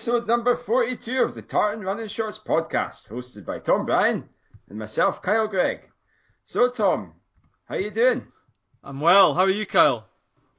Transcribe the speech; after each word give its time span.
episode 0.00 0.26
number 0.26 0.56
42 0.56 1.22
of 1.22 1.34
the 1.34 1.42
Tartan 1.42 1.84
Running 1.84 2.08
Shorts 2.08 2.38
podcast, 2.38 3.06
hosted 3.06 3.44
by 3.44 3.58
Tom 3.58 3.84
Bryan 3.84 4.26
and 4.70 4.78
myself, 4.78 5.20
Kyle 5.20 5.46
Gregg. 5.46 5.80
So, 6.42 6.70
Tom, 6.70 7.12
how 7.66 7.74
you 7.74 7.90
doing? 7.90 8.26
I'm 8.82 8.98
well. 9.02 9.34
How 9.34 9.42
are 9.42 9.50
you, 9.50 9.66
Kyle? 9.66 10.06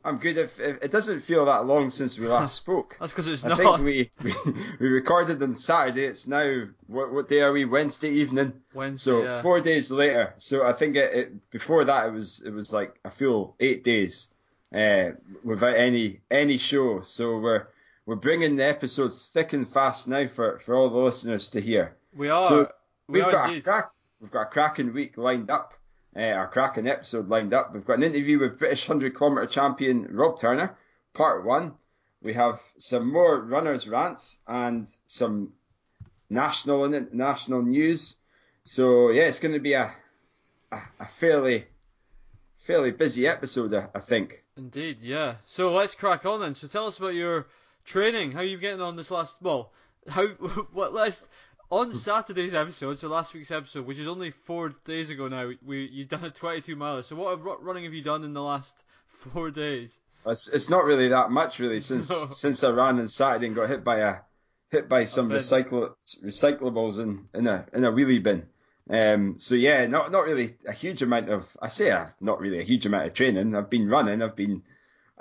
I'm 0.05 0.19
good. 0.19 0.37
If, 0.37 0.59
if 0.59 0.83
it 0.83 0.91
doesn't 0.91 1.21
feel 1.21 1.45
that 1.45 1.65
long 1.65 1.89
since 1.89 2.19
we 2.19 2.27
last 2.27 2.53
spoke. 2.63 2.95
That's 2.99 3.13
because 3.13 3.25
it's 3.25 3.43
I 3.43 3.47
not. 3.47 3.57
think 3.57 3.79
we, 3.79 4.11
we 4.23 4.53
we 4.79 4.87
recorded 4.89 5.41
on 5.41 5.55
Saturday. 5.55 6.05
It's 6.05 6.27
now 6.27 6.65
what 6.85 7.11
what 7.11 7.27
day 7.27 7.41
are 7.41 7.51
we? 7.51 7.65
Wednesday 7.65 8.11
evening. 8.11 8.53
Wednesday. 8.75 9.09
So 9.09 9.23
yeah. 9.23 9.41
four 9.41 9.59
days 9.59 9.89
later. 9.89 10.35
So 10.37 10.67
I 10.67 10.73
think 10.73 10.95
it, 10.97 11.13
it 11.15 11.49
before 11.49 11.83
that 11.85 12.09
it 12.09 12.13
was 12.13 12.43
it 12.45 12.51
was 12.51 12.71
like 12.71 12.99
a 13.03 13.09
full 13.09 13.55
eight 13.59 13.83
days 13.83 14.27
uh, 14.71 15.13
without 15.43 15.77
any 15.77 16.19
any 16.29 16.57
show. 16.57 17.01
So 17.01 17.39
we're 17.39 17.65
we're 18.05 18.15
bringing 18.15 18.55
the 18.55 18.65
episodes 18.65 19.29
thick 19.33 19.53
and 19.53 19.67
fast 19.67 20.07
now 20.07 20.27
for, 20.27 20.59
for 20.65 20.75
all 20.75 20.89
the 20.89 20.97
listeners 20.97 21.49
to 21.49 21.61
hear. 21.61 21.95
we 22.15 22.29
are. 22.29 22.49
so 22.49 22.71
we 23.07 23.19
We've 23.19 23.27
are 23.27 23.31
got 23.31 23.53
a 23.55 23.61
crack, 23.61 23.91
we've 24.19 24.31
got 24.31 24.41
a 24.43 24.45
cracking 24.51 24.93
week 24.93 25.17
lined 25.17 25.49
up. 25.49 25.73
Uh, 26.13 26.19
our 26.23 26.47
cracking 26.49 26.87
episode 26.87 27.29
lined 27.29 27.53
up. 27.53 27.73
We've 27.73 27.85
got 27.85 27.97
an 27.97 28.03
interview 28.03 28.39
with 28.39 28.59
British 28.59 28.87
100 28.87 29.17
kilometre 29.17 29.47
champion 29.47 30.07
Rob 30.11 30.39
Turner, 30.39 30.75
part 31.13 31.45
one. 31.45 31.73
We 32.21 32.33
have 32.33 32.59
some 32.77 33.11
more 33.11 33.39
runners 33.39 33.87
rants 33.87 34.37
and 34.45 34.87
some 35.07 35.53
national 36.29 36.83
and 36.83 36.93
international 36.93 37.61
news. 37.61 38.15
So 38.65 39.09
yeah, 39.09 39.23
it's 39.23 39.39
going 39.39 39.53
to 39.53 39.59
be 39.59 39.73
a, 39.73 39.93
a 40.71 40.79
a 40.99 41.05
fairly 41.05 41.65
fairly 42.57 42.91
busy 42.91 43.27
episode, 43.27 43.73
I, 43.73 43.87
I 43.95 43.99
think. 43.99 44.43
Indeed, 44.57 44.97
yeah. 45.01 45.35
So 45.45 45.71
let's 45.73 45.95
crack 45.95 46.25
on 46.25 46.41
then. 46.41 46.55
So 46.55 46.67
tell 46.67 46.87
us 46.87 46.97
about 46.97 47.15
your 47.15 47.47
training. 47.83 48.31
How 48.31 48.39
are 48.39 48.43
you 48.43 48.57
getting 48.57 48.81
on 48.81 48.95
this 48.95 49.11
last? 49.11 49.35
Well, 49.41 49.71
how? 50.07 50.27
What? 50.73 50.93
Let's. 50.93 51.21
On 51.73 51.93
Saturday's 51.93 52.53
episode, 52.53 52.99
so 52.99 53.07
last 53.07 53.33
week's 53.33 53.49
episode, 53.49 53.85
which 53.85 53.97
is 53.97 54.05
only 54.05 54.31
four 54.31 54.73
days 54.83 55.09
ago 55.09 55.29
now, 55.29 55.51
we 55.65 55.85
you 55.85 56.03
done 56.03 56.25
a 56.25 56.29
22 56.29 56.75
miler. 56.75 57.01
So 57.01 57.15
what 57.15 57.63
running 57.63 57.85
have 57.85 57.93
you 57.93 58.03
done 58.03 58.25
in 58.25 58.33
the 58.33 58.41
last 58.41 58.73
four 59.31 59.51
days? 59.51 59.97
It's, 60.25 60.49
it's 60.49 60.69
not 60.69 60.83
really 60.83 61.07
that 61.07 61.31
much 61.31 61.59
really 61.59 61.79
since 61.91 62.09
No. 62.09 62.27
since 62.33 62.61
I 62.65 62.71
ran 62.71 62.99
on 62.99 63.07
Saturday 63.07 63.47
and 63.47 63.55
got 63.55 63.69
hit 63.69 63.85
by 63.85 63.99
a 63.99 64.15
hit 64.69 64.89
by 64.89 65.05
some 65.05 65.29
recycle 65.29 65.93
recyclables 66.25 66.99
in 66.99 67.29
in 67.33 67.47
a 67.47 67.65
in 67.73 67.85
a 67.85 67.91
wheelie 67.91 68.21
bin. 68.21 68.47
Um, 68.89 69.39
so 69.39 69.55
yeah, 69.55 69.87
not 69.87 70.11
not 70.11 70.25
really 70.25 70.57
a 70.67 70.73
huge 70.73 71.01
amount 71.01 71.29
of 71.29 71.47
I 71.61 71.69
say 71.69 71.87
a, 71.89 72.13
not 72.19 72.41
really 72.41 72.59
a 72.59 72.63
huge 72.63 72.85
amount 72.85 73.07
of 73.07 73.13
training. 73.13 73.55
I've 73.55 73.69
been 73.69 73.87
running. 73.87 74.21
I've 74.21 74.35
been 74.35 74.63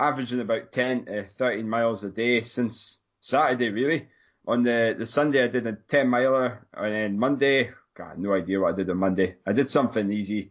averaging 0.00 0.40
about 0.40 0.72
10 0.72 1.04
to 1.04 1.24
13 1.24 1.68
miles 1.68 2.02
a 2.02 2.08
day 2.08 2.40
since 2.40 2.98
Saturday 3.20 3.68
really. 3.68 4.08
On 4.46 4.62
the, 4.62 4.96
the 4.98 5.06
Sunday 5.06 5.44
I 5.44 5.48
did 5.48 5.66
a 5.66 5.74
10 5.74 6.08
miler 6.08 6.66
and 6.72 6.92
then 6.92 7.18
Monday, 7.18 7.70
God, 7.94 8.18
no 8.18 8.32
idea 8.32 8.58
what 8.58 8.72
I 8.72 8.76
did 8.76 8.90
on 8.90 8.96
Monday. 8.96 9.36
I 9.46 9.52
did 9.52 9.70
something 9.70 10.10
easy. 10.10 10.50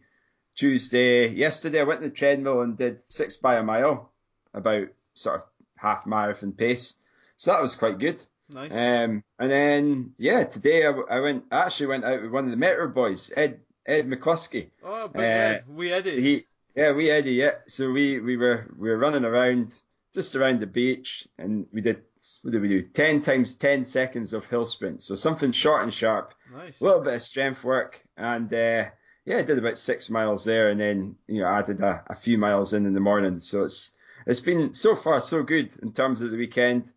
Tuesday, 0.55 1.29
yesterday 1.29 1.79
I 1.79 1.83
went 1.83 2.01
to 2.01 2.09
the 2.09 2.15
treadmill 2.15 2.61
and 2.61 2.77
did 2.77 3.01
six 3.09 3.37
by 3.37 3.55
a 3.55 3.63
mile, 3.63 4.11
about 4.53 4.87
sort 5.13 5.37
of 5.37 5.45
half 5.75 6.05
marathon 6.05 6.51
pace. 6.51 6.93
So 7.37 7.51
that 7.51 7.61
was 7.61 7.75
quite 7.75 7.99
good. 7.99 8.21
Nice. 8.49 8.71
Um, 8.71 9.23
and 9.37 9.51
then 9.51 10.13
yeah, 10.17 10.43
today 10.43 10.85
I, 10.85 10.91
I 10.91 11.19
went 11.19 11.45
I 11.51 11.65
actually 11.65 11.87
went 11.87 12.03
out 12.03 12.21
with 12.21 12.31
one 12.31 12.45
of 12.45 12.51
the 12.51 12.57
Metro 12.57 12.87
boys, 12.87 13.31
Ed 13.35 13.61
Ed 13.85 14.09
McCluskey. 14.09 14.69
oh, 14.83 15.07
big 15.07 15.21
uh, 15.21 15.23
red. 15.23 15.63
We 15.67 15.93
edit. 15.93 16.19
He 16.19 16.45
yeah, 16.75 16.91
we 16.93 17.09
Eddie, 17.09 17.33
yeah. 17.33 17.55
So 17.67 17.91
we, 17.91 18.19
we 18.19 18.37
were 18.37 18.73
we 18.77 18.89
were 18.89 18.97
running 18.97 19.25
around 19.25 19.75
just 20.13 20.35
around 20.35 20.59
the 20.59 20.67
beach 20.67 21.27
and 21.37 21.67
we 21.71 21.81
did 21.81 22.01
what 22.41 22.51
did 22.51 22.61
we 22.61 22.67
do? 22.67 22.81
Ten 22.81 23.21
times 23.21 23.55
ten 23.55 23.83
seconds 23.83 24.33
of 24.33 24.45
hill 24.45 24.65
sprint. 24.65 25.01
So 25.01 25.15
something 25.15 25.51
short 25.51 25.83
and 25.83 25.93
sharp, 25.93 26.33
nice. 26.53 26.81
a 26.81 26.83
little 26.83 27.01
bit 27.01 27.13
of 27.13 27.21
strength 27.21 27.63
work 27.63 28.01
and 28.17 28.53
uh 28.53 28.85
yeah, 29.25 29.37
I 29.37 29.41
did 29.43 29.59
about 29.59 29.77
six 29.77 30.09
miles 30.09 30.43
there 30.43 30.69
and 30.69 30.79
then, 30.79 31.15
you 31.27 31.41
know, 31.41 31.47
added 31.47 31.81
a, 31.81 32.03
a 32.07 32.15
few 32.15 32.37
miles 32.37 32.73
in 32.73 32.85
in 32.85 32.93
the 32.93 32.99
morning. 32.99 33.39
So 33.39 33.63
it's 33.63 33.91
it's 34.25 34.39
been 34.39 34.73
so 34.73 34.95
far 34.95 35.21
so 35.21 35.43
good 35.43 35.71
in 35.81 35.93
terms 35.93 36.21
of 36.21 36.31
the 36.31 36.37
weekend. 36.37 36.91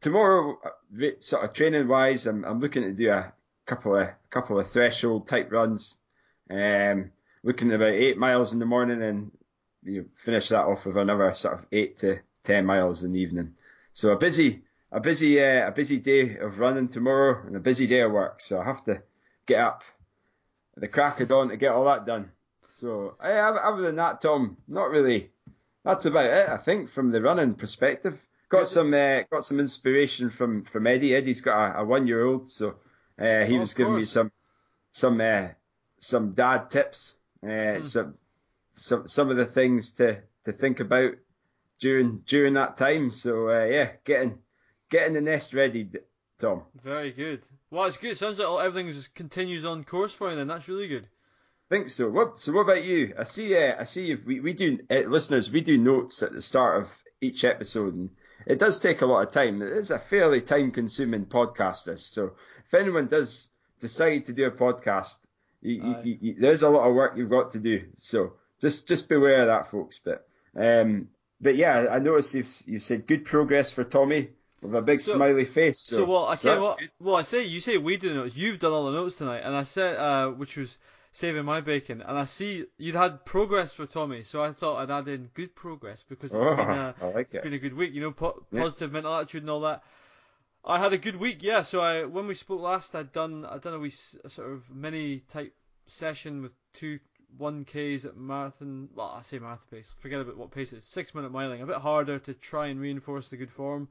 Tomorrow, 0.00 0.58
uh, 0.64 1.10
sort 1.18 1.44
of 1.44 1.52
training 1.52 1.88
wise, 1.88 2.26
I'm, 2.26 2.44
I'm 2.44 2.60
looking 2.60 2.82
to 2.82 2.92
do 2.92 3.10
a 3.10 3.32
couple 3.66 3.96
of 3.96 4.08
couple 4.30 4.58
of 4.58 4.68
threshold 4.68 5.28
type 5.28 5.50
runs. 5.52 5.96
Um, 6.50 7.12
looking 7.42 7.70
at 7.70 7.76
about 7.76 7.92
eight 7.92 8.18
miles 8.18 8.52
in 8.52 8.58
the 8.58 8.66
morning 8.66 9.02
and 9.02 9.30
you 9.82 10.08
finish 10.16 10.48
that 10.48 10.64
off 10.66 10.86
with 10.86 10.96
another 10.96 11.32
sort 11.34 11.54
of 11.54 11.66
eight 11.72 11.98
to 11.98 12.18
ten 12.44 12.66
miles 12.66 13.02
in 13.04 13.12
the 13.12 13.20
evening. 13.20 13.54
So 13.92 14.10
a 14.12 14.16
busy 14.18 14.62
a 14.92 15.00
busy 15.00 15.40
uh, 15.42 15.68
a 15.68 15.72
busy 15.72 15.98
day 15.98 16.36
of 16.38 16.58
running 16.58 16.88
tomorrow 16.88 17.46
and 17.46 17.56
a 17.56 17.60
busy 17.60 17.86
day 17.86 18.00
of 18.00 18.12
work. 18.12 18.40
So 18.40 18.60
I 18.60 18.64
have 18.64 18.84
to 18.84 19.02
get 19.46 19.60
up 19.60 19.84
at 20.76 20.80
the 20.80 20.88
crack 20.88 21.20
of 21.20 21.28
dawn 21.28 21.48
to 21.48 21.56
get 21.56 21.72
all 21.72 21.84
that 21.86 22.06
done. 22.06 22.30
So 22.72 23.16
eh, 23.22 23.38
other 23.40 23.82
than 23.82 23.96
that, 23.96 24.20
Tom, 24.20 24.56
not 24.66 24.90
really. 24.90 25.30
That's 25.84 26.04
about 26.06 26.26
it, 26.26 26.48
I 26.48 26.58
think, 26.58 26.90
from 26.90 27.10
the 27.12 27.20
running 27.22 27.54
perspective. 27.54 28.20
Got 28.50 28.68
some 28.68 28.92
uh, 28.94 29.20
got 29.30 29.44
some 29.44 29.60
inspiration 29.60 30.30
from 30.30 30.64
from 30.64 30.86
Eddie. 30.86 31.14
Eddie's 31.14 31.40
got 31.40 31.76
a, 31.76 31.80
a 31.80 31.84
one 31.84 32.06
year 32.06 32.24
old, 32.24 32.48
so 32.50 32.76
uh, 33.18 33.44
he 33.44 33.56
Oh, 33.56 33.60
was 33.60 33.74
giving 33.74 33.94
me 33.96 34.04
some 34.04 34.32
some 34.90 35.20
uh, 35.20 35.48
some 35.98 36.32
dad 36.32 36.70
tips, 36.70 37.14
uh, 37.42 37.76
Hmm. 37.76 37.82
some 37.82 38.14
some 38.76 39.08
some 39.08 39.30
of 39.30 39.36
the 39.36 39.46
things 39.46 39.92
to 39.92 40.20
to 40.44 40.52
think 40.52 40.80
about 40.80 41.12
during 41.80 42.22
during 42.26 42.54
that 42.54 42.76
time. 42.76 43.10
So 43.10 43.48
uh, 43.50 43.64
yeah, 43.64 43.92
getting 44.04 44.38
getting 44.90 45.14
the 45.14 45.20
nest 45.20 45.54
ready, 45.54 45.88
Tom. 46.38 46.62
Very 46.82 47.12
good. 47.12 47.40
Well, 47.70 47.86
it's 47.86 47.96
good. 47.96 48.16
Sounds 48.16 48.38
like 48.38 48.64
everything 48.64 48.90
just 48.92 49.14
continues 49.14 49.64
on 49.64 49.84
course 49.84 50.12
for 50.12 50.30
you. 50.30 50.36
Then 50.36 50.48
that's 50.48 50.68
really 50.68 50.88
good. 50.88 51.06
think 51.68 51.90
so. 51.90 52.08
What 52.10 52.40
so? 52.40 52.52
What 52.52 52.62
about 52.62 52.84
you? 52.84 53.14
I 53.18 53.24
see. 53.24 53.56
Uh, 53.56 53.80
I 53.80 53.84
see. 53.84 54.12
If 54.12 54.24
we 54.24 54.40
we 54.40 54.52
do 54.52 54.78
uh, 54.90 55.00
listeners, 55.08 55.50
we 55.50 55.60
do 55.60 55.76
notes 55.78 56.22
at 56.22 56.32
the 56.32 56.42
start 56.42 56.82
of 56.82 56.88
each 57.20 57.44
episode, 57.44 57.94
and 57.94 58.10
it 58.46 58.58
does 58.58 58.78
take 58.78 59.02
a 59.02 59.06
lot 59.06 59.26
of 59.26 59.32
time. 59.32 59.60
It 59.60 59.72
is 59.72 59.90
a 59.90 59.98
fairly 59.98 60.40
time-consuming 60.40 61.26
podcast. 61.26 61.84
This, 61.84 62.06
so 62.06 62.32
if 62.64 62.72
anyone 62.74 63.08
does 63.08 63.48
decide 63.80 64.26
to 64.26 64.32
do 64.32 64.46
a 64.46 64.50
podcast, 64.52 65.14
you, 65.60 65.74
you, 65.82 65.96
you, 66.04 66.18
you, 66.20 66.36
there's 66.40 66.62
a 66.62 66.68
lot 66.70 66.88
of 66.88 66.94
work 66.94 67.14
you've 67.16 67.30
got 67.30 67.52
to 67.52 67.58
do. 67.58 67.84
So 67.96 68.34
just 68.60 68.88
just 68.88 69.08
beware 69.08 69.42
of 69.42 69.46
that, 69.48 69.70
folks. 69.70 70.00
But 70.04 70.26
um, 70.56 71.08
but 71.40 71.56
yeah, 71.56 71.86
I 71.90 71.98
noticed 71.98 72.34
you've 72.34 72.50
you 72.66 72.78
said 72.78 73.06
good 73.06 73.24
progress 73.24 73.70
for 73.70 73.84
Tommy 73.84 74.30
with 74.62 74.74
a 74.74 74.82
big 74.82 75.00
So- 75.02 75.14
smiley 75.14 75.44
face. 75.44 75.80
So, 75.80 75.96
So, 75.98 76.04
well, 76.04 76.26
I 76.26 76.34
so 76.34 76.74
can't. 76.76 76.90
Well, 77.00 77.16
I 77.16 77.22
say 77.22 77.44
you 77.44 77.60
say 77.60 77.76
we 77.76 77.96
do 77.96 78.08
the 78.08 78.14
notes. 78.16 78.36
You've 78.36 78.58
done 78.58 78.72
all 78.72 78.86
the 78.86 78.92
notes 78.92 79.16
tonight, 79.16 79.42
and 79.44 79.54
I 79.54 79.62
said 79.64 79.96
uh, 79.96 80.28
which 80.30 80.56
was 80.56 80.78
saving 81.12 81.44
my 81.44 81.60
bacon. 81.60 82.02
And 82.02 82.18
I 82.18 82.24
see 82.26 82.64
you'd 82.76 82.94
had 82.94 83.24
progress 83.24 83.72
for 83.72 83.86
Tommy, 83.86 84.22
so 84.22 84.42
I 84.42 84.52
thought 84.52 84.76
I'd 84.76 84.90
add 84.90 85.08
in 85.08 85.30
good 85.34 85.54
progress 85.54 86.04
because 86.08 86.32
it's 86.32 86.40
Oh, 86.40 86.56
been 86.56 86.68
a 86.68 86.94
like 87.14 87.28
it's 87.30 87.38
it. 87.38 87.42
been 87.44 87.54
a 87.54 87.58
good 87.58 87.74
week. 87.74 87.92
You 87.94 88.00
know, 88.02 88.12
po- 88.12 88.44
Yeah. 88.52 88.62
positive 88.62 88.92
mental 88.92 89.14
attitude 89.14 89.42
and 89.42 89.50
all 89.50 89.60
that. 89.60 89.82
I 90.64 90.78
had 90.78 90.92
a 90.92 90.98
good 90.98 91.16
week, 91.16 91.42
yeah. 91.42 91.62
So 91.62 91.80
I 91.80 92.04
when 92.04 92.26
we 92.26 92.34
spoke 92.34 92.60
last, 92.60 92.94
I'd 92.94 93.12
done 93.12 93.44
I'd 93.44 93.62
done 93.62 93.74
a 93.74 93.78
wee 93.78 93.92
a 94.24 94.30
sort 94.30 94.52
of 94.52 94.70
mini 94.70 95.20
type 95.30 95.54
session 95.86 96.42
with 96.42 96.52
two 96.72 96.98
one 97.36 97.64
Ks 97.64 98.04
at 98.04 98.16
marathon. 98.16 98.88
Well, 98.94 99.14
I 99.18 99.22
say 99.22 99.38
marathon 99.38 99.66
pace. 99.70 99.92
Forget 100.00 100.20
about 100.20 100.36
what 100.36 100.50
pace 100.50 100.72
it 100.72 100.78
is. 100.78 100.84
Six 100.84 101.14
minute 101.14 101.32
miling. 101.32 101.62
A 101.62 101.66
bit 101.66 101.76
harder 101.76 102.18
to 102.20 102.34
try 102.34 102.68
and 102.68 102.80
reinforce 102.80 103.28
the 103.28 103.36
good 103.36 103.50
form. 103.50 103.88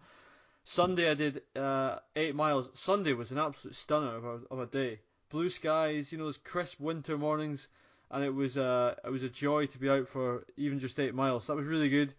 Sunday 0.63 1.09
I 1.09 1.13
did 1.13 1.43
uh, 1.55 1.99
eight 2.15 2.35
miles. 2.35 2.69
Sunday 2.73 3.13
was 3.13 3.31
an 3.31 3.37
absolute 3.37 3.75
stunner 3.75 4.15
of 4.15 4.25
a, 4.25 4.39
of 4.51 4.59
a 4.59 4.65
day. 4.65 4.99
Blue 5.29 5.49
skies, 5.49 6.11
you 6.11 6.17
know, 6.17 6.25
those 6.25 6.37
crisp 6.37 6.79
winter 6.79 7.17
mornings, 7.17 7.67
and 8.11 8.23
it 8.23 8.33
was 8.33 8.57
uh, 8.57 8.95
it 9.03 9.09
was 9.09 9.23
a 9.23 9.29
joy 9.29 9.65
to 9.67 9.77
be 9.77 9.89
out 9.89 10.07
for 10.07 10.45
even 10.57 10.79
just 10.79 10.99
eight 10.99 11.15
miles. 11.15 11.45
So 11.45 11.53
that 11.53 11.57
was 11.57 11.67
really 11.67 11.89
good, 11.89 12.13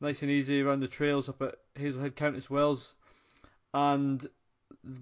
nice 0.00 0.22
and 0.22 0.30
easy 0.30 0.60
around 0.60 0.80
the 0.80 0.88
trails 0.88 1.28
up 1.28 1.40
at 1.40 1.56
Hazlehead 1.76 2.14
Countess 2.14 2.50
Wells. 2.50 2.94
And 3.74 4.26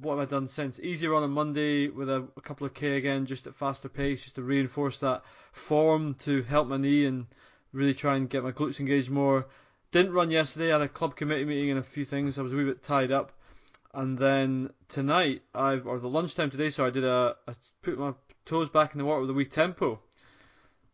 what 0.00 0.16
have 0.18 0.28
I 0.28 0.30
done 0.30 0.48
since? 0.48 0.80
Easy 0.80 1.06
run 1.06 1.22
on 1.22 1.30
Monday 1.30 1.88
with 1.88 2.08
a, 2.08 2.26
a 2.36 2.40
couple 2.40 2.66
of 2.66 2.74
k 2.74 2.96
again, 2.96 3.26
just 3.26 3.46
at 3.46 3.54
faster 3.54 3.88
pace, 3.88 4.22
just 4.24 4.34
to 4.36 4.42
reinforce 4.42 4.98
that 5.00 5.22
form 5.52 6.14
to 6.20 6.42
help 6.42 6.68
my 6.68 6.76
knee 6.76 7.04
and 7.06 7.26
really 7.72 7.94
try 7.94 8.16
and 8.16 8.28
get 8.30 8.42
my 8.42 8.52
glutes 8.52 8.80
engaged 8.80 9.10
more. 9.10 9.46
Didn't 9.92 10.12
run 10.12 10.30
yesterday. 10.30 10.70
I 10.70 10.78
had 10.78 10.82
a 10.82 10.88
club 10.88 11.16
committee 11.16 11.44
meeting 11.44 11.70
and 11.70 11.78
a 11.78 11.82
few 11.82 12.04
things. 12.04 12.38
I 12.38 12.42
was 12.42 12.52
a 12.52 12.56
wee 12.56 12.64
bit 12.64 12.82
tied 12.82 13.12
up. 13.12 13.32
And 13.94 14.18
then 14.18 14.70
tonight, 14.88 15.42
I've 15.54 15.86
or 15.86 15.98
the 15.98 16.08
lunchtime 16.08 16.50
today, 16.50 16.70
so 16.70 16.84
I 16.84 16.90
did 16.90 17.04
a, 17.04 17.36
I 17.48 17.54
put 17.82 17.98
my 17.98 18.12
toes 18.44 18.68
back 18.68 18.92
in 18.92 18.98
the 18.98 19.04
water 19.04 19.22
with 19.22 19.30
a 19.30 19.34
wee 19.34 19.46
tempo. 19.46 20.00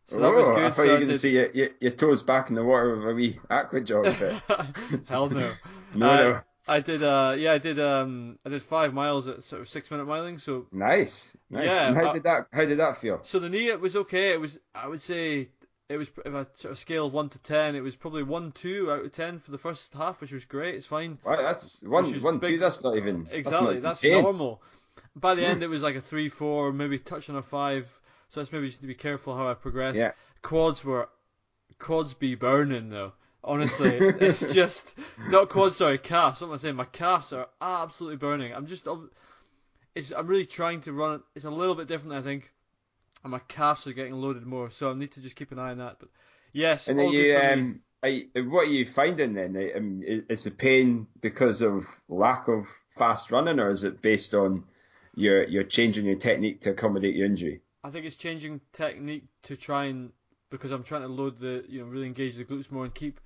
So 0.07 0.19
that 0.19 0.33
was 0.33 0.45
Oh, 0.47 0.55
good. 0.55 0.65
I 0.65 0.69
thought 0.69 0.75
so 0.75 0.83
you 0.83 0.91
were 0.91 0.97
going 0.99 1.09
to 1.09 1.19
see 1.19 1.31
your, 1.31 1.51
your, 1.51 1.69
your 1.79 1.91
toes 1.91 2.21
back 2.21 2.49
in 2.49 2.55
the 2.55 2.63
water 2.63 2.95
with 2.95 3.09
a 3.09 3.13
wee 3.13 3.39
aqua 3.49 3.81
jog. 3.81 4.05
Hell 5.07 5.29
no. 5.29 5.51
No, 5.95 6.09
Uh, 6.11 6.17
no. 6.17 6.41
I 6.67 6.79
did. 6.79 7.03
Uh, 7.03 7.35
yeah, 7.37 7.53
I 7.53 7.57
did. 7.57 7.79
Um, 7.79 8.39
I 8.45 8.49
did 8.49 8.63
five 8.63 8.93
miles 8.93 9.27
at 9.27 9.43
sort 9.43 9.61
of 9.61 9.69
six 9.69 9.91
minute 9.91 10.07
miling. 10.07 10.39
So, 10.39 10.67
Nice. 10.71 11.35
Nice. 11.49 11.65
Yeah, 11.65 11.87
and 11.87 11.95
how 11.95 12.07
uh, 12.07 12.13
did 12.13 12.23
that 12.23 12.47
how 12.51 12.65
did 12.65 12.79
that 12.79 12.97
feel? 12.97 13.19
so 13.23 13.39
the 13.39 13.49
knee 13.49 13.67
it 13.67 13.79
was 13.79 13.95
okay. 13.95 14.31
It 14.31 14.39
was. 14.39 14.59
I 14.73 14.87
would 14.87 15.01
say 15.01 15.49
it 15.89 15.97
was 15.97 16.09
if 16.25 16.33
I 16.33 16.45
sort 16.55 16.71
of 16.71 16.79
scale 16.79 17.09
one 17.09 17.29
to 17.29 17.39
ten, 17.39 17.75
it 17.75 17.81
was 17.81 17.95
probably 17.95 18.23
one 18.23 18.51
two 18.53 18.91
out 18.91 19.03
of 19.03 19.11
ten 19.11 19.39
for 19.39 19.51
the 19.51 19.57
first 19.57 19.93
half, 19.93 20.21
which 20.21 20.31
was 20.31 20.45
great. 20.45 20.75
It's 20.75 20.87
fine. 20.87 21.17
Well, 21.23 21.37
that's 21.37 21.83
one 21.83 22.05
one 22.21 22.39
big- 22.39 22.51
two. 22.51 22.59
That's 22.59 22.83
not 22.83 22.97
even 22.97 23.27
Exactly, 23.31 23.79
That's, 23.79 24.01
that's, 24.01 24.23
normal. 24.23 24.61
By 25.15 25.35
the 25.35 25.45
end, 25.45 25.63
it 25.63 25.67
was 25.67 25.83
like 25.83 25.95
a 25.95 26.01
three, 26.01 26.29
four, 26.29 26.71
maybe 26.71 26.97
touching 26.99 27.35
a 27.35 27.41
five. 27.41 27.87
So 28.29 28.39
that's 28.39 28.51
maybe 28.51 28.67
just 28.67 28.81
to 28.81 28.87
be 28.87 28.95
careful 28.95 29.35
how 29.35 29.49
I 29.49 29.53
progress. 29.53 29.95
Yeah. 29.95 30.11
Quads 30.41 30.83
were 30.83 31.09
quads 31.77 32.13
be 32.13 32.35
burning 32.35 32.89
though. 32.89 33.13
Honestly, 33.43 33.97
it's 33.99 34.53
just 34.53 34.95
not 35.29 35.49
quads. 35.49 35.77
Sorry, 35.77 35.97
calves. 35.97 36.41
What 36.41 36.47
am 36.47 36.53
I 36.53 36.57
saying? 36.57 36.75
My 36.75 36.85
calves 36.85 37.33
are 37.33 37.49
absolutely 37.61 38.17
burning. 38.17 38.53
I'm 38.53 38.67
just, 38.67 38.87
it's. 39.95 40.11
I'm 40.11 40.27
really 40.27 40.45
trying 40.45 40.81
to 40.81 40.93
run 40.93 41.15
it. 41.15 41.21
It's 41.35 41.45
a 41.45 41.49
little 41.51 41.75
bit 41.75 41.87
different, 41.87 42.13
I 42.13 42.21
think. 42.21 42.51
And 43.23 43.31
my 43.31 43.39
calves 43.39 43.87
are 43.87 43.93
getting 43.93 44.13
loaded 44.13 44.45
more, 44.45 44.69
so 44.69 44.89
I 44.89 44.93
need 44.93 45.13
to 45.13 45.21
just 45.21 45.35
keep 45.35 45.51
an 45.51 45.59
eye 45.59 45.71
on 45.71 45.77
that. 45.77 45.97
But 45.99 46.09
yes, 46.51 46.87
And 46.87 46.99
are 46.99 47.05
you, 47.05 47.37
um, 47.37 47.81
are 48.01 48.09
you, 48.09 48.27
what 48.49 48.67
are 48.67 48.71
you 48.71 48.85
finding 48.85 49.33
then? 49.33 49.55
I 49.55 49.79
mean, 49.79 50.25
is 50.29 50.43
the 50.43 50.51
pain 50.51 51.07
because 51.21 51.61
of 51.61 51.85
lack 52.09 52.49
of 52.49 52.65
fast 52.97 53.31
running, 53.31 53.59
or 53.59 53.71
is 53.71 53.85
it 53.85 54.01
based 54.01 54.33
on 54.33 54.65
your 55.15 55.43
you're 55.47 55.63
changing 55.63 56.05
your 56.05 56.17
technique 56.17 56.61
to 56.61 56.71
accommodate 56.71 57.15
your 57.15 57.25
injury? 57.25 57.61
I 57.83 57.89
think 57.89 58.05
it's 58.05 58.15
changing 58.15 58.61
technique 58.71 59.25
to 59.43 59.55
try 59.55 59.85
and 59.85 60.11
because 60.49 60.71
I'm 60.71 60.83
trying 60.83 61.01
to 61.01 61.07
load 61.07 61.37
the 61.37 61.65
you 61.67 61.81
know 61.81 61.87
really 61.87 62.07
engage 62.07 62.35
the 62.35 62.45
glutes 62.45 62.71
more 62.71 62.83
and 62.85 62.93
keep 62.93 63.19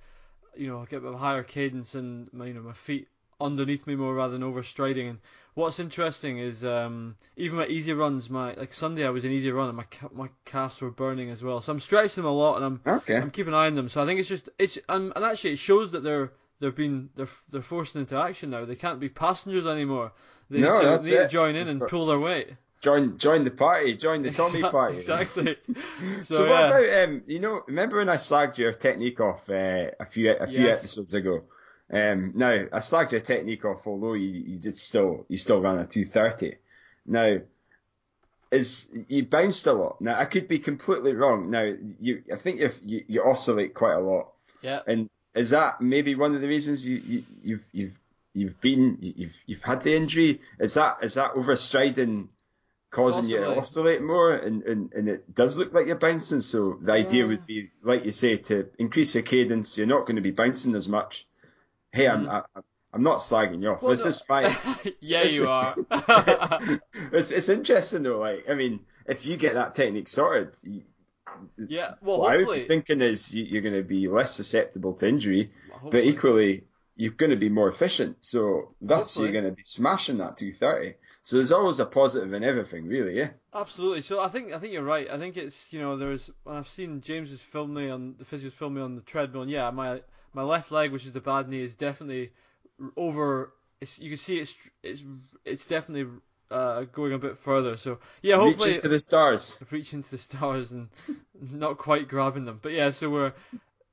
you 0.58 0.68
know 0.68 0.82
I 0.82 0.84
get 0.86 1.04
a 1.04 1.16
higher 1.16 1.42
cadence 1.42 1.94
and 1.94 2.32
my, 2.32 2.46
you 2.46 2.54
know 2.54 2.62
my 2.62 2.72
feet 2.72 3.08
underneath 3.40 3.86
me 3.86 3.94
more 3.94 4.14
rather 4.14 4.32
than 4.32 4.42
overstriding. 4.42 5.08
And 5.10 5.18
what's 5.54 5.78
interesting 5.78 6.38
is 6.38 6.64
um, 6.64 7.16
even 7.36 7.56
my 7.56 7.66
easy 7.66 7.92
runs, 7.92 8.28
my 8.28 8.54
like 8.54 8.74
Sunday 8.74 9.06
I 9.06 9.10
was 9.10 9.24
in 9.24 9.32
easy 9.32 9.50
run 9.50 9.68
and 9.68 9.76
my 9.76 9.86
my 10.12 10.28
calves 10.44 10.80
were 10.80 10.90
burning 10.90 11.30
as 11.30 11.42
well. 11.42 11.60
So 11.60 11.72
I'm 11.72 11.80
stretching 11.80 12.22
them 12.22 12.30
a 12.30 12.34
lot 12.34 12.56
and 12.56 12.64
I'm 12.64 12.80
Okay. 12.86 13.18
I'm 13.20 13.30
keeping 13.30 13.52
an 13.54 13.58
eye 13.60 13.66
on 13.66 13.74
them. 13.74 13.88
So 13.88 14.02
I 14.02 14.06
think 14.06 14.20
it's 14.20 14.28
just 14.28 14.48
it's 14.58 14.78
um, 14.88 15.12
and 15.14 15.24
actually 15.24 15.52
it 15.52 15.58
shows 15.58 15.92
that 15.92 16.02
they're 16.02 16.32
they're 16.60 16.72
being 16.72 17.10
they're 17.14 17.28
they're 17.50 17.62
forced 17.62 17.96
into 17.96 18.16
action 18.16 18.50
now. 18.50 18.64
They 18.64 18.76
can't 18.76 19.00
be 19.00 19.08
passengers 19.08 19.66
anymore. 19.66 20.12
They 20.50 20.60
No, 20.60 20.72
need, 20.72 20.80
to, 20.80 20.86
that's 20.86 21.04
they 21.04 21.10
need 21.12 21.22
to 21.22 21.28
join 21.28 21.54
in 21.56 21.68
and 21.68 21.86
pull 21.86 22.06
their 22.06 22.18
weight. 22.18 22.48
Join 22.80 23.18
join 23.18 23.44
the 23.44 23.50
party. 23.50 23.96
Join 23.96 24.22
the 24.22 24.30
Tommy 24.30 24.62
party. 24.62 24.98
Exactly. 24.98 25.56
So, 26.24 26.34
So, 26.36 26.40
what 26.42 26.48
yeah. 26.50 26.66
about 26.68 27.08
um? 27.08 27.22
You 27.26 27.40
know, 27.40 27.62
remember 27.66 27.98
when 27.98 28.08
I 28.08 28.16
slagged 28.16 28.56
your 28.58 28.72
technique 28.72 29.20
off 29.20 29.48
uh, 29.50 29.90
a 29.98 30.06
few 30.08 30.30
a 30.32 30.46
few 30.46 30.64
Yes. 30.66 30.78
episodes 30.78 31.12
ago? 31.14 31.42
Um, 31.92 32.32
now 32.36 32.50
I 32.72 32.78
slagged 32.78 33.12
your 33.12 33.20
technique 33.20 33.64
off, 33.64 33.86
although 33.86 34.12
you, 34.14 34.28
you 34.28 34.58
did 34.58 34.76
still 34.76 35.24
you 35.28 35.38
still 35.38 35.60
ran 35.60 35.78
a 35.78 35.86
two 35.86 36.04
thirty. 36.04 36.56
Now, 37.06 37.38
is 38.50 38.88
you 39.08 39.24
bounced 39.26 39.66
a 39.66 39.72
lot. 39.72 40.00
Now 40.00 40.18
I 40.18 40.24
could 40.24 40.48
be 40.48 40.58
completely 40.58 41.12
wrong. 41.14 41.50
Now 41.50 41.72
you 42.00 42.22
I 42.32 42.36
think 42.36 42.60
you 42.60 42.70
you, 42.84 43.04
you 43.08 43.22
oscillate 43.24 43.74
quite 43.74 43.94
a 43.94 44.00
lot, 44.00 44.28
Yeah. 44.62 44.80
and 44.86 45.10
is 45.34 45.50
that 45.50 45.80
maybe 45.80 46.14
one 46.14 46.34
of 46.34 46.40
the 46.40 46.48
reasons 46.48 46.86
you, 46.86 46.96
you 46.96 47.24
you've 47.42 47.64
you've 47.72 47.98
you've 48.34 48.60
been 48.60 48.98
you've 49.00 49.34
you've 49.46 49.62
had 49.64 49.82
the 49.82 49.94
injury? 49.96 50.40
Is 50.58 50.74
that 50.74 50.98
is 51.02 51.14
that 51.14 51.34
overstriding? 51.34 52.28
Causing 52.90 53.24
you 53.26 53.38
to 53.38 53.56
oscillate 53.58 54.02
more, 54.02 54.32
and, 54.32 54.62
and, 54.62 54.92
and 54.94 55.08
it 55.10 55.34
does 55.34 55.58
look 55.58 55.74
like 55.74 55.86
you're 55.86 55.96
bouncing. 55.96 56.40
So 56.40 56.78
the 56.80 56.92
idea 56.92 57.22
Yeah. 57.24 57.28
would 57.28 57.46
be, 57.46 57.70
like 57.82 58.04
you 58.06 58.12
say, 58.12 58.38
to 58.38 58.68
increase 58.78 59.14
your 59.14 59.22
cadence. 59.24 59.76
You're 59.76 59.86
not 59.86 60.06
going 60.06 60.16
to 60.16 60.22
be 60.22 60.30
bouncing 60.30 60.74
as 60.74 60.88
much. 60.88 61.26
Hey, 61.92 62.08
I'm 62.08 62.28
I, 62.30 62.42
I'm 62.94 63.02
not 63.02 63.18
slagging 63.18 63.60
you 63.62 63.70
off. 63.70 63.80
Mm. 63.80 63.82
Well, 63.82 63.90
this 63.90 64.04
no- 64.04 64.08
is 64.10 64.20
fine. 64.22 64.56
yeah, 65.00 65.22
This 65.24 65.34
you 65.36 65.42
is- 65.44 65.48
are. 65.50 65.74
it's 67.12 67.30
it's 67.30 67.48
interesting 67.50 68.02
though. 68.04 68.18
Like 68.20 68.48
I 68.48 68.54
mean, 68.54 68.80
if 69.06 69.26
you 69.26 69.36
get 69.36 69.54
that 69.54 69.74
technique 69.74 70.08
sorted, 70.08 70.52
you, 70.62 70.82
yeah. 71.68 71.94
Well, 72.00 72.20
what 72.20 72.32
I 72.32 72.36
would 72.36 72.44
hopefully. 72.46 72.60
be 72.60 72.66
thinking 72.68 73.00
is 73.02 73.32
you, 73.34 73.44
you're 73.44 73.62
going 73.62 73.74
to 73.74 73.82
be 73.82 74.08
less 74.08 74.34
susceptible 74.34 74.94
to 74.94 75.06
injury, 75.08 75.52
but 75.90 76.04
equally 76.04 76.64
you're 76.96 77.12
going 77.12 77.30
to 77.30 77.36
be 77.36 77.48
more 77.50 77.68
efficient. 77.68 78.16
So 78.22 78.74
thus 78.80 78.98
Hopefully. 79.14 79.24
you're 79.26 79.32
going 79.42 79.52
to 79.52 79.56
be 79.56 79.62
smashing 79.62 80.18
that 80.18 80.36
230. 80.38 80.96
So 81.28 81.36
there's 81.36 81.52
always 81.52 81.78
a 81.78 81.84
positive 81.84 82.32
in 82.32 82.42
everything, 82.42 82.86
really. 82.86 83.14
Yeah. 83.14 83.28
Absolutely. 83.52 84.00
So 84.00 84.18
I 84.18 84.28
think 84.28 84.54
I 84.54 84.58
think 84.58 84.72
you're 84.72 84.82
right. 84.82 85.10
I 85.10 85.18
think 85.18 85.36
it's 85.36 85.70
you 85.70 85.78
know 85.78 85.98
there's 85.98 86.30
when 86.44 86.56
I've 86.56 86.66
seen 86.66 87.02
James's 87.02 87.42
film 87.42 87.74
me 87.74 87.90
on 87.90 88.14
the 88.18 88.24
physio's 88.24 88.54
film 88.54 88.76
me 88.76 88.80
on 88.80 88.94
the 88.94 89.02
treadmill. 89.02 89.42
And 89.42 89.50
yeah, 89.50 89.70
my 89.70 90.00
my 90.32 90.40
left 90.40 90.72
leg, 90.72 90.90
which 90.90 91.04
is 91.04 91.12
the 91.12 91.20
bad 91.20 91.46
knee, 91.46 91.62
is 91.62 91.74
definitely 91.74 92.32
over. 92.96 93.52
It's, 93.78 93.98
you 93.98 94.08
can 94.08 94.16
see 94.16 94.38
it's 94.38 94.54
it's 94.82 95.04
it's 95.44 95.66
definitely 95.66 96.10
uh, 96.50 96.84
going 96.84 97.12
a 97.12 97.18
bit 97.18 97.36
further. 97.36 97.76
So 97.76 97.98
yeah, 98.22 98.36
hopefully 98.36 98.68
Reaching 98.70 98.80
to 98.80 98.88
the 98.88 99.00
stars. 99.00 99.54
reaching 99.70 100.02
to 100.02 100.10
the 100.10 100.16
stars 100.16 100.72
and 100.72 100.88
not 101.38 101.76
quite 101.76 102.08
grabbing 102.08 102.46
them. 102.46 102.58
But 102.62 102.72
yeah, 102.72 102.88
so 102.88 103.10
we're 103.10 103.34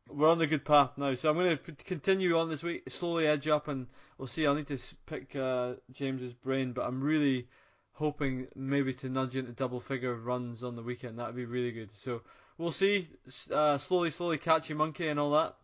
we're 0.09 0.29
on 0.29 0.39
the 0.39 0.47
good 0.47 0.63
path 0.63 0.97
now. 0.97 1.13
So 1.15 1.31
I'm 1.31 1.35
going 1.35 1.57
to 1.57 1.71
continue 1.83 2.37
on 2.37 2.49
this 2.49 2.63
week, 2.63 2.83
slowly 2.87 3.27
edge 3.27 3.49
up, 3.49 3.67
and 3.67 3.87
we'll 4.17 4.27
see. 4.27 4.45
I'll 4.45 4.55
need 4.55 4.67
to 4.67 4.79
pick 5.05 5.35
uh, 5.35 5.73
James's 5.91 6.33
brain, 6.33 6.73
but 6.73 6.85
I'm 6.85 7.01
really 7.01 7.47
hoping 7.93 8.47
maybe 8.55 8.93
to 8.93 9.09
nudge 9.09 9.35
into 9.35 9.51
double 9.51 9.79
figure 9.79 10.15
runs 10.15 10.63
on 10.63 10.75
the 10.75 10.83
weekend. 10.83 11.19
That 11.19 11.27
would 11.27 11.35
be 11.35 11.45
really 11.45 11.71
good. 11.71 11.89
So 11.97 12.21
we'll 12.57 12.71
see. 12.71 13.07
Uh, 13.51 13.77
slowly, 13.77 14.09
slowly 14.09 14.37
catch 14.37 14.69
your 14.69 14.77
monkey 14.77 15.07
and 15.07 15.19
all 15.19 15.31
that. 15.31 15.55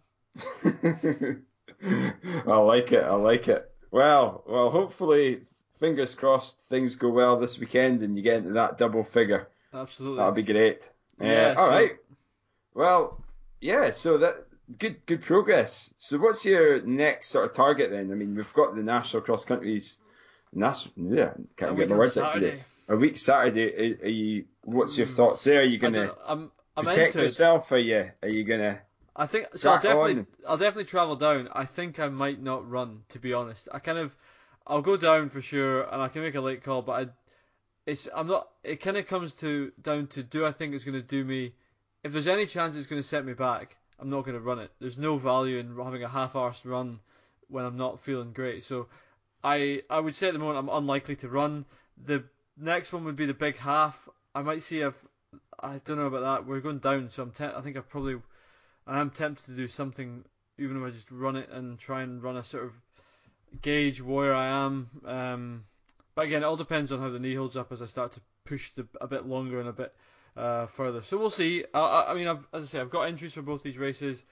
I 1.84 2.58
like 2.58 2.92
it. 2.92 3.04
I 3.04 3.16
like 3.16 3.48
it. 3.48 3.70
Well, 3.92 4.44
well. 4.48 4.70
Hopefully, 4.70 5.42
fingers 5.80 6.14
crossed, 6.14 6.62
things 6.70 6.96
go 6.96 7.10
well 7.10 7.40
this 7.40 7.60
weekend, 7.60 8.02
and 8.04 8.16
you 8.16 8.24
get 8.24 8.38
into 8.38 8.54
that 8.54 8.78
double 8.78 9.04
figure. 9.04 9.50
Absolutely. 9.74 10.18
That'll 10.18 10.32
be 10.34 10.44
great. 10.44 10.90
Yeah, 11.20 11.54
uh, 11.58 11.60
all 11.60 11.68
so- 11.68 11.72
right. 11.72 11.92
Well, 12.74 13.24
yeah. 13.60 13.90
So 13.90 14.18
that 14.20 14.46
good, 14.78 15.06
good 15.06 15.22
progress. 15.22 15.94
So 15.98 16.18
what's 16.20 16.46
your 16.46 16.82
next 16.84 17.30
sort 17.30 17.46
of 17.46 17.54
target 17.56 17.92
then? 17.92 18.12
I 18.12 18.16
mean, 18.16 18.36
we've 18.36 18.54
got 18.54 18.76
the 18.76 18.84
national 18.84 19.24
cross 19.24 19.46
countries. 19.46 19.98
Nas- 20.54 20.88
yeah, 20.96 21.34
A 21.66 21.74
can't 21.74 21.76
week 21.76 21.88
get 21.88 21.90
my 21.90 21.98
words 21.98 22.18
out 22.18 22.30
Saturday. 22.30 22.58
today. 22.58 22.64
A 22.90 22.96
week 22.96 23.18
Saturday. 23.18 23.94
Are, 24.02 24.06
are 24.06 24.10
you? 24.10 24.46
What's 24.64 24.98
your 24.98 25.08
Mm, 25.08 25.16
thoughts 25.16 25.44
there? 25.44 25.62
Are 25.62 25.64
you 25.64 25.78
gonna 25.80 26.14
I'm 26.28 26.52
I'm 26.76 26.86
protect 26.86 27.16
it. 27.16 27.22
yourself? 27.24 27.72
Are 27.72 27.78
you? 27.78 28.12
Are 28.22 28.30
you 28.30 28.44
gonna? 28.44 28.82
I 29.16 29.26
think 29.28 29.48
so. 29.58 29.72
I'll 29.72 29.78
definitely, 29.78 30.20
on. 30.20 30.28
I'll 30.48 30.58
definitely 30.58 30.86
travel 30.86 31.16
down. 31.16 31.48
I 31.54 31.66
think 31.66 32.00
I 32.00 32.10
might 32.10 32.42
not 32.42 32.70
run, 32.70 33.04
to 33.10 33.20
be 33.20 33.34
honest. 33.34 33.68
I 33.72 33.80
kind 33.80 33.98
of, 33.98 34.16
I'll 34.68 34.82
go 34.82 34.98
down 34.98 35.30
for 35.30 35.42
sure, 35.42 35.84
and 35.84 36.02
I 36.02 36.08
can 36.10 36.22
make 36.22 36.36
a 36.36 36.42
late 36.42 36.64
call. 36.64 36.82
But 36.82 36.92
I, 36.94 37.10
it's, 37.86 38.08
I'm 38.16 38.28
not. 38.28 38.50
It 38.64 38.78
kind 38.78 38.98
of 38.98 39.08
comes 39.08 39.34
to 39.36 39.72
down 39.82 40.08
to 40.08 40.24
do 40.24 40.46
I 40.46 40.52
think 40.52 40.74
it's 40.74 40.84
going 40.86 41.02
to 41.02 41.08
do 41.08 41.24
me? 41.26 41.54
If 42.04 42.14
there's 42.14 42.28
any 42.28 42.46
chance 42.48 42.76
it's 42.76 42.88
going 42.88 43.02
to 43.02 43.08
set 43.08 43.26
me 43.26 43.34
back, 43.34 43.78
I'm 44.02 44.10
not 44.10 44.26
going 44.26 44.36
to 44.36 44.42
run 44.42 44.60
it. 44.60 44.72
There's 44.80 44.98
no 44.98 45.18
value 45.18 45.60
in 45.60 45.78
having 45.78 46.04
a 46.04 46.10
half-arsed 46.10 46.66
run 46.66 47.00
when 47.48 47.64
I'm 47.64 47.78
not 47.78 48.02
feeling 48.02 48.34
great. 48.34 48.64
So, 48.64 48.88
I, 49.44 49.84
I 49.90 50.00
would 50.00 50.16
say 50.16 50.28
at 50.28 50.34
the 50.34 50.40
moment 50.40 50.58
I'm 50.60 50.76
unlikely 50.76 51.16
to 51.18 51.30
run. 51.30 51.66
The 52.06 52.24
next 52.58 52.94
one 52.94 53.06
would 53.06 53.16
be 53.16 53.26
the 53.26 53.34
big 53.34 53.58
half. 53.58 54.10
I 54.34 54.42
might 54.42 54.64
see 54.64 54.82
if 54.82 54.94
I 55.60 55.80
don't 55.86 55.98
know 55.98 56.08
about 56.08 56.22
that. 56.22 56.48
We're 56.48 56.60
going 56.60 56.80
down, 56.80 57.10
so 57.10 57.24
I'm. 57.24 57.32
Te- 57.32 57.46
I 57.46 57.62
think 57.62 57.78
I 57.78 57.82
probably 57.82 58.16
I 58.88 59.00
am 59.00 59.10
tempted 59.10 59.46
to 59.46 59.56
do 59.56 59.68
something, 59.68 60.24
even 60.58 60.78
if 60.78 60.84
I 60.84 60.90
just 60.90 61.12
run 61.12 61.36
it 61.36 61.50
and 61.52 61.80
try 61.80 62.02
and 62.02 62.22
run 62.22 62.38
a 62.38 62.44
sort 62.44 62.66
of 62.66 62.74
gauge 63.62 64.02
where 64.02 64.34
I 64.34 64.48
am. 64.66 64.90
Um, 65.06 65.64
but 66.16 66.26
again, 66.26 66.44
it 66.44 66.46
all 66.46 66.58
depends 66.58 66.92
on 66.92 67.00
how 67.00 67.10
the 67.10 67.20
knee 67.20 67.36
holds 67.36 67.58
up 67.58 67.72
as 67.72 67.82
I 67.82 67.86
start 67.86 68.14
to 68.14 68.22
push 68.46 68.72
the, 68.76 68.88
a 69.00 69.08
bit 69.08 69.26
longer 69.26 69.60
and 69.60 69.70
a 69.70 69.74
bit 69.74 69.94
uh, 70.36 70.68
further. 70.68 71.02
So 71.02 71.18
we'll 71.18 71.30
see. 71.30 71.66
I, 71.74 72.06
I, 72.10 72.14
mean, 72.14 72.28
I've, 72.28 72.46
as 72.54 72.64
I 72.64 72.68
say, 72.68 72.80
I've 72.80 72.90
got 72.90 73.04
entries 73.04 73.34
for 73.34 73.42
both 73.42 73.64
these 73.64 73.78
races. 73.78 74.24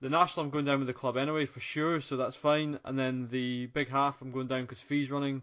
The 0.00 0.10
national, 0.10 0.44
I'm 0.44 0.50
going 0.50 0.66
down 0.66 0.78
with 0.78 0.88
the 0.88 0.94
club 0.94 1.16
anyway 1.16 1.46
for 1.46 1.60
sure, 1.60 2.00
so 2.00 2.16
that's 2.16 2.36
fine. 2.36 2.78
And 2.84 2.98
then 2.98 3.28
the 3.30 3.66
big 3.66 3.88
half, 3.88 4.20
I'm 4.20 4.30
going 4.30 4.46
down 4.46 4.62
because 4.62 4.80
fees 4.80 5.10
running. 5.10 5.42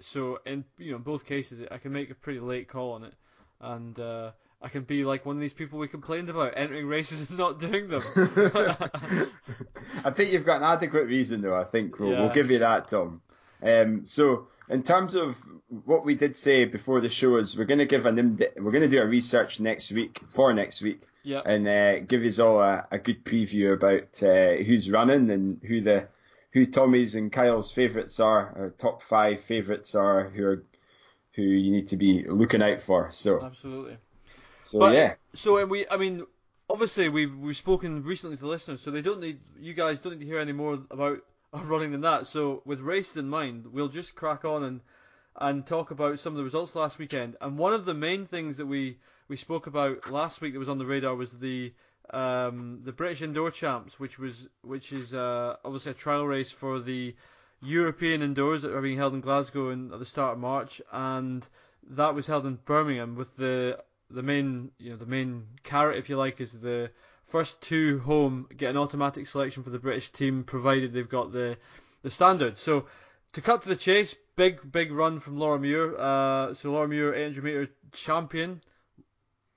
So 0.00 0.38
in 0.46 0.64
you 0.78 0.92
know 0.92 0.98
in 0.98 1.02
both 1.02 1.24
cases, 1.24 1.66
I 1.70 1.78
can 1.78 1.92
make 1.92 2.10
a 2.10 2.14
pretty 2.14 2.38
late 2.38 2.68
call 2.68 2.92
on 2.92 3.02
it, 3.02 3.14
and 3.60 3.98
uh, 3.98 4.30
I 4.60 4.68
can 4.68 4.82
be 4.82 5.04
like 5.04 5.24
one 5.24 5.36
of 5.36 5.40
these 5.40 5.52
people 5.52 5.78
we 5.78 5.88
complained 5.88 6.30
about 6.30 6.54
entering 6.56 6.86
races 6.86 7.20
and 7.28 7.38
not 7.38 7.58
doing 7.58 7.88
them. 7.88 8.02
I 10.04 10.10
think 10.10 10.32
you've 10.32 10.46
got 10.46 10.58
an 10.58 10.64
adequate 10.64 11.06
reason, 11.06 11.40
though. 11.42 11.56
I 11.56 11.64
think 11.64 11.98
we'll, 11.98 12.10
we'll 12.10 12.28
give 12.30 12.50
you 12.50 12.60
that, 12.60 12.88
Tom. 12.90 13.20
Um, 13.62 14.04
so, 14.04 14.48
in 14.70 14.82
terms 14.82 15.14
of 15.14 15.36
what 15.84 16.04
we 16.04 16.14
did 16.14 16.36
say 16.36 16.64
before 16.64 17.00
the 17.00 17.08
show, 17.08 17.36
is 17.36 17.56
we're 17.56 17.64
going 17.64 17.78
to 17.78 17.86
give 17.86 18.06
an 18.06 18.18
in- 18.18 18.40
we're 18.56 18.72
going 18.72 18.82
to 18.82 18.88
do 18.88 19.00
a 19.00 19.06
research 19.06 19.60
next 19.60 19.90
week 19.92 20.20
for 20.34 20.52
next 20.52 20.82
week, 20.82 21.02
yeah. 21.22 21.40
and 21.44 21.68
uh, 21.68 22.00
give 22.00 22.22
us 22.22 22.38
all 22.38 22.60
a, 22.60 22.86
a 22.90 22.98
good 22.98 23.24
preview 23.24 23.74
about 23.74 24.22
uh, 24.22 24.62
who's 24.64 24.90
running 24.90 25.30
and 25.30 25.60
who 25.62 25.80
the 25.80 26.08
who 26.52 26.64
Tommy's 26.64 27.14
and 27.14 27.30
Kyle's 27.30 27.70
favourites 27.70 28.18
are, 28.20 28.52
or 28.56 28.74
top 28.78 29.02
five 29.02 29.40
favourites 29.42 29.94
are, 29.94 30.30
who 30.30 30.44
are 30.44 30.64
who 31.34 31.42
you 31.42 31.70
need 31.70 31.88
to 31.88 31.96
be 31.96 32.24
looking 32.26 32.62
out 32.62 32.80
for. 32.80 33.10
So, 33.12 33.42
Absolutely. 33.44 33.96
so 34.64 34.78
But- 34.80 34.94
yeah. 34.94 35.14
So 35.34 35.58
and 35.58 35.70
we, 35.70 35.86
I 35.88 35.96
mean, 35.96 36.24
obviously 36.70 37.08
we've 37.08 37.36
we've 37.36 37.56
spoken 37.56 38.02
recently 38.02 38.36
to 38.38 38.46
listeners, 38.46 38.80
so 38.80 38.90
they 38.90 39.02
don't 39.02 39.20
need 39.20 39.40
you 39.60 39.74
guys 39.74 39.98
don't 39.98 40.14
need 40.14 40.20
to 40.20 40.26
hear 40.26 40.40
any 40.40 40.52
more 40.52 40.80
about 40.90 41.18
our 41.52 41.62
running 41.62 41.92
than 41.92 42.02
that. 42.02 42.26
So 42.26 42.62
with 42.64 42.80
race 42.80 43.16
in 43.16 43.28
mind, 43.28 43.66
we'll 43.72 43.88
just 43.88 44.14
crack 44.14 44.44
on 44.44 44.64
and 44.64 44.80
and 45.40 45.64
talk 45.64 45.92
about 45.92 46.18
some 46.18 46.32
of 46.32 46.36
the 46.36 46.44
results 46.44 46.74
last 46.74 46.98
weekend. 46.98 47.36
And 47.40 47.58
one 47.58 47.72
of 47.72 47.84
the 47.84 47.94
main 47.94 48.26
things 48.26 48.56
that 48.56 48.66
we 48.66 48.98
we 49.28 49.36
spoke 49.36 49.66
about 49.66 50.10
last 50.10 50.40
week 50.40 50.52
that 50.52 50.58
was 50.58 50.68
on 50.68 50.78
the 50.78 50.86
radar 50.86 51.14
was 51.14 51.30
the 51.32 51.72
um, 52.10 52.80
the 52.84 52.92
British 52.92 53.22
Indoor 53.22 53.50
Champs, 53.50 54.00
which 54.00 54.18
was 54.18 54.48
which 54.62 54.92
is 54.92 55.14
uh, 55.14 55.56
obviously 55.64 55.92
a 55.92 55.94
trial 55.94 56.26
race 56.26 56.50
for 56.50 56.80
the 56.80 57.14
European 57.60 58.22
indoors 58.22 58.62
that 58.62 58.74
are 58.74 58.82
being 58.82 58.96
held 58.96 59.14
in 59.14 59.20
Glasgow 59.20 59.70
in, 59.70 59.92
at 59.92 59.98
the 59.98 60.06
start 60.06 60.34
of 60.34 60.38
March, 60.38 60.80
and 60.92 61.46
that 61.90 62.14
was 62.14 62.26
held 62.26 62.46
in 62.46 62.58
Birmingham 62.64 63.16
with 63.16 63.36
the 63.36 63.78
the 64.10 64.22
main 64.22 64.70
you 64.78 64.90
know 64.90 64.96
the 64.96 65.06
main 65.06 65.46
carrot 65.62 65.98
if 65.98 66.08
you 66.08 66.16
like 66.16 66.40
is 66.40 66.52
the 66.52 66.90
first 67.28 67.60
two 67.60 68.00
home 68.00 68.48
get 68.56 68.70
an 68.70 68.76
automatic 68.76 69.26
selection 69.26 69.62
for 69.62 69.70
the 69.70 69.78
British 69.78 70.10
team 70.10 70.44
provided 70.44 70.92
they've 70.92 71.08
got 71.08 71.32
the 71.32 71.56
the 72.02 72.10
standard. 72.10 72.58
So 72.58 72.86
to 73.32 73.40
cut 73.40 73.62
to 73.62 73.68
the 73.68 73.76
chase, 73.76 74.14
big 74.36 74.60
big 74.70 74.92
run 74.92 75.20
from 75.20 75.38
Laura 75.38 75.58
Muir. 75.58 75.98
Uh, 75.98 76.54
so 76.54 76.72
Laura 76.72 76.88
Muir 76.88 77.14
800 77.14 77.44
meter 77.44 77.68
champion, 77.92 78.60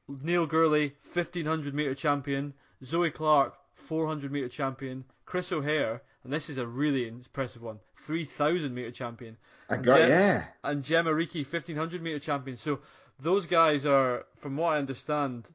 Neil 0.08 0.48
Gourley 0.48 0.94
1500 1.14 1.74
meter 1.74 1.96
champion, 1.96 2.54
Zoe 2.84 3.12
Clark 3.12 3.56
400 3.76 4.32
meter 4.32 4.50
champion, 4.50 5.06
Chris 5.26 5.52
O'Hare 5.52 6.02
and 6.24 6.32
this 6.32 6.50
is 6.50 6.58
a 6.58 6.68
really 6.68 7.08
impressive 7.08 7.62
one 7.62 7.80
3000 8.06 8.74
meter 8.74 8.92
champion. 8.92 9.38
I 9.70 9.78
got 9.78 9.98
Gem- 10.00 10.10
yeah. 10.10 10.46
and 10.64 10.84
Gemma 10.84 11.12
Reekie 11.12 11.46
1500 11.46 12.02
meter 12.02 12.20
champion. 12.20 12.58
So 12.58 12.80
those 13.20 13.46
guys 13.46 13.86
are, 13.86 14.26
from 14.40 14.58
what 14.58 14.74
I 14.74 14.78
understand, 14.78 15.48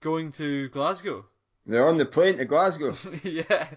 going 0.00 0.32
to 0.32 0.68
Glasgow. 0.70 1.24
They're 1.66 1.88
on 1.88 1.96
the 1.96 2.04
plane 2.04 2.36
to 2.38 2.44
Glasgow. 2.44 2.94
yeah. 3.22 3.70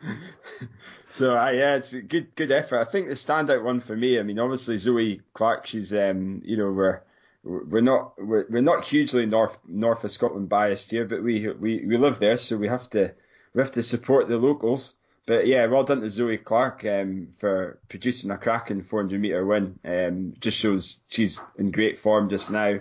so 1.12 1.38
uh, 1.38 1.50
yeah, 1.50 1.76
it's 1.76 1.92
a 1.92 2.02
good 2.02 2.34
good 2.34 2.50
effort. 2.50 2.80
I 2.80 2.90
think 2.90 3.08
the 3.08 3.14
standout 3.14 3.62
one 3.62 3.80
for 3.80 3.96
me. 3.96 4.18
I 4.18 4.22
mean, 4.22 4.38
obviously 4.38 4.78
Zoe 4.78 5.20
Clark. 5.32 5.66
She's 5.66 5.94
um, 5.94 6.42
you 6.44 6.56
know, 6.56 6.72
we're 6.72 7.02
we're 7.44 7.80
not 7.80 8.14
we're, 8.18 8.46
we're 8.48 8.62
not 8.62 8.84
hugely 8.84 9.26
north 9.26 9.58
north 9.66 10.02
of 10.02 10.10
Scotland 10.10 10.48
biased 10.48 10.90
here, 10.90 11.04
but 11.04 11.22
we 11.22 11.48
we 11.48 11.84
we 11.86 11.96
live 11.96 12.18
there, 12.18 12.36
so 12.36 12.56
we 12.56 12.68
have 12.68 12.90
to 12.90 13.14
we 13.54 13.62
have 13.62 13.72
to 13.72 13.82
support 13.82 14.28
the 14.28 14.36
locals. 14.36 14.94
But 15.24 15.46
yeah, 15.46 15.66
well 15.66 15.84
done 15.84 16.00
to 16.00 16.08
Zoe 16.08 16.38
Clark 16.38 16.84
um, 16.84 17.28
for 17.38 17.78
producing 17.88 18.30
a 18.30 18.38
cracking 18.38 18.82
400 18.82 19.20
meter 19.20 19.44
win. 19.44 19.78
Um, 19.84 20.34
just 20.40 20.56
shows 20.56 21.00
she's 21.08 21.40
in 21.58 21.70
great 21.70 21.98
form 21.98 22.30
just 22.30 22.50
now. 22.50 22.80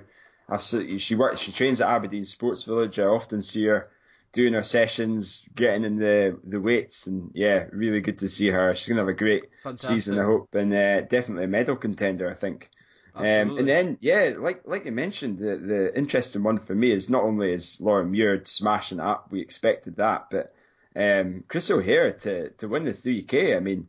Absolutely, 0.49 0.97
she 0.99 1.15
works. 1.15 1.41
She 1.41 1.51
trains 1.51 1.81
at 1.81 1.89
Aberdeen 1.89 2.23
Sports 2.23 2.63
Village. 2.63 2.99
I 2.99 3.03
often 3.03 3.41
see 3.41 3.65
her 3.65 3.89
doing 4.37 4.53
her 4.53 4.61
sessions, 4.61 5.49
getting 5.55 5.83
in 5.83 5.97
the 5.97 6.39
the 6.43 6.61
weights, 6.61 7.07
and 7.07 7.31
yeah, 7.33 7.65
really 7.71 8.01
good 8.01 8.19
to 8.19 8.29
see 8.29 8.49
her. 8.49 8.75
She's 8.75 8.87
gonna 8.87 9.01
have 9.01 9.07
a 9.07 9.13
great 9.13 9.45
Fantastic. 9.63 9.89
season, 9.89 10.19
I 10.19 10.25
hope, 10.25 10.53
and 10.53 10.71
uh, 10.71 11.01
definitely 11.01 11.45
a 11.45 11.47
medal 11.47 11.75
contender, 11.75 12.29
I 12.29 12.35
think. 12.35 12.69
Um, 13.15 13.57
and 13.57 13.67
then, 13.67 13.97
yeah, 13.99 14.33
like 14.37 14.61
like 14.65 14.85
you 14.85 14.91
mentioned, 14.91 15.39
the 15.39 15.57
the 15.57 15.97
interesting 15.97 16.43
one 16.43 16.59
for 16.59 16.75
me 16.75 16.91
is 16.91 17.09
not 17.09 17.23
only 17.23 17.51
is 17.51 17.81
Laura 17.81 18.05
Muir 18.05 18.45
smashing 18.45 18.99
up, 18.99 19.31
we 19.31 19.41
expected 19.41 19.95
that, 19.95 20.27
but 20.29 20.53
um, 20.95 21.43
Chris 21.47 21.71
O'Hare 21.71 22.13
to 22.13 22.51
to 22.59 22.67
win 22.67 22.83
the 22.85 22.93
3K. 22.93 23.57
I 23.57 23.59
mean, 23.59 23.87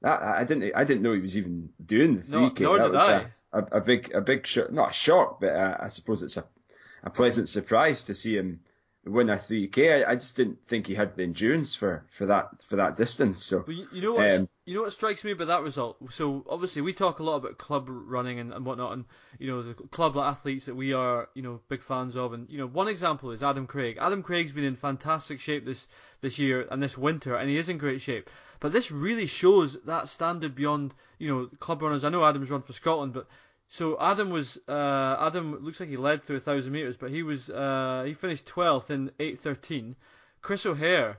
that 0.00 0.22
I 0.22 0.44
didn't 0.44 0.72
I 0.74 0.84
didn't 0.84 1.02
know 1.02 1.12
he 1.12 1.20
was 1.20 1.36
even 1.36 1.68
doing 1.84 2.16
the 2.16 2.22
3K. 2.22 2.60
No- 2.60 2.68
nor 2.68 2.78
that 2.78 2.84
did 2.84 2.94
was 2.94 3.04
I. 3.04 3.26
A, 3.52 3.58
a, 3.58 3.62
a 3.72 3.80
big 3.82 4.14
a 4.14 4.22
big 4.22 4.46
shock, 4.46 4.72
not 4.72 4.92
a 4.92 4.94
shock, 4.94 5.42
but 5.42 5.54
uh, 5.54 5.76
I 5.78 5.88
suppose 5.88 6.22
it's 6.22 6.38
a 6.38 6.44
a 7.02 7.10
pleasant 7.10 7.50
surprise 7.50 8.04
to 8.04 8.14
see 8.14 8.34
him 8.34 8.60
win 9.04 9.30
a 9.30 9.36
3K. 9.36 10.04
I, 10.06 10.10
I 10.10 10.14
just 10.14 10.36
didn't 10.36 10.58
think 10.66 10.86
he 10.86 10.94
had 10.94 11.16
the 11.16 11.22
endurance 11.22 11.74
for, 11.74 12.04
for 12.10 12.26
that 12.26 12.62
for 12.68 12.76
that 12.76 12.96
distance. 12.96 13.42
So 13.42 13.64
you, 13.66 13.86
you 13.92 14.02
know 14.02 14.14
what? 14.14 14.30
Um, 14.30 14.48
you 14.66 14.74
know 14.74 14.82
what 14.82 14.92
strikes 14.92 15.24
me 15.24 15.32
about 15.32 15.48
that 15.48 15.62
result. 15.62 15.96
So 16.10 16.44
obviously 16.48 16.82
we 16.82 16.92
talk 16.92 17.18
a 17.18 17.22
lot 17.22 17.36
about 17.36 17.58
club 17.58 17.86
running 17.88 18.38
and, 18.38 18.52
and 18.52 18.64
whatnot, 18.64 18.92
and 18.92 19.04
you 19.38 19.48
know 19.48 19.62
the 19.62 19.74
club 19.74 20.16
athletes 20.16 20.66
that 20.66 20.76
we 20.76 20.92
are, 20.92 21.28
you 21.34 21.42
know, 21.42 21.60
big 21.68 21.82
fans 21.82 22.16
of. 22.16 22.32
And 22.32 22.48
you 22.50 22.58
know, 22.58 22.66
one 22.66 22.88
example 22.88 23.30
is 23.30 23.42
Adam 23.42 23.66
Craig. 23.66 23.96
Adam 24.00 24.22
Craig's 24.22 24.52
been 24.52 24.64
in 24.64 24.76
fantastic 24.76 25.40
shape 25.40 25.64
this 25.64 25.86
this 26.20 26.38
year 26.38 26.66
and 26.70 26.82
this 26.82 26.98
winter, 26.98 27.34
and 27.34 27.48
he 27.48 27.56
is 27.56 27.68
in 27.68 27.78
great 27.78 28.02
shape. 28.02 28.28
But 28.60 28.72
this 28.72 28.90
really 28.90 29.26
shows 29.26 29.80
that 29.84 30.10
standard 30.10 30.54
beyond, 30.54 30.94
you 31.18 31.28
know, 31.28 31.48
club 31.58 31.80
runners. 31.80 32.04
I 32.04 32.10
know 32.10 32.24
Adam's 32.24 32.50
run 32.50 32.62
for 32.62 32.74
Scotland, 32.74 33.14
but 33.14 33.26
so 33.72 33.96
Adam 34.00 34.30
was 34.30 34.58
uh, 34.68 35.16
Adam 35.20 35.64
looks 35.64 35.78
like 35.78 35.88
he 35.88 35.96
led 35.96 36.24
through 36.24 36.36
a 36.36 36.40
thousand 36.40 36.72
meters, 36.72 36.96
but 36.96 37.10
he 37.10 37.22
was 37.22 37.48
uh, 37.48 38.02
he 38.04 38.14
finished 38.14 38.44
twelfth 38.44 38.90
in 38.90 39.12
eight 39.20 39.38
thirteen. 39.38 39.94
Chris 40.42 40.66
O'Hare, 40.66 41.18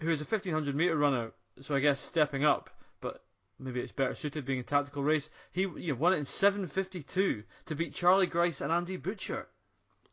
who 0.00 0.10
is 0.10 0.22
a 0.22 0.24
fifteen 0.24 0.54
hundred 0.54 0.74
meter 0.74 0.96
runner, 0.96 1.32
so 1.60 1.74
I 1.74 1.80
guess 1.80 2.00
stepping 2.00 2.46
up, 2.46 2.70
but 3.02 3.22
maybe 3.58 3.80
it's 3.80 3.92
better 3.92 4.14
suited 4.14 4.46
being 4.46 4.60
a 4.60 4.62
tactical 4.62 5.04
race. 5.04 5.28
He 5.52 5.62
you 5.62 5.92
know, 5.92 5.94
won 5.96 6.14
it 6.14 6.16
in 6.16 6.24
seven 6.24 6.66
fifty 6.66 7.02
two 7.02 7.44
to 7.66 7.74
beat 7.74 7.92
Charlie 7.92 8.26
Grice 8.26 8.62
and 8.62 8.72
Andy 8.72 8.96
Butchart. 8.96 9.46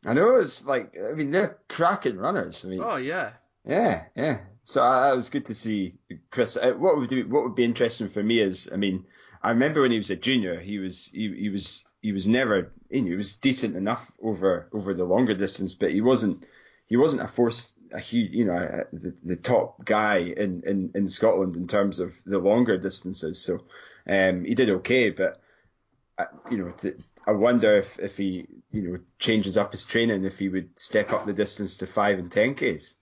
I 0.05 0.13
know 0.13 0.35
it's 0.35 0.65
like 0.65 0.97
I 0.97 1.13
mean 1.13 1.31
they're 1.31 1.59
cracking 1.69 2.17
runners. 2.17 2.65
I 2.65 2.67
mean, 2.67 2.81
Oh 2.83 2.97
yeah, 2.97 3.31
yeah, 3.65 4.03
yeah. 4.15 4.39
So 4.65 4.83
uh, 4.83 5.13
it 5.13 5.15
was 5.15 5.29
good 5.29 5.45
to 5.45 5.55
see 5.55 5.95
Chris. 6.29 6.57
Uh, 6.57 6.73
what 6.73 6.97
would 6.97 7.09
do, 7.09 7.25
what 7.29 7.43
would 7.43 7.55
be 7.55 7.63
interesting 7.63 8.09
for 8.09 8.21
me 8.21 8.39
is, 8.39 8.69
I 8.71 8.75
mean, 8.75 9.05
I 9.41 9.49
remember 9.49 9.81
when 9.81 9.91
he 9.91 9.97
was 9.97 10.09
a 10.09 10.15
junior, 10.15 10.59
he 10.59 10.79
was 10.79 11.09
he, 11.11 11.33
he 11.33 11.49
was 11.49 11.85
he 12.01 12.11
was 12.11 12.27
never 12.27 12.71
you 12.89 13.01
know, 13.01 13.07
he 13.07 13.15
was 13.15 13.35
decent 13.35 13.75
enough 13.75 14.05
over 14.21 14.67
over 14.73 14.93
the 14.93 15.05
longer 15.05 15.33
distance, 15.33 15.75
but 15.75 15.91
he 15.91 16.01
wasn't 16.01 16.45
he 16.87 16.97
wasn't 16.97 17.21
a 17.21 17.27
force 17.27 17.73
a 17.91 17.99
huge 17.99 18.31
you 18.31 18.45
know 18.45 18.55
a, 18.55 18.95
the, 18.95 19.15
the 19.23 19.35
top 19.35 19.83
guy 19.85 20.17
in, 20.17 20.63
in 20.65 20.91
in 20.93 21.07
Scotland 21.09 21.55
in 21.55 21.67
terms 21.67 21.99
of 21.99 22.15
the 22.25 22.39
longer 22.39 22.77
distances. 22.77 23.41
So 23.41 23.61
um, 24.07 24.43
he 24.43 24.55
did 24.55 24.69
okay, 24.69 25.09
but 25.09 25.39
uh, 26.17 26.25
you 26.51 26.57
know 26.57 26.71
to, 26.79 26.97
I 27.25 27.31
wonder 27.31 27.77
if 27.77 27.97
if 27.99 28.17
he 28.17 28.47
you 28.71 28.81
know 28.81 28.99
changes 29.19 29.57
up 29.57 29.71
his 29.71 29.85
training 29.85 30.25
if 30.25 30.37
he 30.37 30.49
would 30.49 30.77
step 30.77 31.11
up 31.13 31.25
the 31.25 31.33
distance 31.33 31.77
to 31.77 31.87
five 31.87 32.19
and 32.19 32.31
ten 32.31 32.55
k's. 32.55 32.95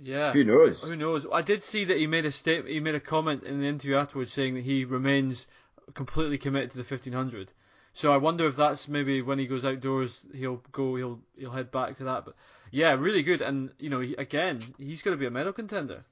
yeah. 0.00 0.32
Who 0.32 0.44
knows? 0.44 0.82
Who 0.82 0.96
knows? 0.96 1.26
I 1.30 1.42
did 1.42 1.62
see 1.64 1.84
that 1.84 1.98
he 1.98 2.06
made 2.06 2.24
a 2.24 2.32
state. 2.32 2.66
He 2.66 2.80
made 2.80 2.94
a 2.94 3.00
comment 3.00 3.44
in 3.44 3.60
the 3.60 3.66
interview 3.66 3.96
afterwards 3.96 4.32
saying 4.32 4.54
that 4.54 4.64
he 4.64 4.84
remains 4.84 5.46
completely 5.94 6.38
committed 6.38 6.70
to 6.70 6.76
the 6.78 6.84
fifteen 6.84 7.12
hundred. 7.12 7.52
So 7.92 8.12
I 8.12 8.16
wonder 8.16 8.46
if 8.46 8.56
that's 8.56 8.88
maybe 8.88 9.22
when 9.22 9.38
he 9.38 9.46
goes 9.46 9.64
outdoors, 9.64 10.26
he'll 10.34 10.62
go, 10.72 10.96
he'll 10.96 11.20
he'll 11.36 11.52
head 11.52 11.70
back 11.70 11.96
to 11.98 12.04
that. 12.04 12.24
But 12.24 12.34
yeah, 12.70 12.92
really 12.94 13.22
good. 13.22 13.40
And 13.40 13.70
you 13.78 13.90
know, 13.90 14.00
he, 14.00 14.14
again, 14.14 14.60
he's 14.78 15.02
going 15.02 15.16
to 15.16 15.20
be 15.20 15.26
a 15.26 15.30
medal 15.30 15.52
contender. 15.52 16.04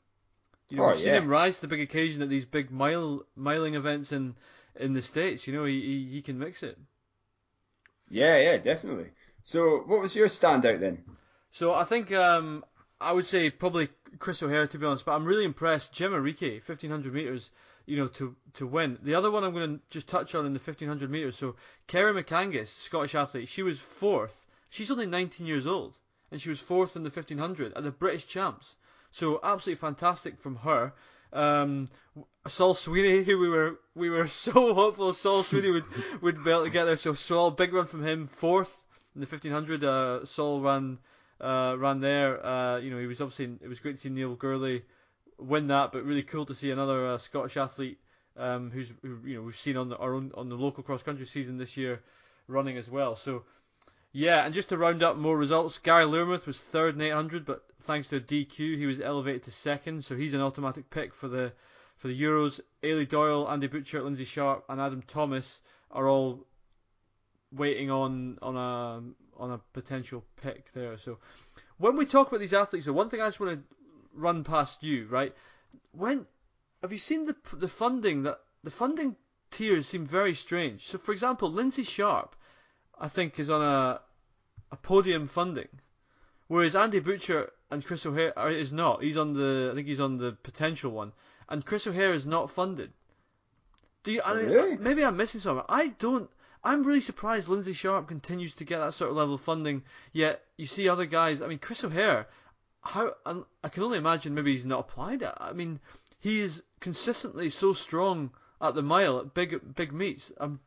You 0.68 0.76
know, 0.76 0.84
Oh, 0.84 0.90
we've 0.90 1.00
seen 1.00 1.14
him 1.14 1.28
rise 1.28 1.56
to 1.56 1.62
the 1.62 1.68
big 1.68 1.80
occasion 1.80 2.22
at 2.22 2.28
these 2.28 2.44
big 2.44 2.70
mile 2.70 3.24
miling 3.38 3.74
events 3.74 4.12
in 4.12 4.36
in 4.76 4.92
the 4.92 5.02
states. 5.02 5.46
You 5.46 5.54
know, 5.54 5.64
he 5.64 5.80
he, 5.80 6.08
he 6.12 6.22
can 6.22 6.38
mix 6.38 6.62
it. 6.62 6.78
Yeah, 8.08 8.38
yeah, 8.38 8.58
definitely. 8.58 9.10
So, 9.42 9.78
what 9.86 10.00
was 10.00 10.14
your 10.14 10.28
standout 10.28 10.80
then? 10.80 11.02
So 11.50 11.74
I 11.74 11.84
think 11.84 12.12
um, 12.12 12.64
I 13.00 13.12
would 13.12 13.26
say 13.26 13.50
probably 13.50 13.88
Chris 14.18 14.42
O'Hare 14.42 14.66
to 14.68 14.78
be 14.78 14.86
honest, 14.86 15.04
but 15.04 15.12
I'm 15.12 15.24
really 15.24 15.44
impressed. 15.44 15.92
Gemma 15.92 16.18
Reekie, 16.18 16.66
1500 16.66 17.12
meters, 17.12 17.50
you 17.86 17.96
know, 17.96 18.08
to 18.08 18.36
to 18.54 18.66
win. 18.66 18.98
The 19.02 19.14
other 19.14 19.30
one 19.30 19.44
I'm 19.44 19.52
going 19.52 19.78
to 19.78 19.84
just 19.90 20.08
touch 20.08 20.34
on 20.34 20.46
in 20.46 20.52
the 20.52 20.58
1500 20.58 21.10
meters. 21.10 21.38
So 21.38 21.56
Kerry 21.86 22.12
MacAngus, 22.12 22.68
Scottish 22.68 23.14
athlete, 23.14 23.48
she 23.48 23.62
was 23.62 23.78
fourth. 23.78 24.46
She's 24.70 24.90
only 24.90 25.06
19 25.06 25.46
years 25.46 25.66
old, 25.66 25.96
and 26.30 26.40
she 26.40 26.48
was 26.48 26.60
fourth 26.60 26.96
in 26.96 27.02
the 27.02 27.10
1500 27.10 27.74
at 27.74 27.84
the 27.84 27.90
British 27.90 28.26
Champs. 28.26 28.76
So 29.10 29.40
absolutely 29.42 29.80
fantastic 29.80 30.40
from 30.40 30.56
her. 30.56 30.94
Um, 31.32 31.88
Sol 32.46 32.74
Sweeney, 32.74 33.22
who 33.24 33.38
we 33.38 33.48
were 33.48 33.80
we 33.94 34.10
were 34.10 34.28
so 34.44 34.74
hopeful 34.74 35.14
Sol 35.14 35.42
Sweeney 35.42 35.70
would 35.70 35.84
would 36.20 36.44
be 36.44 36.50
able 36.50 36.64
to 36.64 36.70
get 36.70 36.84
there. 36.84 36.96
So 36.96 37.14
Sol, 37.14 37.50
big 37.50 37.72
run 37.72 37.86
from 37.86 38.06
him, 38.06 38.28
fourth 38.28 38.74
in 39.14 39.20
the 39.20 39.26
1500. 39.26 39.84
Uh, 39.84 40.24
Sol 40.24 40.60
ran 40.60 40.98
uh, 41.40 41.76
ran 41.78 42.00
there. 42.00 42.44
Uh, 42.44 42.78
you 42.78 42.90
know, 42.90 42.98
he 42.98 43.06
was 43.06 43.20
obviously 43.20 43.56
it 43.60 43.68
was 43.68 43.80
great 43.80 43.96
to 43.96 44.02
see 44.02 44.08
Neil 44.08 44.36
Gourley 44.36 44.82
win 45.44 45.68
that, 45.68 45.92
but 45.92 46.04
really 46.04 46.22
cool 46.22 46.46
to 46.46 46.54
see 46.54 46.70
another 46.70 47.06
uh, 47.06 47.18
Scottish 47.18 47.56
athlete 47.56 47.98
um, 48.36 48.70
who's 48.70 48.92
who, 49.02 49.18
you 49.24 49.36
know 49.36 49.42
we've 49.42 49.56
seen 49.56 49.76
on 49.76 49.88
the, 49.88 49.96
our 49.96 50.14
own 50.14 50.32
on 50.34 50.48
the 50.48 50.54
local 50.54 50.82
cross 50.82 51.02
country 51.02 51.26
season 51.26 51.58
this 51.58 51.76
year 51.76 52.00
running 52.48 52.76
as 52.76 52.90
well. 52.90 53.16
So 53.16 53.44
yeah, 54.12 54.44
and 54.44 54.54
just 54.54 54.68
to 54.68 54.76
round 54.76 55.02
up 55.02 55.16
more 55.16 55.36
results, 55.36 55.78
Gary 55.78 56.04
Learmonth 56.04 56.46
was 56.46 56.58
third 56.58 56.94
in 56.94 57.00
800, 57.00 57.46
but 57.46 57.62
thanks 57.82 58.08
to 58.08 58.16
a 58.16 58.20
DQ, 58.20 58.76
he 58.76 58.84
was 58.84 59.00
elevated 59.00 59.44
to 59.44 59.50
second, 59.50 60.04
so 60.04 60.16
he's 60.16 60.34
an 60.34 60.42
automatic 60.42 60.90
pick 60.90 61.14
for 61.14 61.28
the 61.28 61.52
for 61.96 62.08
the 62.08 62.20
Euros. 62.20 62.60
Eilidh 62.82 63.08
Doyle, 63.08 63.48
Andy 63.48 63.68
Butchart, 63.68 64.04
Lynsey 64.04 64.24
Sharp, 64.24 64.64
and 64.68 64.80
Adam 64.80 65.02
Thomas 65.06 65.60
are 65.90 66.08
all 66.08 66.46
waiting 67.52 67.90
on 67.90 68.38
on 68.42 68.56
a 68.56 69.40
on 69.42 69.52
a 69.52 69.60
potential 69.72 70.24
pick 70.42 70.72
there. 70.72 70.98
So 70.98 71.18
when 71.78 71.96
we 71.96 72.06
talk 72.06 72.28
about 72.28 72.40
these 72.40 72.54
athletes, 72.54 72.86
so 72.86 72.92
one 72.92 73.08
thing 73.08 73.20
I 73.20 73.28
just 73.28 73.40
want 73.40 73.58
to 73.58 73.76
run 74.14 74.44
past 74.44 74.82
you, 74.82 75.06
right? 75.06 75.34
When 75.92 76.26
have 76.82 76.92
you 76.92 76.98
seen 76.98 77.24
the 77.26 77.36
the 77.52 77.68
funding 77.68 78.22
that 78.24 78.40
the 78.64 78.70
funding 78.70 79.16
tiers 79.52 79.86
seem 79.86 80.06
very 80.06 80.34
strange. 80.34 80.86
So 80.88 80.98
for 80.98 81.12
example, 81.12 81.52
Lynsey 81.52 81.84
Sharp, 81.84 82.34
I 82.98 83.08
think 83.08 83.38
is 83.38 83.50
on 83.50 83.62
a 83.62 84.00
a 84.70 84.76
podium 84.76 85.28
funding, 85.28 85.68
whereas 86.48 86.74
Andy 86.74 87.00
Butchart 87.00 87.50
and 87.70 87.84
Chris 87.84 88.06
O'Hare 88.06 88.36
are, 88.38 88.50
is 88.50 88.72
not. 88.72 89.02
He's 89.02 89.18
on 89.18 89.34
the 89.34 89.68
I 89.70 89.74
think 89.74 89.86
he's 89.86 90.00
on 90.00 90.16
the 90.16 90.32
potential 90.32 90.90
one, 90.90 91.12
and 91.48 91.64
Chris 91.64 91.86
O'Hare 91.86 92.14
is 92.14 92.26
not 92.26 92.50
funded. 92.50 92.92
Do 94.02 94.12
you? 94.12 94.22
I 94.24 94.34
mean, 94.34 94.46
Really? 94.48 94.76
maybe 94.78 95.04
I'm 95.04 95.16
missing 95.16 95.40
something. 95.40 95.64
I 95.68 95.88
don't. 95.88 96.30
I'm 96.64 96.82
really 96.84 97.00
surprised 97.00 97.48
Lynsey 97.48 97.72
Sharp 97.72 98.08
continues 98.08 98.54
to 98.54 98.64
get 98.64 98.78
that 98.78 98.94
sort 98.94 99.10
of 99.10 99.16
level 99.16 99.34
of 99.34 99.40
funding. 99.40 99.82
Yet 100.12 100.42
you 100.56 100.66
see 100.66 100.88
other 100.88 101.06
guys. 101.06 101.42
I 101.42 101.46
mean, 101.46 101.58
Chris 101.58 101.84
O'Hare. 101.84 102.26
How 102.82 103.14
and 103.24 103.44
I 103.64 103.68
can 103.68 103.82
only 103.84 103.98
imagine 103.98 104.34
maybe 104.34 104.52
he's 104.52 104.66
not 104.66 104.80
applied 104.80 105.22
it. 105.22 105.32
I 105.38 105.52
mean, 105.52 105.80
he 106.18 106.40
is 106.40 106.62
consistently 106.80 107.48
so 107.50 107.72
strong 107.72 108.30
at 108.60 108.74
the 108.74 108.82
mile 108.82 109.18
at 109.18 109.34
big 109.34 109.74
big 109.74 109.92
meets. 109.92 110.32
I'm 110.38 110.60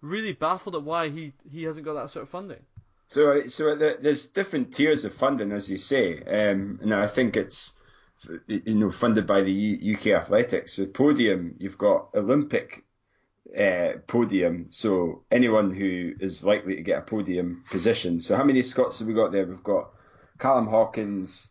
really 0.00 0.32
baffled 0.32 0.74
at 0.74 0.82
why 0.82 1.08
he, 1.08 1.32
he 1.50 1.64
hasn't 1.64 1.84
got 1.84 1.94
that 1.94 2.10
sort 2.10 2.24
of 2.24 2.28
funding. 2.28 2.60
So 3.08 3.46
so 3.48 3.74
there's 3.76 4.26
different 4.28 4.74
tiers 4.74 5.04
of 5.04 5.14
funding, 5.14 5.52
as 5.52 5.68
you 5.68 5.78
say, 5.78 6.18
um, 6.22 6.78
and 6.82 6.94
I 6.94 7.08
think 7.08 7.36
it's 7.36 7.72
you 8.46 8.74
know 8.74 8.90
funded 8.90 9.26
by 9.26 9.42
the 9.42 9.96
UK 9.96 10.08
Athletics. 10.08 10.74
So 10.74 10.86
podium, 10.86 11.56
you've 11.58 11.78
got 11.78 12.10
Olympic 12.14 12.84
uh, 13.58 13.94
podium. 14.06 14.66
So 14.70 15.24
anyone 15.30 15.74
who 15.74 16.12
is 16.20 16.44
likely 16.44 16.76
to 16.76 16.82
get 16.82 16.98
a 16.98 17.02
podium 17.02 17.64
position. 17.70 18.20
So 18.20 18.36
how 18.36 18.44
many 18.44 18.62
Scots 18.62 19.00
have 19.00 19.08
we 19.08 19.14
got 19.14 19.32
there? 19.32 19.46
We've 19.46 19.62
got 19.62 19.90
Callum 20.38 20.68
Hawkins, 20.68 21.48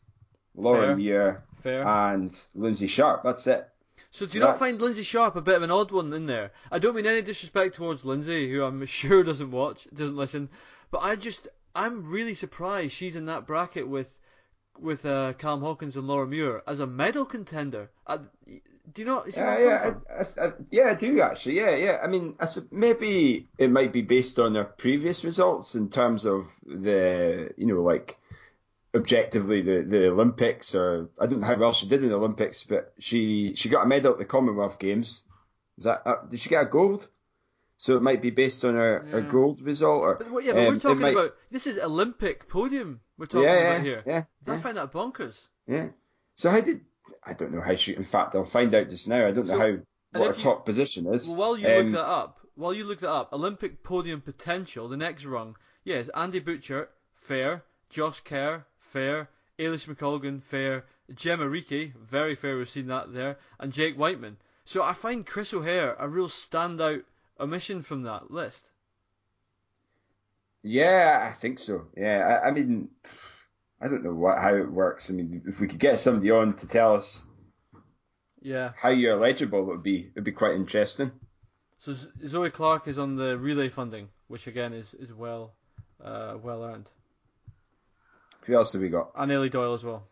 Laura 0.59 0.95
Muir, 0.95 1.43
Fair. 1.61 1.87
and 1.87 2.35
Lynsey 2.55 2.87
Sharp. 2.87 3.23
That's 3.23 3.47
it. 3.47 3.67
So 4.11 4.25
do 4.25 4.33
you 4.33 4.39
not 4.39 4.57
find 4.57 4.81
Lynsey 4.81 5.03
Sharp 5.03 5.35
a 5.35 5.41
bit 5.41 5.55
of 5.55 5.61
an 5.61 5.71
odd 5.71 5.91
one 5.91 6.11
in 6.13 6.25
there? 6.25 6.51
I 6.71 6.79
don't 6.79 6.95
mean 6.95 7.05
any 7.05 7.21
disrespect 7.21 7.75
towards 7.75 8.05
Lynsey, 8.05 8.51
who 8.51 8.63
I'm 8.63 8.85
sure 8.87 9.23
doesn't 9.23 9.51
watch, 9.51 9.87
doesn't 9.93 10.15
listen, 10.17 10.49
but 10.91 10.99
I 10.99 11.15
just 11.15 11.47
I'm 11.75 12.09
really 12.09 12.33
surprised 12.33 12.93
she's 12.93 13.15
in 13.15 13.25
that 13.25 13.45
bracket 13.45 13.87
with 13.87 14.17
with 14.79 15.05
uh, 15.05 15.33
Callum 15.33 15.61
Hawkins 15.61 15.95
and 15.95 16.07
Laura 16.07 16.25
Muir 16.25 16.63
as 16.65 16.79
a 16.79 16.87
medal 16.87 17.25
contender. 17.25 17.89
I, 18.07 18.17
do 18.93 19.01
you 19.01 19.05
know? 19.05 19.23
Yeah, 19.27 19.59
yeah, 19.59 19.93
I, 20.09 20.45
I, 20.45 20.51
yeah, 20.71 20.89
I 20.89 20.93
do 20.95 21.21
actually. 21.21 21.57
Yeah, 21.57 21.75
yeah. 21.75 21.97
I 22.03 22.07
mean, 22.07 22.35
I, 22.39 22.47
maybe 22.71 23.47
it 23.57 23.69
might 23.69 23.93
be 23.93 24.01
based 24.01 24.39
on 24.39 24.53
their 24.53 24.63
previous 24.63 25.23
results 25.23 25.75
in 25.75 25.89
terms 25.89 26.25
of 26.25 26.47
the, 26.65 27.51
you 27.57 27.67
know, 27.67 27.81
like 27.81 28.17
objectively 28.95 29.61
the, 29.61 29.85
the 29.87 30.07
Olympics, 30.07 30.75
or 30.75 31.09
I 31.19 31.27
don't 31.27 31.41
know 31.41 31.47
how 31.47 31.57
well 31.57 31.73
she 31.73 31.87
did 31.87 32.03
in 32.03 32.09
the 32.09 32.15
Olympics, 32.15 32.63
but 32.63 32.93
she 32.99 33.53
she 33.55 33.69
got 33.69 33.83
a 33.83 33.87
medal 33.87 34.13
at 34.13 34.19
the 34.19 34.25
Commonwealth 34.25 34.79
Games. 34.79 35.21
Is 35.77 35.83
that 35.85 36.01
uh, 36.05 36.25
did 36.29 36.39
she 36.39 36.49
get 36.49 36.63
a 36.63 36.65
gold? 36.65 37.07
So 37.77 37.95
it 37.95 38.01
might 38.01 38.21
be 38.21 38.29
based 38.29 38.65
on 38.65 38.73
her, 38.73 39.03
yeah. 39.05 39.11
her 39.11 39.21
gold 39.21 39.61
result. 39.61 40.01
Or, 40.01 40.15
but, 40.15 40.43
yeah, 40.43 40.51
but 40.51 40.67
um, 40.67 40.73
we're 40.73 40.79
talking 40.79 40.99
might... 40.99 41.15
about 41.15 41.35
this 41.49 41.65
is 41.65 41.77
Olympic 41.77 42.49
podium 42.49 42.99
we're 43.17 43.25
talking 43.25 43.43
yeah, 43.43 43.71
about 43.71 43.81
here. 43.81 44.03
Yeah, 44.05 44.23
yeah. 44.47 44.53
I 44.53 44.57
find 44.57 44.77
that 44.77 44.91
bonkers. 44.91 45.47
Yeah. 45.67 45.87
So 46.35 46.49
how 46.49 46.61
did 46.61 46.81
I 47.23 47.33
don't 47.33 47.53
know 47.53 47.61
how 47.61 47.75
she? 47.75 47.95
In 47.95 48.03
fact, 48.03 48.35
I'll 48.35 48.45
find 48.45 48.73
out 48.73 48.89
just 48.89 49.07
now. 49.07 49.27
I 49.27 49.31
don't 49.31 49.45
so, 49.45 49.57
know 49.57 49.59
how 49.59 50.19
what 50.19 50.31
her 50.31 50.37
you, 50.37 50.43
top 50.43 50.65
position 50.65 51.13
is. 51.13 51.27
Well, 51.27 51.37
while 51.37 51.57
you 51.57 51.67
um, 51.67 51.85
look 51.85 51.93
that 51.93 52.05
up, 52.05 52.39
while 52.55 52.73
you 52.73 52.83
look 52.83 52.99
that 52.99 53.11
up, 53.11 53.33
Olympic 53.33 53.83
podium 53.83 54.21
potential, 54.21 54.89
the 54.89 54.97
next 54.97 55.25
rung, 55.25 55.55
yes, 55.83 56.09
Andy 56.15 56.41
Butchart, 56.41 56.87
fair, 57.15 57.63
Josh 57.89 58.21
Kerr, 58.21 58.65
fair, 58.89 59.29
Eilish 59.57 59.87
McColgan, 59.87 60.41
fair, 60.43 60.85
Gemma 61.13 61.45
Reekie, 61.45 61.93
very 61.95 62.35
fair, 62.35 62.57
we've 62.57 62.69
seen 62.69 62.87
that 62.87 63.13
there, 63.13 63.37
and 63.59 63.73
Jake 63.73 63.97
Wightman. 63.97 64.37
So 64.65 64.83
I 64.83 64.93
find 64.93 65.25
Chris 65.25 65.53
O'Hare 65.53 65.95
a 65.99 66.07
real 66.07 66.27
standout 66.27 67.03
omission 67.39 67.81
from 67.81 68.03
that 68.03 68.31
list. 68.31 68.69
Yeah, 70.61 71.31
I 71.31 71.39
think 71.39 71.59
so. 71.59 71.87
Yeah, 71.95 72.39
I, 72.43 72.49
I 72.49 72.51
mean, 72.51 72.89
I 73.81 73.87
don't 73.87 74.03
know 74.03 74.13
what 74.13 74.39
how 74.39 74.55
it 74.55 74.69
works. 74.69 75.09
I 75.09 75.13
mean, 75.13 75.41
if 75.47 75.59
we 75.59 75.67
could 75.67 75.79
get 75.79 75.99
somebody 75.99 76.31
on 76.31 76.55
to 76.57 76.67
tell 76.67 76.95
us, 76.95 77.23
yeah, 78.41 78.71
how 78.75 78.89
you're 78.89 79.23
eligible, 79.23 79.61
it 79.61 79.67
would 79.67 79.83
be 79.83 80.11
it'd 80.13 80.25
be 80.25 80.33
quite 80.33 80.55
interesting. 80.55 81.11
So 81.79 81.95
Zoe 82.27 82.49
Clark 82.49 82.89
is 82.89 82.97
on 82.97 83.15
the 83.15 83.37
relay 83.37 83.69
funding, 83.69 84.09
which 84.27 84.47
again 84.47 84.73
is 84.73 84.93
is 84.95 85.13
well 85.13 85.53
uh, 86.03 86.35
well 86.41 86.63
earned. 86.63 86.89
Who 88.45 88.55
else 88.55 88.73
have 88.73 88.81
we 88.81 88.89
got? 88.89 89.11
And 89.15 89.31
Eilidh 89.31 89.51
Doyle 89.51 89.73
as 89.73 89.83
well. 89.83 90.03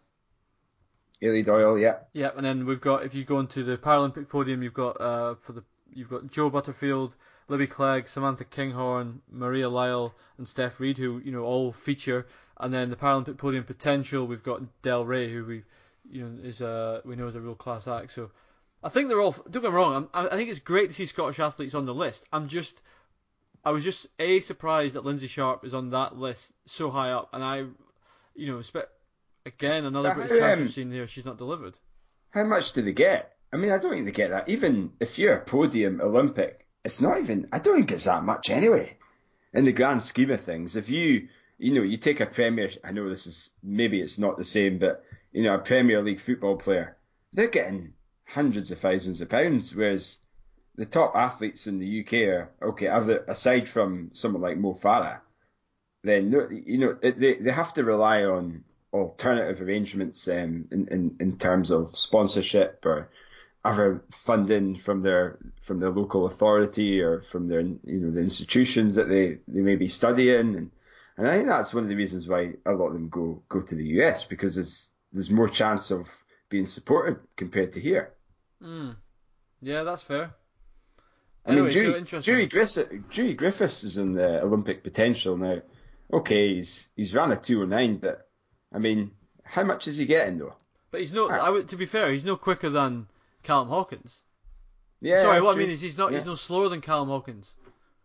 Eilidh 1.22 1.46
Doyle, 1.46 1.78
yeah. 1.78 2.00
Yeah, 2.14 2.32
and 2.36 2.46
then 2.46 2.66
we've 2.66 2.82
got 2.82 3.04
if 3.04 3.16
you 3.16 3.26
go 3.26 3.40
into 3.40 3.64
the 3.64 3.78
Paralympic 3.78 4.30
podium, 4.30 4.62
you've 4.62 4.74
got 4.74 5.02
uh, 5.02 5.36
for 5.36 5.54
the 5.54 5.64
you've 5.94 6.10
got 6.10 6.28
Jo 6.28 6.50
Butterfield, 6.50 7.16
Libby 7.48 7.68
Clegg, 7.68 8.08
Samantha 8.08 8.44
Kinghorn, 8.46 9.22
Maria 9.32 9.70
Lyle, 9.70 10.14
and 10.38 10.48
Steph 10.48 10.80
Reid, 10.80 10.98
who 10.98 11.22
you 11.24 11.32
know 11.32 11.44
all 11.44 11.72
feature. 11.72 12.28
And 12.60 12.74
then 12.74 12.90
the 12.90 12.96
Paralympic 12.96 13.38
podium 13.38 13.64
potential, 13.64 14.26
we've 14.26 14.44
got 14.44 14.82
Del 14.82 15.06
Rey, 15.06 15.32
who 15.32 15.46
we 15.46 15.64
you 16.10 16.24
know 16.24 16.44
is 16.44 16.62
a 16.62 17.02
we 17.06 17.16
know 17.16 17.28
is 17.28 17.36
a 17.36 17.42
real 17.42 17.56
class 17.56 17.88
act. 17.88 18.14
So 18.14 18.32
I 18.84 18.90
think 18.90 19.10
they're 19.10 19.22
all. 19.22 19.36
Don't 19.50 19.64
get 19.64 19.72
me 19.72 19.78
wrong. 19.78 20.08
I'm, 20.14 20.28
I 20.28 20.36
think 20.36 20.50
it's 20.50 20.60
great 20.60 20.90
to 20.90 20.94
see 20.94 21.06
Scottish 21.06 21.40
athletes 21.40 21.74
on 21.74 21.86
the 21.86 21.94
list. 21.94 22.26
I'm 22.32 22.48
just 22.48 22.82
I 23.68 23.72
was 23.72 23.84
just 23.84 24.08
a 24.18 24.40
surprised 24.40 24.96
that 24.96 25.04
Lynsey 25.04 25.28
Sharp 25.28 25.66
is 25.66 25.74
on 25.74 25.90
that 25.90 26.16
list 26.16 26.54
so 26.66 26.90
high 26.90 27.12
up, 27.12 27.30
and 27.34 27.44
I, 27.44 27.66
you 28.38 28.52
know, 28.52 28.60
expect 28.60 28.90
again 29.46 29.86
another 29.86 30.14
British 30.14 30.34
um, 30.34 30.40
champion 30.40 30.70
scene 30.70 30.92
here. 30.92 31.08
She's 31.08 31.26
not 31.26 31.38
delivered. 31.38 31.78
How 32.30 32.44
much 32.44 32.74
do 32.74 32.82
they 32.82 32.94
get? 32.94 33.36
I 33.52 33.58
mean, 33.58 33.72
I 33.72 33.78
don't 33.78 33.94
think 33.94 34.06
they 34.06 34.12
get 34.12 34.30
that. 34.30 34.50
Even 34.50 34.92
if 35.00 35.18
you're 35.18 35.38
a 35.38 35.44
podium 35.44 36.00
Olympic, 36.02 36.68
it's 36.86 37.02
not 37.02 37.20
even. 37.20 37.48
I 37.52 37.60
don't 37.60 37.78
think 37.78 37.92
it's 37.92 38.06
that 38.06 38.24
much 38.24 38.50
anyway. 38.50 38.98
In 39.54 39.66
the 39.66 39.72
grand 39.72 40.04
scheme 40.04 40.30
of 40.32 40.42
things, 40.42 40.76
if 40.76 40.90
you 40.90 41.28
you 41.58 41.74
know 41.74 41.82
you 41.82 41.98
take 41.98 42.20
a 42.20 42.26
Premier, 42.26 42.70
I 42.84 42.92
know 42.92 43.10
this 43.10 43.26
is 43.26 43.50
maybe 43.64 44.02
it's 44.02 44.20
not 44.20 44.38
the 44.38 44.46
same, 44.46 44.78
but 44.78 45.04
you 45.32 45.44
know 45.44 45.56
a 45.56 45.60
Premier 45.60 46.04
League 46.04 46.22
football 46.22 46.58
player, 46.58 46.98
they're 47.34 47.48
getting 47.48 47.94
hundreds 48.26 48.72
of 48.72 48.80
thousands 48.80 49.22
of 49.22 49.30
pounds, 49.30 49.74
whereas 49.74 50.18
the 50.76 50.86
top 50.86 51.16
athletes 51.16 51.66
in 51.66 51.80
the 51.80 52.02
UK 52.02 52.14
are 52.14 52.52
okay. 52.62 52.88
Aside 53.28 53.68
from 53.68 54.12
someone 54.14 54.44
like 54.44 54.58
Mo 54.58 54.76
Farah, 54.76 55.22
then 56.04 56.32
you 56.66 56.78
know 56.78 56.98
they 57.02 57.36
they 57.36 57.52
have 57.52 57.74
to 57.74 57.84
rely 57.84 58.24
on 58.24 58.64
alternative 58.94 59.62
arrangements 59.62 60.28
um, 60.28 60.68
in, 60.72 60.88
in 60.90 61.16
in 61.20 61.38
terms 61.38 61.72
of 61.72 61.96
sponsorship 61.96 62.86
or 62.86 63.10
other 63.66 64.04
funding 64.12 64.76
from 64.76 65.02
their 65.02 65.40
from 65.66 65.80
their 65.80 65.90
local 65.90 66.26
authority 66.28 67.02
or 67.02 67.22
from 67.32 67.48
their 67.48 67.62
you 67.62 68.00
know 68.00 68.12
the 68.12 68.22
institutions 68.22 68.96
that 68.96 69.10
they, 69.10 69.38
they 69.48 69.62
may 69.62 69.76
be 69.76 69.90
studying 69.90 70.56
and 70.56 70.72
and 71.18 71.28
I 71.28 71.32
think 71.32 71.48
that's 71.48 71.74
one 71.74 71.84
of 71.84 71.90
the 71.90 71.96
reasons 71.96 72.28
why 72.28 72.54
a 72.66 72.72
lot 72.72 72.88
of 72.88 72.94
them 72.94 73.10
go 73.10 73.44
go 73.50 73.62
to 73.62 73.76
the 73.76 73.88
US 74.00 74.24
because 74.24 74.56
there's 74.56 74.90
there's 75.12 75.30
more 75.30 75.50
chance 75.50 75.92
of 75.92 76.08
being 76.50 76.66
supported 76.66 77.20
compared 77.36 77.74
to 77.74 77.82
here. 77.82 78.14
Mm. 78.62 78.96
Yeah, 79.62 79.84
that's 79.84 80.04
fair. 80.04 80.32
I 81.46 81.52
anyway, 81.52 81.74
mean, 81.74 82.06
Dewi, 82.22 82.46
Griffiths, 82.48 82.90
Dewi 83.10 83.34
Griffiths 83.34 83.84
is 83.84 83.98
in 83.98 84.14
the 84.14 84.42
Olympic 84.42 84.84
potential 84.84 85.38
now. 85.38 85.62
Okay, 86.12 86.56
he's 86.56 86.88
he's 86.96 87.14
ran 87.14 87.32
a 87.32 87.38
209, 87.38 87.98
but 87.98 88.30
I 88.74 88.80
mean, 88.80 89.12
how 89.44 89.64
much 89.64 89.88
is 89.88 89.98
he 89.98 90.06
getting 90.06 90.38
though? 90.38 90.56
But 90.92 91.02
he's 91.02 91.12
not. 91.12 91.32
I 91.32 91.50
would, 91.50 91.70
to 91.70 91.76
be 91.78 91.86
fair, 91.86 92.12
he's 92.12 92.26
no 92.26 92.38
quicker 92.38 92.70
than 92.70 93.08
Callum 93.44 93.68
Hawkins. 93.68 94.22
Yeah. 95.02 95.22
Sorry, 95.22 95.42
what 95.42 95.54
true. 95.54 95.64
I 95.64 95.66
mean 95.66 95.74
is 95.74 95.82
he's 95.82 95.98
not 95.98 96.12
yeah. 96.12 96.18
he's 96.18 96.26
no 96.26 96.36
slower 96.36 96.70
than 96.70 96.82
Callum 96.82 97.10
Hawkins. 97.10 97.54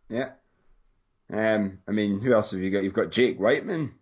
Yeah. 0.08 0.30
Um, 1.32 1.78
I 1.88 1.92
mean, 1.92 2.20
who 2.20 2.34
else 2.34 2.50
have 2.50 2.60
you 2.60 2.70
got? 2.70 2.82
You've 2.82 2.92
got 2.92 3.10
Jake 3.10 3.40
Wightman. 3.40 3.94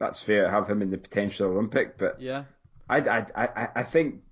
That's 0.00 0.22
fair. 0.22 0.50
Have 0.50 0.68
him 0.68 0.82
in 0.82 0.90
the 0.90 0.98
potential 0.98 1.50
Olympic, 1.50 1.96
but 1.98 2.20
yeah, 2.20 2.44
I, 2.88 2.98
I, 2.98 3.26
I, 3.36 3.68
I 3.76 3.82
think 3.84 4.22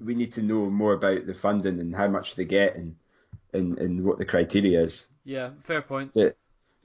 we 0.00 0.14
need 0.14 0.34
to 0.34 0.42
know 0.42 0.68
more 0.68 0.92
about 0.92 1.26
the 1.26 1.34
funding 1.34 1.80
and 1.80 1.94
how 1.94 2.08
much 2.08 2.34
they 2.34 2.44
get 2.44 2.76
and 2.76 2.96
and, 3.52 3.78
and 3.78 4.04
what 4.04 4.18
the 4.18 4.26
criteria 4.26 4.82
is. 4.82 5.06
Yeah, 5.24 5.50
fair 5.62 5.80
point. 5.80 6.12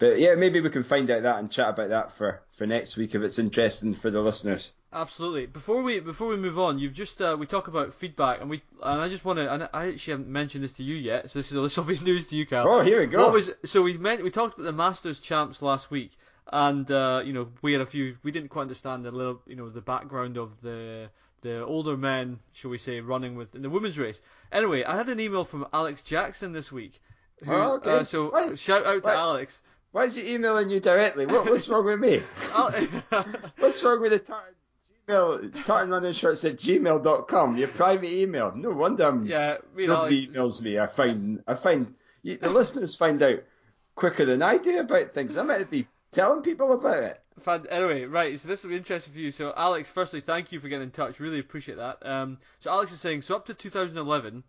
But 0.01 0.19
yeah, 0.19 0.33
maybe 0.33 0.61
we 0.61 0.71
can 0.71 0.83
find 0.83 1.11
out 1.11 1.21
that 1.21 1.37
and 1.37 1.51
chat 1.51 1.69
about 1.69 1.89
that 1.89 2.11
for, 2.13 2.41
for 2.57 2.65
next 2.65 2.97
week 2.97 3.13
if 3.13 3.21
it's 3.21 3.37
interesting 3.37 3.93
for 3.93 4.09
the 4.09 4.19
listeners. 4.19 4.71
Absolutely. 4.91 5.45
Before 5.45 5.83
we 5.83 5.99
before 5.99 6.27
we 6.27 6.37
move 6.37 6.57
on, 6.57 6.79
you've 6.79 6.95
just 6.95 7.21
uh, 7.21 7.37
we 7.39 7.45
talk 7.45 7.67
about 7.67 7.93
feedback, 7.93 8.41
and 8.41 8.49
we 8.49 8.63
and 8.81 8.99
I 8.99 9.09
just 9.09 9.23
want 9.23 9.37
to, 9.37 9.53
and 9.53 9.69
I 9.71 9.89
actually 9.89 10.13
haven't 10.13 10.27
mentioned 10.27 10.63
this 10.63 10.73
to 10.73 10.83
you 10.83 10.95
yet, 10.95 11.29
so 11.29 11.37
this 11.37 11.51
is 11.51 11.53
this 11.53 11.77
will 11.77 11.83
be 11.83 11.99
news 11.99 12.25
to 12.29 12.35
you, 12.35 12.47
Cal. 12.47 12.67
Oh, 12.67 12.81
here 12.81 12.99
we 12.99 13.05
go. 13.05 13.19
What 13.19 13.31
was 13.31 13.51
so 13.63 13.83
we 13.83 13.95
meant 13.95 14.23
we 14.23 14.31
talked 14.31 14.55
about 14.55 14.63
the 14.63 14.71
Masters 14.71 15.19
champs 15.19 15.61
last 15.61 15.91
week, 15.91 16.11
and 16.51 16.89
uh, 16.89 17.21
you 17.23 17.31
know 17.31 17.49
we 17.61 17.71
had 17.71 17.81
a 17.81 17.85
few 17.85 18.17
we 18.23 18.31
didn't 18.31 18.49
quite 18.49 18.63
understand 18.63 19.05
the 19.05 19.11
little 19.11 19.39
you 19.45 19.55
know 19.55 19.69
the 19.69 19.81
background 19.81 20.35
of 20.35 20.59
the 20.63 21.11
the 21.41 21.63
older 21.63 21.95
men, 21.95 22.39
shall 22.53 22.71
we 22.71 22.79
say, 22.79 23.01
running 23.01 23.35
with 23.35 23.53
in 23.53 23.61
the 23.61 23.69
women's 23.69 23.99
race. 23.99 24.19
Anyway, 24.51 24.83
I 24.83 24.97
had 24.97 25.09
an 25.09 25.19
email 25.19 25.43
from 25.43 25.67
Alex 25.71 26.01
Jackson 26.01 26.53
this 26.53 26.71
week. 26.71 26.99
Who, 27.43 27.53
oh, 27.53 27.73
okay. 27.75 27.91
Uh, 27.91 28.03
so 28.03 28.55
shout 28.55 28.85
out 28.85 29.03
to? 29.03 29.09
Alex. 29.11 29.61
Why 29.91 30.05
is 30.05 30.15
he 30.15 30.33
emailing 30.33 30.69
you 30.69 30.79
directly? 30.79 31.25
What, 31.25 31.49
what's 31.49 31.67
wrong 31.67 31.85
with 31.85 31.99
me? 31.99 32.19
what's 33.59 33.83
wrong 33.83 34.01
with 34.01 34.11
the 34.11 34.19
time? 34.19 34.53
Gmail, 35.07 35.51
tartanrunningshorts 35.51 36.49
at 36.49 36.57
gmail.com, 36.57 37.57
your 37.57 37.67
private 37.67 38.09
email. 38.09 38.53
No 38.55 38.71
wonder 38.71 39.05
I'm, 39.05 39.25
yeah, 39.25 39.57
nobody 39.75 40.27
emails 40.27 40.61
me. 40.61 40.79
I 40.79 40.87
find, 40.87 41.43
I 41.47 41.55
find 41.55 41.93
you, 42.23 42.37
the 42.37 42.49
listeners 42.49 42.95
find 42.95 43.21
out 43.21 43.43
quicker 43.95 44.25
than 44.25 44.41
I 44.41 44.57
do 44.57 44.79
about 44.79 45.13
things. 45.13 45.35
I 45.35 45.43
might 45.43 45.69
be 45.69 45.87
telling 46.11 46.41
people 46.41 46.71
about 46.71 47.03
it. 47.03 47.21
Anyway, 47.69 48.05
right, 48.05 48.39
so 48.39 48.47
this 48.47 48.63
will 48.63 48.69
be 48.69 48.77
interesting 48.77 49.13
for 49.13 49.19
you. 49.19 49.31
So, 49.31 49.53
Alex, 49.57 49.89
firstly, 49.89 50.21
thank 50.21 50.51
you 50.51 50.59
for 50.59 50.69
getting 50.69 50.83
in 50.83 50.91
touch. 50.91 51.19
Really 51.19 51.39
appreciate 51.39 51.77
that. 51.77 52.05
Um, 52.05 52.37
so, 52.59 52.69
Alex 52.69 52.93
is 52.93 53.01
saying, 53.01 53.23
so 53.23 53.35
up 53.35 53.45
to 53.47 53.53
2011, 53.53 54.43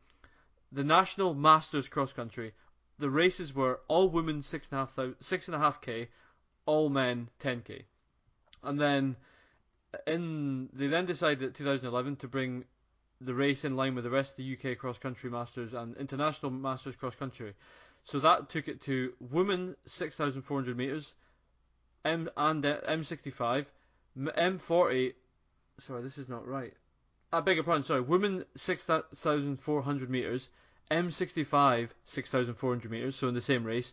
the 0.71 0.85
National 0.85 1.35
Masters 1.35 1.89
Cross 1.89 2.13
Country, 2.13 2.53
the 3.03 3.11
races 3.11 3.53
were 3.53 3.81
all 3.89 4.09
women 4.09 4.43
six 4.43 4.69
and 4.71 4.79
a 4.79 4.87
half 4.87 5.17
six 5.21 5.49
and 5.49 5.57
a 5.57 5.59
half 5.59 5.81
k, 5.81 6.09
all 6.67 6.89
men 6.89 7.29
10k, 7.41 7.83
and 8.63 8.81
then 8.81 9.17
in 10.07 10.69
they 10.73 10.87
then 10.87 11.05
decided 11.05 11.43
in 11.43 11.53
2011 11.53 12.17
to 12.17 12.29
bring 12.29 12.65
the 13.21 13.35
race 13.35 13.65
in 13.65 13.75
line 13.75 13.97
with 13.97 14.05
the 14.05 14.11
rest 14.11 14.31
of 14.33 14.37
the 14.37 14.57
UK 14.57 14.79
cross 14.79 14.99
country 14.99 15.31
masters 15.31 15.75
and 15.75 15.97
international 15.97 16.53
masters 16.53 16.95
cross 16.95 17.17
country. 17.17 17.55
So 18.05 18.21
that 18.21 18.49
took 18.49 18.69
it 18.69 18.83
to 18.83 19.13
women 19.21 19.77
6,400 19.87 20.77
meters, 20.77 21.15
M 22.05 22.31
and 22.37 22.65
uh, 22.65 22.81
M65, 22.89 23.67
M40. 24.17 25.15
Sorry, 25.81 26.03
this 26.03 26.19
is 26.19 26.29
not 26.29 26.47
right. 26.47 26.75
I 27.33 27.41
beg 27.41 27.57
your 27.57 27.65
pardon. 27.65 27.85
Sorry, 27.85 28.01
women 28.01 28.45
6,400 28.57 30.11
meters, 30.11 30.51
M65 30.91 31.91
6,400 32.05 32.91
meters. 32.91 33.17
So 33.17 33.29
in 33.29 33.35
the 33.35 33.41
same 33.41 33.65
race, 33.65 33.93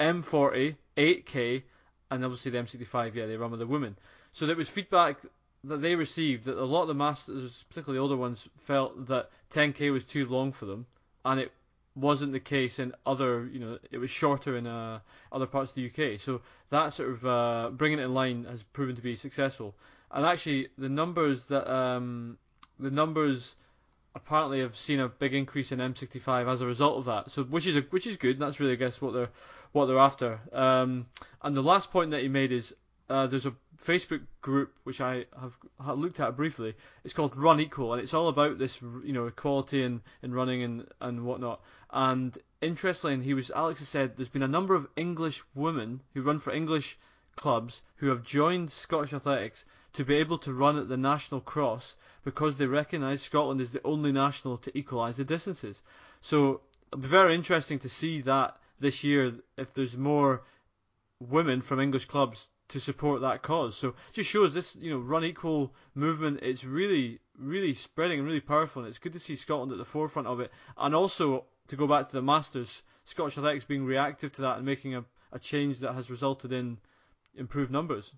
M40 0.00 0.76
8k, 0.96 1.62
and 2.10 2.24
obviously 2.24 2.50
the 2.50 2.58
M65. 2.58 3.14
Yeah, 3.14 3.26
they 3.26 3.36
run 3.36 3.50
with 3.50 3.60
the 3.60 3.66
women. 3.66 3.96
So 4.32 4.46
there 4.46 4.56
was 4.56 4.68
feedback 4.68 5.18
that 5.64 5.80
they 5.80 5.94
received 5.94 6.44
that 6.44 6.58
a 6.58 6.64
lot 6.64 6.82
of 6.82 6.88
the 6.88 6.94
masters, 6.94 7.64
particularly 7.68 7.98
the 7.98 8.02
older 8.02 8.16
ones, 8.16 8.48
felt 8.66 9.06
that 9.06 9.30
10k 9.52 9.92
was 9.92 10.04
too 10.04 10.26
long 10.26 10.52
for 10.52 10.66
them, 10.66 10.86
and 11.24 11.40
it 11.40 11.52
wasn't 11.96 12.32
the 12.32 12.40
case 12.40 12.78
in 12.78 12.92
other, 13.06 13.46
you 13.46 13.60
know, 13.60 13.78
it 13.90 13.98
was 13.98 14.10
shorter 14.10 14.56
in 14.56 14.66
uh, 14.66 14.98
other 15.32 15.46
parts 15.46 15.70
of 15.70 15.76
the 15.76 15.86
UK. 15.86 16.20
So 16.20 16.40
that 16.70 16.92
sort 16.92 17.10
of 17.10 17.26
uh, 17.26 17.70
bringing 17.72 18.00
it 18.00 18.02
in 18.02 18.14
line 18.14 18.46
has 18.50 18.62
proven 18.62 18.96
to 18.96 19.02
be 19.02 19.16
successful. 19.16 19.74
And 20.10 20.26
actually, 20.26 20.68
the 20.76 20.88
numbers 20.88 21.44
that 21.44 21.72
um, 21.72 22.38
the 22.78 22.90
numbers 22.90 23.54
apparently 24.14 24.60
have 24.60 24.76
seen 24.76 25.00
a 25.00 25.08
big 25.08 25.34
increase 25.34 25.72
in 25.72 25.78
M65 25.78 26.50
as 26.50 26.60
a 26.60 26.66
result 26.66 26.98
of 26.98 27.04
that. 27.06 27.30
So 27.30 27.44
which 27.44 27.66
is 27.66 27.76
a, 27.76 27.80
which 27.90 28.06
is 28.06 28.16
good. 28.16 28.38
That's 28.38 28.60
really 28.60 28.72
I 28.72 28.76
guess 28.76 29.00
what 29.00 29.12
they're 29.12 29.30
what 29.72 29.86
they're 29.86 29.98
after. 29.98 30.40
Um, 30.52 31.06
and 31.42 31.56
the 31.56 31.62
last 31.62 31.90
point 31.90 32.12
that 32.12 32.22
he 32.22 32.28
made 32.28 32.52
is 32.52 32.74
uh, 33.10 33.26
there's 33.26 33.46
a 33.46 33.54
Facebook 33.84 34.22
group 34.40 34.72
which 34.84 35.00
I 35.00 35.26
have 35.38 35.98
looked 35.98 36.20
at 36.20 36.36
briefly. 36.36 36.74
It's 37.04 37.12
called 37.12 37.36
Run 37.36 37.60
Equal, 37.60 37.92
and 37.92 38.00
it's 38.00 38.14
all 38.14 38.28
about 38.28 38.58
this, 38.58 38.80
you 38.80 39.12
know, 39.12 39.26
equality 39.26 39.82
in, 39.82 40.00
in 40.22 40.32
running 40.32 40.62
and, 40.62 40.86
and 41.00 41.24
whatnot. 41.26 41.60
And 41.90 42.38
interestingly, 42.62 43.24
he 43.24 43.34
was 43.34 43.50
Alex 43.50 43.80
has 43.80 43.88
said 43.88 44.16
there's 44.16 44.28
been 44.28 44.42
a 44.42 44.48
number 44.48 44.74
of 44.74 44.88
English 44.96 45.42
women 45.54 46.00
who 46.14 46.22
run 46.22 46.40
for 46.40 46.52
English 46.52 46.96
clubs 47.36 47.82
who 47.96 48.08
have 48.08 48.22
joined 48.22 48.70
Scottish 48.70 49.12
Athletics 49.12 49.64
to 49.92 50.04
be 50.04 50.14
able 50.14 50.38
to 50.38 50.52
run 50.52 50.78
at 50.78 50.88
the 50.88 50.96
national 50.96 51.40
cross 51.40 51.96
because 52.24 52.56
they 52.56 52.66
recognise 52.66 53.22
Scotland 53.22 53.60
is 53.60 53.72
the 53.72 53.84
only 53.84 54.10
national 54.10 54.56
to 54.58 54.76
equalise 54.76 55.16
the 55.18 55.24
distances. 55.24 55.82
So 56.20 56.62
it'll 56.88 57.02
be 57.02 57.08
very 57.08 57.34
interesting 57.34 57.78
to 57.80 57.88
see 57.88 58.22
that 58.22 58.56
this 58.80 59.04
year 59.04 59.34
if 59.56 59.72
there's 59.74 59.96
more 59.96 60.42
women 61.20 61.60
from 61.60 61.80
English 61.80 62.06
clubs 62.06 62.48
to 62.68 62.80
support 62.80 63.20
that 63.20 63.42
cause. 63.42 63.76
So 63.76 63.88
it 63.88 63.94
just 64.14 64.30
shows 64.30 64.54
this, 64.54 64.74
you 64.76 64.90
know, 64.90 64.98
run 64.98 65.24
equal 65.24 65.74
movement. 65.94 66.40
It's 66.42 66.64
really, 66.64 67.20
really 67.38 67.74
spreading 67.74 68.18
and 68.18 68.26
really 68.26 68.40
powerful, 68.40 68.82
and 68.82 68.88
it's 68.88 68.98
good 68.98 69.12
to 69.12 69.18
see 69.18 69.36
Scotland 69.36 69.72
at 69.72 69.78
the 69.78 69.84
forefront 69.84 70.28
of 70.28 70.40
it. 70.40 70.50
And 70.76 70.94
also 70.94 71.44
to 71.68 71.76
go 71.76 71.86
back 71.86 72.08
to 72.08 72.16
the 72.16 72.22
Masters, 72.22 72.82
Scottish 73.04 73.36
Athletics 73.36 73.64
being 73.64 73.84
reactive 73.84 74.32
to 74.32 74.42
that 74.42 74.56
and 74.56 74.66
making 74.66 74.94
a, 74.94 75.04
a 75.32 75.38
change 75.38 75.80
that 75.80 75.92
has 75.92 76.10
resulted 76.10 76.52
in 76.52 76.78
improved 77.34 77.70
numbers. 77.70 78.12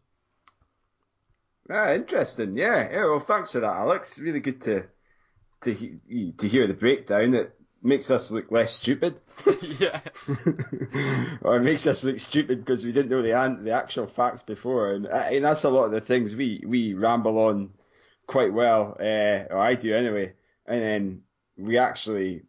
Ah, 1.71 1.95
interesting. 1.95 2.57
Yeah, 2.57 2.89
yeah. 2.91 3.05
Well, 3.07 3.21
thanks 3.21 3.53
for 3.53 3.61
that, 3.61 3.75
Alex. 3.75 4.19
Really 4.19 4.41
good 4.41 4.63
to 4.63 4.85
to 5.63 5.75
to 6.39 6.49
hear 6.49 6.67
the 6.67 6.75
breakdown. 6.75 7.35
It 7.35 7.55
makes 7.83 8.11
us 8.11 8.31
look 8.31 8.51
less 8.51 8.73
stupid. 8.73 9.17
yeah. 9.61 10.01
or 11.43 11.57
it 11.57 11.63
makes 11.63 11.87
us 11.87 12.05
look 12.05 12.21
stupid 12.21 12.65
because 12.65 12.85
we 12.85 12.93
didn't 12.93 13.11
know 13.11 13.23
the 13.23 13.63
the 13.63 13.73
actual 13.73 14.07
facts 14.07 14.43
before, 14.43 14.93
and, 14.93 15.07
uh, 15.07 15.29
and 15.31 15.45
that's 15.45 15.65
a 15.65 15.71
lot 15.71 15.87
of 15.87 15.93
the 15.93 16.01
things 16.01 16.35
we 16.37 16.63
we 16.67 16.95
ramble 16.95 17.39
on 17.39 17.71
quite 18.27 18.53
well, 18.53 18.97
uh, 19.01 19.53
or 19.53 19.59
I 19.59 19.75
do 19.75 19.95
anyway, 19.95 20.35
and 20.67 20.83
then 20.83 21.23
we 21.57 21.79
actually, 21.79 22.43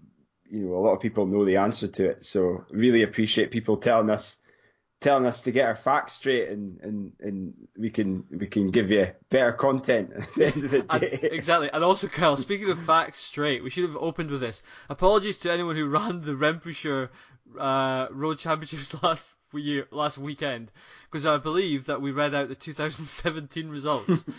you 0.50 0.60
know, 0.66 0.76
a 0.76 0.84
lot 0.84 0.94
of 0.94 1.02
people 1.02 1.26
know 1.26 1.46
the 1.46 1.58
answer 1.58 1.88
to 1.88 2.10
it. 2.10 2.26
So 2.26 2.66
really 2.70 3.04
appreciate 3.04 3.52
people 3.52 3.78
telling 3.78 4.10
us 4.10 4.38
telling 5.00 5.26
us 5.26 5.42
to 5.42 5.52
get 5.52 5.66
our 5.68 5.76
facts 5.76 6.14
straight 6.14 6.50
and, 6.50 6.80
and, 6.82 7.12
and 7.20 7.54
we 7.78 7.90
can 7.90 8.24
we 8.32 8.48
can 8.48 8.68
give 8.68 8.90
you 8.90 9.08
better 9.30 9.52
content 9.52 10.12
at 10.14 10.34
the 10.34 10.46
end 10.46 10.66
of 10.66 10.72
the 10.72 10.82
day. 10.82 11.20
And, 11.22 11.24
exactly. 11.34 11.70
And 11.72 11.84
also, 11.84 12.08
Kyle, 12.08 12.38
speaking 12.38 12.70
of 12.70 12.82
facts 12.84 13.20
straight, 13.20 13.64
we 13.64 13.70
should 13.70 13.84
have 13.84 13.98
opened 13.98 14.32
with 14.32 14.42
this. 14.42 14.64
Apologies 14.90 15.38
to 15.38 15.52
anyone 15.52 15.76
who 15.76 15.88
ran 15.88 16.22
the 16.22 16.36
Renfrewshire 16.36 17.12
uh, 17.60 18.08
Road 18.12 18.40
Championships 18.40 18.96
last 19.04 19.28
year, 19.54 19.88
last 19.92 20.18
weekend, 20.18 20.72
because 21.12 21.26
I 21.26 21.38
believe 21.38 21.86
that 21.86 22.02
we 22.02 22.12
read 22.12 22.34
out 22.34 22.50
the 22.50 22.56
2017 22.56 23.70
results. 23.70 24.24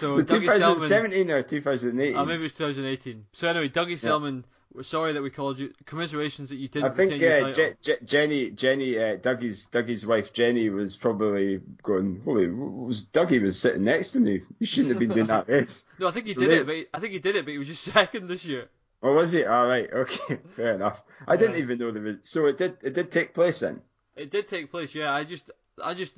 So 0.00 0.16
the 0.16 0.24
2017 0.24 0.88
Selman, 0.88 1.30
or 1.30 1.42
2018? 1.42 2.16
Uh, 2.16 2.24
maybe 2.24 2.40
it 2.40 2.42
was 2.44 2.52
2018. 2.52 3.26
So 3.32 3.46
anyway, 3.46 3.68
Dougie 3.68 3.90
yeah. 3.90 3.96
Selman 3.98 4.46
we're 4.74 4.82
sorry 4.82 5.12
that 5.12 5.22
we 5.22 5.30
called 5.30 5.58
you. 5.58 5.72
Commiserations 5.84 6.48
that 6.48 6.56
you 6.56 6.68
didn't. 6.68 6.90
I 6.90 6.94
think 6.94 7.12
uh, 7.14 7.52
Je- 7.52 7.74
Je- 7.82 8.04
Jenny, 8.04 8.50
Jenny, 8.50 8.98
uh, 8.98 9.16
Dougie's 9.16 9.66
Dougie's 9.66 10.06
wife 10.06 10.32
Jenny 10.32 10.70
was 10.70 10.96
probably 10.96 11.60
going. 11.82 12.22
Holy, 12.24 12.48
was 12.48 13.04
Dougie 13.04 13.42
was 13.42 13.58
sitting 13.58 13.84
next 13.84 14.12
to 14.12 14.20
me. 14.20 14.42
You 14.58 14.66
shouldn't 14.66 14.90
have 14.90 14.98
been 14.98 15.10
doing 15.10 15.26
that 15.26 15.48
race. 15.48 15.84
no, 15.98 16.08
I 16.08 16.10
think 16.10 16.26
he 16.26 16.34
so 16.34 16.40
did 16.40 16.50
they... 16.50 16.56
it, 16.58 16.66
but 16.66 16.74
he, 16.76 16.86
I 16.94 17.00
think 17.00 17.12
he 17.12 17.18
did 17.18 17.36
it, 17.36 17.44
but 17.44 17.52
he 17.52 17.58
was 17.58 17.68
just 17.68 17.84
second 17.92 18.28
this 18.28 18.44
year. 18.44 18.68
Oh, 19.02 19.14
was 19.14 19.32
he? 19.32 19.44
All 19.44 19.66
right, 19.66 19.92
okay, 19.92 20.38
fair 20.56 20.74
enough. 20.74 21.02
I 21.26 21.34
yeah. 21.34 21.40
didn't 21.40 21.56
even 21.56 21.78
know 21.78 21.90
there 21.90 22.02
was. 22.02 22.16
So 22.22 22.46
it 22.46 22.58
did. 22.58 22.76
It 22.82 22.94
did 22.94 23.12
take 23.12 23.34
place 23.34 23.60
then. 23.60 23.80
It 24.16 24.30
did 24.30 24.48
take 24.48 24.70
place. 24.70 24.94
Yeah, 24.94 25.12
I 25.12 25.24
just, 25.24 25.50
I 25.82 25.94
just 25.94 26.12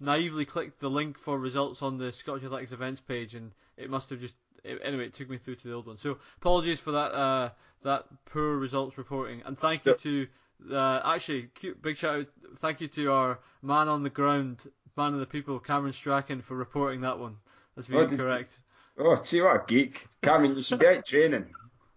naively 0.00 0.44
clicked 0.44 0.80
the 0.80 0.90
link 0.90 1.18
for 1.18 1.38
results 1.38 1.82
on 1.82 1.98
the 1.98 2.10
Scottish 2.10 2.44
Athletics 2.44 2.72
events 2.72 3.00
page, 3.00 3.34
and 3.34 3.52
it 3.76 3.90
must 3.90 4.10
have 4.10 4.20
just 4.20 4.34
anyway, 4.64 5.06
it 5.06 5.14
took 5.14 5.30
me 5.30 5.38
through 5.38 5.56
to 5.56 5.68
the 5.68 5.74
old 5.74 5.86
one. 5.86 5.98
So 5.98 6.18
apologies 6.38 6.80
for 6.80 6.92
that 6.92 7.12
uh, 7.12 7.50
that 7.82 8.06
poor 8.26 8.56
results 8.56 8.98
reporting, 8.98 9.42
and 9.44 9.58
thank 9.58 9.84
you 9.84 9.94
to 9.94 10.26
uh, 10.72 11.00
actually 11.04 11.48
cute, 11.54 11.80
big 11.82 11.96
shout 11.96 12.20
out, 12.20 12.26
thank 12.58 12.80
you 12.80 12.88
to 12.88 13.12
our 13.12 13.38
man 13.62 13.88
on 13.88 14.02
the 14.02 14.10
ground, 14.10 14.64
man 14.96 15.14
of 15.14 15.20
the 15.20 15.26
people, 15.26 15.58
Cameron 15.58 15.92
Strachan, 15.92 16.42
for 16.42 16.56
reporting 16.56 17.02
that 17.02 17.18
one 17.18 17.36
as 17.76 17.86
being 17.86 18.02
oh, 18.02 18.16
correct. 18.16 18.58
Oh, 18.98 19.20
see 19.24 19.40
what 19.40 19.56
a 19.56 19.64
geek, 19.66 20.06
Cameron! 20.22 20.56
You 20.56 20.62
should 20.62 20.78
be 20.78 20.86
out 20.86 21.04
training. 21.04 21.46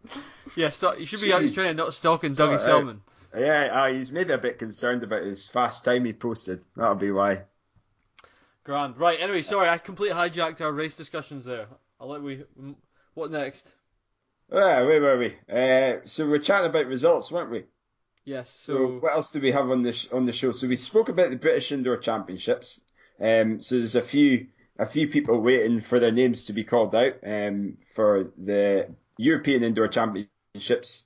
yeah, 0.56 0.70
st- 0.70 1.00
you 1.00 1.06
should 1.06 1.22
be 1.22 1.30
Jeez. 1.30 1.50
out 1.50 1.54
training, 1.54 1.76
not 1.78 1.94
stalking 1.94 2.32
Dougie 2.32 2.60
Selman. 2.60 3.02
Yeah, 3.38 3.66
uh, 3.66 3.94
he's 3.94 4.12
maybe 4.12 4.34
a 4.34 4.38
bit 4.38 4.58
concerned 4.58 5.04
about 5.04 5.24
his 5.24 5.48
fast 5.48 5.86
time 5.86 6.06
he 6.06 6.14
posted. 6.14 6.62
That'll 6.76 6.96
be 6.96 7.12
why. 7.12 7.44
Grand. 8.64 8.98
Right. 8.98 9.20
Anyway, 9.22 9.44
sorry, 9.44 9.70
I 9.70 9.78
completely 9.78 10.16
hijacked 10.16 10.62
our 10.62 10.72
race 10.72 10.96
discussions 10.96 11.46
there. 11.46 11.68
I'll 12.00 12.10
let 12.10 12.22
we. 12.22 12.44
What 13.14 13.32
next? 13.32 13.68
Ah, 14.52 14.86
where 14.86 15.02
were 15.02 15.18
we? 15.18 15.36
Uh, 15.52 16.02
so 16.06 16.28
we're 16.28 16.40
chatting 16.40 16.70
about 16.70 16.86
results, 16.86 17.32
weren't 17.32 17.52
we? 17.52 17.66
Yes. 18.24 18.54
So, 18.56 18.74
so 18.74 18.88
what 19.00 19.14
else 19.14 19.32
do 19.32 19.42
we 19.42 19.52
have 19.52 19.70
on 19.70 19.84
the 19.84 19.94
sh- 19.94 20.08
on 20.12 20.26
the 20.26 20.34
show? 20.34 20.52
So 20.52 20.68
we 20.68 20.76
spoke 20.76 21.10
about 21.10 21.30
the 21.30 21.36
British 21.38 21.72
Indoor 21.72 21.98
Championships. 21.98 22.80
Um, 23.20 23.62
so 23.62 23.78
there's 23.78 23.96
a 23.96 24.02
few 24.02 24.48
a 24.80 24.86
few 24.86 25.08
people 25.08 25.42
waiting 25.42 25.82
for 25.82 26.00
their 26.00 26.12
names 26.12 26.46
to 26.46 26.54
be 26.54 26.64
called 26.64 26.94
out 26.94 27.16
um, 27.26 27.78
for 27.96 28.32
the 28.38 28.94
European 29.18 29.64
Indoor 29.64 29.88
Championships. 29.88 31.04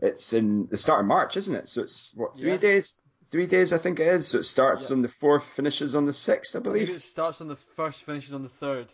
It's 0.00 0.32
in 0.32 0.68
the 0.70 0.76
start 0.76 1.00
of 1.00 1.06
March, 1.06 1.36
isn't 1.36 1.54
it? 1.54 1.68
So 1.68 1.82
it's 1.82 2.12
what 2.14 2.36
three 2.36 2.52
yeah. 2.52 2.56
days? 2.58 3.00
Three 3.30 3.46
days, 3.46 3.72
I 3.72 3.78
think 3.78 4.00
it 4.00 4.06
is. 4.06 4.28
So 4.28 4.38
it 4.38 4.44
starts 4.44 4.88
yeah. 4.88 4.96
on 4.96 5.02
the 5.02 5.08
fourth, 5.08 5.44
finishes 5.44 5.94
on 5.94 6.06
the 6.06 6.12
sixth, 6.12 6.56
I 6.56 6.60
believe. 6.60 6.88
I 6.90 6.94
it 6.94 7.02
starts 7.02 7.40
on 7.40 7.48
the 7.48 7.56
first, 7.76 8.02
finishes 8.02 8.32
on 8.32 8.42
the 8.42 8.48
third. 8.48 8.88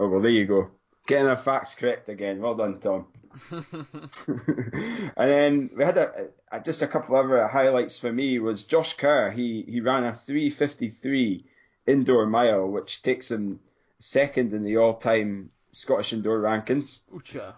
Oh 0.00 0.08
well, 0.08 0.20
there 0.22 0.30
you 0.30 0.46
go. 0.46 0.70
Getting 1.06 1.28
our 1.28 1.36
facts 1.36 1.74
correct 1.74 2.08
again. 2.08 2.40
Well 2.40 2.54
done, 2.54 2.80
Tom. 2.80 3.06
and 3.50 5.12
then 5.16 5.70
we 5.76 5.84
had 5.84 5.98
a, 5.98 6.28
a, 6.50 6.60
just 6.60 6.80
a 6.80 6.86
couple 6.86 7.16
of 7.16 7.26
other 7.26 7.46
highlights 7.46 7.98
for 7.98 8.10
me 8.10 8.38
was 8.38 8.64
Josh 8.64 8.96
Kerr. 8.96 9.30
He 9.30 9.62
he 9.68 9.82
ran 9.82 10.04
a 10.04 10.12
3:53 10.12 11.44
indoor 11.86 12.26
mile, 12.26 12.66
which 12.66 13.02
takes 13.02 13.30
him 13.30 13.60
second 13.98 14.54
in 14.54 14.64
the 14.64 14.78
all-time 14.78 15.50
Scottish 15.70 16.14
indoor 16.14 16.40
rankings. 16.40 17.00
Ucha. 17.14 17.52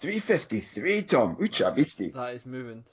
3:53, 0.00 1.06
Tom. 1.06 1.36
Ucha, 1.36 1.74
beastie. 1.74 2.08
That 2.08 2.34
is 2.34 2.46
moving. 2.46 2.84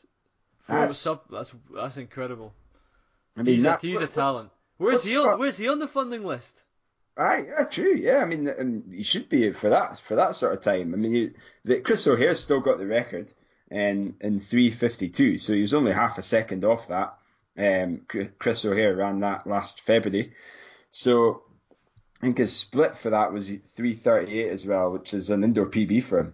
That's, 0.68 1.08
that's 1.32 1.54
that's 1.74 1.98
incredible. 1.98 2.54
I 3.38 3.44
mean, 3.44 3.56
he's, 3.56 3.64
that, 3.64 3.82
a, 3.82 3.88
he's 3.88 4.02
a 4.02 4.08
talent. 4.08 4.52
Where's 4.78 5.06
he 5.06 5.18
on? 5.18 5.40
Where's 5.40 5.58
he 5.58 5.70
on 5.70 5.80
the 5.80 5.88
funding 5.88 6.26
list? 6.26 6.64
Aye, 7.20 7.48
yeah, 7.50 7.66
true. 7.66 7.96
Yeah, 7.96 8.20
I 8.20 8.26
mean, 8.26 8.48
um, 8.48 8.84
he 8.94 9.04
should 9.04 9.28
be 9.28 9.52
for 9.52 9.70
that 9.72 10.00
for 10.00 10.16
that 10.16 10.36
sort 10.36 10.54
of 10.54 10.62
time. 10.62 10.94
I 10.94 10.98
mean, 10.98 11.14
he, 11.14 11.32
the, 11.66 11.82
Chris 11.82 12.08
O'Hare 12.08 12.34
still 12.34 12.62
got 12.62 12.78
the 12.78 12.88
record 12.88 13.34
in 13.70 14.16
in 14.22 14.40
3:52, 14.40 15.38
so 15.42 15.54
he 15.54 15.62
was 15.62 15.74
only 15.74 15.92
half 15.92 16.18
a 16.18 16.22
second 16.22 16.64
off 16.64 16.88
that. 16.88 17.18
Um, 17.58 18.06
Chris 18.40 18.64
O'Hare 18.64 18.96
ran 18.96 19.20
that 19.20 19.46
last 19.46 19.82
February, 19.82 20.32
so 20.92 21.44
I 22.22 22.28
think 22.28 22.38
his 22.38 22.56
split 22.56 22.96
for 22.96 23.10
that 23.10 23.34
was 23.34 23.50
3:38 23.50 24.50
as 24.50 24.66
well, 24.66 24.92
which 24.92 25.14
is 25.14 25.30
an 25.30 25.44
indoor 25.44 25.66
PB 25.66 26.06
for 26.06 26.20
him. 26.20 26.34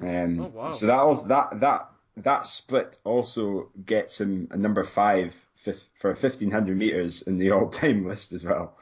Um, 0.00 0.40
oh, 0.40 0.48
wow. 0.48 0.70
So 0.72 0.86
that 0.88 0.98
also, 0.98 1.28
that 1.28 1.60
that 1.60 1.88
that 2.18 2.46
split 2.46 2.98
also 3.04 3.70
gets 3.82 4.20
him 4.20 4.48
a 4.50 4.58
number 4.58 4.84
five 4.84 5.34
for 5.56 6.10
1500 6.10 6.76
meters 6.76 7.22
in 7.22 7.38
the 7.38 7.50
all-time 7.52 8.06
list 8.06 8.32
as 8.32 8.44
well 8.44 8.76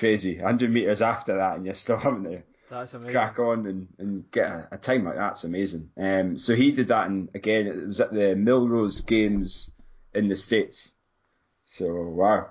crazy. 0.00 0.36
100 0.38 0.72
meters 0.72 1.02
after 1.02 1.36
that, 1.36 1.56
and 1.56 1.66
you're 1.66 1.74
still 1.76 1.96
having 2.06 2.24
to 2.24 2.42
That's 2.68 2.94
amazing. 2.94 3.12
crack 3.12 3.38
on 3.38 3.66
and, 3.66 3.88
and 3.98 4.30
get 4.32 4.46
a, 4.50 4.68
a 4.72 4.78
time 4.78 5.04
like 5.04 5.16
that's 5.16 5.44
amazing. 5.44 5.90
Um, 5.96 6.36
so 6.36 6.56
he 6.56 6.72
did 6.72 6.88
that, 6.88 7.06
and 7.06 7.28
again, 7.34 7.66
it 7.68 7.86
was 7.86 8.00
at 8.00 8.12
the 8.12 8.34
Millrose 8.34 9.06
Games 9.06 9.70
in 10.14 10.28
the 10.28 10.36
States. 10.36 10.90
So 11.66 11.86
wow, 11.92 12.48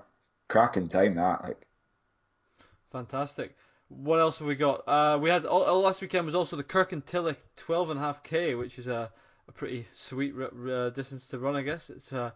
cracking 0.48 0.88
time 0.88 1.16
that 1.16 1.44
like. 1.44 1.66
Fantastic. 2.92 3.56
What 3.88 4.20
else 4.20 4.38
have 4.38 4.48
we 4.48 4.54
got? 4.54 4.86
Uh, 4.88 5.18
we 5.20 5.30
had 5.30 5.44
all, 5.44 5.62
all 5.64 5.80
last 5.80 6.00
weekend 6.00 6.24
was 6.26 6.34
also 6.34 6.56
the 6.56 6.64
Kirkintilloch 6.64 7.36
12.5k, 7.66 8.58
which 8.58 8.78
is 8.78 8.86
a, 8.86 9.10
a 9.48 9.52
pretty 9.52 9.86
sweet 9.94 10.32
uh, 10.34 10.90
distance 10.90 11.26
to 11.28 11.38
run, 11.38 11.56
I 11.56 11.62
guess. 11.62 11.90
It's 11.90 12.12
uh, 12.12 12.30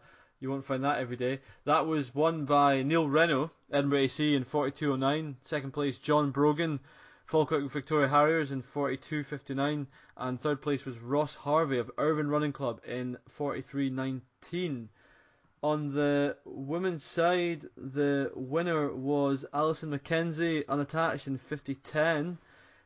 you 0.45 0.51
won't 0.51 0.67
find 0.67 0.85
that 0.85 0.99
every 0.99 1.17
day. 1.17 1.41
That 1.65 1.87
was 1.87 2.15
won 2.15 2.45
by 2.45 2.83
Neil 2.83 3.09
Renault, 3.09 3.51
Edinburgh 3.73 4.01
AC 4.01 4.35
in 4.35 4.45
42.09. 4.45 5.37
Second 5.43 5.73
place, 5.73 5.99
John 5.99 6.31
Brogan, 6.31 6.81
Falkirk 7.25 7.73
Victoria 7.73 8.09
Harriers 8.09 8.53
in 8.53 8.63
42.59, 8.63 9.87
and 10.19 10.41
third 10.41 10.61
place 10.61 10.85
was 10.85 10.99
Ross 10.99 11.35
Harvey 11.35 11.79
of 11.79 11.91
Irvine 11.97 12.29
Running 12.29 12.53
Club 12.53 12.83
in 12.87 13.17
43.19. 13.39 14.89
On 15.63 15.95
the 15.95 16.37
women's 16.45 17.03
side, 17.03 17.71
the 17.79 18.31
winner 18.35 18.93
was 18.95 19.47
Alison 19.55 19.99
McKenzie, 19.99 20.69
unattached 20.69 21.27
in 21.27 21.39
50.10. 21.39 22.37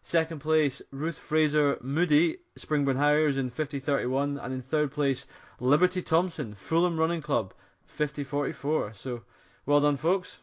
Second 0.03 0.39
place, 0.39 0.81
Ruth 0.93 1.19
Fraser 1.19 1.77
Moody, 1.83 2.39
Springburn 2.57 2.97
Harriers 2.97 3.37
in 3.37 3.51
50.31. 3.51 4.43
And 4.43 4.55
in 4.55 4.63
third 4.63 4.93
place, 4.93 5.27
Liberty 5.61 6.03
Thompson, 6.03 6.55
Fulham 6.55 6.99
Running 6.99 7.23
Club, 7.23 7.53
50.44. 7.99 8.97
So, 8.97 9.23
well 9.67 9.81
done, 9.81 9.97
folks. 9.97 10.39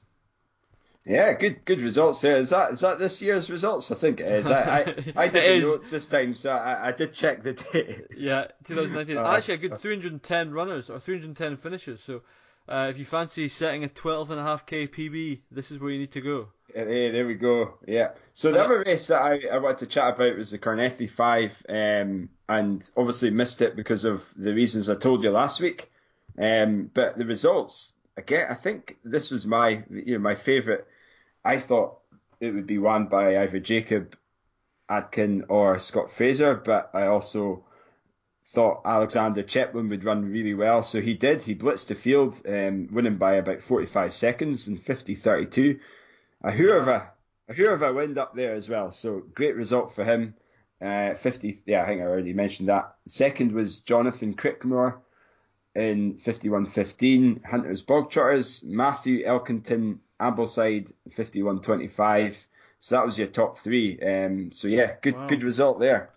Yeah, 1.05 1.33
good 1.33 1.63
good 1.65 1.81
results 1.81 2.21
there. 2.21 2.37
Is 2.37 2.49
that 2.49 2.71
is 2.71 2.79
that 2.79 2.97
this 2.97 3.21
year's 3.21 3.51
results? 3.51 3.91
I 3.91 3.95
think 3.95 4.19
it 4.19 4.27
is. 4.27 4.49
I 4.49 4.61
I, 4.63 4.79
I 5.15 5.27
did 5.27 5.61
the 5.61 5.67
notes 5.67 5.91
this 5.91 6.07
time, 6.07 6.33
so 6.33 6.49
I, 6.49 6.87
I 6.87 6.91
did 6.93 7.13
check 7.13 7.43
the 7.43 7.53
date. 7.53 8.07
Yeah, 8.17 8.47
2019. 8.63 9.17
Uh, 9.17 9.27
Actually, 9.27 9.53
a 9.53 9.57
good 9.57 9.77
310 9.77 10.51
runners 10.51 10.89
or 10.89 10.99
310 10.99 11.57
finishes. 11.57 12.01
So, 12.01 12.23
uh, 12.67 12.87
if 12.89 12.97
you 12.97 13.05
fancy 13.05 13.49
setting 13.49 13.83
a 13.83 13.87
12.5k 13.87 14.89
PB, 14.89 15.41
this 15.51 15.69
is 15.69 15.77
where 15.77 15.91
you 15.91 15.99
need 15.99 16.11
to 16.13 16.21
go. 16.21 16.47
Hey, 16.75 17.09
there 17.09 17.25
we 17.25 17.35
go. 17.35 17.75
Yeah. 17.87 18.09
So 18.33 18.51
the 18.51 18.59
other 18.59 18.83
race 18.85 19.07
that 19.07 19.21
I, 19.21 19.39
I 19.49 19.59
wanted 19.59 19.79
to 19.79 19.85
chat 19.85 20.13
about 20.13 20.37
was 20.37 20.51
the 20.51 20.57
Carnethy 20.57 21.07
Five, 21.07 21.53
um, 21.69 22.27
and 22.49 22.91
obviously 22.97 23.29
missed 23.29 23.61
it 23.61 23.77
because 23.77 24.03
of 24.03 24.25
the 24.35 24.53
reasons 24.53 24.89
I 24.89 24.95
told 24.95 25.23
you 25.23 25.31
last 25.31 25.61
week. 25.61 25.89
Um, 26.37 26.91
but 26.93 27.17
the 27.17 27.23
results 27.25 27.93
again, 28.17 28.47
I 28.49 28.55
think 28.55 28.97
this 29.05 29.31
was 29.31 29.45
my 29.45 29.83
you 29.89 30.15
know 30.15 30.19
my 30.19 30.35
favourite 30.35 30.81
I 31.45 31.59
thought 31.59 31.99
it 32.41 32.51
would 32.51 32.67
be 32.67 32.77
won 32.77 33.05
by 33.05 33.41
either 33.41 33.59
Jacob 33.61 34.17
Adkin 34.89 35.45
or 35.47 35.79
Scott 35.79 36.11
Fraser, 36.11 36.55
but 36.55 36.89
I 36.93 37.07
also 37.07 37.63
thought 38.47 38.81
Alexander 38.83 39.43
Chepelin 39.43 39.89
would 39.89 40.03
run 40.03 40.29
really 40.29 40.53
well, 40.53 40.83
so 40.83 40.99
he 40.99 41.13
did. 41.13 41.43
He 41.43 41.55
blitzed 41.55 41.87
the 41.87 41.95
field, 41.95 42.41
um, 42.45 42.89
winning 42.91 43.15
by 43.15 43.35
about 43.35 43.61
45 43.61 44.13
seconds 44.13 44.67
in 44.67 44.77
50.32. 44.77 45.79
A 46.45 46.51
Whoever, 46.51 47.09
a 47.49 47.53
Whoever 47.53 47.91
wind 47.91 48.19
up 48.19 48.35
there 48.35 48.53
as 48.53 48.69
well, 48.69 48.91
so 48.91 49.23
great 49.33 49.55
result 49.55 49.95
for 49.95 50.03
him. 50.03 50.35
Uh, 50.79 51.15
50, 51.15 51.63
yeah, 51.65 51.81
I 51.81 51.87
think 51.87 52.01
I 52.01 52.03
already 52.03 52.33
mentioned 52.33 52.69
that. 52.69 52.93
Second 53.07 53.51
was 53.51 53.79
Jonathan 53.79 54.35
Crickmore 54.35 54.97
in 55.73 56.19
51.15. 56.19 57.43
Hunter's 57.43 57.81
Bog 57.81 58.11
Trotters, 58.11 58.61
Matthew 58.63 59.25
Elkington 59.25 59.97
Ambleside 60.19 60.91
51-25. 61.09 62.35
So 62.79 62.95
that 62.95 63.05
was 63.07 63.17
your 63.17 63.27
top 63.27 63.57
three. 63.57 63.99
Um, 63.99 64.51
so 64.51 64.67
yeah, 64.67 64.93
good 65.01 65.15
wow. 65.15 65.25
good 65.25 65.41
result 65.41 65.79
there. 65.79 66.11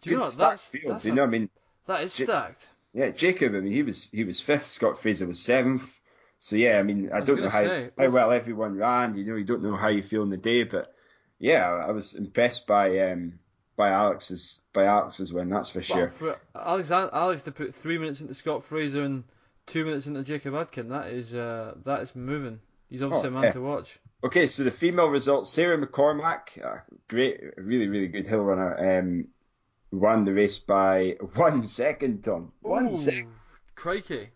Do 0.00 0.10
you 0.10 0.16
good 0.16 0.22
know 0.22 0.30
that's, 0.30 0.66
field. 0.68 0.94
That's 0.94 1.04
you 1.04 1.12
a, 1.12 1.14
know, 1.16 1.24
I 1.24 1.26
mean, 1.26 1.50
that 1.86 2.04
is 2.04 2.14
stacked. 2.14 2.66
Yeah, 2.94 3.10
Jacob. 3.10 3.54
I 3.54 3.60
mean, 3.60 3.72
he 3.72 3.82
was 3.82 4.08
he 4.10 4.24
was 4.24 4.40
fifth. 4.40 4.68
Scott 4.68 4.98
Fraser 4.98 5.26
was 5.26 5.40
seventh. 5.40 5.92
So 6.44 6.56
yeah, 6.56 6.78
I 6.78 6.82
mean, 6.82 7.08
I, 7.10 7.16
I 7.16 7.20
don't 7.22 7.40
know 7.40 7.48
how, 7.48 7.62
say, 7.62 7.88
how 7.96 8.10
well 8.10 8.30
everyone 8.30 8.76
ran. 8.76 9.16
You 9.16 9.24
know, 9.24 9.36
you 9.36 9.46
don't 9.46 9.62
know 9.62 9.76
how 9.76 9.88
you 9.88 10.02
feel 10.02 10.22
in 10.22 10.28
the 10.28 10.36
day, 10.36 10.64
but 10.64 10.94
yeah, 11.38 11.64
I 11.64 11.90
was 11.90 12.12
impressed 12.12 12.66
by 12.66 12.98
um, 12.98 13.38
by 13.76 13.88
Alex's 13.88 14.60
by 14.74 14.84
Alex's 14.84 15.32
win. 15.32 15.48
That's 15.48 15.70
for 15.70 15.80
sure. 15.80 16.12
Well, 16.20 16.36
for 16.36 16.38
Alex 16.54 16.90
Alex 16.90 17.40
to 17.44 17.50
put 17.50 17.74
three 17.74 17.96
minutes 17.96 18.20
into 18.20 18.34
Scott 18.34 18.62
Fraser 18.62 19.04
and 19.04 19.24
two 19.64 19.86
minutes 19.86 20.06
into 20.06 20.22
Jacob 20.22 20.52
Adkin, 20.52 20.90
that 20.90 21.06
is 21.06 21.34
uh, 21.34 21.76
that 21.86 22.02
is 22.02 22.14
moving. 22.14 22.60
He's 22.90 23.00
obviously 23.00 23.28
oh, 23.28 23.32
a 23.32 23.34
man 23.34 23.44
yeah. 23.44 23.52
to 23.52 23.62
watch. 23.62 23.98
Okay, 24.22 24.46
so 24.46 24.64
the 24.64 24.70
female 24.70 25.08
results: 25.08 25.50
Sarah 25.50 25.78
McCormack, 25.78 26.82
great, 27.08 27.40
really, 27.56 27.88
really 27.88 28.08
good 28.08 28.26
hill 28.26 28.40
runner, 28.40 28.98
um, 28.98 29.28
won 29.90 30.26
the 30.26 30.34
race 30.34 30.58
by 30.58 31.16
one 31.36 31.66
second. 31.66 32.22
Tom, 32.22 32.52
one 32.60 32.88
Ooh, 32.88 32.96
second. 32.96 33.32
Crikey! 33.74 34.28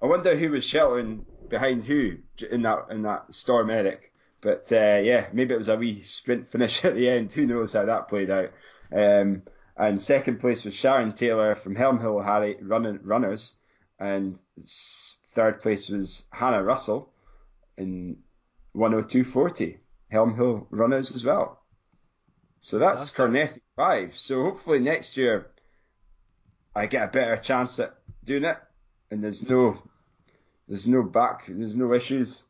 I 0.00 0.06
wonder 0.06 0.36
who 0.36 0.50
was 0.50 0.64
sheltering 0.64 1.26
behind 1.48 1.84
who 1.84 2.18
in 2.50 2.62
that 2.62 2.86
in 2.90 3.02
that 3.02 3.32
storm, 3.34 3.70
Eric. 3.70 4.12
But 4.40 4.70
uh, 4.70 5.00
yeah, 5.02 5.28
maybe 5.32 5.54
it 5.54 5.58
was 5.58 5.68
a 5.68 5.76
wee 5.76 6.02
sprint 6.02 6.48
finish 6.48 6.84
at 6.84 6.94
the 6.94 7.08
end. 7.08 7.32
Who 7.32 7.46
knows 7.46 7.72
how 7.72 7.84
that 7.86 8.08
played 8.08 8.30
out? 8.30 8.50
Um, 8.92 9.42
and 9.76 10.00
second 10.00 10.40
place 10.40 10.64
was 10.64 10.74
Sharon 10.74 11.12
Taylor 11.12 11.54
from 11.54 11.76
Helm 11.76 12.00
Hill 12.00 12.20
Harry 12.20 12.56
running 12.60 13.00
runners, 13.02 13.54
and 13.98 14.40
third 15.34 15.60
place 15.60 15.88
was 15.88 16.24
Hannah 16.30 16.62
Russell 16.62 17.12
in 17.76 18.18
102.40. 18.76 19.78
Helm 20.10 20.34
Hill 20.34 20.66
runners 20.70 21.14
as 21.14 21.24
well. 21.24 21.62
So 22.60 22.78
that's 22.78 23.10
Carnethy 23.10 23.60
5. 23.76 24.16
So 24.16 24.42
hopefully 24.42 24.80
next 24.80 25.16
year 25.16 25.50
I 26.74 26.86
get 26.86 27.04
a 27.04 27.12
better 27.12 27.36
chance 27.36 27.78
at 27.78 27.94
doing 28.24 28.44
it 28.44 28.56
and 29.10 29.22
there's 29.22 29.48
no 29.48 29.82
there's 30.68 30.86
no 30.86 31.02
back 31.02 31.44
there's 31.48 31.76
no 31.76 31.94
issues. 31.94 32.42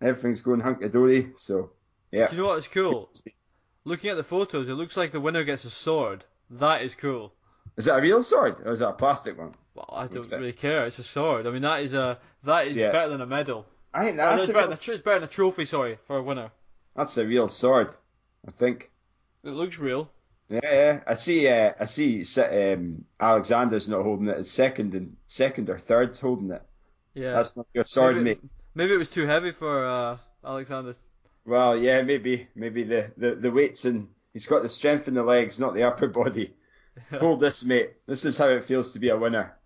Everything's 0.00 0.42
going 0.42 0.60
hunky 0.60 0.88
dory. 0.88 1.32
So 1.36 1.70
yeah. 2.10 2.26
Do 2.26 2.36
you 2.36 2.42
know 2.42 2.48
what 2.48 2.58
is 2.58 2.68
cool? 2.68 3.10
Looking 3.84 4.10
at 4.10 4.16
the 4.16 4.24
photos, 4.24 4.68
it 4.68 4.74
looks 4.74 4.96
like 4.96 5.12
the 5.12 5.20
winner 5.20 5.44
gets 5.44 5.64
a 5.64 5.70
sword. 5.70 6.24
That 6.50 6.82
is 6.82 6.94
cool. 6.94 7.32
Is 7.76 7.84
that 7.84 7.98
a 7.98 8.00
real 8.00 8.22
sword 8.22 8.60
or 8.64 8.72
is 8.72 8.80
that 8.80 8.88
a 8.88 8.92
plastic 8.92 9.38
one? 9.38 9.54
Well, 9.74 9.88
I 9.92 10.06
don't 10.06 10.30
really 10.32 10.52
care. 10.52 10.86
It's 10.86 10.98
a 10.98 11.04
sword. 11.04 11.46
I 11.46 11.50
mean, 11.50 11.62
that 11.62 11.82
is 11.82 11.94
a 11.94 12.18
that 12.44 12.66
is 12.66 12.74
yeah. 12.74 12.90
better 12.90 13.10
than 13.10 13.20
a 13.20 13.26
medal. 13.26 13.66
I 13.94 14.04
think 14.04 14.18
oh, 14.18 14.36
that's 14.36 14.48
oh, 14.48 14.52
better, 14.52 14.68
real... 14.68 14.72
it's 14.72 15.02
better 15.02 15.20
than 15.20 15.28
a 15.28 15.32
trophy. 15.32 15.64
Sorry 15.64 15.98
for 16.06 16.16
a 16.16 16.22
winner. 16.22 16.50
That's 16.96 17.16
a 17.16 17.24
real 17.24 17.48
sword, 17.48 17.92
I 18.46 18.50
think. 18.50 18.90
It 19.44 19.50
looks 19.50 19.78
real. 19.78 20.10
Yeah, 20.48 20.60
yeah. 20.62 21.00
I 21.06 21.14
see. 21.14 21.48
Uh, 21.48 21.72
I 21.78 21.84
see. 21.84 22.24
Um, 22.40 23.04
Alexander's 23.20 23.88
not 23.88 24.02
holding 24.02 24.28
it. 24.28 24.38
It's 24.38 24.50
second 24.50 24.94
and 24.94 25.16
second 25.26 25.68
or 25.68 25.78
third's 25.78 26.18
holding 26.18 26.50
it. 26.50 26.62
Yeah, 27.14 27.32
that's 27.32 27.56
not 27.56 27.66
your 27.74 27.84
sword, 27.84 28.16
maybe 28.16 28.24
mate. 28.24 28.40
maybe 28.74 28.94
it 28.94 28.98
was 28.98 29.08
too 29.08 29.26
heavy 29.26 29.52
for 29.52 29.84
uh, 29.84 30.16
Alexander. 30.44 30.94
Well, 31.44 31.76
yeah, 31.76 32.02
maybe. 32.02 32.48
Maybe 32.54 32.84
the, 32.84 33.10
the, 33.16 33.34
the 33.34 33.50
weights 33.50 33.84
and 33.84 34.08
he's 34.32 34.46
got 34.46 34.62
the 34.62 34.68
strength 34.68 35.08
in 35.08 35.14
the 35.14 35.22
legs, 35.22 35.58
not 35.58 35.74
the 35.74 35.84
upper 35.84 36.08
body. 36.08 36.54
Hold 37.10 37.40
this, 37.40 37.64
mate. 37.64 37.92
This 38.06 38.24
is 38.24 38.36
how 38.36 38.48
it 38.48 38.64
feels 38.64 38.92
to 38.92 38.98
be 38.98 39.08
a 39.08 39.16
winner. 39.16 39.56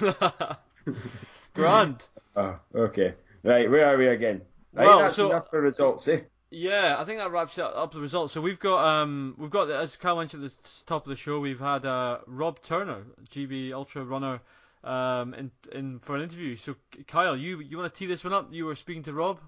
Grand. 1.54 2.04
oh, 2.36 2.58
okay. 2.74 3.14
Right, 3.42 3.70
where 3.70 3.86
are 3.86 3.98
we 3.98 4.08
again? 4.08 4.42
I 4.76 4.86
well, 4.86 4.98
that's 5.00 5.16
so, 5.16 5.30
enough 5.30 5.50
for 5.50 5.60
results, 5.60 6.06
eh? 6.08 6.20
Yeah, 6.54 6.96
I 6.98 7.04
think 7.04 7.18
that 7.18 7.30
wraps 7.30 7.58
up 7.58 7.92
the 7.92 8.00
results. 8.00 8.34
So 8.34 8.42
we've 8.42 8.60
got 8.60 8.84
um 8.84 9.34
we've 9.38 9.50
got 9.50 9.70
as 9.70 9.96
Kyle 9.96 10.18
mentioned 10.18 10.44
at 10.44 10.50
the 10.50 10.70
top 10.84 11.06
of 11.06 11.08
the 11.08 11.16
show, 11.16 11.40
we've 11.40 11.58
had 11.58 11.86
uh, 11.86 12.18
Rob 12.26 12.60
Turner, 12.62 13.04
GB 13.30 13.72
Ultra 13.72 14.04
runner, 14.04 14.38
um 14.84 15.32
in 15.32 15.50
in 15.72 15.98
for 16.00 16.14
an 16.14 16.22
interview. 16.22 16.56
So 16.56 16.76
Kyle, 17.08 17.34
you 17.34 17.60
you 17.60 17.78
want 17.78 17.92
to 17.92 17.98
tee 17.98 18.04
this 18.04 18.22
one 18.22 18.34
up? 18.34 18.48
You 18.52 18.66
were 18.66 18.74
speaking 18.74 19.02
to 19.04 19.14
Rob. 19.14 19.40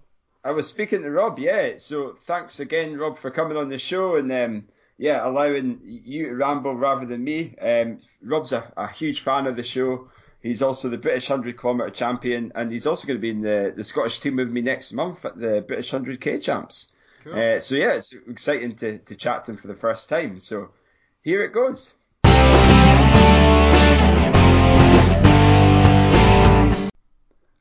I 0.42 0.52
was 0.52 0.66
speaking 0.66 1.02
to 1.02 1.10
Rob, 1.10 1.38
yeah. 1.38 1.74
So 1.76 2.16
thanks 2.24 2.58
again, 2.58 2.96
Rob, 2.96 3.18
for 3.18 3.30
coming 3.30 3.58
on 3.58 3.68
the 3.68 3.76
show 3.76 4.16
and 4.16 4.32
um 4.32 4.64
yeah 4.96 5.28
allowing 5.28 5.80
you 5.84 6.28
to 6.28 6.34
ramble 6.34 6.74
rather 6.74 7.04
than 7.04 7.22
me. 7.22 7.54
Um, 7.60 7.98
Rob's 8.22 8.52
a, 8.52 8.72
a 8.78 8.88
huge 8.90 9.20
fan 9.20 9.46
of 9.46 9.56
the 9.56 9.62
show. 9.62 10.08
He's 10.40 10.62
also 10.62 10.88
the 10.88 10.96
British 10.96 11.28
100 11.28 11.60
kilometre 11.60 11.90
champion, 11.90 12.52
and 12.54 12.72
he's 12.72 12.86
also 12.86 13.06
going 13.06 13.18
to 13.18 13.22
be 13.22 13.30
in 13.30 13.40
the, 13.40 13.72
the 13.74 13.84
Scottish 13.84 14.20
team 14.20 14.36
with 14.36 14.50
me 14.50 14.60
next 14.60 14.92
month 14.92 15.24
at 15.24 15.38
the 15.38 15.64
British 15.66 15.90
100k 15.90 16.42
champs. 16.42 16.88
Cool. 17.24 17.32
Uh, 17.32 17.58
so 17.58 17.74
yeah, 17.74 17.92
it's 17.94 18.12
exciting 18.28 18.76
to, 18.76 18.98
to 18.98 19.16
chat 19.16 19.46
to 19.46 19.52
him 19.52 19.56
for 19.56 19.68
the 19.68 19.74
first 19.74 20.10
time. 20.10 20.40
So 20.40 20.68
here 21.22 21.42
it 21.42 21.52
goes. 21.52 21.94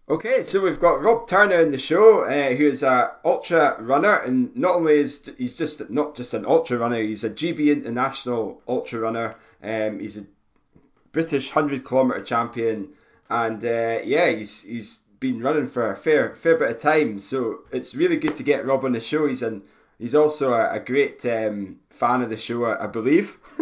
Okay, 0.10 0.43
so 0.43 0.62
we've 0.62 0.82
got 0.82 1.02
Rob 1.02 1.28
Turner 1.28 1.62
in 1.62 1.71
the 1.71 1.78
show, 1.78 2.26
uh, 2.26 2.54
who 2.54 2.67
is 2.67 2.84
a 2.84 3.15
ultra 3.23 3.82
runner, 3.82 4.13
and 4.17 4.54
not 4.54 4.76
only 4.76 4.99
is 4.99 5.32
he's 5.38 5.58
just 5.58 5.89
not 5.89 6.15
just 6.15 6.34
an 6.34 6.45
ultra 6.45 6.78
runner, 6.78 7.02
he's 7.02 7.23
a 7.23 7.30
GB 7.30 7.71
international 7.71 8.62
ultra 8.67 8.99
runner. 8.99 9.36
Um, 9.63 10.02
he's 10.02 10.17
a 10.17 10.26
British 11.13 11.52
hundred 11.52 11.86
kilometer 11.86 12.21
champion, 12.21 12.89
and 13.30 13.63
uh, 13.63 13.99
yeah, 14.04 14.30
he's 14.30 14.62
he's 14.62 14.99
been 15.23 15.41
running 15.41 15.67
for 15.67 15.89
a 15.89 15.95
fair 15.95 16.36
fair 16.36 16.57
bit 16.57 16.69
of 16.69 16.79
time. 16.79 17.17
So 17.17 17.59
it's 17.71 17.95
really 17.95 18.17
good 18.17 18.36
to 18.38 18.43
get 18.43 18.65
Rob 18.65 18.83
on 18.83 18.91
the 18.91 18.99
show. 18.99 19.25
He's 19.25 19.41
an 19.41 19.63
he's 19.97 20.15
also 20.15 20.53
a, 20.53 20.73
a 20.73 20.79
great 20.81 21.25
um, 21.25 21.77
fan 21.91 22.21
of 22.21 22.29
the 22.29 22.36
show, 22.36 22.65
I 22.65 22.88
believe. 22.88 23.38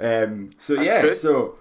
um, 0.00 0.50
so 0.56 0.74
That's 0.74 0.86
yeah, 0.86 1.00
true. 1.02 1.14
so 1.14 1.58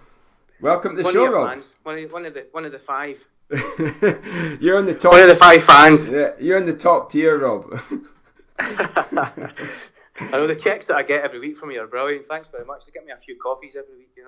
welcome 0.62 0.96
to 0.96 0.98
the 0.98 1.04
one 1.04 1.14
show, 1.14 1.30
Rob. 1.30 1.52
fans, 1.52 1.66
one 1.84 2.00
of, 2.00 2.12
one 2.14 2.26
of 2.26 2.34
the 2.34 2.48
one 2.52 2.66
of 2.66 2.72
the 2.72 2.80
five, 2.80 3.20
you're 4.62 4.78
on 4.78 4.86
the 4.86 4.96
top. 4.98 5.12
one 5.12 5.22
of 5.22 5.28
the 5.28 5.36
five 5.36 5.64
fans. 5.66 6.08
Yeah, 6.08 6.32
you're 6.40 6.58
in 6.58 6.66
the 6.66 6.74
top 6.74 7.12
tier, 7.12 7.38
Rob. 7.38 7.78
I 8.60 10.30
know 10.32 10.48
the 10.48 10.56
checks 10.56 10.88
that 10.88 10.96
I 10.96 11.04
get 11.04 11.24
every 11.26 11.40
week 11.40 11.58
from 11.58 11.72
you 11.72 11.82
are 11.82 11.88
brilliant. 11.88 12.26
Thanks 12.26 12.48
very 12.48 12.64
much. 12.64 12.86
They 12.86 12.92
get 12.94 13.06
me 13.06 13.12
a 13.12 13.18
few 13.18 13.38
coffees 13.38 13.76
every 13.76 13.98
week, 13.98 14.16
you 14.16 14.24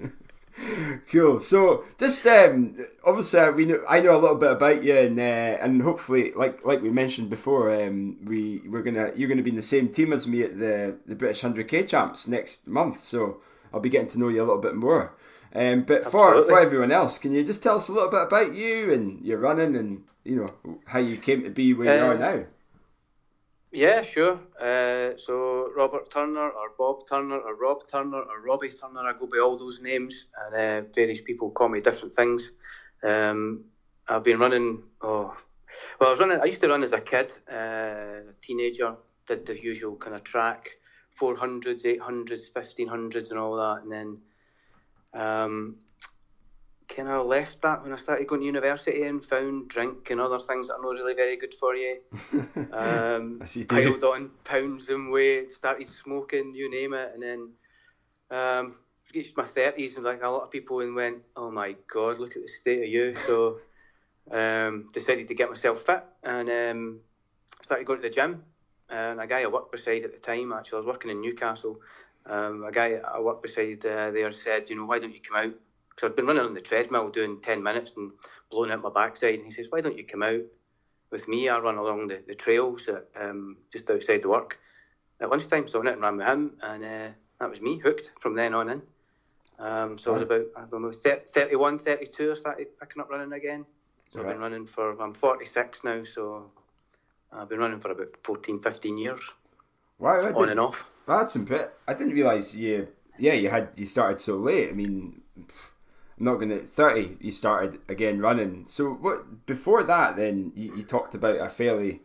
know. 0.00 0.12
Cool. 1.10 1.40
So, 1.40 1.84
just 1.98 2.26
um, 2.26 2.76
obviously, 3.04 3.40
uh, 3.40 3.52
we 3.52 3.64
know 3.66 3.80
I 3.88 4.00
know 4.00 4.16
a 4.16 4.20
little 4.20 4.36
bit 4.36 4.52
about 4.52 4.82
you, 4.82 4.94
and 4.96 5.18
uh, 5.18 5.22
and 5.22 5.80
hopefully, 5.82 6.32
like 6.34 6.64
like 6.64 6.82
we 6.82 6.90
mentioned 6.90 7.30
before, 7.30 7.72
um, 7.74 8.16
we 8.24 8.62
we're 8.66 8.82
gonna 8.82 9.12
you're 9.16 9.28
gonna 9.28 9.42
be 9.42 9.50
in 9.50 9.56
the 9.56 9.62
same 9.62 9.88
team 9.88 10.12
as 10.12 10.26
me 10.26 10.42
at 10.42 10.58
the 10.58 10.96
the 11.06 11.14
British 11.14 11.42
100k 11.42 11.84
champs 11.84 12.28
next 12.28 12.66
month. 12.66 13.04
So 13.04 13.40
I'll 13.72 13.80
be 13.80 13.88
getting 13.88 14.08
to 14.08 14.18
know 14.18 14.28
you 14.28 14.42
a 14.42 14.44
little 14.44 14.60
bit 14.60 14.74
more. 14.74 15.14
Um, 15.54 15.82
but 15.82 16.06
for 16.06 16.28
Absolutely. 16.30 16.48
for 16.48 16.60
everyone 16.60 16.92
else, 16.92 17.18
can 17.18 17.32
you 17.32 17.44
just 17.44 17.62
tell 17.62 17.76
us 17.76 17.88
a 17.88 17.92
little 17.92 18.10
bit 18.10 18.22
about 18.22 18.54
you 18.54 18.92
and 18.92 19.20
your 19.24 19.38
running 19.38 19.76
and 19.76 20.04
you 20.24 20.36
know 20.36 20.78
how 20.86 20.98
you 20.98 21.16
came 21.16 21.42
to 21.44 21.50
be 21.50 21.74
where 21.74 21.88
you 21.88 22.02
are 22.04 22.14
Um, 22.14 22.20
now? 22.20 22.44
Yeah, 23.72 24.02
sure. 24.02 24.38
Uh, 24.60 25.16
so 25.16 25.70
Robert 25.74 26.10
Turner, 26.10 26.50
or 26.50 26.72
Bob 26.76 27.08
Turner, 27.08 27.38
or 27.38 27.56
Rob 27.56 27.88
Turner, 27.90 28.20
or 28.20 28.40
Robbie 28.42 28.68
Turner. 28.68 29.00
I 29.00 29.14
go 29.18 29.26
by 29.26 29.38
all 29.38 29.56
those 29.56 29.80
names, 29.80 30.26
and 30.44 30.54
uh, 30.54 30.88
various 30.94 31.22
people 31.22 31.50
call 31.50 31.70
me 31.70 31.80
different 31.80 32.14
things. 32.14 32.50
Um, 33.02 33.64
I've 34.08 34.24
been 34.24 34.38
running. 34.38 34.82
Oh, 35.00 35.34
well, 35.98 36.08
I 36.08 36.10
was 36.10 36.20
running. 36.20 36.38
I 36.40 36.44
used 36.44 36.60
to 36.60 36.68
run 36.68 36.82
as 36.82 36.92
a 36.92 37.00
kid, 37.00 37.32
uh, 37.50 38.28
a 38.30 38.34
teenager. 38.42 38.94
Did 39.26 39.46
the 39.46 39.58
usual 39.58 39.96
kind 39.96 40.16
of 40.16 40.22
track, 40.22 40.68
400s, 41.18 41.86
800s, 41.86 42.52
1500s, 42.54 43.30
and 43.30 43.38
all 43.38 43.56
that, 43.56 43.82
and 43.82 43.90
then 43.90 44.18
um, 45.14 45.76
kind 46.94 47.08
of 47.08 47.26
left 47.26 47.62
that 47.62 47.82
when 47.82 47.92
I 47.92 47.96
started 47.96 48.26
going 48.26 48.42
to 48.42 48.46
university 48.46 49.02
and 49.04 49.24
found 49.24 49.68
drink 49.68 50.10
and 50.10 50.20
other 50.20 50.38
things 50.38 50.68
that 50.68 50.74
are 50.74 50.82
not 50.82 50.90
really 50.90 51.14
very 51.14 51.36
good 51.36 51.54
for 51.54 51.74
you. 51.74 51.98
Um, 52.72 53.42
you 53.52 53.66
piled 53.66 54.04
on 54.04 54.30
pounds 54.44 54.88
and 54.88 55.10
weight, 55.10 55.52
started 55.52 55.88
smoking, 55.88 56.54
you 56.54 56.70
name 56.70 56.94
it, 56.94 57.12
and 57.14 57.22
then 57.22 57.50
um, 58.30 58.76
reached 59.14 59.36
my 59.36 59.44
thirties 59.44 59.96
and 59.96 60.06
like 60.06 60.22
a 60.22 60.28
lot 60.28 60.42
of 60.42 60.50
people 60.50 60.80
and 60.80 60.94
went, 60.94 61.18
oh 61.36 61.50
my 61.50 61.76
god, 61.92 62.18
look 62.18 62.36
at 62.36 62.42
the 62.42 62.48
state 62.48 62.82
of 62.82 62.88
you. 62.88 63.14
So 63.14 63.58
um, 64.30 64.88
decided 64.92 65.28
to 65.28 65.34
get 65.34 65.50
myself 65.50 65.82
fit 65.82 66.02
and 66.22 66.48
um, 66.48 67.00
started 67.62 67.86
going 67.86 68.00
to 68.00 68.08
the 68.08 68.14
gym. 68.14 68.42
And 68.88 69.20
a 69.20 69.26
guy 69.26 69.42
I 69.42 69.46
worked 69.46 69.72
beside 69.72 70.04
at 70.04 70.12
the 70.12 70.20
time, 70.20 70.52
actually, 70.52 70.76
I 70.76 70.80
was 70.80 70.86
working 70.86 71.10
in 71.10 71.20
Newcastle. 71.20 71.80
Um, 72.26 72.64
a 72.64 72.72
guy 72.72 73.00
I 73.04 73.20
worked 73.20 73.42
beside 73.42 73.84
uh, 73.84 74.10
there 74.10 74.32
said, 74.32 74.70
you 74.70 74.76
know, 74.76 74.84
why 74.84 74.98
don't 74.98 75.14
you 75.14 75.20
come 75.20 75.36
out? 75.38 75.54
Because 76.02 76.14
I'd 76.14 76.16
been 76.16 76.26
running 76.26 76.44
on 76.44 76.54
the 76.54 76.60
treadmill 76.60 77.10
doing 77.10 77.40
10 77.40 77.62
minutes 77.62 77.92
and 77.96 78.10
blowing 78.50 78.72
out 78.72 78.82
my 78.82 78.90
backside. 78.90 79.34
And 79.34 79.44
he 79.44 79.52
says, 79.52 79.66
why 79.70 79.80
don't 79.80 79.96
you 79.96 80.04
come 80.04 80.24
out 80.24 80.40
with 81.12 81.28
me? 81.28 81.48
I 81.48 81.58
run 81.60 81.76
along 81.76 82.08
the, 82.08 82.20
the 82.26 82.34
trails 82.34 82.88
at, 82.88 83.06
um, 83.20 83.56
just 83.72 83.88
outside 83.88 84.22
the 84.22 84.28
work 84.28 84.58
at 85.20 85.30
lunchtime. 85.30 85.68
So 85.68 85.78
I 85.78 85.84
went 85.84 85.88
out 85.90 85.94
and 85.94 86.02
ran 86.02 86.16
with 86.16 86.26
him, 86.26 86.52
and 86.60 86.84
uh, 86.84 87.08
that 87.38 87.50
was 87.50 87.60
me, 87.60 87.78
hooked 87.78 88.10
from 88.20 88.34
then 88.34 88.52
on 88.52 88.70
in. 88.70 88.82
Um, 89.60 89.96
so 89.96 90.10
I 90.10 90.14
was 90.14 90.22
about, 90.24 90.46
I 90.56 90.64
don't 90.68 90.82
know, 90.82 90.90
30, 90.90 91.20
31, 91.28 91.78
32, 91.78 92.32
I 92.32 92.34
started 92.34 92.66
picking 92.80 93.00
up 93.00 93.08
running 93.08 93.32
again. 93.32 93.64
So 94.10 94.20
I've 94.20 94.26
been 94.26 94.40
running 94.40 94.66
for, 94.66 95.00
I'm 95.00 95.14
46 95.14 95.84
now, 95.84 96.02
so 96.02 96.50
I've 97.32 97.48
been 97.48 97.60
running 97.60 97.78
for 97.78 97.92
about 97.92 98.08
14, 98.24 98.60
15 98.60 98.98
years, 98.98 99.22
Wow, 100.00 100.18
I 100.20 100.32
on 100.32 100.48
and 100.48 100.58
off. 100.58 100.84
That's 101.06 101.36
impressive. 101.36 101.70
I 101.86 101.94
didn't 101.94 102.14
realise 102.14 102.56
you. 102.56 102.88
Yeah, 103.18 103.34
you 103.34 103.50
had 103.50 103.68
you 103.76 103.86
started 103.86 104.18
so 104.20 104.36
late. 104.36 104.70
I 104.70 104.72
mean, 104.72 105.20
I'm 105.36 105.46
not 106.22 106.36
gonna 106.36 106.60
thirty. 106.60 107.16
You 107.20 107.30
started 107.30 107.80
again 107.88 108.20
running. 108.20 108.66
So 108.68 108.90
what 108.90 109.46
before 109.46 109.82
that? 109.82 110.16
Then 110.16 110.52
you, 110.54 110.76
you 110.76 110.82
talked 110.82 111.14
about 111.14 111.36
a 111.38 111.48
fairly. 111.48 112.00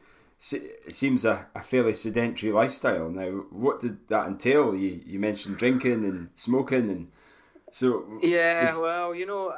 It 0.51 0.93
seems 0.93 1.25
a, 1.25 1.47
a 1.55 1.61
fairly 1.61 1.93
sedentary 1.95 2.51
lifestyle. 2.51 3.09
Now, 3.09 3.29
what 3.49 3.79
did 3.79 4.07
that 4.09 4.27
entail? 4.27 4.75
You 4.75 5.01
you 5.05 5.19
mentioned 5.19 5.57
drinking 5.57 6.05
and 6.05 6.29
smoking 6.35 6.89
and 6.89 7.07
so. 7.71 8.19
Yeah, 8.21 8.65
was- 8.65 8.81
well, 8.81 9.15
you 9.15 9.25
know, 9.25 9.55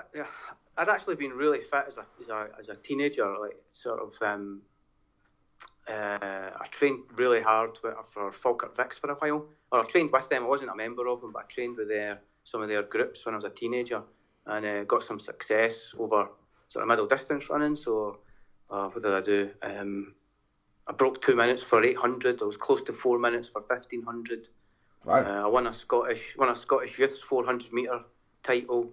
I'd 0.78 0.90
actually 0.90 1.16
been 1.16 1.32
really 1.34 1.60
fit 1.60 1.86
as 1.88 1.98
a 1.98 2.06
as 2.22 2.30
a, 2.30 2.48
as 2.60 2.70
a 2.70 2.76
teenager. 2.76 3.28
Like 3.40 3.58
sort 3.72 4.00
of, 4.00 4.14
um, 4.22 4.62
uh, 5.88 6.52
I 6.62 6.68
trained 6.72 7.00
really 7.18 7.42
hard 7.42 7.78
for 7.78 8.32
Falkirk 8.32 8.76
Vics 8.78 8.94
for 8.94 9.10
a 9.10 9.16
while. 9.16 9.46
Or 9.72 9.82
I 9.82 9.86
trained 9.86 10.12
with 10.12 10.30
them. 10.30 10.44
I 10.44 10.48
wasn't 10.48 10.72
a 10.72 10.76
member 10.76 11.08
of 11.08 11.22
them, 11.22 11.32
but 11.34 11.44
I 11.44 11.46
trained 11.48 11.78
with 11.78 11.90
their 11.90 12.22
some 12.44 12.62
of 12.62 12.70
their 12.70 12.84
groups 12.84 13.26
when 13.26 13.36
I 13.36 13.38
was 13.38 13.46
a 13.46 13.50
teenager, 13.50 14.02
and 14.46 14.66
uh, 14.66 14.84
got 14.84 15.04
some 15.04 15.20
success 15.20 15.94
over 15.98 16.30
sort 16.68 16.84
of 16.84 16.90
middle 16.90 17.08
distance 17.08 17.50
running. 17.50 17.76
So, 17.76 18.20
uh, 18.70 18.88
what 18.88 19.04
did 19.04 19.14
I 19.14 19.22
do? 19.22 19.50
Um, 19.62 20.14
I 20.88 20.94
broke 20.94 21.22
two 21.22 21.36
minutes 21.36 21.64
for 21.64 21.84
800. 21.84 22.42
I 22.42 22.46
was 22.46 22.58
close 22.58 22.82
to 22.84 22.94
four 22.94 23.20
minutes 23.20 23.48
for 23.48 23.62
1500. 23.62 24.48
Wow. 25.06 25.16
Uh, 25.16 25.46
I 25.46 25.48
won 25.48 25.68
a 25.68 25.74
Scottish 25.74 26.36
won 26.38 26.50
a 26.50 26.56
Scottish 26.56 26.98
youths 26.98 27.22
400 27.22 27.72
meter 27.72 28.02
title, 28.44 28.92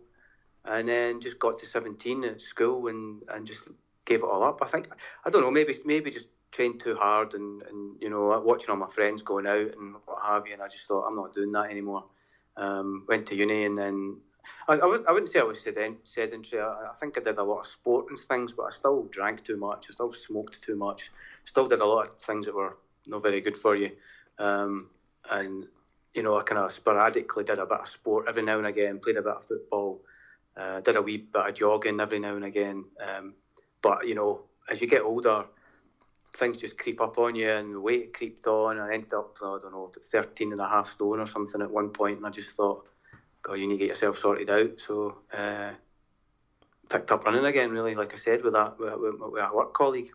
and 0.64 0.88
then 0.88 1.20
just 1.20 1.38
got 1.38 1.58
to 1.58 1.66
17 1.66 2.24
at 2.24 2.40
school 2.40 2.88
and, 2.88 3.22
and 3.28 3.46
just 3.46 3.64
gave 4.04 4.20
it 4.20 4.26
all 4.26 4.44
up. 4.44 4.60
I 4.62 4.66
think 4.66 4.88
I 5.24 5.30
don't 5.30 5.42
know 5.42 5.50
maybe 5.50 5.74
maybe 5.84 6.10
just 6.10 6.28
trained 6.52 6.80
too 6.80 6.94
hard 6.94 7.34
and, 7.34 7.62
and 7.62 7.96
you 8.00 8.08
know 8.08 8.40
watching 8.44 8.70
all 8.70 8.76
my 8.76 8.88
friends 8.88 9.22
going 9.22 9.46
out 9.46 9.74
and 9.76 9.96
what 10.04 10.22
have 10.22 10.46
you, 10.46 10.52
and 10.52 10.62
I 10.62 10.68
just 10.68 10.86
thought 10.86 11.06
I'm 11.06 11.16
not 11.16 11.34
doing 11.34 11.52
that 11.52 11.70
anymore. 11.70 12.04
Um, 12.56 13.04
went 13.08 13.26
to 13.26 13.36
uni 13.36 13.64
and 13.64 13.76
then. 13.76 14.18
I, 14.68 14.74
I, 14.74 14.84
was, 14.84 15.00
I 15.08 15.12
wouldn't 15.12 15.30
say 15.30 15.40
I 15.40 15.44
was 15.44 15.60
sedentary. 15.62 16.62
I, 16.62 16.90
I 16.90 16.94
think 16.98 17.16
I 17.16 17.22
did 17.22 17.38
a 17.38 17.42
lot 17.42 17.60
of 17.60 17.66
sport 17.66 18.06
and 18.10 18.18
things, 18.18 18.52
but 18.52 18.64
I 18.64 18.70
still 18.70 19.04
drank 19.10 19.44
too 19.44 19.56
much. 19.56 19.86
I 19.88 19.92
still 19.92 20.12
smoked 20.12 20.62
too 20.62 20.76
much. 20.76 21.10
Still 21.44 21.68
did 21.68 21.80
a 21.80 21.86
lot 21.86 22.08
of 22.08 22.18
things 22.18 22.46
that 22.46 22.54
were 22.54 22.76
not 23.06 23.22
very 23.22 23.40
good 23.40 23.56
for 23.56 23.76
you. 23.76 23.92
Um, 24.38 24.88
and 25.30 25.66
you 26.16 26.22
know, 26.22 26.38
I 26.38 26.42
kind 26.42 26.58
of 26.58 26.72
sporadically 26.72 27.44
did 27.44 27.58
a 27.58 27.66
bit 27.66 27.80
of 27.80 27.88
sport 27.88 28.24
every 28.26 28.42
now 28.42 28.56
and 28.56 28.66
again, 28.66 29.00
played 29.00 29.18
a 29.18 29.22
bit 29.22 29.36
of 29.36 29.44
football, 29.44 30.00
uh, 30.56 30.80
did 30.80 30.96
a 30.96 31.02
wee 31.02 31.18
bit 31.18 31.46
of 31.46 31.54
jogging 31.54 32.00
every 32.00 32.18
now 32.18 32.34
and 32.34 32.44
again. 32.44 32.84
Um, 33.06 33.34
but, 33.82 34.08
you 34.08 34.14
know, 34.14 34.40
as 34.70 34.80
you 34.80 34.88
get 34.88 35.02
older, 35.02 35.44
things 36.38 36.56
just 36.56 36.78
creep 36.78 37.02
up 37.02 37.18
on 37.18 37.34
you 37.34 37.50
and 37.50 37.74
the 37.74 37.80
weight 37.80 38.14
creeped 38.14 38.46
on. 38.46 38.78
I 38.78 38.94
ended 38.94 39.12
up, 39.12 39.36
I 39.42 39.58
don't 39.60 39.72
know, 39.72 39.92
13 40.10 40.52
and 40.52 40.60
a 40.60 40.68
half 40.68 40.90
stone 40.90 41.20
or 41.20 41.26
something 41.26 41.60
at 41.60 41.70
one 41.70 41.90
point, 41.90 42.16
and 42.16 42.26
I 42.26 42.30
just 42.30 42.56
thought, 42.56 42.86
God, 43.46 43.54
you 43.54 43.66
need 43.66 43.74
to 43.74 43.78
get 43.78 43.88
yourself 43.88 44.18
sorted 44.18 44.50
out. 44.50 44.72
So, 44.84 45.18
uh, 45.32 45.70
picked 46.88 47.10
up 47.12 47.24
running 47.24 47.44
again, 47.44 47.70
really, 47.70 47.94
like 47.94 48.12
I 48.12 48.16
said, 48.16 48.42
with 48.42 48.54
that 48.54 48.78
with, 48.78 48.94
with, 49.20 49.42
a 49.42 49.50
work 49.54 49.72
colleague. 49.72 50.10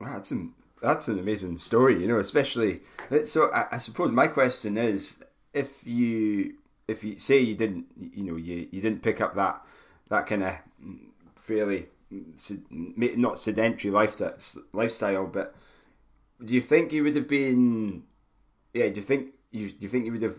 Wow, 0.00 0.14
that's 0.14 0.30
an 0.32 0.52
that's 0.80 1.08
an 1.08 1.18
amazing 1.18 1.58
story, 1.58 2.00
you 2.00 2.08
know. 2.08 2.18
Especially 2.18 2.80
so, 3.24 3.50
I, 3.52 3.66
I 3.72 3.78
suppose 3.78 4.10
my 4.10 4.26
question 4.26 4.76
is, 4.76 5.22
if 5.52 5.86
you 5.86 6.54
if 6.88 7.04
you 7.04 7.18
say 7.18 7.38
you 7.38 7.54
didn't, 7.54 7.86
you 7.96 8.24
know, 8.24 8.36
you, 8.36 8.68
you 8.70 8.80
didn't 8.80 9.02
pick 9.02 9.20
up 9.20 9.36
that 9.36 9.64
that 10.08 10.26
kind 10.26 10.42
of 10.42 10.54
fairly 11.36 11.86
not 12.90 13.38
sedentary 13.38 13.90
lifestyle, 13.92 15.26
but 15.26 15.54
do 16.44 16.54
you 16.54 16.60
think 16.60 16.92
you 16.92 17.04
would 17.04 17.16
have 17.16 17.28
been? 17.28 18.02
Yeah, 18.74 18.88
do 18.88 18.96
you 18.96 19.02
think 19.02 19.34
you 19.50 19.68
do 19.70 19.76
you 19.80 19.88
think 19.88 20.06
you 20.06 20.12
would 20.12 20.22
have 20.22 20.36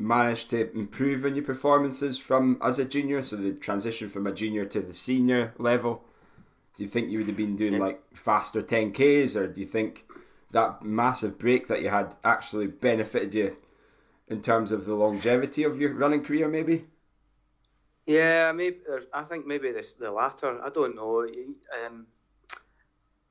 managed 0.00 0.50
to 0.50 0.72
improve 0.72 1.24
on 1.24 1.34
your 1.36 1.44
performances 1.44 2.18
from 2.18 2.58
as 2.62 2.78
a 2.78 2.84
junior? 2.84 3.22
So 3.22 3.36
the 3.36 3.52
transition 3.52 4.08
from 4.08 4.26
a 4.26 4.32
junior 4.32 4.64
to 4.66 4.80
the 4.80 4.94
senior 4.94 5.54
level. 5.58 6.02
Do 6.76 6.82
you 6.84 6.88
think 6.88 7.10
you 7.10 7.18
would 7.18 7.26
have 7.26 7.36
been 7.36 7.56
doing 7.56 7.78
like 7.78 8.00
faster 8.16 8.62
10Ks, 8.62 9.36
or 9.36 9.46
do 9.46 9.60
you 9.60 9.66
think 9.66 10.06
that 10.52 10.82
massive 10.82 11.38
break 11.38 11.68
that 11.68 11.82
you 11.82 11.88
had 11.88 12.14
actually 12.24 12.66
benefited 12.68 13.34
you 13.34 13.56
in 14.28 14.40
terms 14.40 14.72
of 14.72 14.86
the 14.86 14.94
longevity 14.94 15.64
of 15.64 15.80
your 15.80 15.92
running 15.92 16.24
career, 16.24 16.48
maybe? 16.48 16.84
Yeah, 18.06 18.52
maybe 18.52 18.78
I 19.12 19.22
think 19.22 19.46
maybe 19.46 19.72
this 19.72 19.94
the 19.94 20.10
latter. 20.10 20.60
I 20.64 20.70
don't 20.70 20.96
know. 20.96 21.26
Um, 21.84 22.06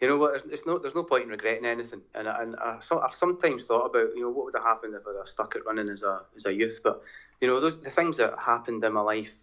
you 0.02 0.08
know 0.08 0.18
what? 0.18 0.36
It's, 0.36 0.46
it's 0.50 0.66
no. 0.66 0.78
There's 0.78 0.96
no 0.96 1.04
point 1.04 1.24
in 1.26 1.30
regretting 1.30 1.66
anything. 1.66 2.02
And, 2.16 2.28
I- 2.28 2.42
and 2.42 2.56
I, 2.58 2.78
so, 2.80 3.00
I've 3.00 3.14
sometimes 3.14 3.66
thought 3.66 3.86
about 3.86 4.16
you 4.16 4.22
know 4.22 4.30
what 4.30 4.46
would 4.46 4.56
have 4.56 4.64
happened 4.64 4.96
if 4.96 5.02
I'd 5.08 5.18
have 5.18 5.28
stuck 5.28 5.56
at 5.56 5.66
running 5.66 5.90
as 5.90 6.04
a 6.04 6.22
as 6.36 6.46
a 6.46 6.54
youth. 6.54 6.80
But 6.84 7.02
you 7.42 7.48
know 7.48 7.60
those 7.60 7.80
the 7.82 7.90
things 7.90 8.18
that 8.18 8.34
happened 8.40 8.84
in 8.84 8.94
my 8.94 9.02
life 9.02 9.34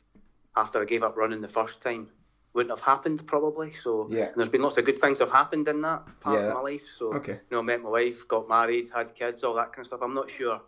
after 0.57 0.81
I 0.81 0.85
gave 0.87 1.03
up 1.03 1.17
running 1.17 1.41
the 1.43 1.49
first 1.49 1.83
time 1.83 2.09
wouldn't 2.55 2.71
have 2.77 2.85
happened 2.85 3.27
probably. 3.27 3.73
So 3.75 4.07
Yeah. 4.11 4.27
and 4.29 4.37
there's 4.37 4.49
been 4.49 4.63
lots 4.63 4.79
of 4.79 4.87
good 4.87 4.99
things 4.99 5.19
that 5.19 5.27
have 5.29 5.35
happened 5.37 5.69
in 5.69 5.83
that 5.83 6.03
part 6.21 6.41
Yeah. 6.41 6.47
of 6.49 6.55
my 6.55 6.61
life. 6.61 6.87
So 6.99 7.13
Okay. 7.15 7.33
you 7.33 7.41
know, 7.51 7.59
I 7.59 7.63
met 7.63 7.83
my 7.83 7.91
wife, 7.91 8.27
got 8.27 8.49
married, 8.49 8.89
had 8.89 9.15
kids, 9.15 9.45
all 9.45 9.55
that 9.55 9.73
kind 9.73 9.81
of 9.81 9.89
stuff. 9.89 10.01
I'm 10.03 10.15
not 10.15 10.31
sure 10.31 10.63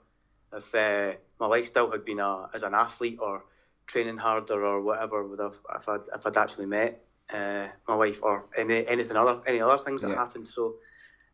if 0.52 0.74
uh, 0.74 1.12
my 1.40 1.46
lifestyle 1.46 1.90
had 1.90 2.04
been 2.04 2.20
a, 2.20 2.50
as 2.52 2.62
an 2.62 2.74
athlete 2.74 3.18
or 3.20 3.44
training 3.86 4.18
harder 4.18 4.62
or 4.66 4.82
whatever 4.82 5.26
would 5.26 5.38
have 5.38 5.58
if 5.76 5.88
I'd, 5.88 6.00
if 6.14 6.26
I'd 6.26 6.36
actually 6.36 6.66
met 6.66 7.07
uh, 7.32 7.68
my 7.86 7.94
wife 7.94 8.22
or 8.22 8.46
any 8.56 8.86
anything 8.86 9.16
other 9.16 9.40
any 9.46 9.60
other 9.60 9.82
things 9.82 10.02
that 10.02 10.10
Yeah. 10.10 10.16
happened. 10.16 10.48
So 10.48 10.76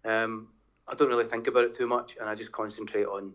um, 0.05 0.49
I 0.89 0.95
don't 0.95 1.09
really 1.09 1.25
think 1.25 1.47
about 1.47 1.65
it 1.65 1.75
too 1.75 1.87
much, 1.87 2.17
and 2.21 2.29
I 2.29 2.35
just 2.35 2.53
concentrate 2.53 3.07
on 3.07 3.33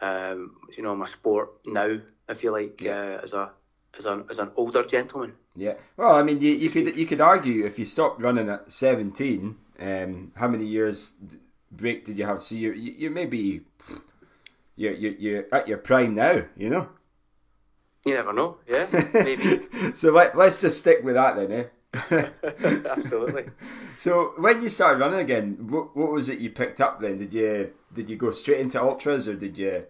um, 0.00 0.56
you 0.76 0.82
know 0.82 0.94
my 0.94 1.06
sport 1.06 1.66
now. 1.66 1.98
I 2.28 2.34
feel 2.34 2.52
like 2.52 2.80
yeah. 2.80 2.92
uh, 2.92 3.20
as 3.22 3.32
a 3.32 3.50
as 3.98 4.06
an 4.06 4.24
as 4.30 4.38
an 4.38 4.50
older 4.56 4.84
gentleman. 4.84 5.34
Yeah. 5.54 5.74
Well, 5.96 6.14
I 6.14 6.22
mean, 6.22 6.40
you, 6.40 6.52
you 6.52 6.70
could 6.70 6.96
you 6.96 7.06
could 7.06 7.20
argue 7.20 7.66
if 7.66 7.78
you 7.78 7.84
stopped 7.84 8.22
running 8.22 8.48
at 8.48 8.72
17, 8.72 9.56
um, 9.80 10.32
how 10.34 10.48
many 10.48 10.64
years 10.64 11.14
break 11.70 12.04
did 12.04 12.18
you 12.18 12.24
have? 12.24 12.42
So 12.42 12.54
you 12.54 12.72
you, 12.72 12.92
you 12.92 13.10
maybe 13.10 13.62
you're, 14.76 14.94
you're 14.94 15.12
you're 15.12 15.54
at 15.54 15.68
your 15.68 15.78
prime 15.78 16.14
now, 16.14 16.42
you 16.56 16.70
know. 16.70 16.88
You 18.04 18.14
never 18.14 18.32
know. 18.32 18.56
Yeah, 18.66 18.86
maybe. 19.14 19.60
so 19.94 20.10
let, 20.12 20.36
let's 20.36 20.60
just 20.60 20.78
stick 20.78 21.04
with 21.04 21.14
that 21.14 21.36
then, 21.36 21.52
eh? 21.52 21.64
Absolutely. 22.10 23.44
So 23.98 24.32
when 24.38 24.62
you 24.62 24.70
started 24.70 24.98
running 25.00 25.20
again, 25.20 25.68
what, 25.68 25.96
what 25.96 26.10
was 26.10 26.28
it 26.28 26.38
you 26.38 26.50
picked 26.50 26.80
up 26.80 27.00
then? 27.00 27.18
Did 27.18 27.32
you 27.32 27.72
did 27.92 28.08
you 28.08 28.16
go 28.16 28.30
straight 28.30 28.60
into 28.60 28.82
ultras 28.82 29.28
or 29.28 29.34
did 29.34 29.58
you? 29.58 29.84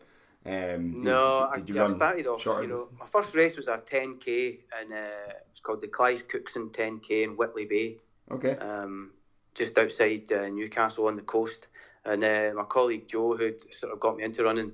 Um, 0.45 1.03
no, 1.03 1.51
did, 1.55 1.67
did 1.67 1.75
you 1.75 1.81
I, 1.81 1.87
I 1.87 1.91
started 1.93 2.27
off. 2.27 2.45
You 2.45 2.67
know, 2.67 2.89
my 2.99 3.07
first 3.07 3.35
race 3.35 3.57
was 3.57 3.69
a 3.69 3.79
10k, 3.79 4.59
and 4.81 4.93
uh, 4.93 5.35
it's 5.51 5.61
called 5.61 5.81
the 5.81 5.87
Clive 5.87 6.27
Cookson 6.27 6.71
10k 6.71 7.23
in 7.23 7.31
Whitley 7.37 7.67
Bay. 7.67 7.99
Okay. 8.31 8.57
Um, 8.57 9.13
just 9.55 9.79
outside 9.79 10.33
uh, 10.33 10.49
Newcastle 10.49 11.07
on 11.07 11.15
the 11.15 11.23
coast, 11.23 11.69
and 12.05 12.25
uh, 12.25 12.51
my 12.57 12.65
colleague 12.65 13.07
Joe, 13.07 13.37
who 13.37 13.53
sort 13.71 13.93
of 13.93 14.01
got 14.01 14.17
me 14.17 14.25
into 14.25 14.43
running, 14.43 14.73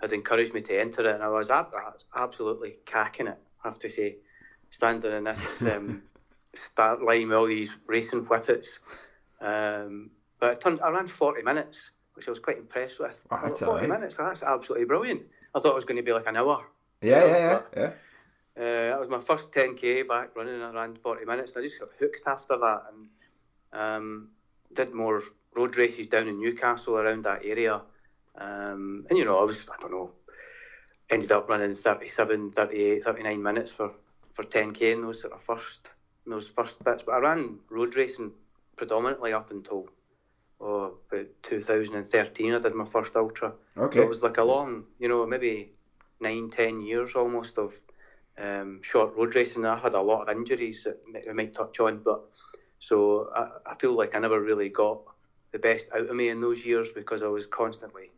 had 0.00 0.12
encouraged 0.12 0.54
me 0.54 0.60
to 0.62 0.80
enter 0.80 1.08
it, 1.08 1.14
and 1.14 1.24
I 1.24 1.28
was 1.28 1.50
ab- 1.50 1.74
absolutely 2.14 2.76
cacking 2.86 3.26
it. 3.26 3.38
I 3.64 3.68
have 3.68 3.78
to 3.80 3.90
say, 3.90 4.16
standing 4.70 5.12
in 5.12 5.24
this 5.24 5.62
um, 5.62 6.02
start 6.54 7.02
line 7.02 7.28
with 7.28 7.36
all 7.36 7.46
these 7.46 7.72
racing 7.86 8.24
whippets. 8.24 8.78
Um, 9.40 10.10
but 10.40 10.54
it 10.54 10.60
turned, 10.60 10.80
I 10.80 10.90
ran 10.90 11.06
40 11.06 11.42
minutes, 11.42 11.90
which 12.14 12.28
I 12.28 12.30
was 12.30 12.38
quite 12.38 12.58
impressed 12.58 13.00
with. 13.00 13.20
Oh, 13.30 13.40
that's 13.42 13.60
40 13.60 13.86
right. 13.86 13.88
minutes, 13.88 14.16
that's 14.16 14.42
absolutely 14.42 14.86
brilliant. 14.86 15.22
I 15.54 15.60
thought 15.60 15.72
it 15.72 15.76
was 15.76 15.84
going 15.84 15.96
to 15.96 16.02
be 16.02 16.12
like 16.12 16.26
an 16.26 16.36
hour. 16.36 16.64
Yeah, 17.00 17.24
yeah, 17.24 17.36
yeah, 17.36 17.60
yeah. 17.76 17.92
Uh, 18.56 18.90
that 18.90 19.00
was 19.00 19.08
my 19.08 19.20
first 19.20 19.52
10k 19.52 20.08
back 20.08 20.34
running 20.34 20.60
around 20.60 20.98
40 20.98 21.24
minutes. 21.24 21.54
And 21.54 21.64
I 21.64 21.68
just 21.68 21.78
got 21.78 21.90
hooked 21.98 22.26
after 22.26 22.58
that 22.58 22.82
and 22.92 23.08
um, 23.72 24.28
did 24.72 24.92
more 24.92 25.22
road 25.54 25.76
races 25.76 26.08
down 26.08 26.28
in 26.28 26.40
Newcastle 26.40 26.96
around 26.96 27.24
that 27.24 27.42
area. 27.44 27.80
Um, 28.36 29.06
and 29.08 29.18
you 29.18 29.24
know, 29.24 29.38
I 29.38 29.44
was, 29.44 29.68
I 29.68 29.80
don't 29.80 29.92
know, 29.92 30.10
ended 31.10 31.32
up 31.32 31.48
running 31.48 31.74
37, 31.74 32.52
38, 32.52 33.04
39 33.04 33.42
minutes 33.42 33.70
for, 33.70 33.92
for 34.34 34.44
10k 34.44 34.92
in 34.92 35.02
those 35.02 35.20
sort 35.22 35.34
of 35.34 35.42
first 35.42 35.88
in 36.28 36.34
those 36.34 36.48
first 36.48 36.82
bits. 36.84 37.02
But 37.02 37.12
I 37.12 37.18
ran 37.18 37.58
road 37.70 37.96
racing 37.96 38.32
predominantly 38.76 39.32
up 39.32 39.50
until 39.50 39.88
oh, 40.60 40.94
about 41.10 41.26
2013. 41.42 42.54
I 42.54 42.58
did 42.58 42.74
my 42.74 42.84
first 42.84 43.16
ultra. 43.16 43.52
Okay. 43.76 43.98
So 43.98 44.02
it 44.04 44.08
was 44.08 44.22
like 44.22 44.36
a 44.36 44.44
long, 44.44 44.84
you 44.98 45.08
know, 45.08 45.26
maybe 45.26 45.72
nine, 46.20 46.50
ten 46.50 46.82
years 46.82 47.14
almost 47.14 47.58
of 47.58 47.72
um, 48.38 48.80
short 48.82 49.16
road 49.16 49.34
racing. 49.34 49.64
I 49.64 49.76
had 49.78 49.94
a 49.94 50.00
lot 50.00 50.28
of 50.28 50.36
injuries 50.36 50.84
that 50.84 51.26
we 51.26 51.32
might 51.32 51.54
touch 51.54 51.80
on, 51.80 52.02
but 52.04 52.20
so 52.78 53.30
I, 53.34 53.72
I 53.72 53.74
feel 53.76 53.96
like 53.96 54.14
I 54.14 54.18
never 54.18 54.40
really 54.40 54.68
got 54.68 55.00
the 55.52 55.58
best 55.58 55.88
out 55.94 56.08
of 56.08 56.14
me 56.14 56.28
in 56.28 56.40
those 56.40 56.64
years 56.64 56.90
because 56.94 57.22
I 57.22 57.28
was 57.28 57.46
constantly 57.46 58.10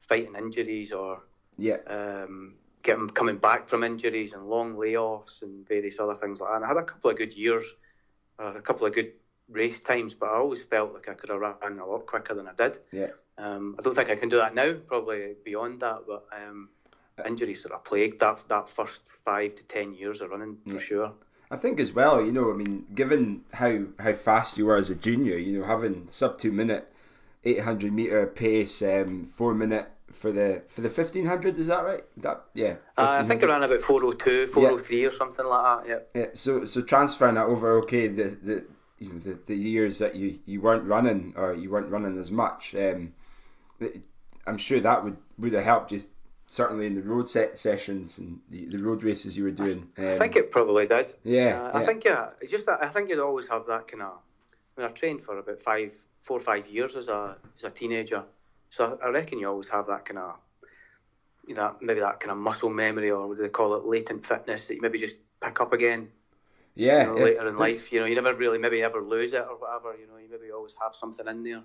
fighting 0.00 0.34
injuries 0.36 0.90
or 0.92 1.22
yeah. 1.58 1.76
Um, 1.86 2.54
getting 2.82 3.08
coming 3.08 3.38
back 3.38 3.68
from 3.68 3.84
injuries 3.84 4.32
and 4.32 4.48
long 4.48 4.74
layoffs 4.74 5.42
and 5.42 5.66
various 5.66 5.98
other 6.00 6.14
things 6.14 6.40
like 6.40 6.50
that. 6.50 6.56
And 6.56 6.64
I 6.64 6.68
had 6.68 6.76
a 6.76 6.84
couple 6.84 7.10
of 7.10 7.16
good 7.16 7.34
years, 7.34 7.64
uh, 8.38 8.54
a 8.56 8.62
couple 8.62 8.86
of 8.86 8.94
good 8.94 9.12
race 9.48 9.80
times, 9.80 10.14
but 10.14 10.28
I 10.30 10.36
always 10.36 10.62
felt 10.62 10.94
like 10.94 11.08
I 11.08 11.14
could 11.14 11.30
have 11.30 11.40
run 11.40 11.78
a 11.78 11.86
lot 11.86 12.06
quicker 12.06 12.34
than 12.34 12.48
I 12.48 12.54
did. 12.54 12.78
Yeah. 12.90 13.08
Um, 13.38 13.76
I 13.78 13.82
don't 13.82 13.94
think 13.94 14.10
I 14.10 14.16
can 14.16 14.28
do 14.28 14.38
that 14.38 14.54
now, 14.54 14.74
probably 14.74 15.34
beyond 15.44 15.80
that, 15.80 16.02
but 16.06 16.26
um, 16.32 16.68
injuries 17.26 17.62
sort 17.62 17.74
of 17.74 17.84
plagued 17.84 18.20
that 18.20 18.44
that 18.48 18.68
first 18.68 19.02
five 19.24 19.54
to 19.56 19.62
ten 19.64 19.94
years 19.94 20.20
of 20.20 20.30
running 20.30 20.58
for 20.66 20.80
sure. 20.80 21.12
I 21.50 21.56
think 21.56 21.80
as 21.80 21.92
well, 21.92 22.24
you 22.24 22.32
know, 22.32 22.50
I 22.50 22.54
mean, 22.54 22.86
given 22.94 23.44
how 23.52 23.84
how 23.98 24.14
fast 24.14 24.58
you 24.58 24.66
were 24.66 24.76
as 24.76 24.90
a 24.90 24.94
junior, 24.94 25.36
you 25.36 25.60
know, 25.60 25.66
having 25.66 26.06
sub 26.10 26.38
two 26.38 26.52
minute, 26.52 26.90
eight 27.44 27.60
hundred 27.60 27.92
meter 27.92 28.26
pace, 28.26 28.82
um, 28.82 29.26
four 29.26 29.54
minute 29.54 29.90
for 30.12 30.32
the 30.32 30.62
for 30.68 30.80
the 30.80 30.90
fifteen 30.90 31.26
hundred. 31.26 31.58
Is 31.58 31.66
that 31.68 31.84
right? 31.84 32.04
That 32.18 32.44
yeah. 32.54 32.76
Uh, 32.96 33.18
I 33.20 33.22
think 33.24 33.42
I 33.42 33.46
ran 33.46 33.62
about 33.62 33.82
402, 33.82 34.48
403 34.48 35.00
yeah. 35.00 35.08
or 35.08 35.12
something 35.12 35.46
like 35.46 35.84
that. 35.84 35.88
Yeah. 35.88 36.20
Yeah. 36.20 36.26
So 36.34 36.66
so 36.66 36.82
transferring 36.82 37.34
that 37.36 37.46
over, 37.46 37.78
okay, 37.78 38.08
the 38.08 38.36
the 38.42 38.64
you 38.98 39.12
know 39.12 39.18
the, 39.18 39.38
the 39.46 39.56
years 39.56 39.98
that 39.98 40.14
you, 40.14 40.38
you 40.46 40.60
weren't 40.60 40.84
running 40.84 41.34
or 41.36 41.54
you 41.54 41.70
weren't 41.70 41.90
running 41.90 42.18
as 42.18 42.30
much, 42.30 42.74
um, 42.74 43.12
I'm 44.46 44.58
sure 44.58 44.80
that 44.80 45.04
would 45.04 45.16
would 45.38 45.52
have 45.54 45.64
helped 45.64 45.90
just 45.90 46.08
certainly 46.46 46.86
in 46.86 46.94
the 46.94 47.02
road 47.02 47.26
set 47.26 47.58
sessions 47.58 48.18
and 48.18 48.40
the, 48.50 48.66
the 48.66 48.78
road 48.78 49.02
races 49.02 49.36
you 49.36 49.44
were 49.44 49.50
doing. 49.50 49.88
Um, 49.96 50.06
I 50.06 50.18
think 50.18 50.36
it 50.36 50.50
probably 50.50 50.86
did. 50.86 51.12
Yeah, 51.24 51.62
uh, 51.62 51.78
I 51.78 51.84
think 51.84 52.04
yeah, 52.04 52.28
it's 52.40 52.50
just 52.50 52.66
that 52.66 52.82
I 52.82 52.88
think 52.88 53.08
you'd 53.08 53.18
always 53.18 53.48
have 53.48 53.66
that 53.66 53.88
kind 53.88 54.02
of. 54.02 54.18
I 54.76 54.80
mean, 54.80 54.90
I 54.90 54.92
trained 54.92 55.22
for 55.22 55.38
about 55.38 55.60
five, 55.60 55.92
four 56.22 56.36
or 56.36 56.40
five 56.40 56.68
years 56.68 56.94
as 56.94 57.08
a 57.08 57.36
as 57.56 57.64
a 57.64 57.70
teenager, 57.70 58.24
so 58.72 58.98
I 59.04 59.08
reckon 59.08 59.38
you 59.38 59.48
always 59.48 59.68
have 59.68 59.86
that 59.88 60.06
kind 60.06 60.18
of, 60.18 60.36
you 61.46 61.54
know, 61.54 61.76
maybe 61.82 62.00
that 62.00 62.20
kind 62.20 62.32
of 62.32 62.38
muscle 62.38 62.70
memory 62.70 63.10
or 63.10 63.28
what 63.28 63.36
do 63.36 63.42
they 63.42 63.50
call 63.50 63.74
it, 63.74 63.84
latent 63.84 64.24
fitness 64.24 64.66
that 64.66 64.74
you 64.74 64.80
maybe 64.80 64.98
just 64.98 65.16
pick 65.42 65.60
up 65.60 65.74
again. 65.74 66.08
Yeah. 66.74 67.02
You 67.02 67.14
know, 67.14 67.22
later 67.22 67.48
in 67.48 67.58
life, 67.58 67.92
you 67.92 68.00
know, 68.00 68.06
you 68.06 68.14
never 68.14 68.32
really 68.34 68.56
maybe 68.56 68.82
ever 68.82 69.02
lose 69.02 69.34
it 69.34 69.44
or 69.46 69.58
whatever. 69.58 69.94
You 70.00 70.06
know, 70.06 70.16
you 70.16 70.26
maybe 70.30 70.50
always 70.52 70.74
have 70.80 70.94
something 70.94 71.28
in 71.28 71.42
there. 71.42 71.62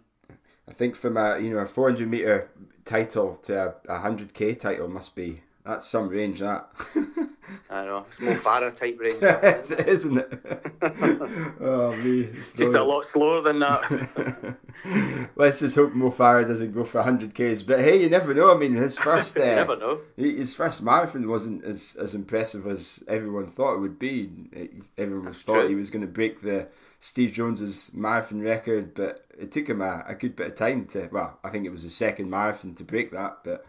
I 0.68 0.74
think 0.74 0.98
from 0.98 1.16
a 1.16 1.40
you 1.40 1.52
know 1.52 1.60
a 1.60 1.66
400 1.66 2.10
meter 2.10 2.52
title 2.84 3.38
to 3.44 3.74
a 3.88 4.00
100k 4.02 4.60
title 4.60 4.90
must 4.90 5.16
be 5.16 5.42
that's 5.68 5.86
some 5.86 6.08
range 6.08 6.40
that. 6.40 6.70
I 7.70 7.86
know. 7.86 8.06
It's 8.08 8.22
Mo 8.22 8.34
Farah 8.36 8.74
type 8.74 8.98
range. 9.00 9.22
isn't, 9.62 9.88
isn't 9.88 10.18
it? 10.18 10.72
oh, 11.62 11.94
me. 11.98 12.30
Just 12.56 12.74
a 12.74 12.84
lot 12.84 13.06
slower 13.06 13.42
than 13.42 13.60
that. 13.60 14.58
Let's 15.36 15.60
just 15.60 15.76
hope 15.76 15.94
Mo 15.94 16.10
Farah 16.10 16.48
doesn't 16.48 16.72
go 16.72 16.86
for 16.86 17.04
100Ks. 17.04 17.68
But 17.68 17.80
hey, 17.80 18.02
you 18.02 18.10
never 18.10 18.34
know. 18.34 18.54
I 18.54 18.58
mean, 18.58 18.76
his 18.76 18.98
first. 18.98 19.38
Uh, 19.38 19.56
never 19.56 19.76
know. 19.76 20.00
His 20.16 20.56
first 20.56 20.82
marathon 20.82 21.28
wasn't 21.28 21.66
as, 21.66 21.98
as 22.00 22.16
impressive 22.16 22.66
as 22.66 23.04
everyone 23.08 23.48
thought 23.48 23.76
it 23.76 23.80
would 23.80 24.00
be. 24.00 24.30
Everyone 24.98 25.26
That's 25.26 25.42
thought 25.42 25.62
true. 25.62 25.68
he 25.68 25.76
was 25.76 25.90
going 25.90 26.06
to 26.06 26.08
break 26.08 26.42
the 26.42 26.70
Steve 27.02 27.34
Jones's 27.34 27.92
marathon 27.94 28.42
record, 28.42 28.94
but 28.94 29.26
it 29.38 29.52
took 29.52 29.68
him 29.68 29.82
a, 29.82 30.04
a 30.08 30.16
good 30.16 30.38
bit 30.38 30.48
of 30.48 30.56
time 30.56 30.86
to. 30.88 31.10
Well, 31.12 31.38
I 31.44 31.50
think 31.50 31.66
it 31.66 31.72
was 31.72 31.84
the 31.84 31.90
second 31.90 32.30
marathon 32.30 32.76
to 32.76 32.86
break 32.86 33.12
that, 33.12 33.40
but. 33.44 33.66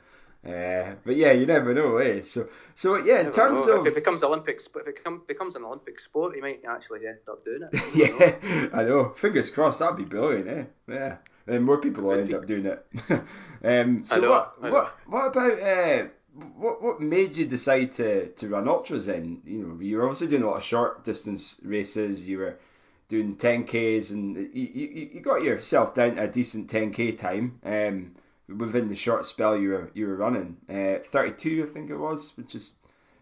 Uh, 0.47 0.95
but 1.05 1.17
yeah, 1.17 1.33
you 1.33 1.47
never 1.47 1.75
know, 1.75 1.97
eh? 1.99 2.23
So, 2.23 2.49
so 2.75 2.97
yeah, 2.97 3.21
in 3.21 3.33
terms 3.33 3.67
know. 3.67 3.81
of 3.81 3.87
if 3.87 3.93
it 3.93 3.97
becomes 3.97 4.23
Olympic, 4.23 4.61
if 4.61 4.89
it 4.89 4.97
become, 4.97 5.23
becomes 5.27 5.57
an 5.57 5.65
Olympic 5.65 5.99
sport, 5.99 6.35
he 6.35 6.41
might 6.41 6.63
actually 6.67 7.07
end 7.07 7.19
up 7.29 7.45
doing 7.45 7.63
it. 7.63 7.81
yeah, 7.95 8.71
know. 8.71 8.71
I 8.73 8.85
know. 8.85 9.09
Fingers 9.11 9.51
crossed, 9.51 9.81
that'd 9.81 9.97
be 9.97 10.05
brilliant, 10.05 10.49
eh? 10.49 10.65
Yeah, 10.89 11.17
and 11.47 11.65
more 11.65 11.79
people 11.79 12.05
will 12.05 12.19
end 12.19 12.33
up 12.33 12.47
doing 12.47 12.67
it. 12.67 12.87
um, 13.65 14.05
so 14.05 14.21
know, 14.21 14.31
what, 14.31 14.63
what, 14.63 14.99
what 15.07 15.27
about 15.27 15.61
uh, 15.61 16.07
what, 16.57 16.83
what 16.83 17.01
made 17.01 17.37
you 17.37 17.47
decide 17.47 17.95
to, 17.95 18.29
to 18.29 18.49
run 18.49 18.69
ultras 18.69 19.07
then? 19.07 19.43
You 19.45 19.67
know, 19.67 19.81
you 19.81 19.97
were 19.97 20.05
obviously 20.05 20.29
doing 20.29 20.43
a 20.43 20.47
lot 20.47 20.59
of 20.59 20.65
short 20.65 21.05
distance 21.05 21.61
races. 21.65 22.27
You 22.27 22.39
were 22.39 22.59
doing 23.09 23.37
10ks, 23.37 24.11
and 24.11 24.37
you, 24.37 24.49
you, 24.73 25.11
you 25.15 25.21
got 25.21 25.43
yourself 25.43 25.95
down 25.95 26.17
to 26.17 26.23
a 26.23 26.29
decent 26.29 26.71
10k 26.71 27.19
time. 27.19 27.59
Um, 27.65 28.13
within 28.49 28.89
the 28.89 28.97
short 28.97 29.27
spell 29.27 29.57
you 29.57 29.71
were 29.71 29.91
you 29.95 30.07
were 30.07 30.17
running. 30.17 30.57
Uh, 30.69 31.03
32, 31.03 31.67
I 31.69 31.73
think 31.73 31.91
it 31.91 31.97
was, 31.97 32.33
which 32.37 32.55
is 32.55 32.73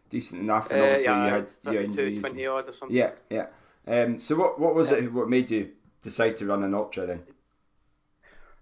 decent 0.09 0.41
enough. 0.41 0.71
And 0.71 0.81
obviously 0.81 1.09
uh, 1.09 1.17
yeah, 1.17 1.25
you 1.25 1.33
had 1.33 1.49
32, 1.65 1.85
injuries. 1.85 2.21
20 2.21 2.47
odd 2.47 2.69
or 2.69 2.73
something. 2.73 2.97
Yeah, 2.97 3.11
yeah. 3.31 3.47
Um, 3.87 4.21
so 4.21 4.37
what 4.37 4.59
what 4.59 4.75
was 4.75 4.91
it? 4.91 5.13
What 5.13 5.29
made 5.29 5.51
you 5.51 5.71
decide 6.03 6.37
to 6.39 6.47
run 6.47 6.63
an 6.63 6.75
ultra 6.75 7.07
then? 7.07 7.23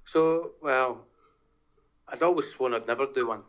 So 0.07 0.53
well, 0.63 1.05
I'd 2.09 2.23
always 2.23 2.51
sworn 2.51 2.75
I'd 2.75 2.87
never 2.87 3.07
do 3.07 3.29
one. 3.29 3.43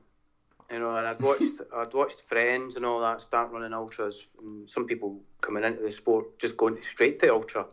You 0.72 0.80
know, 0.80 0.96
and 0.96 1.08
I'd 1.08 1.22
watched 1.22 1.62
I'd 1.76 1.94
watched 1.94 2.22
friends 2.22 2.76
and 2.76 2.86
all 2.86 3.02
that 3.02 3.22
start 3.22 3.52
running 3.52 3.74
ultras, 3.74 4.28
and 4.42 4.68
some 4.68 4.88
people 4.88 5.22
coming 5.42 5.64
into 5.64 5.82
the 5.82 5.92
sport 5.92 6.40
just 6.40 6.58
going 6.58 6.82
straight 6.82 7.20
to 7.20 7.32
ultra. 7.32 7.66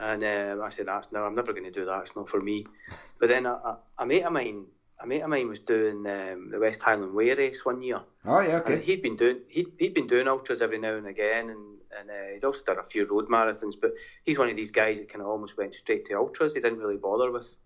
And 0.00 0.22
um, 0.22 0.64
I 0.64 0.70
said, 0.70 0.86
"That's 0.86 1.10
no, 1.10 1.24
I'm 1.24 1.34
never 1.34 1.52
going 1.52 1.64
to 1.64 1.72
do 1.72 1.84
that. 1.84 2.02
It's 2.02 2.16
not 2.16 2.28
for 2.28 2.40
me." 2.40 2.66
But 3.18 3.28
then 3.28 3.46
a, 3.46 3.50
a, 3.50 3.78
a 3.98 4.06
mate 4.06 4.22
of 4.22 4.32
mine 4.32 4.66
a 5.00 5.06
mate 5.06 5.20
of 5.20 5.30
mine 5.30 5.48
was 5.48 5.60
doing 5.60 6.06
um, 6.06 6.50
the 6.50 6.58
West 6.58 6.80
Highland 6.80 7.14
Way 7.14 7.34
race 7.34 7.64
one 7.64 7.82
year. 7.82 8.00
Oh 8.24 8.40
yeah, 8.40 8.56
okay. 8.56 8.74
And 8.74 8.82
he'd 8.82 9.02
been 9.02 9.16
doing 9.16 9.40
he'd, 9.48 9.68
he'd 9.78 9.94
been 9.94 10.06
doing 10.06 10.28
ultras 10.28 10.60
every 10.60 10.78
now 10.78 10.94
and 10.94 11.06
again, 11.06 11.50
and 11.50 11.78
and 11.98 12.10
uh, 12.10 12.34
he'd 12.34 12.44
also 12.44 12.64
done 12.64 12.78
a 12.78 12.82
few 12.82 13.06
road 13.06 13.28
marathons. 13.28 13.74
But 13.80 13.92
he's 14.24 14.38
one 14.38 14.48
of 14.48 14.56
these 14.56 14.70
guys 14.70 14.98
that 14.98 15.08
kind 15.08 15.22
of 15.22 15.28
almost 15.28 15.56
went 15.56 15.74
straight 15.74 16.06
to 16.06 16.14
ultras. 16.14 16.54
He 16.54 16.60
didn't 16.60 16.80
really 16.80 16.96
bother 16.96 17.30
with 17.30 17.56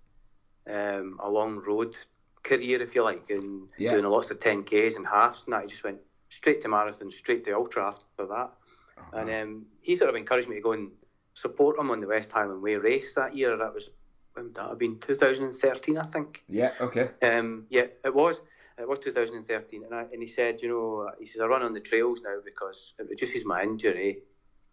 um, 0.70 1.18
a 1.22 1.28
long 1.28 1.56
road 1.66 1.96
career, 2.42 2.82
if 2.82 2.94
you 2.94 3.02
like, 3.02 3.30
and 3.30 3.68
yeah. 3.78 3.92
doing 3.92 4.04
lots 4.04 4.30
of 4.30 4.40
10ks 4.40 4.96
and 4.96 5.06
halves 5.06 5.44
and 5.44 5.54
that. 5.54 5.62
He 5.62 5.68
just 5.68 5.84
went 5.84 5.98
straight 6.28 6.62
to 6.62 6.68
marathon, 6.68 7.10
straight 7.10 7.44
to 7.44 7.52
ultra 7.52 7.88
after 7.88 8.26
that. 8.26 8.50
Uh-huh. 8.98 9.16
And 9.16 9.30
um, 9.30 9.66
he 9.80 9.96
sort 9.96 10.10
of 10.10 10.16
encouraged 10.16 10.48
me 10.48 10.56
to 10.56 10.60
go 10.60 10.72
and 10.72 10.90
support 11.34 11.78
him 11.78 11.90
on 11.90 12.00
the 12.00 12.06
West 12.06 12.30
Highland 12.30 12.62
Way 12.62 12.76
race 12.76 13.14
that 13.14 13.36
year. 13.36 13.56
That 13.56 13.74
was 13.74 13.90
when 14.34 14.46
would 14.46 14.54
that 14.54 14.68
have 14.68 14.78
been? 14.78 14.98
2013, 14.98 15.98
I 15.98 16.04
think. 16.04 16.42
Yeah. 16.48 16.72
Okay. 16.80 17.10
Um, 17.22 17.66
yeah, 17.70 17.86
it 18.04 18.14
was. 18.14 18.40
It 18.78 18.88
was 18.88 18.98
2013, 19.00 19.84
and, 19.84 19.94
I, 19.94 20.06
and 20.12 20.22
he 20.22 20.26
said, 20.26 20.62
you 20.62 20.68
know, 20.68 21.10
he 21.20 21.26
says 21.26 21.40
I 21.42 21.46
run 21.46 21.62
on 21.62 21.74
the 21.74 21.80
trails 21.80 22.22
now 22.24 22.38
because 22.44 22.94
it 22.98 23.06
reduces 23.08 23.44
my 23.44 23.62
injury 23.62 24.20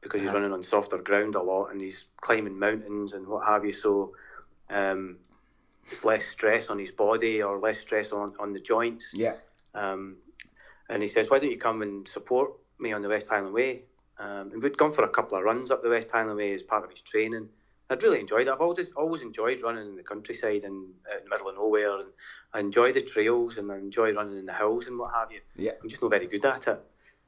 because 0.01 0.21
he's 0.21 0.29
Uh-huh. 0.29 0.39
running 0.39 0.53
on 0.53 0.63
softer 0.63 0.97
ground 0.99 1.35
a 1.35 1.41
lot 1.41 1.67
and 1.67 1.81
he's 1.81 2.05
climbing 2.21 2.57
mountains 2.57 3.11
and 3.11 3.27
what 3.27 3.45
have 3.45 3.65
you. 3.65 3.73
So 3.73 4.15
um, 4.69 5.17
it's 5.91 6.05
less 6.05 6.25
stress 6.25 6.69
on 6.69 6.79
his 6.79 6.91
body 6.91 7.41
or 7.43 7.59
less 7.59 7.79
stress 7.81 8.13
on, 8.13 8.33
on 8.39 8.53
the 8.53 8.61
joints. 8.61 9.11
Yeah. 9.13 9.35
Um, 9.75 10.15
and 10.89 11.01
he 11.03 11.09
says, 11.09 11.29
why 11.29 11.39
don't 11.39 11.51
you 11.51 11.57
come 11.57 11.81
and 11.81 12.07
support 12.07 12.51
me 12.79 12.93
on 12.93 13.01
the 13.01 13.09
West 13.09 13.27
Highland 13.27 13.53
Way? 13.53 13.83
Um, 14.17 14.51
and 14.53 14.63
we'd 14.63 14.77
gone 14.77 14.93
for 14.93 15.03
a 15.03 15.09
couple 15.09 15.37
of 15.37 15.43
runs 15.43 15.71
up 15.71 15.83
the 15.83 15.89
West 15.89 16.09
Highland 16.09 16.37
Way 16.37 16.53
as 16.53 16.63
part 16.63 16.85
of 16.85 16.89
his 16.89 17.01
training. 17.01 17.49
I'd 17.89 18.03
really 18.03 18.19
enjoyed 18.19 18.47
it. 18.47 18.51
I've 18.51 18.61
always 18.61 18.91
always 18.91 19.21
enjoyed 19.21 19.61
running 19.63 19.87
in 19.87 19.95
the 19.95 20.03
countryside 20.03 20.63
and 20.63 20.89
uh, 21.11 21.17
in 21.17 21.23
the 21.23 21.29
middle 21.29 21.49
of 21.49 21.55
nowhere, 21.55 21.99
and 21.99 22.09
I 22.53 22.59
enjoy 22.59 22.93
the 22.93 23.01
trails 23.01 23.57
and 23.57 23.71
I 23.71 23.77
enjoy 23.77 24.13
running 24.13 24.37
in 24.37 24.45
the 24.45 24.53
hills 24.53 24.87
and 24.87 24.99
what 24.99 25.13
have 25.13 25.31
you. 25.31 25.41
Yeah. 25.55 25.71
I'm 25.81 25.89
just 25.89 26.01
not 26.01 26.11
very 26.11 26.27
good 26.27 26.45
at 26.45 26.67
it, 26.67 26.79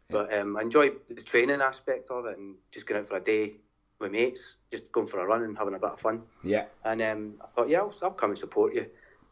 but 0.09 0.31
um, 0.33 0.57
I 0.57 0.61
enjoy 0.61 0.91
the 1.09 1.21
training 1.21 1.61
aspect 1.61 2.11
of 2.11 2.25
it 2.25 2.37
and 2.37 2.55
just 2.71 2.85
going 2.85 3.01
out 3.01 3.07
for 3.07 3.17
a 3.17 3.23
day 3.23 3.53
with 3.99 4.11
mates, 4.11 4.55
just 4.71 4.91
going 4.91 5.07
for 5.07 5.19
a 5.19 5.25
run 5.25 5.43
and 5.43 5.57
having 5.57 5.73
a 5.73 5.79
bit 5.79 5.91
of 5.91 5.99
fun. 5.99 6.21
Yeah. 6.43 6.65
And 6.85 7.01
um, 7.01 7.33
I 7.41 7.47
thought, 7.47 7.69
yeah, 7.69 7.79
I'll, 7.79 7.93
I'll 8.03 8.11
come 8.11 8.31
and 8.31 8.39
support 8.39 8.73
you. 8.73 8.85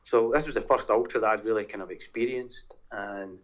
So 0.03 0.31
this 0.33 0.45
was 0.45 0.55
the 0.55 0.61
first 0.61 0.89
ultra 0.89 1.19
that 1.21 1.29
I'd 1.29 1.45
really 1.45 1.65
kind 1.65 1.83
of 1.83 1.91
experienced 1.91 2.75
and 2.91 3.37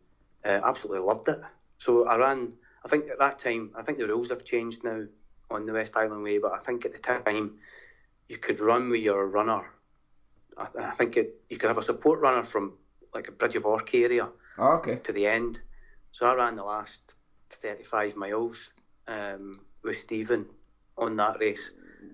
uh, 0.44 0.62
absolutely 0.64 1.04
loved 1.06 1.28
it. 1.28 1.40
So 1.78 2.08
I 2.08 2.18
ran. 2.18 2.54
I 2.84 2.88
think 2.88 3.10
at 3.10 3.20
that 3.20 3.40
time, 3.40 3.72
I 3.76 3.82
think 3.82 3.98
the 3.98 4.08
rules 4.08 4.30
have 4.30 4.44
changed 4.44 4.84
now 4.84 5.04
on 5.52 5.66
the 5.66 5.74
West 5.74 5.94
Highland 5.94 6.24
Way, 6.24 6.38
but 6.38 6.54
I 6.54 6.60
think 6.60 6.86
at 6.86 6.94
the 6.94 7.00
time 7.00 7.56
you 8.28 8.38
could 8.38 8.60
run 8.60 8.90
with 8.90 9.02
your 9.02 9.28
runner. 9.28 9.72
I, 10.58 10.68
I 10.80 10.92
think 10.92 11.18
it, 11.18 11.42
you 11.50 11.58
could 11.58 11.68
have 11.68 11.78
a 11.78 11.84
support 11.84 12.20
runner 12.20 12.44
from 12.44 12.74
like 13.14 13.28
a 13.28 13.32
Bridge 13.32 13.56
of 13.56 13.66
Orchy 13.66 14.04
area 14.04 14.30
Oh, 14.58 14.74
okay. 14.78 14.98
to 15.04 15.12
the 15.12 15.28
end. 15.28 15.60
So 16.12 16.26
I 16.26 16.34
ran 16.34 16.56
the 16.56 16.64
last 16.64 17.14
35 17.50 18.16
miles 18.16 18.58
um, 19.08 19.62
with 19.84 20.00
Stephen 20.00 20.46
on 20.98 21.16
that 21.18 21.40
race 21.40 21.72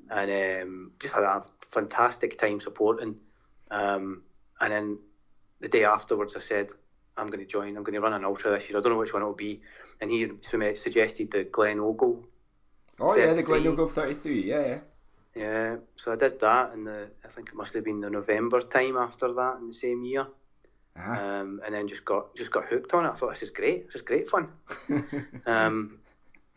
and 0.09 0.63
um, 0.63 0.91
just 0.99 1.13
had 1.15 1.23
a 1.23 1.43
fantastic 1.71 2.39
time 2.39 2.59
supporting. 2.59 3.15
Um, 3.69 4.23
and 4.59 4.73
then 4.73 4.97
the 5.59 5.67
day 5.69 5.85
afterwards, 5.85 6.35
I 6.35 6.41
said, 6.41 6.69
I'm 7.17 7.27
going 7.27 7.39
to 7.39 7.45
join, 7.45 7.77
I'm 7.77 7.83
going 7.83 7.93
to 7.93 8.01
run 8.01 8.13
an 8.13 8.25
ultra 8.25 8.51
this 8.51 8.69
year. 8.69 8.79
I 8.79 8.81
don't 8.81 8.91
know 8.91 8.97
which 8.99 9.13
one 9.13 9.21
it'll 9.21 9.33
be. 9.33 9.61
And 10.01 10.09
he 10.09 10.29
suggested 10.41 11.31
the 11.31 11.43
Glen 11.45 11.79
Ogle. 11.79 12.25
Oh 12.99 13.15
yeah, 13.15 13.33
the 13.33 13.43
33. 13.43 13.59
Glenogle 13.61 13.89
33. 13.91 14.43
Yeah, 14.43 14.59
yeah. 14.67 14.79
Yeah, 15.35 15.77
so 15.95 16.11
I 16.11 16.15
did 16.17 16.39
that, 16.41 16.73
and 16.73 16.85
the 16.85 17.09
I 17.23 17.27
think 17.29 17.49
it 17.49 17.55
must 17.55 17.73
have 17.73 17.83
been 17.85 18.01
the 18.01 18.09
November 18.09 18.61
time 18.61 18.97
after 18.97 19.31
that 19.33 19.57
in 19.61 19.67
the 19.67 19.73
same 19.73 20.03
year. 20.03 20.27
Uh-huh. 20.97 21.13
um, 21.13 21.61
and 21.65 21.73
then 21.73 21.87
just 21.87 22.03
got 22.03 22.35
just 22.35 22.51
got 22.51 22.65
hooked 22.65 22.93
on 22.93 23.05
it. 23.05 23.09
I 23.11 23.15
thought 23.15 23.29
this 23.33 23.43
is 23.43 23.49
great, 23.49 23.85
this 23.87 23.95
is 23.95 24.01
great 24.01 24.29
fun, 24.29 24.49
um, 25.45 25.99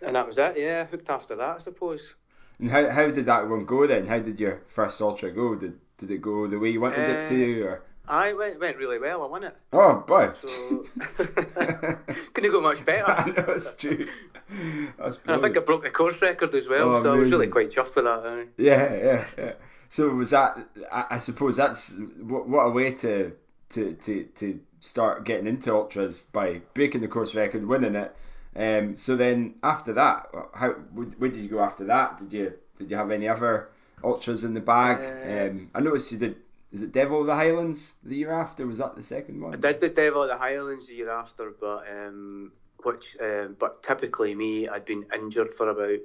and 0.03 0.17
that 0.17 0.27
was 0.27 0.39
it. 0.39 0.59
Yeah, 0.59 0.87
hooked 0.87 1.09
after 1.09 1.37
that, 1.37 1.55
I 1.55 1.59
suppose. 1.59 2.15
and 2.59 2.69
how 2.69 2.91
how 2.91 3.09
did 3.11 3.27
that 3.27 3.49
one 3.49 3.65
go 3.65 3.87
then? 3.87 4.09
How 4.09 4.19
did 4.19 4.41
your 4.41 4.63
first 4.69 5.01
ultra 5.01 5.31
go? 5.31 5.55
Did 5.55 5.79
did 5.99 6.11
it 6.11 6.21
go 6.21 6.49
the 6.49 6.59
way 6.59 6.71
you 6.71 6.81
wanted 6.81 7.09
it 7.09 7.27
Uh, 7.27 7.29
to? 7.29 7.63
Or 7.63 7.83
I 8.09 8.33
went 8.33 8.59
went 8.59 8.77
really 8.77 8.99
well. 8.99 9.23
I 9.23 9.27
won 9.27 9.45
it, 9.45 9.57
oh 9.73 10.03
boy. 10.05 10.33
so 10.43 10.85
couldn't 12.35 12.51
go 12.53 12.61
much 12.61 12.85
better. 12.85 13.31
Know 13.37 13.53
it's 13.55 13.77
true. 13.77 14.09
I 14.51 15.39
think 15.39 15.57
I 15.57 15.61
broke 15.61 15.83
the 15.85 15.91
course 15.91 16.21
record 16.23 16.55
as 16.55 16.69
well, 16.69 16.97
Oh, 16.97 17.03
so 17.03 17.13
I 17.15 17.17
was 17.17 17.31
really 17.31 17.49
quite 17.49 17.71
chuffed 17.71 17.95
with 17.97 18.05
that. 18.05 18.25
aye. 18.27 18.47
Yeah, 18.57 18.95
yeah, 18.95 19.27
yeah. 19.39 19.53
So 19.89 20.09
was 20.09 20.31
that? 20.31 20.59
I, 20.93 21.05
I 21.11 21.19
suppose 21.19 21.57
that's 21.57 21.93
what, 22.21 22.49
what 22.49 22.63
a 22.65 22.71
way 22.71 22.93
to 22.93 23.33
to 23.71 23.95
to 23.95 24.25
to 24.25 24.61
start 24.81 25.25
getting 25.25 25.47
into 25.47 25.73
ultras 25.75 26.25
by 26.33 26.61
breaking 26.75 27.01
the 27.01 27.09
course 27.09 27.35
record, 27.35 27.67
winning 27.67 27.95
it. 27.95 28.15
Um. 28.57 28.97
So 28.97 29.17
then 29.17 29.55
after 29.63 29.93
that, 29.95 30.29
how 30.55 30.73
where, 30.93 31.07
where 31.07 31.31
did 31.31 31.41
you 31.41 31.49
go 31.49 31.61
after 31.61 31.85
that? 31.87 32.19
Did 32.19 32.33
you 32.33 32.53
did 32.79 32.91
you 32.91 32.97
have 32.97 33.11
any 33.11 33.29
other 33.29 33.69
ultras 34.03 34.45
in 34.45 34.55
the 34.55 34.61
bag? 34.61 34.99
Uh, 35.01 35.51
um. 35.51 35.71
I 35.75 35.81
noticed 35.81 36.13
you 36.13 36.19
did. 36.19 36.37
Is 36.73 36.83
it 36.83 36.91
Devil 36.91 37.21
of 37.21 37.27
the 37.29 37.37
Highlands 37.37 37.93
the 38.03 38.17
year 38.17 38.33
after? 38.33 38.67
Was 38.67 38.79
that 38.79 38.97
the 38.97 39.03
second 39.03 39.41
one? 39.41 39.55
I 39.55 39.57
did 39.59 39.79
the 39.79 39.89
Devil 39.91 40.25
of 40.25 40.29
the 40.29 40.37
Highlands 40.37 40.89
the 40.89 40.95
year 40.95 41.11
after, 41.11 41.53
but 41.61 41.85
um, 41.89 42.51
which 42.85 43.17
um, 43.21 43.57
but 43.59 43.83
typically 43.83 44.35
me, 44.35 44.69
I'd 44.69 44.85
been 44.85 45.07
injured 45.15 45.55
for 45.55 45.69
about 45.71 45.99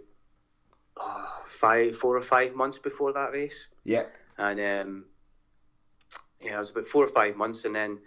oh, 0.97 1.41
five, 1.47 1.95
four 1.97 2.17
or 2.17 2.21
five 2.21 2.55
months 2.55 2.79
before 2.79 3.13
that 3.13 3.31
race. 3.33 3.67
Yeah. 3.83 4.05
and 4.37 4.59
um, 4.59 5.05
yeah, 6.41 6.55
it 6.55 6.59
was 6.59 6.69
about 6.71 6.87
four 6.87 7.03
or 7.03 7.09
five 7.09 7.35
months, 7.35 7.65
and 7.65 7.75
then 7.75 7.99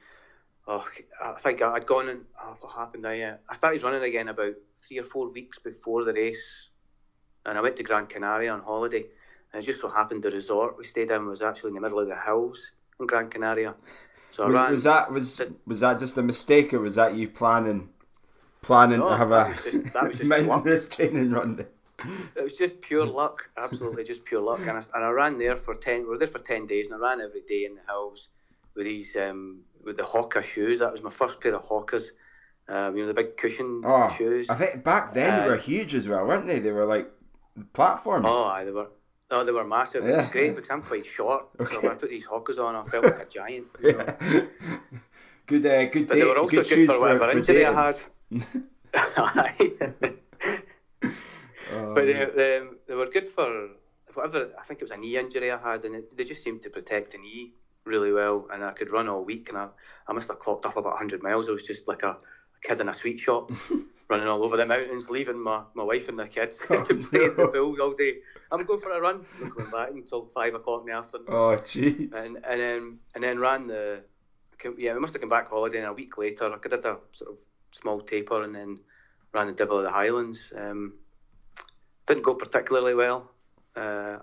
oh, 0.67 0.87
I 1.23 1.33
think 1.41 1.61
I'd 1.63 1.87
gone 1.87 2.09
and 2.09 2.21
oh, 2.43 2.57
what 2.61 2.73
happened? 2.75 3.07
I 3.07 3.21
uh, 3.23 3.37
I 3.49 3.55
started 3.55 3.83
running 3.83 4.03
again 4.03 4.29
about 4.29 4.55
three 4.77 4.99
or 4.99 5.05
four 5.05 5.29
weeks 5.29 5.59
before 5.59 6.05
the 6.05 6.13
race, 6.15 6.69
and 7.45 7.59
I 7.59 7.61
went 7.61 7.77
to 7.77 7.83
Gran 7.83 8.07
Canaria 8.07 8.53
on 8.53 8.63
holiday, 8.63 9.05
and 9.53 9.63
it 9.63 9.67
just 9.67 9.81
so 9.81 9.89
happened 9.89 10.23
the 10.23 10.31
resort 10.31 10.79
we 10.79 10.85
stayed 10.85 11.11
in 11.11 11.27
was 11.27 11.43
actually 11.43 11.69
in 11.69 11.75
the 11.75 11.81
middle 11.81 11.99
of 12.01 12.09
the 12.09 12.17
hills 12.17 12.71
in 13.01 13.07
Gran 13.07 13.29
Canaria, 13.29 13.75
so 14.31 14.45
I 14.45 14.47
Was, 14.47 14.55
ran. 14.55 14.71
was 14.71 14.83
that 14.85 15.13
was 15.13 15.43
was 15.67 15.81
that 15.81 15.99
just 15.99 16.17
a 16.17 16.23
mistake 16.23 16.73
or 16.73 16.81
was 16.81 16.95
that 16.95 17.15
you 17.15 17.29
planning 17.29 17.91
planning 18.63 19.01
No, 19.01 19.11
to 19.11 19.17
have 19.17 19.33
a 19.33 19.53
just- 19.65 19.93
that 19.93 20.09
was 20.09 20.19
just 20.19 20.31
mountainous 20.31 20.89
training 20.89 21.31
run? 21.31 21.67
It 22.37 22.43
was 22.43 22.55
just 22.55 22.81
pure 22.81 23.05
luck, 23.21 23.49
absolutely 23.57 24.05
just 24.05 24.25
pure 24.25 24.41
luck. 24.41 24.61
And 24.61 24.71
I, 24.71 24.83
and 24.95 25.05
I 25.05 25.11
ran 25.11 25.39
there 25.39 25.57
for 25.57 25.75
ten. 25.75 26.01
We 26.03 26.07
were 26.09 26.19
there 26.19 26.29
for 26.29 26.39
ten 26.39 26.67
days, 26.67 26.87
and 26.87 26.95
I 26.97 26.99
ran 26.99 27.21
every 27.21 27.43
day 27.43 27.65
in 27.65 27.75
the 27.75 27.83
hills 27.87 28.29
with 28.75 28.87
these 28.87 29.15
um, 29.17 29.61
with 29.85 29.97
the 29.97 30.03
Hoka 30.05 30.43
shoes. 30.43 30.79
That 30.81 30.93
was 30.93 31.03
my 31.03 31.11
first 31.11 31.41
pair 31.41 31.55
of 31.55 31.63
Hokas. 31.63 32.07
Um, 32.69 32.97
you 32.97 33.03
know 33.03 33.09
the 33.09 33.15
big 33.15 33.37
cushion 33.37 33.83
Oh, 33.85 34.09
shoes. 34.17 34.49
I 34.49 34.55
think 34.55 34.85
back 34.85 35.13
then 35.13 35.37
they 35.41 35.47
Uh, 35.47 35.51
were 35.51 35.57
huge 35.57 35.95
as 35.95 36.09
well, 36.09 36.25
weren't 36.27 36.47
they? 36.47 36.61
They 36.61 36.71
were 36.73 36.87
like 36.87 37.11
platforms. 37.73 38.27
Oh, 38.29 38.45
aye, 38.45 38.65
they 38.65 38.71
were. 38.71 38.89
Oh, 39.31 39.45
they 39.45 39.53
were 39.53 39.65
massive. 39.65 40.05
It 40.07 40.17
was 40.17 40.29
great 40.29 40.55
because 40.55 40.71
I'm 40.71 40.83
quite 40.83 41.07
short. 41.07 41.47
Okay. 41.59 41.75
So 41.75 41.81
when 41.83 41.93
I 41.93 41.95
put 41.95 42.11
these 42.11 42.27
Hokas 42.27 42.59
on, 42.59 42.77
I 42.77 42.85
felt 42.85 43.05
like 43.05 43.19
a 43.21 43.25
giant. 43.27 43.67
You 43.83 43.93
know? 43.99 44.05
yeah. 44.21 44.45
good, 45.47 45.67
uh, 45.67 45.85
good. 45.87 46.07
But 46.09 46.15
day, 46.15 46.21
they 46.21 46.25
were 46.27 46.39
also 46.39 46.63
good 46.63 46.69
good, 46.69 46.91
for 46.91 47.01
whatever 47.01 47.31
for 47.31 47.37
injury. 47.39 47.65
I 47.67 47.73
had. 47.73 48.01
But 51.95 52.07
they, 52.07 52.27
they, 52.35 52.61
they 52.87 52.95
were 52.95 53.07
good 53.07 53.29
for 53.29 53.69
whatever. 54.15 54.49
I 54.59 54.63
think 54.65 54.81
it 54.81 54.85
was 54.85 54.91
a 54.91 54.97
knee 54.97 55.17
injury 55.17 55.51
I 55.51 55.59
had, 55.59 55.85
and 55.85 55.97
it, 55.97 56.17
they 56.17 56.25
just 56.25 56.43
seemed 56.43 56.63
to 56.63 56.71
protect 56.71 57.13
the 57.13 57.19
knee 57.19 57.51
really 57.85 58.13
well. 58.13 58.47
And 58.51 58.65
I 58.65 58.73
could 58.73 58.91
run 58.91 59.09
all 59.09 59.25
week, 59.25 59.49
and 59.49 59.59
I, 59.59 59.69
I 60.07 60.13
must 60.13 60.29
have 60.29 60.39
clocked 60.39 60.67
up 60.67 60.77
about 60.77 60.93
100 60.93 61.23
miles. 61.23 61.49
I 61.49 61.53
was 61.53 61.65
just 61.65 61.89
like 61.89 62.03
a, 62.03 62.11
a 62.11 62.17
kid 62.63 62.81
in 62.81 62.89
a 62.89 62.95
sweet 62.95 63.21
shop, 63.21 63.51
running 64.11 64.29
all 64.29 64.45
over 64.45 64.57
the 64.57 64.67
mountains, 64.67 65.11
leaving 65.11 65.43
my, 65.43 65.63
my 65.75 65.85
wife 65.85 66.09
and 66.09 66.19
the 66.19 66.29
kids 66.29 66.65
Oh, 66.71 66.79
to 66.85 66.95
play 66.95 67.25
in 67.25 67.31
the 67.37 67.39
no. 67.39 67.47
pool 67.47 67.81
all 67.81 67.93
day. 67.93 68.15
I'm 68.51 68.65
going 68.65 68.81
for 68.81 68.93
a 68.93 69.01
run. 69.01 69.25
I'm 69.41 69.49
going 69.49 69.71
back 69.71 69.91
until 69.91 70.27
five 70.35 70.55
o'clock 70.55 70.83
in 70.83 70.87
the 70.87 70.93
afternoon 70.99 71.27
oh, 71.29 71.57
jeez. 71.65 72.13
and 72.13 72.39
and 72.45 72.61
then 72.61 72.99
and 73.15 73.25
then 73.25 73.39
ran 73.39 73.67
the 73.67 74.03
yeah 74.77 74.93
we 74.95 75.01
must 75.01 75.13
have 75.15 75.21
come 75.21 75.29
back 75.29 75.49
holiday 75.49 75.79
and 75.79 75.89
a 75.89 75.93
week 75.93 76.17
later 76.19 76.53
I 76.53 76.57
did 76.69 76.85
a 76.85 76.99
sort 77.13 77.31
of 77.31 77.37
small 77.73 78.01
taper 78.01 78.43
and 78.43 78.55
then 78.55 78.79
ran 79.33 79.47
the 79.49 79.53
Devil 79.53 79.79
of 79.79 79.85
the 79.85 79.91
Highlands 79.91 80.53
um, 80.57 80.95
didn't 82.07 82.23
go 82.23 82.35
particularly 82.35 82.95
well 82.95 83.31
uh, 83.77 84.19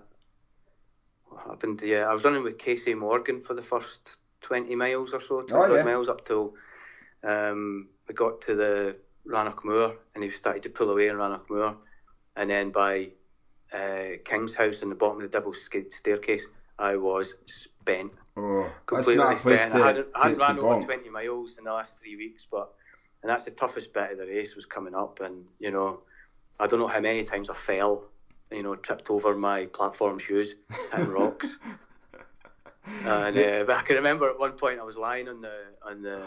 what 1.28 1.42
happened 1.46 1.80
yeah 1.82 2.06
I 2.08 2.12
was 2.14 2.24
running 2.24 2.42
with 2.42 2.58
Casey 2.58 2.94
Morgan 2.94 3.40
for 3.42 3.54
the 3.54 3.62
first 3.62 4.16
20 4.42 4.74
miles 4.76 5.12
or 5.12 5.20
so 5.20 5.42
20 5.42 5.52
Oh, 5.72 5.76
yeah. 5.76 5.82
miles 5.82 6.08
up 6.08 6.24
till 6.24 6.54
um, 7.22 7.88
we 8.08 8.14
got 8.14 8.40
to 8.42 8.54
the 8.54 8.96
Rannoch 9.26 9.64
Moor 9.64 9.94
and 10.14 10.24
he 10.24 10.30
started 10.30 10.62
to 10.62 10.70
pull 10.70 10.90
away 10.90 11.08
in 11.08 11.16
Rannoch 11.16 11.48
Moor 11.50 11.76
and 12.36 12.48
then 12.50 12.70
by 12.70 13.10
uh, 13.72 14.16
King's 14.24 14.54
House 14.54 14.82
in 14.82 14.88
the 14.88 14.94
bottom 14.94 15.16
of 15.16 15.22
the 15.30 15.38
Devil's 15.38 15.68
Staircase 15.90 16.46
I 16.78 16.96
was 16.96 17.34
spent 17.46 18.12
Oh, 18.36 18.62
that's 18.62 18.74
completely 18.86 19.16
not 19.16 19.36
a 19.36 19.36
place 19.40 19.60
spent. 19.60 19.72
to, 19.74 19.82
I 19.82 19.86
hadn't, 19.88 20.06
I 20.14 20.22
hadn't 20.28 20.38
to, 20.38 20.60
to 20.60 20.66
over 20.66 20.80
bonk. 20.82 20.84
20 20.86 21.10
miles 21.10 21.58
in 21.58 21.64
the 21.64 21.72
last 21.72 21.98
three 22.00 22.16
weeks, 22.16 22.46
but 22.50 22.72
and 23.22 23.30
that's 23.30 23.44
the 23.44 23.50
toughest 23.50 23.92
bit 23.92 24.12
of 24.12 24.18
the 24.18 24.26
race 24.26 24.56
was 24.56 24.66
coming 24.66 24.94
up, 24.94 25.20
and 25.20 25.44
you 25.58 25.70
know, 25.70 26.00
I 26.58 26.66
don't 26.66 26.80
know 26.80 26.86
how 26.86 27.00
many 27.00 27.24
times 27.24 27.50
I 27.50 27.54
fell, 27.54 28.04
you 28.50 28.62
know, 28.62 28.74
tripped 28.76 29.10
over 29.10 29.36
my 29.36 29.66
platform 29.66 30.18
shoes, 30.18 30.54
and 30.92 31.08
rocks, 31.18 31.56
and 33.04 33.38
uh, 33.38 33.64
but 33.66 33.76
I 33.76 33.82
can 33.82 33.96
remember 33.96 34.28
at 34.30 34.38
one 34.38 34.52
point 34.52 34.80
I 34.80 34.84
was 34.84 34.96
lying 34.96 35.28
on 35.28 35.40
the 35.40 35.56
on 35.84 36.02
the 36.02 36.20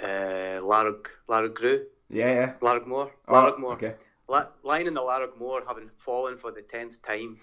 uh, 0.00 0.60
Lairig 0.62 1.06
Ghru, 1.28 1.82
Yeah, 2.10 2.32
yeah. 2.34 2.52
Lairig 2.60 2.86
Mor, 2.86 3.10
Oh, 3.28 3.72
okay. 3.72 3.94
Lying 4.62 4.86
in 4.86 4.94
the 4.94 5.00
Lairig 5.00 5.38
Mor, 5.38 5.62
having 5.66 5.90
fallen 5.98 6.38
for 6.38 6.50
the 6.52 6.62
tenth 6.62 7.02
time, 7.02 7.36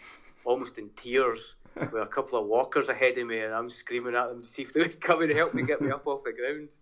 almost 0.43 0.77
in 0.77 0.89
tears, 0.95 1.55
with 1.75 2.01
a 2.01 2.05
couple 2.07 2.39
of 2.39 2.47
walkers 2.47 2.89
ahead 2.89 3.17
of 3.17 3.27
me, 3.27 3.39
and 3.39 3.53
I'm 3.53 3.69
screaming 3.69 4.15
at 4.15 4.27
them 4.29 4.41
to 4.41 4.47
see 4.47 4.63
if 4.63 4.73
they 4.73 4.79
would 4.81 4.99
come 4.99 5.21
and 5.21 5.31
help 5.31 5.53
me 5.53 5.61
get 5.63 5.81
me 5.81 5.91
up 5.91 6.07
off 6.07 6.23
the 6.23 6.33
ground. 6.33 6.75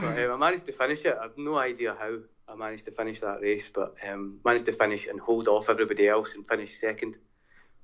But 0.00 0.18
um, 0.18 0.32
I 0.32 0.36
managed 0.36 0.66
to 0.66 0.72
finish 0.72 1.04
it. 1.04 1.16
I've 1.20 1.38
no 1.38 1.56
idea 1.56 1.96
how 1.98 2.18
I 2.48 2.56
managed 2.56 2.84
to 2.86 2.90
finish 2.90 3.20
that 3.20 3.40
race, 3.40 3.70
but 3.72 3.94
um, 4.08 4.40
managed 4.44 4.66
to 4.66 4.72
finish 4.72 5.06
and 5.06 5.18
hold 5.20 5.48
off 5.48 5.68
everybody 5.68 6.08
else 6.08 6.34
and 6.34 6.46
finish 6.46 6.74
second. 6.74 7.16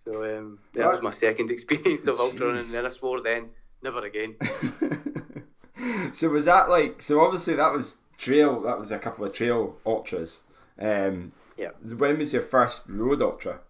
So 0.05 0.39
um, 0.39 0.59
that 0.75 0.91
was 0.91 1.03
my 1.03 1.13
second 1.13 1.51
experience 1.57 2.07
of 2.07 2.21
ultra 2.21 2.47
running, 2.47 2.63
and 2.63 2.71
then 2.71 2.87
I 2.87 2.89
swore 2.89 3.21
then, 3.21 3.51
never 3.83 4.05
again. 4.05 4.37
so 6.13 6.29
was 6.29 6.45
that 6.47 6.69
like? 6.69 7.03
So 7.03 7.21
obviously 7.21 7.55
that 7.55 7.73
was 7.73 7.99
trail. 8.19 8.63
That 8.63 8.79
was 8.79 8.91
a 8.91 8.99
couple 8.99 9.25
of 9.25 9.33
trail 9.33 9.77
ultras. 9.87 10.41
Um, 10.79 11.33
yeah. 11.57 11.71
When 11.97 12.19
was 12.19 12.33
your 12.33 12.43
first 12.43 12.89
road 12.89 13.23
ultra? 13.23 13.61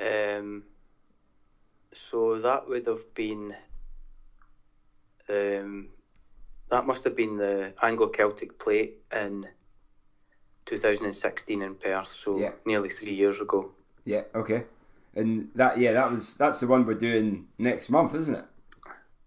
Um, 0.00 0.64
so 1.92 2.38
that 2.40 2.68
would 2.68 2.86
have 2.86 3.14
been. 3.14 3.54
Um, 5.28 5.88
that 6.70 6.86
must 6.86 7.04
have 7.04 7.16
been 7.16 7.36
the 7.36 7.74
Anglo 7.82 8.08
Celtic 8.08 8.58
Plate 8.58 8.98
in 9.14 9.46
2016 10.66 11.62
in 11.62 11.74
Perth, 11.74 12.08
so 12.08 12.38
yeah. 12.38 12.52
nearly 12.64 12.88
three 12.88 13.14
years 13.14 13.40
ago. 13.40 13.70
Yeah. 14.04 14.22
Okay. 14.34 14.64
And 15.14 15.50
that 15.54 15.78
yeah, 15.78 15.92
that 15.92 16.10
was 16.10 16.34
that's 16.36 16.60
the 16.60 16.66
one 16.66 16.86
we're 16.86 16.94
doing 16.94 17.46
next 17.58 17.90
month, 17.90 18.14
isn't 18.14 18.34
it? 18.34 18.44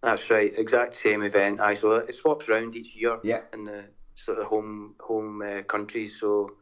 That's 0.01 0.29
right. 0.31 0.51
Exact 0.57 0.95
same 0.95 1.21
event. 1.21 1.59
I 1.59 1.75
so 1.75 1.95
it 1.95 2.15
swaps 2.15 2.49
around 2.49 2.75
each 2.75 2.95
year. 2.95 3.19
Yeah. 3.23 3.41
In 3.53 3.65
the 3.65 3.85
sort 4.15 4.39
of 4.39 4.47
home 4.47 4.95
home 4.99 5.41
uh, 5.41 5.61
countries. 5.63 6.19
So 6.19 6.55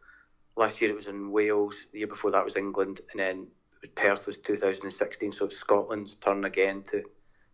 last 0.57 0.81
year 0.81 0.91
it 0.91 0.95
was 0.95 1.07
in 1.07 1.31
Wales. 1.31 1.75
The 1.93 1.99
year 1.99 2.07
before 2.07 2.31
that 2.31 2.43
was 2.43 2.57
England, 2.57 3.01
and 3.11 3.19
then 3.19 3.47
Perth 3.95 4.27
was 4.27 4.37
2016. 4.37 5.31
So 5.31 5.45
it's 5.45 5.57
Scotland's 5.57 6.15
turn 6.15 6.43
again 6.45 6.83
to 6.83 7.03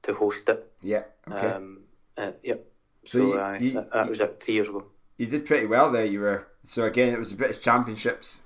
to 0.03 0.13
host 0.13 0.49
it. 0.49 0.71
Yeah. 0.81 1.03
Okay. 1.29 1.47
Um, 1.47 1.81
uh, 2.17 2.31
yep. 2.43 2.65
So, 3.05 3.17
so 3.19 3.25
you, 3.25 3.39
uh, 3.39 3.57
you, 3.59 3.71
that, 3.73 3.91
that 3.93 4.09
was 4.09 4.19
it 4.19 4.39
three 4.41 4.53
years 4.55 4.67
ago. 4.69 4.85
You 5.17 5.25
did 5.27 5.45
pretty 5.45 5.65
well 5.65 5.91
there. 5.91 6.05
You 6.05 6.21
were 6.21 6.47
so 6.65 6.83
again 6.85 7.13
it 7.13 7.19
was 7.19 7.31
the 7.31 7.37
British 7.37 7.61
Championships. 7.61 8.39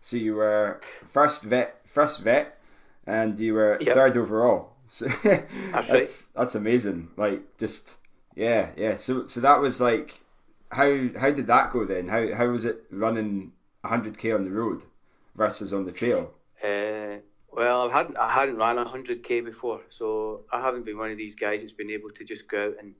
So 0.00 0.16
you 0.16 0.34
were 0.34 0.80
first 1.10 1.42
vet, 1.44 1.80
first 1.88 2.20
vet, 2.20 2.58
and 3.06 3.38
you 3.38 3.54
were 3.54 3.78
Yep. 3.80 3.94
third 3.94 4.16
overall. 4.16 4.72
So 4.90 5.06
That's 5.06 5.52
that's 5.72 5.90
right. 5.90 6.24
that's 6.34 6.54
amazing. 6.54 7.10
Like 7.18 7.58
just 7.58 7.94
yeah, 8.34 8.70
yeah. 8.76 8.96
So 8.96 9.26
so 9.26 9.40
that 9.40 9.60
was 9.60 9.80
like 9.82 10.18
how 10.70 11.08
how 11.20 11.30
did 11.30 11.48
that 11.48 11.72
go 11.72 11.84
then? 11.84 12.08
How 12.08 12.34
how 12.34 12.46
was 12.46 12.64
it 12.64 12.84
running 12.90 13.52
100k 13.84 14.34
on 14.34 14.44
the 14.44 14.50
road 14.50 14.84
versus 15.36 15.74
on 15.74 15.84
the 15.84 15.92
trail? 15.92 16.32
Uh, 16.64 16.97
well, 17.58 17.90
I 17.90 17.92
hadn't 17.98 18.16
I 18.16 18.30
hadn't 18.30 18.56
ran 18.56 18.76
hundred 18.78 19.22
k 19.22 19.40
before, 19.40 19.80
so 19.90 20.44
I 20.52 20.60
haven't 20.60 20.84
been 20.84 20.98
one 20.98 21.10
of 21.10 21.18
these 21.18 21.34
guys 21.34 21.60
that's 21.60 21.72
been 21.72 21.90
able 21.90 22.10
to 22.18 22.24
just 22.24 22.46
go 22.48 22.68
out 22.68 22.74
and 22.80 22.94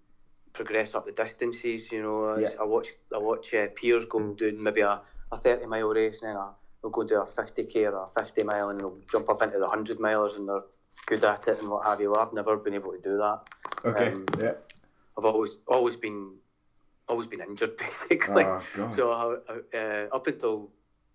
progress 0.53 0.95
up 0.97 1.07
the 1.07 1.13
distances. 1.13 1.93
You 1.93 2.03
know, 2.03 2.17
I- 2.35 2.41
Yeah. 2.41 2.49
I 2.61 2.65
watch 2.65 2.89
I 3.15 3.19
watch 3.19 3.55
uh, 3.55 3.69
peers 3.79 4.05
go 4.07 4.19
doing 4.35 4.63
maybe 4.63 4.81
a, 4.81 5.01
a 5.33 5.37
thirty 5.37 5.67
mile 5.67 5.89
race, 5.89 6.23
and 6.23 6.29
then 6.37 6.43
they'll 6.83 6.91
go 6.91 7.05
do 7.05 7.21
a 7.23 7.27
fifty 7.27 7.65
k 7.65 7.87
or 7.87 7.95
a 8.09 8.21
fifty 8.21 8.43
mile, 8.43 8.69
and 8.71 8.81
they'll 8.81 8.99
jump 9.13 9.29
up 9.31 9.43
into 9.43 9.59
the 9.59 9.69
hundred 9.69 9.99
milers, 9.99 10.37
and 10.37 10.49
they're 10.49 10.65
good 11.07 11.23
at 11.25 11.47
it 11.49 11.61
and 11.61 11.71
what 11.71 11.87
have 11.87 12.01
you. 12.01 12.11
Well, 12.11 12.21
I've 12.27 12.33
never 12.33 12.57
been 12.57 12.75
able 12.75 12.93
to 12.93 13.01
do 13.11 13.17
that. 13.19 13.39
Okay. 13.85 14.09
Um, 14.13 14.27
yeah. 14.41 14.53
I've 15.17 15.25
always 15.25 15.59
always 15.69 15.97
been 15.97 16.35
always 17.09 17.27
been 17.29 17.41
injured 17.41 17.77
basically. 17.87 18.45
Oh 18.45 18.63
god. 18.75 18.95
So 18.95 19.13
I, 19.13 19.77
uh, 19.79 20.07
up 20.17 20.27
until 20.27 20.71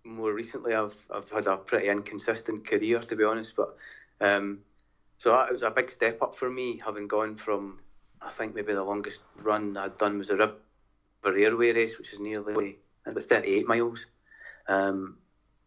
more 0.05 0.33
recently, 0.33 0.73
I've 0.73 0.95
I've 1.09 1.29
had 1.29 1.47
a 1.47 1.57
pretty 1.57 1.87
inconsistent 1.87 2.67
career 2.67 2.99
to 2.99 3.15
be 3.15 3.23
honest. 3.23 3.55
But 3.55 3.75
um, 4.21 4.59
so 5.17 5.31
that, 5.31 5.49
it 5.49 5.53
was 5.53 5.63
a 5.63 5.71
big 5.71 5.89
step 5.89 6.21
up 6.21 6.35
for 6.35 6.49
me, 6.49 6.81
having 6.83 7.07
gone 7.07 7.35
from 7.35 7.79
I 8.21 8.31
think 8.31 8.55
maybe 8.55 8.73
the 8.73 8.83
longest 8.83 9.21
run 9.41 9.75
I'd 9.77 9.97
done 9.97 10.17
was 10.17 10.29
a 10.29 10.37
River 10.37 10.57
Ayr 11.25 11.57
Way 11.57 11.71
race, 11.71 11.97
which 11.97 12.13
is 12.13 12.19
nearly 12.19 12.77
about 13.05 13.23
38 13.23 13.67
miles. 13.67 14.05
Um, 14.67 15.17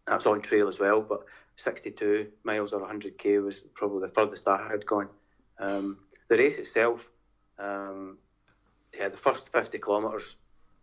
that's 0.06 0.26
on 0.26 0.40
trail 0.40 0.68
as 0.68 0.78
well, 0.78 1.00
but 1.02 1.24
62 1.56 2.28
miles 2.44 2.72
or 2.72 2.80
100k 2.80 3.44
was 3.44 3.62
probably 3.74 4.00
the 4.06 4.12
furthest 4.12 4.48
I 4.48 4.68
had 4.68 4.86
gone. 4.86 5.08
Um, 5.58 5.98
the 6.28 6.36
race 6.38 6.58
itself, 6.58 7.08
um, 7.58 8.18
yeah, 8.96 9.08
the 9.08 9.16
first 9.16 9.50
50 9.50 9.78
kilometres, 9.78 10.36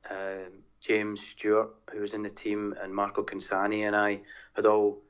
um, 0.09 0.63
James 0.83 1.25
Stewart, 1.25 1.69
who 1.91 2.01
was 2.01 2.13
in 2.13 2.23
the 2.23 2.29
team, 2.29 2.75
and 2.81 2.93
Marco 2.93 3.23
Consani 3.23 3.87
and 3.87 3.95
I 3.95 4.19
had 4.53 4.65
all 4.65 5.01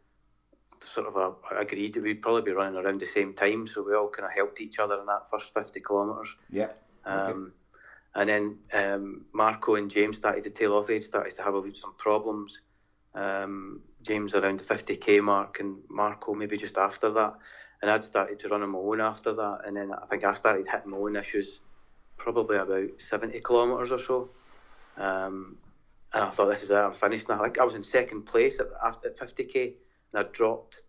sort 0.79 1.07
of 1.07 1.17
uh, 1.17 1.31
agreed 1.57 1.95
that 1.95 2.03
we'd 2.03 2.21
probably 2.21 2.43
be 2.43 2.51
running 2.51 2.77
around 2.77 3.01
the 3.01 3.07
same 3.07 3.33
time, 3.33 3.65
so 3.65 3.81
we 3.81 3.95
all 3.95 4.07
kind 4.07 4.27
of 4.27 4.31
helped 4.31 4.61
each 4.61 4.77
other 4.77 4.99
in 4.99 5.07
that 5.07 5.29
first 5.31 5.51
50 5.53 5.81
kilometres. 5.81 6.35
Yeah. 6.51 6.69
Um, 7.05 7.53
And 8.15 8.29
then 8.29 8.57
um, 8.73 9.25
Marco 9.33 9.73
and 9.73 9.89
James 9.89 10.17
started 10.17 10.43
to 10.43 10.51
tail 10.51 10.73
off. 10.73 10.85
They'd 10.85 11.03
started 11.03 11.35
to 11.35 11.41
have 11.41 11.55
a 11.55 11.75
some 11.75 11.95
problems. 11.97 12.61
Um, 13.15 13.81
James 14.03 14.35
around 14.35 14.59
the 14.59 14.63
50k 14.63 15.23
mark, 15.23 15.59
and 15.59 15.77
Marco 15.89 16.35
maybe 16.35 16.55
just 16.55 16.77
after 16.77 17.09
that. 17.11 17.33
And 17.81 17.89
I'd 17.89 18.03
started 18.03 18.37
to 18.39 18.49
run 18.49 18.61
on 18.61 18.69
my 18.69 18.77
own 18.77 19.01
after 19.01 19.33
that. 19.33 19.61
And 19.65 19.75
then 19.75 19.91
I 19.91 20.05
think 20.05 20.23
I 20.23 20.35
started 20.35 20.67
hitting 20.67 20.91
my 20.91 20.97
own 20.97 21.15
issues 21.15 21.61
probably 22.17 22.57
about 22.57 22.89
70 22.99 23.39
kilometres 23.39 23.91
or 23.91 23.99
so. 23.99 24.29
Um, 24.97 25.57
and 26.13 26.23
I 26.23 26.29
thought, 26.29 26.47
this 26.47 26.63
is 26.63 26.69
it, 26.69 26.75
I'm 26.75 26.93
finished 26.93 27.29
now. 27.29 27.39
I 27.39 27.45
think 27.45 27.59
I 27.59 27.63
was 27.63 27.75
in 27.75 27.83
second 27.83 28.23
place 28.23 28.59
at, 28.59 28.67
at 28.85 29.17
50k, 29.17 29.73
and 30.13 30.25
I 30.25 30.29
dropped. 30.31 30.81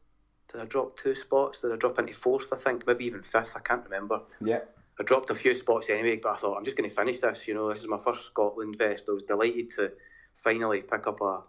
Did 0.52 0.60
I 0.60 0.64
drop 0.66 0.96
two 0.96 1.14
spots? 1.14 1.60
Did 1.60 1.72
I 1.72 1.76
drop 1.76 1.98
into 1.98 2.14
fourth? 2.14 2.52
I 2.52 2.56
think 2.56 2.86
maybe 2.86 3.06
even 3.06 3.22
fifth. 3.22 3.56
I 3.56 3.60
can't 3.60 3.84
remember. 3.84 4.20
Yeah. 4.40 4.60
I 5.00 5.02
dropped 5.02 5.30
a 5.30 5.34
few 5.34 5.54
spots 5.54 5.88
anyway, 5.90 6.20
but 6.22 6.32
I 6.32 6.36
thought 6.36 6.56
I'm 6.56 6.64
just 6.64 6.76
going 6.76 6.88
to 6.88 6.94
finish 6.94 7.20
this. 7.20 7.48
You 7.48 7.54
know, 7.54 7.68
this 7.68 7.80
is 7.80 7.88
my 7.88 7.98
first 7.98 8.26
Scotland 8.26 8.76
vest. 8.78 9.06
I 9.08 9.12
was 9.12 9.24
delighted 9.24 9.70
to 9.70 9.90
finally 10.36 10.82
pick 10.82 11.08
up 11.08 11.20
a, 11.20 11.40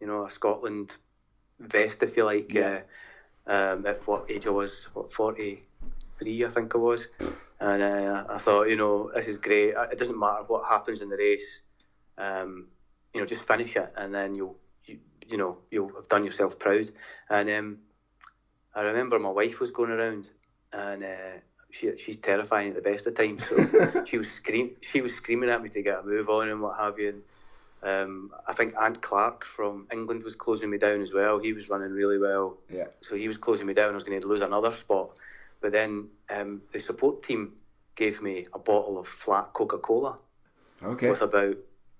you 0.00 0.06
know, 0.06 0.26
a 0.26 0.30
Scotland 0.30 0.96
vest, 1.60 2.02
if 2.02 2.16
you 2.16 2.24
like. 2.24 2.54
Yeah. 2.54 2.78
Uh, 2.78 2.80
um, 3.46 3.86
at 3.86 4.06
what 4.06 4.30
age 4.30 4.46
I 4.46 4.50
was, 4.50 4.86
what 4.94 5.12
43, 5.12 6.44
I 6.44 6.48
think 6.48 6.74
I 6.74 6.78
was, 6.78 7.08
and 7.60 7.82
uh, 7.82 8.24
I 8.28 8.38
thought, 8.38 8.64
you 8.64 8.76
know, 8.76 9.10
this 9.14 9.26
is 9.26 9.38
great. 9.38 9.74
It 9.92 9.98
doesn't 9.98 10.18
matter 10.18 10.44
what 10.46 10.66
happens 10.66 11.00
in 11.00 11.10
the 11.10 11.16
race. 11.16 11.60
Um, 12.18 12.68
you 13.12 13.20
know, 13.20 13.26
just 13.26 13.46
finish 13.46 13.76
it, 13.76 13.92
and 13.96 14.14
then 14.14 14.34
you'll, 14.34 14.56
you, 14.86 14.98
you 15.26 15.36
know, 15.36 15.58
you'll 15.70 15.94
have 15.94 16.08
done 16.08 16.24
yourself 16.24 16.58
proud. 16.58 16.90
And 17.30 17.48
um, 17.50 17.78
I 18.74 18.82
remember 18.82 19.18
my 19.18 19.30
wife 19.30 19.60
was 19.60 19.70
going 19.70 19.90
around, 19.90 20.28
and 20.72 21.04
uh, 21.04 21.38
she, 21.70 21.96
she's 21.98 22.16
terrifying 22.18 22.70
at 22.70 22.74
the 22.76 22.82
best 22.82 23.06
of 23.06 23.14
times. 23.14 23.46
So 23.46 24.04
she 24.06 24.18
was 24.18 24.30
scream, 24.30 24.72
she 24.80 25.00
was 25.00 25.14
screaming 25.14 25.50
at 25.50 25.62
me 25.62 25.68
to 25.70 25.82
get 25.82 26.00
a 26.00 26.02
move 26.02 26.28
on 26.28 26.48
and 26.48 26.60
what 26.60 26.78
have 26.78 26.98
you. 26.98 27.22
And 27.82 28.02
um, 28.04 28.30
I 28.48 28.52
think 28.52 28.74
Ant 28.80 29.00
Clark 29.02 29.44
from 29.44 29.86
England 29.92 30.24
was 30.24 30.34
closing 30.34 30.70
me 30.70 30.78
down 30.78 31.02
as 31.02 31.12
well. 31.12 31.38
He 31.38 31.52
was 31.52 31.68
running 31.68 31.92
really 31.92 32.18
well, 32.18 32.56
Yeah. 32.68 32.86
so 33.02 33.14
he 33.14 33.28
was 33.28 33.38
closing 33.38 33.66
me 33.66 33.74
down. 33.74 33.90
I 33.90 33.94
was 33.94 34.04
going 34.04 34.20
to 34.20 34.26
lose 34.26 34.40
another 34.40 34.72
spot, 34.72 35.10
but 35.60 35.70
then 35.72 36.08
um, 36.30 36.62
the 36.72 36.80
support 36.80 37.22
team 37.22 37.52
gave 37.94 38.20
me 38.22 38.46
a 38.52 38.58
bottle 38.58 38.98
of 38.98 39.06
flat 39.06 39.52
Coca 39.52 39.78
Cola 39.78 40.18
Okay. 40.82 41.08
with 41.08 41.22
about 41.22 41.56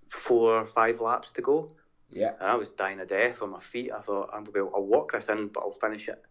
four 0.09 0.59
or 0.61 0.67
five 0.67 1.01
laps 1.01 1.31
to 1.33 1.43
go 1.43 1.71
Yeah. 2.11 2.33
and 2.41 2.49
I 2.49 2.55
was 2.55 2.71
dying 2.71 3.01
of 3.01 3.09
death 3.09 3.43
on 3.43 3.51
my 3.51 3.61
feet. 3.61 3.91
I 3.93 4.01
thought 4.01 4.31
I'm 4.33 4.45
gonna 4.45 4.53
be, 4.53 4.61
I'll 4.61 4.85
walk 4.85 5.13
this 5.13 5.29
in, 5.29 5.49
but 5.49 5.61
I'll 5.61 5.73
finish 5.73 6.09
it. 6.09 6.23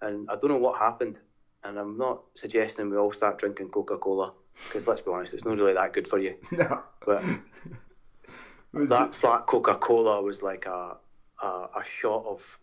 And 0.00 0.28
I 0.30 0.36
don't 0.36 0.50
know 0.50 0.58
what 0.58 0.78
happened. 0.78 1.20
And 1.64 1.78
I'm 1.78 1.96
not 1.98 2.22
suggesting 2.34 2.90
we 2.90 2.96
all 2.96 3.12
start 3.12 3.38
drinking 3.38 3.70
Coca 3.70 3.98
Cola 3.98 4.32
because 4.68 4.86
let's 4.86 5.00
be 5.00 5.10
honest, 5.10 5.34
it's 5.34 5.44
not 5.44 5.56
really 5.58 5.74
that 5.74 5.92
good 5.92 6.06
for 6.08 6.18
you. 6.18 6.34
No. 6.52 6.82
But 7.04 7.22
that 8.74 9.08
it- 9.08 9.14
flat 9.14 9.46
Coca 9.46 9.74
Cola 9.76 10.22
was 10.22 10.42
like 10.42 10.66
a, 10.66 10.96
a 11.42 11.46
a 11.46 11.84
shot 11.84 12.24
of 12.26 12.58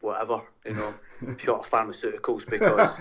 whatever, 0.00 0.40
you 0.64 0.74
know, 0.74 0.94
shot 1.38 1.60
of 1.60 1.70
pharmaceuticals 1.70 2.48
because 2.48 2.96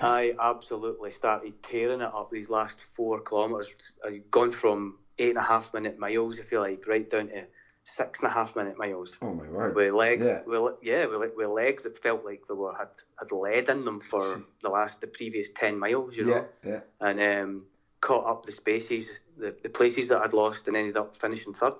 I 0.00 0.34
absolutely 0.40 1.10
started 1.10 1.54
tearing 1.62 2.00
it 2.00 2.06
up 2.14 2.30
these 2.30 2.50
last 2.50 2.78
four 2.94 3.20
kilometres. 3.20 3.94
I'd 4.04 4.30
gone 4.30 4.50
from 4.50 4.98
eight 5.18 5.30
and 5.30 5.38
a 5.38 5.42
half 5.42 5.72
minute 5.72 5.98
miles, 5.98 6.38
if 6.38 6.52
you 6.52 6.60
like, 6.60 6.86
right 6.86 7.08
down 7.08 7.28
to 7.28 7.44
six 7.84 8.20
and 8.20 8.30
a 8.30 8.34
half 8.34 8.54
minute 8.56 8.76
miles. 8.76 9.16
oh 9.22 9.32
my 9.32 9.48
word. 9.48 9.74
With 9.74 9.94
legs, 9.94 10.26
Yeah. 10.26 10.42
with, 10.44 10.74
yeah, 10.82 11.06
with, 11.06 11.30
with 11.36 11.48
legs 11.48 11.84
that 11.84 12.02
felt 12.02 12.24
like 12.24 12.42
they 12.46 12.54
were 12.54 12.74
had, 12.76 12.88
had 13.18 13.32
lead 13.32 13.68
in 13.68 13.84
them 13.84 14.00
for 14.00 14.42
the 14.62 14.68
last 14.68 15.00
the 15.00 15.06
previous 15.06 15.48
ten 15.54 15.78
miles, 15.78 16.14
you 16.16 16.24
know, 16.24 16.44
Yeah. 16.62 16.70
Yeah. 16.72 16.80
and 17.00 17.20
um, 17.22 17.62
caught 18.00 18.26
up 18.26 18.44
the 18.44 18.52
spaces, 18.52 19.08
the, 19.38 19.54
the 19.62 19.68
places 19.70 20.10
that 20.10 20.20
I'd 20.20 20.34
lost, 20.34 20.68
and 20.68 20.76
ended 20.76 20.96
up 20.96 21.16
finishing 21.16 21.54
third. 21.54 21.74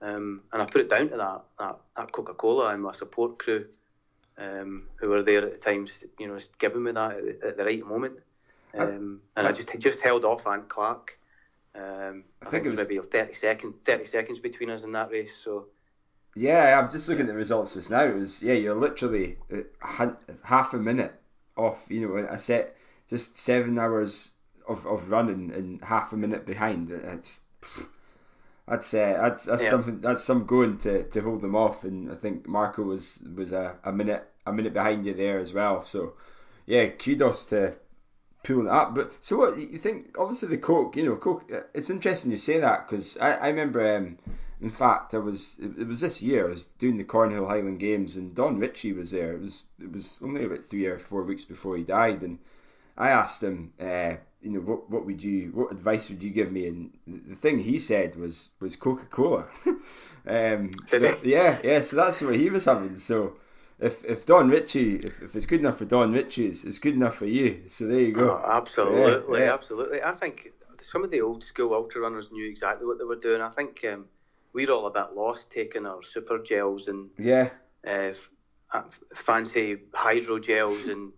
Um, 0.00 0.42
and 0.52 0.62
I 0.62 0.64
put 0.66 0.82
it 0.82 0.88
down 0.90 1.08
to 1.08 1.16
that 1.16 1.42
that, 1.58 1.76
that 1.96 2.12
Coca 2.12 2.34
Cola 2.34 2.68
and 2.68 2.82
my 2.82 2.92
support 2.92 3.38
crew, 3.40 3.66
um, 4.38 4.84
who 4.96 5.08
were 5.10 5.22
there 5.22 5.44
at 5.44 5.54
the 5.54 5.58
time, 5.58 5.86
you 6.18 6.28
know, 6.28 6.38
just 6.38 6.58
giving 6.58 6.82
me 6.82 6.92
that 6.92 7.12
at 7.12 7.40
the, 7.40 7.48
at 7.48 7.56
the 7.56 7.64
right 7.64 7.84
moment. 7.84 8.18
Um, 8.74 9.20
and 9.36 9.46
I 9.46 9.52
just 9.52 9.76
just 9.78 10.00
held 10.00 10.24
off 10.24 10.46
Ant 10.46 10.68
Clark. 10.68 11.18
Um, 11.74 12.24
I, 12.42 12.50
think, 12.50 12.66
it 12.66 12.70
was 12.70 12.80
maybe 12.80 12.98
30 12.98 13.34
second, 13.34 13.74
30 13.84 14.04
seconds 14.04 14.40
between 14.40 14.70
us 14.70 14.84
in 14.84 14.92
that 14.92 15.10
race. 15.10 15.36
So 15.42 15.66
Yeah, 16.34 16.78
I'm 16.78 16.90
just 16.90 17.08
looking 17.08 17.22
at 17.22 17.28
the 17.28 17.34
results 17.34 17.74
just 17.74 17.90
now. 17.90 18.04
It 18.04 18.16
was 18.16 18.42
yeah, 18.42 18.54
you're 18.54 18.78
literally 18.78 19.38
uh, 19.52 20.10
half 20.42 20.74
a 20.74 20.78
minute 20.78 21.14
off. 21.56 21.84
You 21.88 22.08
know, 22.08 22.16
a 22.16 22.38
set, 22.38 22.76
just 23.08 23.38
seven 23.38 23.78
hours 23.78 24.30
of, 24.68 24.86
of 24.86 25.10
running 25.10 25.52
and 25.52 25.82
half 25.82 26.12
a 26.12 26.16
minute 26.16 26.46
behind. 26.46 26.90
It's 26.90 27.40
that's 28.68 28.92
uh, 28.94 29.18
that's 29.22 29.44
that's 29.44 29.62
Yeah. 29.62 29.70
something 29.70 30.00
that's 30.00 30.24
some 30.24 30.46
going 30.46 30.78
to, 30.78 31.04
to 31.04 31.20
hold 31.20 31.40
them 31.42 31.54
off, 31.56 31.84
and 31.84 32.10
I 32.10 32.14
think 32.14 32.46
Marco 32.46 32.82
was 32.82 33.18
was 33.34 33.52
a, 33.52 33.76
a 33.84 33.92
minute 33.92 34.28
a 34.46 34.52
minute 34.52 34.72
behind 34.74 35.06
you 35.06 35.14
there 35.14 35.38
as 35.38 35.52
well. 35.52 35.82
So 35.82 36.14
yeah, 36.66 36.86
kudos 36.88 37.46
to 37.46 37.76
pulling 38.42 38.66
it 38.66 38.72
up. 38.72 38.94
But 38.94 39.12
so 39.20 39.36
what 39.38 39.58
you 39.58 39.78
think? 39.78 40.16
Obviously 40.18 40.48
the 40.48 40.58
coke, 40.58 40.96
you 40.96 41.04
know, 41.04 41.16
coke. 41.16 41.50
It's 41.74 41.90
interesting 41.90 42.30
you 42.30 42.36
say 42.36 42.58
that 42.60 42.86
because 42.88 43.16
I, 43.18 43.32
I 43.32 43.48
remember. 43.48 43.96
Um, 43.96 44.18
in 44.60 44.70
fact, 44.70 45.14
I 45.14 45.18
was 45.18 45.56
it, 45.62 45.82
it 45.82 45.86
was 45.86 46.00
this 46.00 46.20
year. 46.20 46.46
I 46.46 46.50
was 46.50 46.64
doing 46.64 46.96
the 46.96 47.04
Cornhill 47.04 47.46
Highland 47.46 47.78
Games, 47.78 48.16
and 48.16 48.34
Don 48.34 48.58
Ritchie 48.58 48.92
was 48.92 49.12
there. 49.12 49.32
It 49.34 49.40
was 49.40 49.62
it 49.80 49.92
was 49.92 50.18
only 50.20 50.44
about 50.44 50.64
three 50.64 50.86
or 50.86 50.98
four 50.98 51.22
weeks 51.22 51.44
before 51.44 51.76
he 51.76 51.84
died, 51.84 52.22
and 52.22 52.40
I 52.96 53.10
asked 53.10 53.40
him, 53.40 53.72
uh, 53.80 54.14
you 54.42 54.50
know, 54.50 54.60
what 54.60 54.90
what 54.90 55.06
would 55.06 55.22
you 55.22 55.50
what 55.52 55.72
advice 55.72 56.08
would 56.10 56.22
you 56.22 56.30
give 56.30 56.52
me? 56.52 56.68
And 56.68 56.90
the 57.06 57.36
thing 57.36 57.58
he 57.58 57.78
said 57.78 58.16
was 58.16 58.50
was 58.60 58.76
Coca 58.76 59.06
Cola. 59.06 59.46
um, 60.26 60.86
Did 60.90 61.02
he? 61.02 61.14
yeah, 61.22 61.58
yeah. 61.64 61.82
So 61.82 61.96
that's 61.96 62.20
what 62.22 62.36
he 62.36 62.50
was 62.50 62.64
having. 62.64 62.96
So. 62.96 63.34
If, 63.80 64.04
if 64.04 64.26
Don 64.26 64.48
Ritchie, 64.48 64.96
if, 64.96 65.22
if 65.22 65.36
it's 65.36 65.46
good 65.46 65.60
enough 65.60 65.78
for 65.78 65.84
Don 65.84 66.12
Ritchie, 66.12 66.46
it's, 66.46 66.64
it's 66.64 66.80
good 66.80 66.94
enough 66.94 67.14
for 67.14 67.26
you. 67.26 67.62
So 67.68 67.86
there 67.86 68.00
you 68.00 68.12
go. 68.12 68.36
Oh, 68.36 68.42
absolutely, 68.44 69.40
Yeah, 69.40 69.44
yeah. 69.44 69.52
absolutely. 69.52 70.02
I 70.02 70.12
think 70.12 70.48
some 70.82 71.04
of 71.04 71.10
the 71.10 71.20
old 71.20 71.44
school 71.44 71.74
ultra 71.74 72.00
runners 72.00 72.30
knew 72.32 72.48
exactly 72.48 72.86
what 72.86 72.98
they 72.98 73.04
were 73.04 73.16
doing. 73.16 73.40
I 73.40 73.50
think 73.50 73.84
um, 73.84 74.06
we're 74.52 74.70
all 74.70 74.86
a 74.86 74.90
bit 74.90 75.12
lost 75.14 75.50
taking 75.50 75.86
our 75.86 76.02
super 76.02 76.38
gels 76.38 76.88
and 76.88 77.10
Yeah, 77.18 77.50
uh, 77.86 78.12
f- 78.12 78.30
uh, 78.72 78.82
fancy 79.14 79.76
hydrogels 79.94 80.88
and 80.88 81.12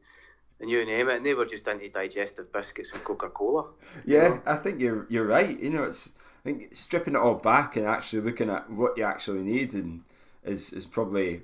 and 0.60 0.70
you 0.70 0.84
name 0.84 1.08
it, 1.08 1.16
and 1.16 1.26
they 1.26 1.34
were 1.34 1.46
just 1.46 1.66
into 1.66 1.88
digestive 1.88 2.52
biscuits 2.52 2.90
and 2.92 3.02
Coca 3.02 3.30
Cola. 3.30 3.66
Yeah, 4.04 4.38
I 4.46 4.56
think 4.56 4.80
you're 4.80 5.06
you're 5.08 5.26
right. 5.26 5.58
You 5.58 5.70
know, 5.70 5.84
it's 5.84 6.10
I 6.40 6.42
think 6.44 6.74
stripping 6.76 7.14
it 7.14 7.20
all 7.20 7.34
back 7.34 7.76
and 7.76 7.86
actually 7.86 8.22
looking 8.22 8.50
at 8.50 8.70
what 8.70 8.96
you 8.96 9.04
actually 9.04 9.42
need 9.42 9.72
and 9.74 10.02
is 10.44 10.72
is 10.72 10.86
probably 10.86 11.42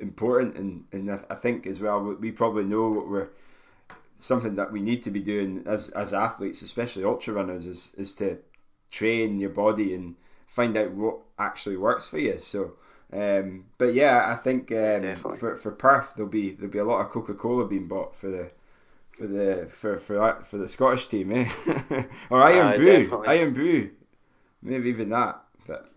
important. 0.00 0.56
And 0.56 0.84
and 0.92 1.10
I- 1.30 1.34
think 1.34 1.66
as 1.66 1.80
well 1.80 2.02
we- 2.02 2.14
we 2.14 2.32
probably 2.32 2.64
know 2.64 2.90
what 2.90 3.08
we're 3.08 3.28
something 4.18 4.54
that 4.56 4.72
we 4.72 4.80
need 4.80 5.02
to 5.02 5.10
be 5.10 5.20
doing 5.20 5.62
as 5.66 5.90
as 5.90 6.14
athletes, 6.14 6.62
especially 6.62 7.04
ultra 7.04 7.34
runners, 7.34 7.66
is 7.66 7.92
is 7.96 8.14
to 8.14 8.38
train 8.90 9.40
your 9.40 9.50
body 9.50 9.94
and 9.94 10.14
find 10.48 10.76
out 10.76 10.90
what 10.92 11.18
actually 11.38 11.76
works 11.76 12.08
for 12.08 12.18
you. 12.18 12.38
So. 12.38 12.72
Um, 13.12 13.66
but 13.78 13.94
yeah, 13.94 14.24
I 14.26 14.36
think 14.36 14.72
um, 14.72 15.14
for 15.36 15.56
for 15.56 15.70
Perth 15.70 16.12
there'll 16.16 16.30
be 16.30 16.50
there'll 16.50 16.72
be 16.72 16.78
a 16.78 16.84
lot 16.84 17.00
of 17.00 17.10
Coca 17.10 17.34
Cola 17.34 17.66
being 17.66 17.86
bought 17.86 18.16
for 18.16 18.28
the 18.28 18.50
for 19.16 19.26
the 19.26 19.68
for 19.70 19.98
for 19.98 20.42
for 20.42 20.58
the 20.58 20.68
Scottish 20.68 21.06
team, 21.06 21.32
eh? 21.32 21.48
or 22.30 22.42
Iron 22.42 22.66
Aye, 22.66 22.76
Brew, 22.76 23.02
definitely. 23.04 23.28
Irn-Bru, 23.28 23.90
maybe 24.62 24.88
even 24.88 25.10
that. 25.10 25.40
But 25.66 25.90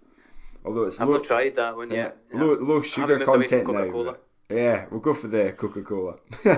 although 0.63 0.83
it's 0.83 1.01
I've 1.01 1.07
low, 1.07 1.15
not 1.15 1.23
tried 1.23 1.55
that 1.55 1.75
one 1.75 1.91
yeah, 1.91 2.11
low 2.31 2.53
low 2.53 2.81
sugar 2.81 3.17
moved 3.19 3.27
away 3.27 3.47
from 3.47 3.65
content 3.65 4.05
now. 4.05 4.15
Yeah, 4.49 4.85
we'll 4.89 4.99
go 4.99 5.13
for 5.13 5.27
the 5.27 5.51
Coca 5.51 5.81
Cola. 5.83 6.15
uh, 6.45 6.57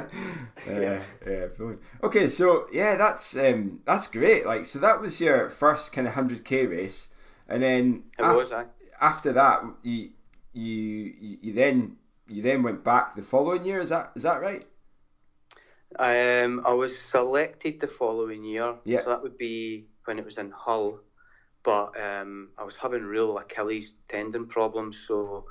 Yeah. 0.66 1.04
yeah, 1.28 1.46
brilliant. 1.48 1.82
Okay, 2.04 2.30
so 2.30 2.68
yeah, 2.72 2.96
that's 2.96 3.36
um 3.36 3.82
that's 3.86 4.08
great. 4.08 4.46
Like, 4.46 4.66
so 4.66 4.80
that 4.80 5.02
was 5.02 5.20
your 5.20 5.50
first 5.50 5.92
kind 5.92 6.08
of 6.08 6.14
hundred 6.14 6.46
k 6.46 6.66
race, 6.66 7.08
and 7.50 7.62
then 7.62 8.04
af- 8.18 8.36
was, 8.36 8.54
after 9.02 9.34
that, 9.34 9.64
you 9.84 10.12
you 10.54 10.64
you 10.66 11.38
you 11.42 11.54
then 11.54 11.98
you 12.28 12.42
then 12.42 12.64
went 12.64 12.84
back 12.84 13.16
the 13.16 13.24
following 13.24 13.66
year. 13.66 13.80
Is 13.80 13.90
that 13.90 14.12
is 14.16 14.24
that 14.24 14.42
right? 14.42 14.66
Um, 16.00 16.62
I 16.66 16.74
was 16.74 16.98
selected 16.98 17.80
the 17.82 17.88
following 17.88 18.44
year, 18.46 18.76
Yeah. 18.86 19.02
so 19.02 19.10
that 19.10 19.22
would 19.22 19.38
be 19.38 19.88
when 20.06 20.20
it 20.20 20.26
was 20.26 20.38
in 20.38 20.52
Hull. 20.52 21.00
But 21.64 22.00
um, 22.02 22.50
I 22.58 22.64
was 22.64 22.76
having 22.76 23.04
real 23.04 23.38
Achilles 23.38 23.96
tendon 24.08 24.48
problems, 24.48 24.98
so 25.06 25.46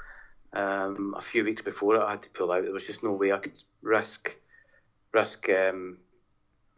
um, 0.53 1.15
a 1.17 1.21
few 1.21 1.45
weeks 1.45 1.63
before 1.63 1.97
it, 1.97 2.03
I 2.03 2.13
had 2.13 2.23
to 2.23 2.31
pull 2.31 2.53
out. 2.53 2.65
There 2.65 2.73
was 2.73 2.87
just 2.87 3.03
no 3.03 3.13
way 3.13 3.33
I 3.33 3.39
could 3.39 3.63
risk 3.83 4.35
risk 5.13 5.49
um, 5.51 5.99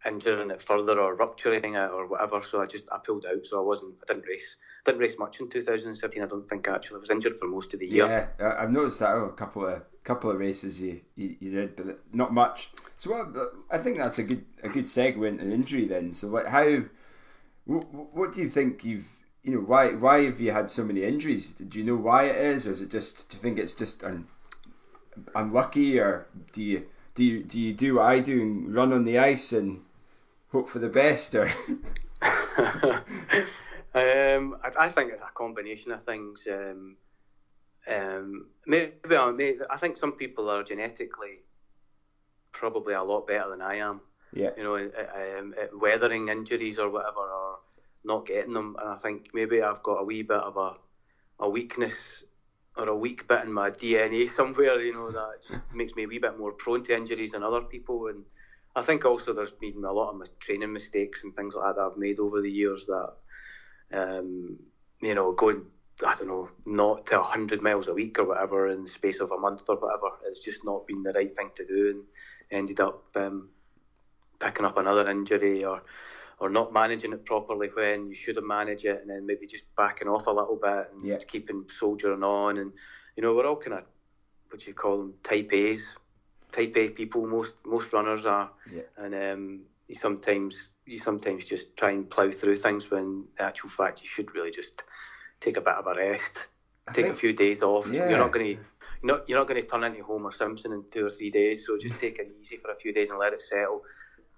injuring 0.07 0.51
it 0.51 0.63
further 0.63 0.99
or 0.99 1.15
rupturing 1.15 1.75
it 1.75 1.91
or 1.91 2.07
whatever. 2.07 2.43
So 2.43 2.61
I 2.61 2.67
just 2.67 2.87
I 2.91 2.99
pulled 2.99 3.27
out. 3.27 3.47
So 3.47 3.59
I 3.59 3.65
wasn't. 3.65 3.95
I 4.03 4.13
didn't 4.13 4.27
race. 4.27 4.57
Didn't 4.85 5.01
race 5.01 5.19
much 5.19 5.41
in 5.41 5.49
2017. 5.49 6.23
I 6.23 6.27
don't 6.27 6.49
think 6.49 6.67
actually. 6.67 6.97
I 6.97 7.01
was 7.01 7.11
injured 7.11 7.39
for 7.39 7.47
most 7.47 7.73
of 7.73 7.81
the 7.81 7.87
year. 7.87 8.33
Yeah, 8.39 8.55
I've 8.59 8.73
noticed 8.73 8.99
that. 9.01 9.11
Oh, 9.11 9.27
a 9.27 9.33
couple 9.33 9.67
of 9.67 9.83
couple 10.05 10.31
of 10.31 10.39
races 10.39 10.81
you, 10.81 11.01
you, 11.15 11.37
you 11.39 11.51
did, 11.53 11.77
but 11.77 12.01
not 12.13 12.35
much. 12.35 12.71
So 12.97 13.11
what, 13.11 13.53
I 13.71 13.79
think 13.79 13.99
that's 13.99 14.19
a 14.19 14.25
good 14.25 14.45
a 14.63 14.69
good 14.69 14.87
segue 14.87 15.27
into 15.27 15.45
injury 15.45 15.87
then. 15.87 16.15
So 16.15 16.29
what 16.29 16.49
how 16.49 16.83
what, 17.65 17.95
what 17.95 18.33
do 18.33 18.43
you 18.43 18.49
think 18.49 18.85
you've 18.85 19.07
you 19.45 19.55
know 19.55 19.61
why 19.61 19.93
why 19.93 20.25
have 20.25 20.41
you 20.41 20.51
had 20.51 20.71
so 20.71 20.85
many 20.85 21.05
injuries? 21.05 21.55
Do 21.55 21.79
you 21.79 21.85
know 21.85 21.97
why 21.97 22.25
it 22.25 22.37
is, 22.37 22.67
or 22.67 22.73
is 22.73 22.81
it 22.81 22.91
just 22.91 23.31
do 23.31 23.37
you 23.37 23.43
think 23.43 23.59
it's 23.59 23.75
just 23.75 24.03
un, 24.03 24.27
unlucky, 25.35 26.01
or 26.01 26.27
do 26.53 26.63
you 26.63 26.87
do 27.15 27.23
you 27.23 27.45
do 27.45 27.61
you 27.61 27.73
do 27.73 27.95
what 27.97 28.07
I 28.07 28.19
do 28.19 28.43
and 28.43 28.75
run 28.75 28.93
on 28.93 29.05
the 29.05 29.19
ice 29.19 29.53
and 29.53 29.83
hope 30.51 30.69
for 30.69 30.81
the 30.81 30.89
best, 30.89 31.37
or 31.37 31.53
um, 33.95 34.57
I, 34.63 34.87
I 34.87 34.89
think 34.89 35.13
it's 35.13 35.23
a 35.23 35.31
combination 35.35 35.93
of 35.93 36.03
things. 36.03 36.47
Um, 36.51 36.97
um, 37.89 38.47
maybe, 38.67 38.93
I- 39.17 39.31
maybe 39.33 39.59
I 39.71 39.77
think 39.77 39.97
some 39.97 40.13
people 40.13 40.49
are 40.51 40.63
genetically 40.63 41.43
probably 42.53 42.95
a 42.95 43.03
lot 43.03 43.27
better 43.27 43.51
than 43.51 43.63
I 43.63 43.77
am. 43.77 44.01
yeah 44.33 44.51
You 44.57 44.65
know, 44.65 44.77
at, 44.77 45.39
um, 45.39 45.55
weathering 45.75 46.29
injuries 46.29 46.79
or 46.79 46.91
whatever, 46.91 47.21
or 47.21 47.59
not 48.05 48.27
getting 48.27 48.55
them. 48.55 48.77
And 48.81 48.89
I 48.91 48.97
think 48.97 49.29
maybe 49.35 49.63
I've 49.63 49.83
got 49.83 50.01
a 50.01 50.05
wee 50.05 50.23
bit 50.23 50.39
of 50.39 50.57
a 50.57 50.75
a 51.41 51.49
weakness 51.49 52.23
or 52.77 52.89
a 52.89 52.97
weak 52.97 53.27
bit 53.27 53.43
in 53.45 53.53
my 53.53 53.71
DNA 53.71 54.29
somewhere. 54.39 54.81
You 54.81 54.93
know, 54.95 55.11
that 55.11 55.61
makes 55.75 55.95
me 55.97 56.05
a 56.05 56.09
wee 56.09 56.19
bit 56.19 56.39
more 56.39 56.53
prone 56.53 56.83
to 56.85 56.97
injuries 56.97 57.33
than 57.33 57.43
other 57.43 57.63
people. 57.63 58.07
And 58.09 58.25
I 58.77 58.83
think 58.83 59.05
also 59.05 59.33
there's 59.33 59.53
been 59.53 59.85
a 59.85 59.93
lot 59.93 60.11
of 60.15 60.39
training 60.39 60.73
mistakes 60.73 61.25
and 61.25 61.35
things 61.35 61.55
like 61.55 61.65
that 61.65 61.77
that 61.77 61.91
I've 61.93 61.97
made 61.97 62.19
over 62.21 62.41
the 62.41 62.51
years 62.51 62.87
that, 62.87 63.09
um, 63.93 64.57
you 65.01 65.15
know, 65.15 65.33
going, 65.33 65.65
I 66.07 66.15
don't 66.15 66.29
know, 66.29 66.49
not 66.65 67.07
to 67.07 67.17
100 67.19 67.61
miles 67.63 67.89
a 67.89 67.95
week 67.95 68.19
or 68.19 68.25
whatever 68.25 68.69
in 68.69 68.83
the 68.83 68.89
space 68.89 69.21
of 69.21 69.31
a 69.31 69.39
month 69.39 69.63
or 69.69 69.77
whatever, 69.77 70.09
it's 70.27 70.41
just 70.41 70.65
not 70.65 70.87
been 70.87 71.03
the 71.03 71.13
right 71.13 71.35
thing 71.35 71.51
to 71.57 71.65
do 71.65 71.91
and 71.91 72.05
ended 72.51 72.81
up 72.81 72.97
um, 73.15 73.49
picking 74.41 74.65
up 74.65 74.77
another 74.79 75.09
injury 75.09 75.65
or 75.65 75.83
or 76.39 76.49
not 76.51 76.73
managing 76.73 77.13
it 77.13 77.25
properly 77.25 77.69
when 77.75 78.09
you 78.09 78.15
should 78.17 78.35
have 78.35 78.45
managed 78.45 78.85
it 78.85 78.99
and 79.01 79.11
then 79.11 79.25
maybe 79.25 79.47
just 79.47 79.65
backing 79.77 80.09
off 80.09 80.27
a 80.27 80.31
little 80.31 80.57
bit 80.61 80.89
and 80.91 81.07
Yeah. 81.07 81.19
keeping 81.29 81.65
soldiering 81.69 82.25
on 82.25 82.59
and 82.59 82.73
you 83.17 83.23
know 83.23 83.33
we're 83.35 83.47
all 83.47 83.57
kind 83.57 83.75
of 83.75 83.85
what 84.51 84.61
do 84.61 84.67
you 84.67 84.75
call 84.75 84.99
them 84.99 85.15
type 85.23 85.53
A's 85.53 85.89
type 86.51 86.77
A 86.77 86.89
people 86.91 87.27
most 87.27 87.55
most 87.65 87.93
runners 87.93 88.27
are 88.27 88.51
Yeah. 88.71 88.83
and 88.97 89.15
um, 89.15 89.61
you 89.93 89.99
sometimes 89.99 90.73
you 90.87 90.99
sometimes 90.99 91.45
just 91.45 91.77
try 91.77 91.91
and 91.91 92.09
plough 92.09 92.31
through 92.33 92.57
things 92.57 92.91
when 92.91 93.25
the 93.37 93.45
actual 93.45 93.69
fact 93.69 94.03
you 94.03 94.09
should 94.09 94.35
really 94.35 94.51
just 94.51 94.83
take 95.39 95.57
a 95.59 95.61
bit 95.61 95.75
of 95.75 95.87
a 95.87 95.95
rest 95.95 96.49
I 96.89 96.93
take 96.93 97.07
a 97.09 97.15
few 97.23 97.33
days 97.35 97.61
off 97.63 97.87
Yeah. 97.87 98.09
you're 98.09 98.19
not 98.19 98.33
going 98.33 98.47
to 98.57 98.63
you're 99.03 99.13
not, 99.13 99.29
you're 99.29 99.39
not 99.39 99.49
going 99.49 99.61
to 99.61 99.67
turn 99.67 99.85
into 99.85 100.03
Homer 100.03 100.33
Simpson 100.33 100.73
in 100.73 100.83
two 100.91 101.05
or 101.07 101.11
three 101.11 101.31
days 101.31 101.67
so 101.67 101.77
just 101.77 102.01
take 102.01 102.19
it 102.21 102.29
easy 102.41 102.57
for 102.57 102.71
a 102.71 102.75
few 102.83 102.93
days 102.93 103.11
and 103.11 103.19
let 103.19 103.33
it 103.35 103.43
settle 103.43 103.83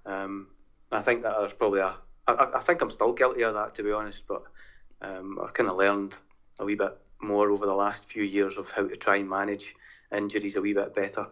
um, 0.06 0.48
I 0.90 1.00
think 1.02 1.22
that 1.22 1.34
there's 1.38 1.54
probably 1.54 1.80
a. 1.80 1.94
I, 2.26 2.32
I- 2.58 2.60
think 2.60 2.82
I'm 2.82 2.90
still 2.90 3.12
guilty 3.12 3.42
of 3.42 3.54
that, 3.54 3.74
to 3.76 3.82
be 3.82 3.90
honest, 3.92 4.22
but 4.28 4.42
um, 5.02 5.38
I've 5.42 5.54
kind 5.54 5.68
of 5.70 5.76
learned 5.76 6.16
a 6.58 6.64
wee 6.64 6.74
bit 6.74 6.94
more 7.20 7.50
over 7.50 7.64
the 7.66 7.74
last 7.74 8.04
few 8.04 8.22
years 8.22 8.56
of 8.58 8.70
how 8.70 8.86
to 8.86 8.96
try 8.96 9.16
and 9.16 9.28
manage 9.28 9.74
injuries 10.14 10.56
a 10.56 10.60
wee 10.60 10.74
bit 10.74 10.94
better. 10.94 11.26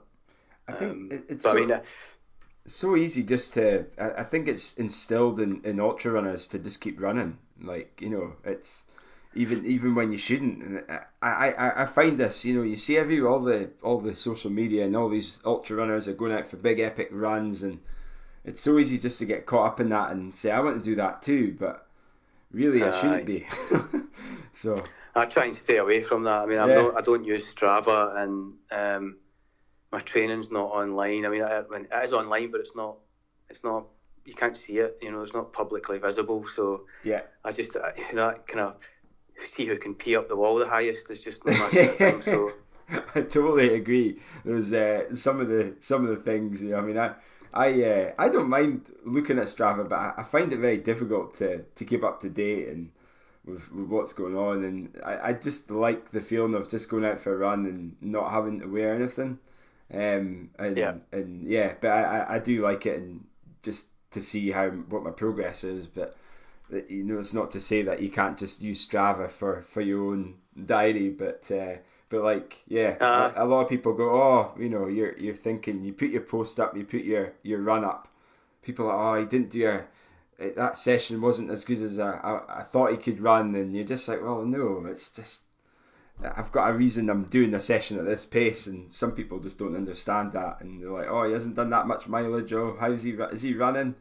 I 0.68 0.72
think 0.72 0.90
Um, 0.90 1.22
it's 1.28 1.42
but 1.44 1.50
so, 1.52 1.56
I 1.56 1.60
mean, 1.66 1.80
so 2.66 2.96
easy 2.96 3.22
just 3.22 3.54
to 3.54 3.86
I, 3.98 4.22
I 4.22 4.24
think 4.24 4.48
it's 4.48 4.74
instilled 4.74 5.40
in, 5.40 5.60
in 5.64 5.80
ultra 5.80 6.12
runners 6.12 6.46
to 6.48 6.58
just 6.58 6.80
keep 6.80 7.00
running 7.00 7.38
like 7.60 8.00
you 8.00 8.10
know 8.10 8.34
it's 8.44 8.82
even 9.34 9.64
even 9.66 9.94
when 9.94 10.12
you 10.12 10.18
shouldn't 10.18 10.62
and 10.62 10.84
I, 11.22 11.50
I, 11.50 11.82
I 11.82 11.84
find 11.86 12.18
this 12.18 12.44
you 12.44 12.54
know 12.54 12.62
you 12.62 12.76
see 12.76 12.96
every 12.98 13.20
all 13.20 13.40
the 13.40 13.70
all 13.82 13.98
the 13.98 14.14
social 14.14 14.50
media 14.50 14.84
and 14.84 14.94
all 14.96 15.08
these 15.08 15.40
ultra 15.44 15.76
runners 15.76 16.06
are 16.08 16.12
going 16.12 16.32
out 16.32 16.46
for 16.46 16.56
big 16.56 16.80
epic 16.80 17.08
runs 17.10 17.62
and 17.62 17.80
it's 18.44 18.60
so 18.60 18.78
easy 18.78 18.98
just 18.98 19.18
to 19.20 19.26
get 19.26 19.46
caught 19.46 19.66
up 19.66 19.80
in 19.80 19.88
that 19.90 20.10
and 20.10 20.34
say 20.34 20.50
I 20.50 20.60
want 20.60 20.76
to 20.76 20.82
do 20.82 20.96
that 20.96 21.22
too 21.22 21.56
but 21.58 21.86
really 22.52 22.86
I 22.86 22.90
shouldn't 22.90 23.26
be 23.26 23.46
so 24.54 24.76
I 25.14 25.26
try 25.26 25.44
and 25.44 25.56
stay 25.56 25.76
away 25.76 26.00
from 26.00 26.24
that. 26.24 26.40
I 26.40 26.46
mean, 26.46 26.58
I'm 26.58 26.70
Yeah. 26.70 26.74
not, 26.74 26.96
I 26.96 27.00
don't 27.02 27.24
use 27.24 27.54
Strava, 27.54 28.16
and 28.16 28.54
um, 28.70 29.16
my 29.92 30.00
training's 30.00 30.50
not 30.50 30.70
online. 30.70 31.26
I 31.26 31.28
mean, 31.28 31.42
I, 31.42 31.60
when 31.60 31.84
it 31.84 31.90
is 32.02 32.12
online, 32.12 32.50
but 32.50 32.60
it's 32.60 32.74
not. 32.74 32.96
It's 33.50 33.62
not. 33.62 33.84
You 34.24 34.34
can't 34.34 34.56
see 34.56 34.78
it. 34.78 34.98
You 35.02 35.12
know, 35.12 35.22
it's 35.22 35.34
not 35.34 35.52
publicly 35.52 35.98
visible. 35.98 36.46
So 36.54 36.82
yeah 37.04 37.22
I 37.44 37.52
just, 37.52 37.76
uh, 37.76 37.90
you 37.96 38.16
know, 38.16 38.34
kind 38.46 38.60
of 38.60 38.76
see 39.44 39.66
who 39.66 39.76
can 39.76 39.94
pee 39.94 40.16
up 40.16 40.28
the 40.28 40.36
wall 40.36 40.58
the 40.58 40.68
highest. 40.68 41.10
Is 41.10 41.22
just 41.22 41.44
my 41.44 41.52
thing. 41.68 42.22
So. 42.22 42.52
I 43.14 43.22
totally 43.22 43.74
agree. 43.74 44.20
There's 44.44 44.72
uh, 44.72 45.14
some 45.14 45.40
of 45.40 45.48
the 45.48 45.74
some 45.80 46.06
of 46.06 46.16
the 46.16 46.22
things. 46.22 46.62
You 46.62 46.70
know, 46.70 46.78
I 46.78 46.80
mean, 46.80 46.98
I 46.98 47.14
I 47.52 47.82
uh, 47.82 48.12
I 48.18 48.28
don't 48.28 48.48
mind 48.48 48.86
looking 49.04 49.38
at 49.38 49.46
Strava, 49.46 49.88
but 49.88 49.98
I, 49.98 50.14
I 50.18 50.22
find 50.22 50.52
it 50.52 50.58
very 50.58 50.78
difficult 50.78 51.34
to, 51.36 51.62
to 51.62 51.84
keep 51.84 52.02
up 52.02 52.20
to 52.20 52.30
date. 52.30 52.68
And 52.68 52.90
with, 53.44 53.70
with 53.72 53.88
what's 53.88 54.12
going 54.12 54.36
on, 54.36 54.64
and 54.64 55.00
I, 55.04 55.28
I 55.30 55.32
just 55.32 55.70
like 55.70 56.10
the 56.10 56.20
feeling 56.20 56.54
of 56.54 56.68
just 56.68 56.88
going 56.88 57.04
out 57.04 57.20
for 57.20 57.34
a 57.34 57.36
run 57.36 57.66
and 57.66 57.96
not 58.00 58.30
having 58.30 58.60
to 58.60 58.66
wear 58.66 58.94
anything. 58.94 59.38
Um, 59.92 60.50
and 60.58 60.76
Yeah. 60.76 60.94
and 61.12 61.46
yeah, 61.46 61.74
but 61.80 61.88
I, 61.90 62.36
I- 62.36 62.38
do 62.38 62.62
like 62.62 62.86
it, 62.86 62.98
and 62.98 63.24
just 63.62 63.88
to 64.12 64.22
see 64.22 64.50
how 64.50 64.70
what 64.70 65.02
my 65.02 65.10
progress 65.10 65.64
is. 65.64 65.86
But 65.86 66.16
you 66.88 67.04
know, 67.04 67.18
it's 67.18 67.34
not 67.34 67.50
to 67.52 67.60
say 67.60 67.82
that 67.82 68.00
you 68.00 68.08
can't 68.10 68.38
just 68.38 68.62
use 68.62 68.86
Strava 68.86 69.30
for, 69.30 69.62
for 69.62 69.80
your 69.82 70.12
own 70.12 70.36
diary, 70.66 71.10
but 71.10 71.50
uh, 71.50 71.74
but 72.08 72.22
like 72.22 72.62
yeah, 72.66 72.96
Aye. 73.00 73.32
a, 73.36 73.44
a 73.44 73.46
lot 73.46 73.62
of 73.62 73.68
people 73.68 73.92
go, 73.92 74.10
oh, 74.10 74.54
you 74.58 74.68
know, 74.68 74.86
you're 74.86 75.16
you're 75.18 75.34
thinking, 75.34 75.84
you 75.84 75.92
put 75.92 76.08
your 76.10 76.22
post 76.22 76.58
up, 76.60 76.76
you 76.76 76.84
put 76.84 77.02
your 77.04 77.32
your 77.42 77.60
run 77.60 77.84
up. 77.84 78.08
People 78.62 78.88
are, 78.88 79.16
oh, 79.16 79.20
he 79.20 79.26
didn't 79.26 79.50
do 79.50 79.66
a 79.68 79.84
that 80.56 80.76
session 80.76 81.20
wasn't 81.20 81.50
as 81.50 81.64
good 81.64 81.80
as 81.82 81.98
I, 81.98 82.12
I, 82.16 82.60
I 82.60 82.62
thought 82.62 82.90
he 82.90 82.96
could 82.96 83.20
run, 83.20 83.54
and 83.54 83.74
you're 83.74 83.84
just 83.84 84.08
like, 84.08 84.22
well, 84.22 84.44
no, 84.44 84.84
it's 84.86 85.10
just 85.10 85.42
I've 86.24 86.52
got 86.52 86.70
a 86.70 86.72
reason 86.72 87.10
I'm 87.10 87.24
doing 87.24 87.54
a 87.54 87.60
session 87.60 87.98
at 87.98 88.04
this 88.04 88.24
pace, 88.24 88.66
and 88.66 88.92
some 88.92 89.12
people 89.12 89.40
just 89.40 89.58
don't 89.58 89.76
understand 89.76 90.32
that, 90.32 90.60
and 90.60 90.82
they're 90.82 90.90
like, 90.90 91.08
oh, 91.08 91.24
he 91.24 91.32
hasn't 91.32 91.56
done 91.56 91.70
that 91.70 91.86
much 91.86 92.08
mileage, 92.08 92.52
oh, 92.52 92.76
how's 92.78 93.02
he, 93.02 93.10
is 93.10 93.42
he 93.42 93.54
running? 93.54 93.94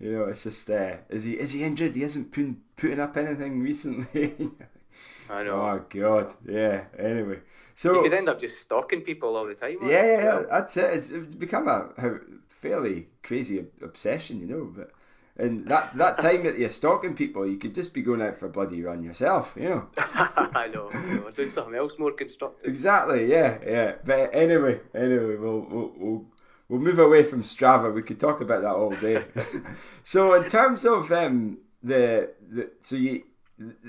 You 0.00 0.12
know, 0.12 0.24
it's 0.24 0.44
just, 0.44 0.70
uh, 0.70 0.96
is 1.08 1.24
he 1.24 1.32
is 1.32 1.52
he 1.52 1.64
injured? 1.64 1.94
He 1.94 2.02
hasn't 2.02 2.30
put, 2.30 2.54
putting 2.76 3.00
up 3.00 3.16
anything 3.16 3.60
recently. 3.60 4.34
I 5.30 5.42
know. 5.42 5.60
oh 5.60 5.84
God, 5.90 6.34
yeah. 6.48 6.84
Anyway, 6.98 7.40
so 7.74 7.94
you 7.96 8.02
could 8.02 8.14
end 8.14 8.28
up 8.28 8.40
just 8.40 8.60
stalking 8.60 9.02
people 9.02 9.36
all 9.36 9.46
the 9.46 9.54
time. 9.54 9.78
yeah, 9.82 9.88
yeah, 9.88 9.96
as 9.96 10.24
yeah, 10.24 10.34
well. 10.34 10.46
that's 10.50 10.76
it. 10.76 10.94
It's 10.94 11.08
become 11.10 11.68
a, 11.68 11.90
a 11.98 12.20
fairly 12.46 13.08
crazy 13.22 13.66
obsession, 13.82 14.40
you 14.40 14.46
know. 14.46 14.72
But 14.74 14.90
and 15.38 15.66
that 15.68 15.96
that 15.96 16.18
time 16.18 16.44
that 16.44 16.58
you're 16.58 16.68
stalking 16.68 17.14
people, 17.14 17.46
you 17.46 17.58
could 17.58 17.74
just 17.74 17.94
be 17.94 18.02
going 18.02 18.20
out 18.20 18.38
for 18.38 18.46
a 18.46 18.50
bloody 18.50 18.82
run 18.82 19.04
yourself, 19.04 19.54
you 19.56 19.68
know. 19.68 19.86
I 19.96 20.68
know. 20.72 20.90
I 20.92 21.14
know. 21.14 21.30
Doing 21.30 21.50
something 21.50 21.76
else 21.76 21.98
more 21.98 22.10
constructive. 22.10 22.68
Exactly, 22.68 23.26
yeah, 23.26 23.58
yeah. 23.64 23.94
But 24.04 24.34
anyway, 24.34 24.80
anyway, 24.94 25.36
we'll 25.36 25.60
we'll 25.60 25.92
we'll, 25.96 26.26
we'll 26.68 26.80
move 26.80 26.98
away 26.98 27.22
from 27.22 27.42
Strava. 27.42 27.94
We 27.94 28.02
could 28.02 28.18
talk 28.18 28.40
about 28.40 28.62
that 28.62 28.72
all 28.72 28.90
day. 28.90 29.24
so 30.02 30.34
in 30.34 30.50
terms 30.50 30.84
of 30.84 31.12
um 31.12 31.58
the 31.84 32.30
the 32.50 32.70
so 32.80 32.96
you, 32.96 33.22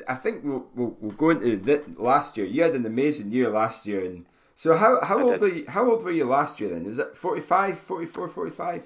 I 0.08 0.16
think 0.16 0.44
we'll 0.44 0.68
we'll, 0.76 0.98
we'll 1.00 1.12
go 1.14 1.32
into 1.32 1.58
the, 1.58 1.84
last 1.98 2.38
year. 2.38 2.46
You 2.46 2.62
had 2.62 2.76
an 2.76 2.86
amazing 2.86 3.32
year 3.32 3.50
last 3.50 3.88
year, 3.88 4.06
and 4.06 4.26
so 4.54 4.78
how 4.78 5.02
how 5.02 5.18
I 5.18 5.22
old 5.24 5.32
did. 5.32 5.42
were 5.42 5.48
you, 5.48 5.66
how 5.68 5.90
old 5.90 6.04
were 6.04 6.12
you 6.12 6.26
last 6.26 6.60
year 6.60 6.70
then? 6.70 6.86
Is 6.86 7.00
it 7.00 7.18
45, 7.18 7.80
44, 7.80 8.28
45? 8.28 8.86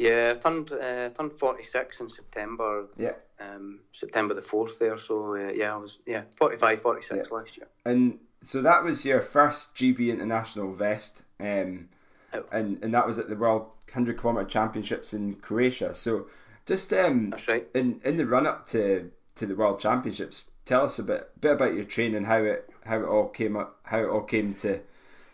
Yeah, 0.00 0.34
I 0.34 0.38
turned 0.38 0.72
uh, 0.72 1.10
turned 1.10 1.32
46 1.38 2.00
in 2.00 2.08
September. 2.10 2.86
Yeah. 2.96 3.12
Um, 3.38 3.80
September 3.92 4.34
the 4.34 4.40
4th 4.42 4.78
there. 4.78 4.98
So 4.98 5.34
uh, 5.36 5.52
yeah, 5.52 5.74
I 5.74 5.76
was 5.76 5.98
yeah 6.06 6.22
45, 6.36 6.80
46 6.80 7.30
last 7.30 7.56
year. 7.56 7.68
And 7.84 8.18
so 8.42 8.62
that 8.62 8.82
was 8.82 9.04
your 9.04 9.20
first 9.20 9.74
GB 9.76 10.08
International 10.10 10.72
vest, 10.74 11.22
um, 11.38 11.88
Oh. 12.32 12.44
and 12.52 12.82
and 12.84 12.94
that 12.94 13.06
was 13.06 13.18
at 13.18 13.28
the 13.28 13.34
World 13.36 13.62
100 13.88 14.16
kilometer 14.16 14.48
Championships 14.48 15.12
in 15.14 15.34
Croatia. 15.34 15.92
So 15.94 16.28
just 16.64 16.92
um, 16.92 17.30
That's 17.30 17.48
right. 17.48 17.66
in 17.74 18.00
in 18.04 18.16
the 18.16 18.24
run 18.26 18.46
up 18.46 18.68
to 18.68 19.10
to 19.36 19.46
the 19.46 19.54
World 19.56 19.80
Championships, 19.80 20.50
tell 20.64 20.84
us 20.84 20.98
a 20.98 21.02
bit 21.02 21.28
bit 21.40 21.52
about 21.52 21.74
your 21.74 21.84
training, 21.84 22.24
how 22.24 22.38
it 22.42 22.70
how 22.86 22.98
it 23.00 23.04
all 23.06 23.28
came 23.28 23.56
up, 23.56 23.80
how 23.82 23.98
it 24.00 24.08
all 24.08 24.22
came 24.22 24.54
to 24.62 24.80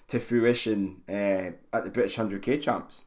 to 0.08 0.20
fruition 0.20 1.02
uh, 1.08 1.50
at 1.76 1.84
the 1.84 1.90
British 1.90 2.16
100k 2.16 2.62
champs. 2.62 3.02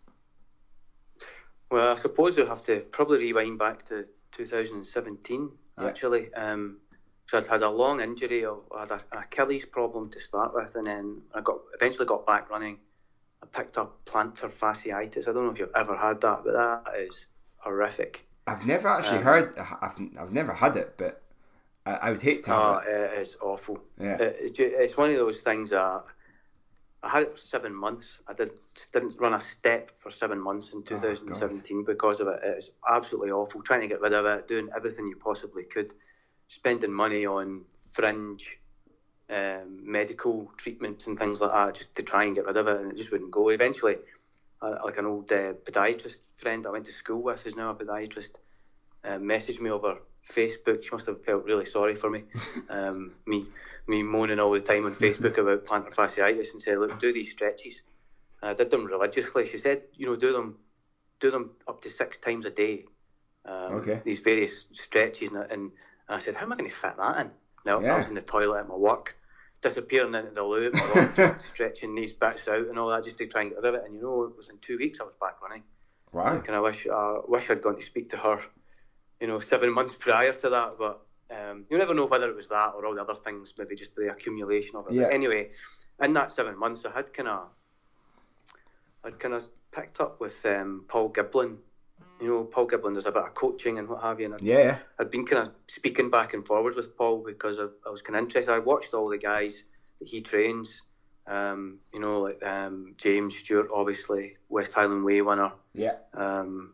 Well, 1.71 1.91
I 1.91 1.95
suppose 1.95 2.37
we'll 2.37 2.47
have 2.47 2.63
to 2.63 2.81
probably 2.91 3.19
rewind 3.19 3.59
back 3.59 3.85
to 3.85 4.05
2017 4.31 5.51
Yeah. 5.79 5.87
actually. 5.87 6.33
Um, 6.33 6.79
so 7.27 7.37
I'd 7.37 7.47
had 7.47 7.61
a 7.61 7.69
long 7.69 8.01
injury. 8.01 8.45
I 8.45 8.79
had 8.79 8.91
a, 8.91 8.95
an 9.11 9.19
Achilles 9.23 9.65
problem 9.65 10.09
to 10.11 10.19
start 10.19 10.53
with, 10.53 10.75
and 10.75 10.87
then 10.87 11.21
I 11.33 11.41
got 11.41 11.59
eventually 11.75 12.07
got 12.07 12.25
back 12.25 12.49
running. 12.49 12.79
I 13.43 13.45
picked 13.45 13.77
up 13.77 14.03
plantar 14.05 14.51
fasciitis. 14.51 15.27
I 15.27 15.31
don't 15.33 15.45
know 15.45 15.51
if 15.51 15.59
you've 15.59 15.75
ever 15.75 15.95
had 15.95 16.21
that, 16.21 16.43
but 16.43 16.53
that 16.53 16.95
is 16.99 17.25
horrific. 17.57 18.25
I've 18.47 18.65
never 18.65 18.87
actually 18.87 19.19
Um, 19.19 19.23
heard, 19.23 19.57
I've 19.59 19.99
I've 20.19 20.31
never 20.33 20.53
had 20.53 20.75
it, 20.75 20.95
but 20.97 21.21
I, 21.85 21.93
I 21.93 22.11
would 22.11 22.21
hate 22.21 22.43
to 22.45 22.49
have 22.51 22.59
Oh, 22.61 22.77
it. 22.79 22.87
it 22.87 23.19
is 23.21 23.37
awful. 23.41 23.79
Yeah. 23.99 24.17
It 24.17 24.59
it's 24.59 24.97
one 24.97 25.11
of 25.11 25.17
those 25.17 25.41
things 25.41 25.69
that 25.69 26.03
I 27.01 27.09
had 27.09 27.23
it 27.23 27.31
for 27.31 27.37
seven 27.37 27.73
months. 27.73 28.19
I 28.27 28.33
did, 28.33 28.59
didn't 28.91 29.15
run 29.19 29.33
a 29.33 29.39
step 29.39 29.91
for 29.99 30.11
seven 30.11 30.39
months 30.39 30.73
in 30.73 30.83
2017 30.83 31.85
because 31.85 32.19
of 32.19 32.27
it. 32.27 32.41
It 32.43 32.55
was 32.55 32.71
absolutely 32.89 33.31
awful. 33.31 33.61
Trying 33.61 33.81
to 33.81 33.87
get 33.87 34.01
rid 34.01 34.13
of 34.13 34.25
it, 34.25 34.47
doing 34.47 34.69
everything 34.75 35.07
you 35.07 35.15
possibly 35.15 35.63
could, 35.63 35.93
spending 36.47 36.91
money 36.91 37.25
on 37.25 37.61
fringe 37.91 38.59
um, 39.29 39.79
medical 39.81 40.51
treatments 40.57 41.07
and 41.07 41.17
things 41.17 41.39
like 41.39 41.51
that 41.51 41.75
just 41.75 41.95
to 41.95 42.03
try 42.03 42.23
and 42.23 42.35
get 42.35 42.45
rid 42.45 42.57
of 42.57 42.67
it, 42.67 42.81
and 42.81 42.91
it 42.91 42.97
just 42.97 43.11
wouldn't 43.11 43.31
go. 43.31 43.49
Eventually, 43.49 43.95
uh, 44.61 44.75
like 44.83 44.97
an 44.97 45.05
old 45.05 45.31
uh, 45.31 45.53
podiatrist 45.53 46.19
friend 46.37 46.67
I 46.67 46.71
went 46.71 46.85
to 46.85 46.91
school 46.91 47.21
with, 47.21 47.43
who's 47.43 47.55
now 47.55 47.69
a 47.69 47.75
podiatrist, 47.75 48.31
uh, 49.05 49.17
messaged 49.19 49.61
me 49.61 49.69
over 49.69 49.99
Facebook. 50.29 50.83
She 50.83 50.89
must 50.91 51.07
have 51.07 51.23
felt 51.23 51.45
really 51.45 51.65
sorry 51.65 51.95
for 51.95 52.09
me. 52.09 52.23
Um, 52.69 53.13
me 53.25 53.47
me 53.89 54.03
moaning 54.03 54.39
all 54.39 54.51
the 54.51 54.59
time 54.61 54.85
on 54.85 54.93
Facebook 54.95 55.37
about 55.37 55.65
plantar 55.65 55.93
fasciitis 55.93 56.53
and 56.53 56.61
said, 56.61 56.77
look, 56.77 56.99
do 56.99 57.11
these 57.11 57.31
stretches. 57.31 57.81
And 58.41 58.51
I 58.51 58.53
did 58.53 58.69
them 58.71 58.85
religiously. 58.85 59.47
She 59.47 59.57
said, 59.57 59.81
you 59.93 60.05
know, 60.05 60.15
do 60.15 60.31
them, 60.31 60.57
do 61.19 61.31
them 61.31 61.51
up 61.67 61.81
to 61.81 61.89
six 61.89 62.17
times 62.17 62.45
a 62.45 62.49
day. 62.51 62.85
Um, 63.45 63.73
Okay. 63.79 64.01
These 64.05 64.19
various 64.19 64.65
stretches, 64.73 65.31
and, 65.31 65.51
and 65.51 65.71
I 66.07 66.19
said, 66.19 66.35
how 66.35 66.43
am 66.45 66.53
I 66.53 66.55
going 66.55 66.69
to 66.69 66.75
fit 66.75 66.97
that 66.97 67.19
in? 67.21 67.31
No, 67.65 67.81
Yeah. 67.81 67.95
I 67.95 67.97
was 67.97 68.07
in 68.07 68.15
the 68.15 68.21
toilet 68.21 68.59
at 68.59 68.67
my 68.69 68.75
work, 68.75 69.15
disappearing 69.61 70.13
into 70.13 70.31
the 70.31 70.43
loo 70.43 70.71
work, 70.95 71.41
stretching 71.41 71.95
these 71.95 72.13
bits 72.13 72.47
out 72.47 72.67
and 72.67 72.77
all 72.79 72.89
that 72.89 73.03
just 73.03 73.17
to 73.17 73.27
try 73.27 73.41
and 73.41 73.49
get 73.49 73.57
rid 73.61 73.65
of 73.65 73.75
it. 73.75 73.83
And 73.85 73.95
you 73.95 74.01
know, 74.01 74.31
within 74.37 74.57
two 74.61 74.77
weeks 74.77 74.99
I 75.01 75.03
was 75.05 75.15
back 75.19 75.41
running. 75.41 75.63
Wow. 76.11 76.35
Like, 76.35 76.47
and 76.47 76.55
I 76.55 76.59
wish 76.59 76.87
uh, 76.87 77.17
wish 77.27 77.49
I'd 77.49 77.61
gone 77.61 77.75
to 77.75 77.81
speak 77.85 78.09
to 78.11 78.17
her, 78.17 78.39
you 79.19 79.27
know, 79.27 79.39
seven 79.39 79.71
months 79.73 79.95
prior 79.99 80.33
to 80.33 80.49
that. 80.49 80.75
But 80.79 81.01
um, 81.31 81.65
you 81.69 81.77
never 81.77 81.93
know 81.93 82.05
whether 82.05 82.29
it 82.29 82.35
was 82.35 82.47
that 82.47 82.73
or 82.75 82.85
all 82.85 82.95
the 82.95 83.01
other 83.01 83.15
things, 83.15 83.53
maybe 83.57 83.75
just 83.75 83.95
the 83.95 84.09
accumulation 84.11 84.75
of 84.75 84.87
it. 84.87 84.93
Yeah. 84.93 85.03
But 85.03 85.13
anyway, 85.13 85.51
in 86.03 86.13
that 86.13 86.31
seven 86.31 86.57
months, 86.57 86.85
I 86.85 86.91
had 86.91 87.13
kind 87.13 87.29
of, 87.29 87.49
I'd 89.03 89.19
kind 89.19 89.33
of 89.33 89.47
picked 89.71 89.99
up 89.99 90.19
with 90.19 90.43
um, 90.45 90.85
Paul 90.87 91.09
Giblin. 91.11 91.57
You 92.21 92.27
know, 92.27 92.43
Paul 92.43 92.67
Giblin 92.67 92.95
does 92.95 93.05
a 93.05 93.11
bit 93.11 93.23
of 93.23 93.33
coaching 93.33 93.79
and 93.79 93.87
what 93.87 94.01
have 94.01 94.19
you. 94.19 94.25
And 94.25 94.35
I'd, 94.35 94.41
Yeah. 94.41 94.79
I'd 94.99 95.11
been 95.11 95.25
kind 95.25 95.47
of 95.47 95.53
speaking 95.67 96.09
back 96.09 96.33
and 96.33 96.45
forward 96.45 96.75
with 96.75 96.97
Paul 96.97 97.23
because 97.25 97.59
I, 97.59 97.67
I 97.85 97.89
was 97.89 98.01
kind 98.01 98.17
of 98.17 98.23
interested. 98.23 98.51
I 98.51 98.59
watched 98.59 98.93
all 98.93 99.07
the 99.09 99.17
guys 99.17 99.63
that 99.99 100.07
he 100.07 100.21
trains. 100.21 100.81
Um, 101.27 101.77
you 101.93 101.99
know, 101.99 102.21
like 102.21 102.43
um, 102.43 102.95
James 102.97 103.37
Stewart, 103.37 103.69
obviously 103.71 104.35
West 104.49 104.73
Highland 104.73 105.05
Way 105.05 105.21
winner 105.21 105.51
Yeah. 105.75 105.97
um, 106.15 106.73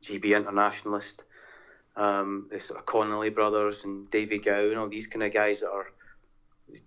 GB 0.00 0.36
internationalist, 0.36 1.24
um, 1.96 2.46
the 2.50 2.60
sort 2.60 2.78
of 2.78 2.86
Connolly 2.86 3.30
brothers 3.30 3.84
and 3.84 4.10
Davy 4.10 4.38
Gow 4.38 4.68
and 4.68 4.78
all 4.78 4.88
these 4.88 5.06
kind 5.06 5.22
of 5.22 5.32
guys 5.32 5.60
that 5.60 5.70
are 5.70 5.92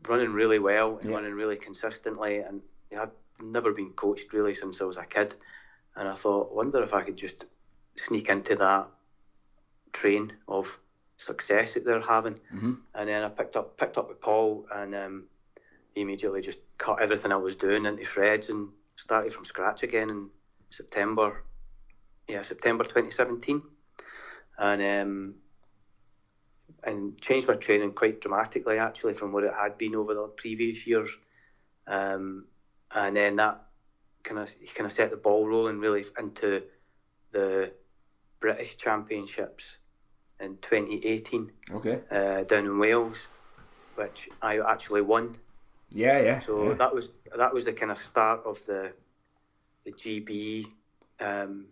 running 0.08 0.34
really 0.34 0.60
well 0.60 0.98
and 0.98 1.10
Yeah. 1.10 1.16
running 1.16 1.34
really 1.34 1.56
consistently. 1.56 2.40
And 2.40 2.62
you 2.92 2.98
know, 2.98 3.04
I've 3.04 3.12
never 3.46 3.72
been 3.74 3.92
coached 3.94 4.34
really 4.34 4.54
since 4.54 4.82
I 4.82 4.86
was 4.86 4.98
a 4.98 5.06
kid. 5.06 5.36
And 5.96 6.08
I 6.08 6.16
thought, 6.16 6.54
wonder 6.54 6.82
if 6.84 6.94
I 6.94 7.02
could 7.02 7.18
just 7.18 7.46
sneak 7.96 8.30
into 8.30 8.56
that 8.58 8.88
train 9.94 10.34
of 10.48 10.80
success 11.18 11.74
that 11.74 11.84
they're 11.86 12.00
having. 12.02 12.40
Mhm. 12.54 12.78
And 12.94 13.10
then 13.10 13.24
I 13.24 13.30
picked 13.30 13.56
up 13.56 13.78
picked 13.78 13.98
up 13.98 14.08
with 14.10 14.22
Paul 14.22 14.68
and 14.74 14.94
um, 14.96 15.28
he 15.94 16.02
immediately 16.02 16.42
just 16.42 16.60
cut 16.78 17.02
everything 17.02 17.32
I 17.32 17.36
was 17.38 17.56
doing 17.56 17.86
into 17.86 18.06
shreds 18.06 18.50
and 18.50 18.70
started 18.96 19.34
from 19.34 19.44
scratch 19.46 19.82
again 19.84 20.10
in 20.10 20.30
September. 20.70 21.44
Yeah, 22.28 22.44
September 22.44 22.84
2017, 22.84 23.62
and 24.60 24.82
um, 24.82 25.36
and 26.84 27.20
changed 27.20 27.48
my 27.48 27.56
training 27.56 27.92
quite 27.94 28.22
dramatically 28.22 28.78
actually 28.78 29.14
from 29.14 29.32
what 29.32 29.44
it 29.44 29.54
had 29.54 29.78
been 29.78 29.96
over 29.96 30.14
the 30.14 30.28
previous 30.38 30.86
years. 30.86 31.10
Um, 31.88 32.46
and 32.94 33.16
then 33.16 33.38
that 33.38 33.66
kind 34.24 34.40
of 34.40 34.54
kind 34.76 34.86
of 34.86 34.94
set 34.94 35.12
the 35.12 35.18
ball 35.18 35.48
rolling 35.48 35.80
really 35.80 36.06
into 36.18 36.64
the 37.32 37.72
British 38.40 38.78
Championships 38.78 39.78
in 40.40 40.58
2018 40.62 41.52
Okay. 41.72 42.02
uh, 42.12 42.44
down 42.44 42.66
in 42.66 42.80
Wales, 42.80 43.28
which 43.96 44.30
I 44.42 44.60
actually 44.60 45.02
won. 45.02 45.38
Yeah, 45.90 46.20
yeah. 46.22 46.40
So 46.42 46.70
yeah. 46.70 46.74
that 46.76 46.94
was 46.94 47.10
that 47.36 47.54
was 47.54 47.66
the 47.66 47.74
kind 47.74 47.92
of 47.92 47.98
start 47.98 48.42
of 48.46 48.60
the 48.66 48.94
the 49.86 49.92
GB, 49.92 50.66
um, 51.20 51.66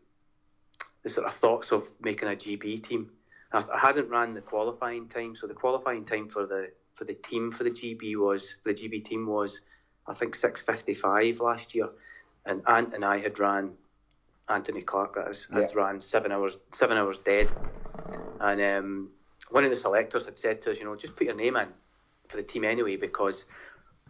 the 1.08 1.14
sort 1.14 1.28
of 1.28 1.34
thoughts 1.34 1.72
of 1.72 1.88
making 2.02 2.28
a 2.28 2.32
GB 2.36 2.84
team. 2.84 3.10
I, 3.54 3.64
I 3.74 3.80
hadn't 3.80 4.10
ran 4.10 4.34
the 4.34 4.42
qualifying 4.42 5.08
time, 5.08 5.36
so 5.36 5.48
the 5.48 5.54
qualifying 5.54 6.04
time 6.06 6.28
for 6.28 6.46
the 6.46 6.72
for 6.96 7.06
the 7.06 7.14
team 7.14 7.50
for 7.52 7.64
the 7.64 7.72
GB 7.72 8.18
was 8.18 8.56
the 8.66 8.74
GB 8.74 9.06
team 9.06 9.26
was 9.26 9.62
I 10.06 10.14
think 10.14 10.36
six 10.36 10.62
fifty 10.62 10.94
five 10.94 11.40
last 11.40 11.74
year, 11.74 11.90
and 12.46 12.62
Ant 12.68 12.94
and 12.94 13.06
I 13.06 13.20
had 13.20 13.40
ran 13.40 13.72
Anthony 14.50 14.82
Clark 14.82 15.16
that 15.16 15.30
is 15.30 15.48
had 15.52 15.70
Yeah. 15.72 15.76
ran 15.82 16.02
seven 16.02 16.32
hours 16.32 16.58
seven 16.74 16.98
hours 16.98 17.20
dead, 17.20 17.54
and 18.42 18.62
um, 18.62 19.12
one 19.50 19.64
of 19.64 19.70
the 19.70 19.78
selectors 19.78 20.26
had 20.26 20.38
said 20.38 20.62
to 20.64 20.72
us, 20.72 20.80
you 20.80 20.86
know, 20.86 20.96
just 20.98 21.16
put 21.16 21.28
your 21.28 21.36
name 21.36 21.56
in 21.56 21.70
for 22.28 22.36
the 22.38 22.44
team 22.44 22.66
anyway 22.66 22.98
because 22.98 23.46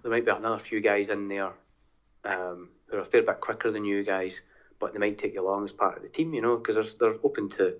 there 0.02 0.12
might 0.12 0.26
be 0.26 0.32
another 0.32 0.58
few 0.58 0.82
guys 0.82 1.10
in 1.10 1.28
there 1.28 1.54
um, 2.26 2.70
who 2.88 2.98
are 2.98 3.02
a 3.02 3.06
fair 3.06 3.22
bit 3.22 3.40
quicker 3.40 3.70
than 3.70 3.86
you 3.86 4.04
guys, 4.04 4.42
but 4.80 4.94
they 4.94 5.00
might 5.00 5.18
take 5.18 5.34
you 5.34 5.46
along 5.46 5.64
as 5.66 5.72
part 5.74 5.98
of 5.98 6.04
the 6.04 6.10
team, 6.10 6.34
you 6.34 6.42
know, 6.42 6.58
because 6.58 6.76
they're, 6.76 7.12
they're 7.12 7.20
open 7.24 7.50
to. 7.50 7.76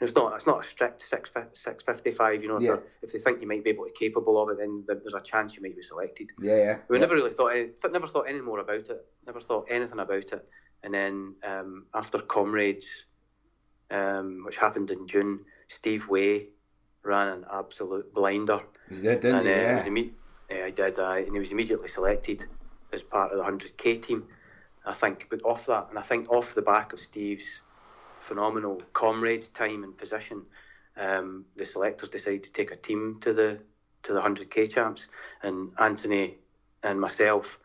It's 0.00 0.14
not. 0.14 0.34
It's 0.34 0.46
not 0.46 0.64
a 0.64 0.68
strict 0.68 1.00
six 1.02 1.30
six 1.52 1.84
fifty 1.84 2.10
five. 2.10 2.42
You 2.42 2.48
know, 2.48 2.60
Yeah. 2.60 2.76
if, 3.02 3.12
they 3.12 3.20
think 3.20 3.40
you 3.40 3.46
might 3.46 3.62
be 3.62 3.70
able 3.70 3.84
to 3.84 3.92
capable 3.92 4.42
of 4.42 4.48
it, 4.48 4.58
then 4.58 4.84
there's 4.86 5.14
a 5.14 5.20
chance 5.20 5.54
you 5.56 5.62
might 5.62 5.76
be 5.76 5.82
selected. 5.82 6.30
Yeah, 6.40 6.56
yeah. 6.56 6.78
We 6.88 6.96
yeah. 6.96 7.02
never 7.02 7.14
really 7.14 7.30
thought 7.30 7.48
any, 7.48 7.68
never 7.90 8.08
thought 8.08 8.22
any 8.28 8.40
more 8.40 8.58
about 8.58 8.88
it. 8.88 9.06
Never 9.26 9.40
thought 9.40 9.66
anything 9.70 10.00
about 10.00 10.32
it. 10.32 10.48
And 10.82 10.92
then 10.92 11.36
um, 11.44 11.86
after 11.94 12.18
Comrades, 12.18 12.86
um, 13.92 14.42
which 14.44 14.56
happened 14.56 14.90
in 14.90 15.06
June, 15.06 15.40
Steve 15.68 16.08
Way 16.08 16.48
ran 17.04 17.28
an 17.28 17.44
absolute 17.52 18.12
blinder, 18.12 18.60
You 18.90 19.00
did, 19.00 19.20
didn't 19.20 19.36
and 19.36 19.46
you? 19.46 19.52
uh, 19.52 19.56
he 19.56 19.62
Yeah. 19.62 19.84
imme- 19.86 20.12
yeah, 20.50 20.64
I 20.64 20.70
did, 20.70 20.98
uh, 20.98 21.10
and 21.12 21.32
he 21.32 21.38
was 21.38 21.52
immediately 21.52 21.88
selected 21.88 22.44
as 22.92 23.02
part 23.04 23.30
of 23.32 23.38
the 23.38 23.44
100k 23.44 24.02
team. 24.02 24.26
I 24.84 24.94
think, 24.94 25.28
but 25.30 25.40
off 25.44 25.66
that, 25.66 25.86
and 25.90 25.98
I 25.98 26.02
think 26.02 26.30
off 26.30 26.54
the 26.54 26.62
back 26.62 26.92
of 26.92 27.00
Steve's 27.00 27.60
phenomenal 28.20 28.82
Comrades 28.92 29.48
time 29.48 29.84
and 29.84 29.96
position, 29.96 30.42
um, 30.96 31.44
the 31.56 31.64
selectors 31.64 32.08
decided 32.08 32.44
to 32.44 32.52
take 32.52 32.72
a 32.72 32.76
team 32.76 33.18
to 33.22 33.32
the 33.32 33.60
to 34.02 34.12
the 34.12 34.20
100k 34.20 34.68
champs, 34.72 35.06
and 35.42 35.70
Anthony 35.78 36.34
and 36.82 37.00
myself, 37.00 37.60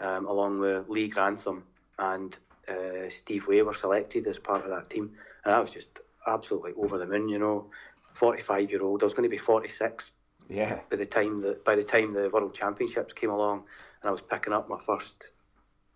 um, 0.00 0.26
along 0.26 0.58
with 0.58 0.88
Lee 0.88 1.06
Grantham 1.08 1.62
and 1.98 2.36
uh, 2.68 3.08
Steve 3.08 3.46
Way, 3.46 3.62
were 3.62 3.74
selected 3.74 4.26
as 4.26 4.38
part 4.38 4.64
of 4.64 4.70
that 4.70 4.90
team, 4.90 5.12
and 5.44 5.54
I 5.54 5.60
was 5.60 5.70
just 5.72 6.00
absolutely 6.26 6.72
over 6.76 6.98
the 6.98 7.06
moon. 7.06 7.28
You 7.28 7.38
know, 7.38 7.70
45 8.14 8.70
year 8.70 8.82
old. 8.82 9.02
I 9.02 9.06
was 9.06 9.14
going 9.14 9.28
to 9.28 9.30
be 9.30 9.38
46 9.38 10.10
Yeah. 10.48 10.80
by 10.90 10.96
the 10.96 11.06
time 11.06 11.42
that 11.42 11.64
by 11.64 11.76
the 11.76 11.84
time 11.84 12.12
the 12.12 12.28
World 12.30 12.54
Championships 12.54 13.12
came 13.12 13.30
along, 13.30 13.64
and 14.02 14.08
I 14.08 14.12
was 14.12 14.22
picking 14.22 14.52
up 14.52 14.68
my 14.68 14.78
first 14.78 15.28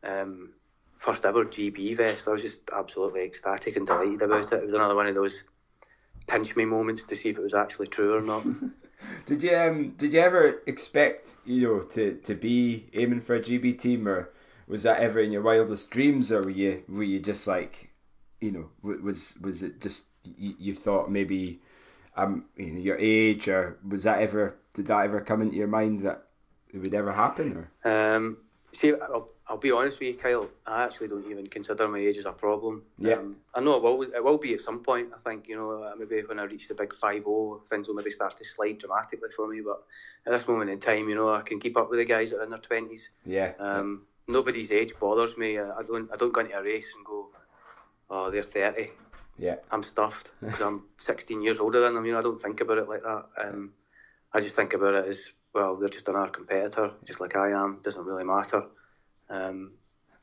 um, 0.04 0.50
first 1.00 1.24
ever 1.24 1.44
GB 1.44 1.96
vest. 1.96 2.28
I 2.28 2.32
was 2.32 2.42
just 2.42 2.60
absolutely 2.72 3.22
ecstatic 3.22 3.76
and 3.76 3.86
delighted 3.86 4.22
about 4.22 4.52
it. 4.52 4.56
It 4.56 4.66
was 4.66 4.74
another 4.74 4.94
one 4.94 5.06
of 5.06 5.14
those 5.14 5.44
pinch 6.28 6.54
me 6.54 6.66
moments 6.66 7.04
to 7.04 7.16
see 7.16 7.30
if 7.30 7.38
it 7.38 7.42
was 7.42 7.54
actually 7.54 7.88
true 7.88 8.14
or 8.14 8.20
not. 8.20 8.46
Did 9.26 9.42
you 9.42 9.56
um 9.56 9.94
did 9.96 10.12
you 10.12 10.20
ever 10.20 10.60
expect 10.66 11.34
you 11.46 11.66
know 11.66 11.80
to, 11.80 12.16
to 12.24 12.34
be 12.34 12.86
aiming 12.92 13.22
for 13.22 13.34
a 13.34 13.40
GB 13.40 13.78
team 13.78 14.06
or 14.06 14.30
was 14.68 14.82
that 14.82 15.00
ever 15.00 15.20
in 15.20 15.32
your 15.32 15.40
wildest 15.40 15.90
dreams 15.90 16.30
or 16.30 16.42
were 16.42 16.50
you 16.50 16.82
were 16.86 17.02
you 17.02 17.18
just 17.18 17.46
like 17.46 17.90
you 18.42 18.50
know 18.50 18.68
was 18.82 19.36
was 19.40 19.62
it 19.62 19.80
just 19.80 20.04
you, 20.24 20.54
you 20.58 20.74
thought 20.74 21.10
maybe 21.10 21.60
um 22.14 22.44
you 22.56 22.72
know 22.72 22.80
your 22.80 22.98
age 22.98 23.48
or 23.48 23.78
was 23.88 24.02
that 24.02 24.20
ever 24.20 24.56
did 24.74 24.86
that 24.86 25.04
ever 25.04 25.22
come 25.22 25.40
into 25.40 25.56
your 25.56 25.66
mind 25.66 26.00
that 26.00 26.26
it 26.72 26.78
would 26.78 26.94
ever 26.94 27.12
happen 27.12 27.56
or 27.56 27.70
Um, 27.90 28.36
see, 28.72 28.92
I'll, 28.92 29.30
I'll 29.50 29.56
be 29.56 29.72
honest 29.72 29.98
with 29.98 30.08
you, 30.10 30.14
Kyle. 30.14 30.48
I 30.64 30.84
actually 30.84 31.08
don't 31.08 31.28
even 31.28 31.44
consider 31.48 31.88
my 31.88 31.98
age 31.98 32.18
as 32.18 32.26
a 32.26 32.30
problem. 32.30 32.84
Yeah. 32.98 33.14
Um, 33.14 33.36
I 33.52 33.58
know 33.60 33.74
it 33.74 33.82
will. 33.82 34.02
It 34.02 34.22
will 34.22 34.38
be 34.38 34.54
at 34.54 34.60
some 34.60 34.78
point. 34.78 35.08
I 35.12 35.18
think 35.28 35.48
you 35.48 35.56
know 35.56 35.82
uh, 35.82 35.92
maybe 35.98 36.22
when 36.22 36.38
I 36.38 36.44
reach 36.44 36.68
the 36.68 36.74
big 36.74 36.94
five 36.94 37.24
zero, 37.24 37.60
things 37.68 37.88
will 37.88 37.96
maybe 37.96 38.12
start 38.12 38.36
to 38.36 38.44
slide 38.44 38.78
dramatically 38.78 39.30
for 39.34 39.48
me. 39.48 39.60
But 39.60 39.82
at 40.24 40.32
this 40.32 40.46
moment 40.46 40.70
in 40.70 40.78
time, 40.78 41.08
you 41.08 41.16
know, 41.16 41.34
I 41.34 41.42
can 41.42 41.58
keep 41.58 41.76
up 41.76 41.90
with 41.90 41.98
the 41.98 42.04
guys 42.04 42.30
that 42.30 42.38
are 42.38 42.44
in 42.44 42.50
their 42.50 42.60
twenties. 42.60 43.10
yeah 43.26 43.52
Um, 43.58 44.06
nobody's 44.28 44.70
age 44.70 44.92
bothers 45.00 45.36
me. 45.36 45.58
I, 45.58 45.68
I 45.80 45.82
don't. 45.82 46.08
I 46.12 46.16
don't 46.16 46.32
go 46.32 46.42
into 46.42 46.56
a 46.56 46.62
race 46.62 46.92
and 46.94 47.04
go, 47.04 47.30
"Oh, 48.08 48.30
they're 48.30 48.44
30. 48.44 48.92
yeah 49.36 49.56
I'm 49.72 49.82
stuffed 49.82 50.30
because 50.40 50.60
I'm 50.60 50.84
16 50.98 51.42
years 51.42 51.58
older 51.58 51.80
than 51.80 51.94
them." 51.94 52.06
You 52.06 52.12
know, 52.12 52.20
I 52.20 52.22
don't 52.22 52.40
think 52.40 52.60
about 52.60 52.78
it 52.78 52.88
like 52.88 53.02
that. 53.02 53.24
Um, 53.36 53.72
I 54.32 54.40
just 54.40 54.54
think 54.54 54.74
about 54.74 54.94
it 54.94 55.08
as 55.08 55.32
well. 55.52 55.74
They're 55.74 55.88
just 55.88 56.08
another 56.08 56.30
competitor, 56.30 56.92
just 57.04 57.20
like 57.20 57.34
I 57.34 57.50
am. 57.50 57.80
Doesn't 57.82 58.04
really 58.04 58.22
matter. 58.22 58.62
Um, 59.30 59.72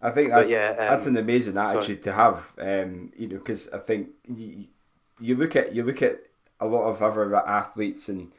I 0.01 0.11
think 0.11 0.29
that, 0.29 0.49
yeah, 0.49 0.69
um, 0.71 0.75
that's 0.77 1.05
an 1.07 1.17
amazing 1.17 1.55
sorry. 1.55 1.77
attitude 1.77 2.03
to 2.03 2.13
have. 2.13 2.53
Um, 2.59 3.11
you 3.17 3.27
know, 3.27 3.37
because 3.37 3.69
I 3.69 3.79
think 3.79 4.09
you, 4.27 4.65
you 5.19 5.35
look 5.35 5.55
at 5.55 5.73
you 5.73 5.83
look 5.83 6.01
at 6.01 6.19
a 6.59 6.67
lot 6.67 6.89
of 6.89 7.01
other 7.01 7.35
athletes 7.35 8.09
and 8.09 8.31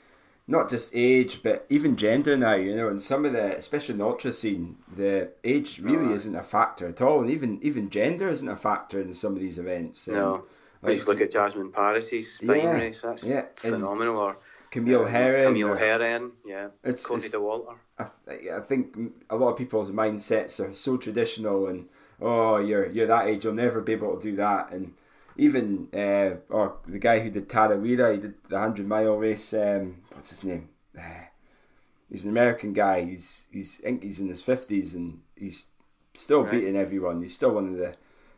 not 0.47 0.71
just 0.71 0.91
age, 0.95 1.43
but 1.43 1.67
even 1.69 1.97
gender 1.97 2.37
now. 2.37 2.55
You 2.55 2.77
know, 2.77 2.89
and 2.89 3.03
some 3.03 3.25
of 3.25 3.33
the, 3.33 3.57
especially 3.57 3.95
in 3.95 3.99
the 3.99 4.07
ultra 4.07 4.33
scene, 4.33 4.77
the 4.97 5.31
age 5.45 5.79
really 5.81 6.07
No. 6.07 6.15
isn't 6.15 6.35
a 6.35 6.43
factor 6.43 6.87
at 6.89 7.03
all, 7.03 7.21
and 7.23 7.31
even 7.31 7.59
even 7.63 7.91
gender 7.91 8.29
isn't 8.29 8.49
a 8.49 8.57
factor 8.57 9.01
in 9.01 9.13
some 9.15 9.35
of 9.35 9.41
these 9.41 9.59
events. 9.59 10.07
Um, 10.09 10.15
no, 10.15 10.45
like 10.83 10.95
just 10.95 11.09
look 11.09 11.21
at 11.21 11.33
Jasmin 11.33 11.73
Paris's 11.73 12.33
spine 12.35 12.59
Yeah, 12.61 12.73
race. 12.73 13.01
That's 13.03 13.25
yeah, 13.25 13.47
and 13.65 13.75
phenomenal. 13.75 14.17
Or 14.19 14.37
Camille 14.71 15.03
um, 15.03 15.09
Herron. 15.09 15.45
Camille 15.47 15.69
or- 15.69 15.77
Herron. 15.77 16.33
Yeah. 16.45 16.69
It's, 16.85 17.07
Cody 17.07 17.25
it's 17.25 17.35
Dauwalter. 17.35 17.77
I, 17.99 18.09
I 18.57 18.61
think 18.61 18.97
a 19.31 19.37
lot 19.37 19.51
of 19.53 19.59
people's 19.59 19.91
mindsets 19.91 20.61
are 20.61 20.75
so 20.75 20.97
traditional 20.97 21.67
and 21.69 21.89
oh 22.21 22.59
you're 22.59 22.89
you're 22.91 23.07
that 23.09 23.27
age 23.27 23.45
you'll 23.45 23.55
never 23.55 23.81
be 23.81 23.93
able 23.93 24.17
to 24.17 24.23
do 24.31 24.37
that 24.37 24.71
and 24.73 24.95
even 25.37 25.89
uh, 25.95 26.37
or 26.49 26.77
the 26.87 26.99
guy 26.99 27.19
who 27.21 27.31
did 27.31 27.49
Tarawera 27.49 28.15
he 28.15 28.21
did 28.21 28.35
the 28.49 28.59
hundred 28.59 28.87
mile 28.87 29.17
race 29.17 29.53
um, 29.55 29.97
what's 30.13 30.31
his 30.31 30.45
name 30.45 30.69
uh, 30.97 31.03
he's 32.11 32.25
an 32.25 32.31
American 32.31 32.73
guy 32.73 33.05
he's 33.05 33.45
he's 33.51 33.81
I 33.81 33.85
think 33.85 34.03
he's 34.05 34.21
in 34.21 34.29
his 34.29 34.43
fifties 34.43 34.95
and 34.95 35.21
he's 35.37 35.67
still 36.15 36.43
Right. 36.43 36.53
beating 36.53 36.77
everyone 36.77 37.21
he's 37.23 37.35
still 37.35 37.51
one 37.53 37.69
of 37.73 37.77
the 37.77 37.95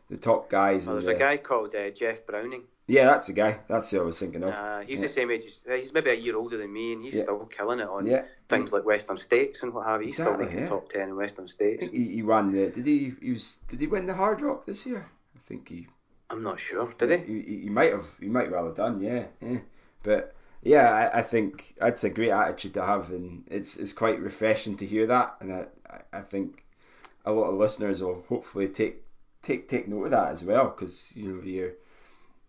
the 0.09 0.17
top 0.17 0.49
guys 0.49 0.85
Well, 0.87 0.95
there's 0.95 1.05
the, 1.05 1.15
a 1.15 1.19
guy 1.19 1.37
called 1.37 1.73
uh, 1.75 1.89
Jeff 1.91 2.25
Browning. 2.25 2.63
Yeah 2.87 3.05
that's 3.05 3.27
the 3.27 3.33
guy 3.33 3.59
that's 3.67 3.91
who 3.91 3.99
I 4.01 4.03
was 4.03 4.19
thinking 4.19 4.43
of 4.43 4.53
Uh, 4.53 4.81
he's 4.81 4.99
yeah. 4.99 5.07
the 5.07 5.13
same 5.13 5.31
age. 5.31 5.45
As, 5.45 5.61
uh, 5.69 5.73
he's 5.75 5.93
maybe 5.93 6.09
a 6.11 6.15
year 6.15 6.35
older 6.35 6.57
than 6.57 6.71
me, 6.73 6.93
and 6.93 7.03
he's 7.03 7.15
Yeah. 7.15 7.23
still 7.23 7.45
killing 7.45 7.79
it 7.79 7.87
on 7.87 8.07
yeah 8.07 8.23
things 8.49 8.73
like 8.73 8.85
Western 8.85 9.17
States 9.17 9.63
and 9.63 9.73
what 9.73 9.85
have 9.87 10.01
you. 10.01 10.07
He's 10.07 10.19
Exactly, 10.19 10.45
still 10.45 10.55
making 10.55 10.69
top 10.69 10.89
ten 10.89 11.09
in 11.09 11.15
Western 11.15 11.47
States. 11.47 11.87
he, 11.89 12.15
he 12.15 12.21
won 12.23 12.51
the 12.51 12.69
did 12.69 12.85
he 12.85 13.13
he 13.21 13.31
was 13.31 13.59
did 13.69 13.79
he 13.79 13.87
win 13.87 14.05
the 14.05 14.13
Hard 14.13 14.41
Rock 14.41 14.65
this 14.65 14.85
year 14.85 15.05
I 15.35 15.39
think 15.47 15.69
he 15.69 15.87
I'm 16.29 16.43
not 16.43 16.59
sure. 16.59 16.93
Did 16.97 17.11
he? 17.11 17.33
You, 17.33 17.39
you 17.65 17.71
might 17.71 17.91
have, 17.91 18.07
you 18.19 18.29
might 18.29 18.49
well 18.51 18.65
have 18.65 18.75
done, 18.75 19.01
yeah, 19.01 19.25
yeah. 19.41 19.59
But 20.03 20.33
yeah, 20.63 20.89
I, 21.13 21.19
I 21.19 21.21
think 21.23 21.75
that's 21.77 22.03
a 22.03 22.09
great 22.09 22.31
attitude 22.31 22.73
to 22.75 22.85
have, 22.85 23.09
and 23.11 23.43
it's 23.51 23.77
it's 23.77 23.93
quite 23.93 24.19
refreshing 24.19 24.77
to 24.77 24.85
hear 24.85 25.05
that, 25.07 25.35
and 25.41 25.53
I, 25.53 25.65
I- 26.13 26.21
think 26.21 26.63
a 27.25 27.31
lot 27.31 27.49
of 27.49 27.55
listeners 27.59 28.01
will 28.01 28.23
hopefully 28.29 28.67
take 28.69 29.03
take 29.43 29.67
take 29.69 29.87
note 29.87 30.05
of 30.05 30.11
that 30.11 30.29
as 30.29 30.43
well, 30.43 30.65
because 30.69 31.11
you 31.15 31.27
know 31.27 31.43
your 31.43 31.71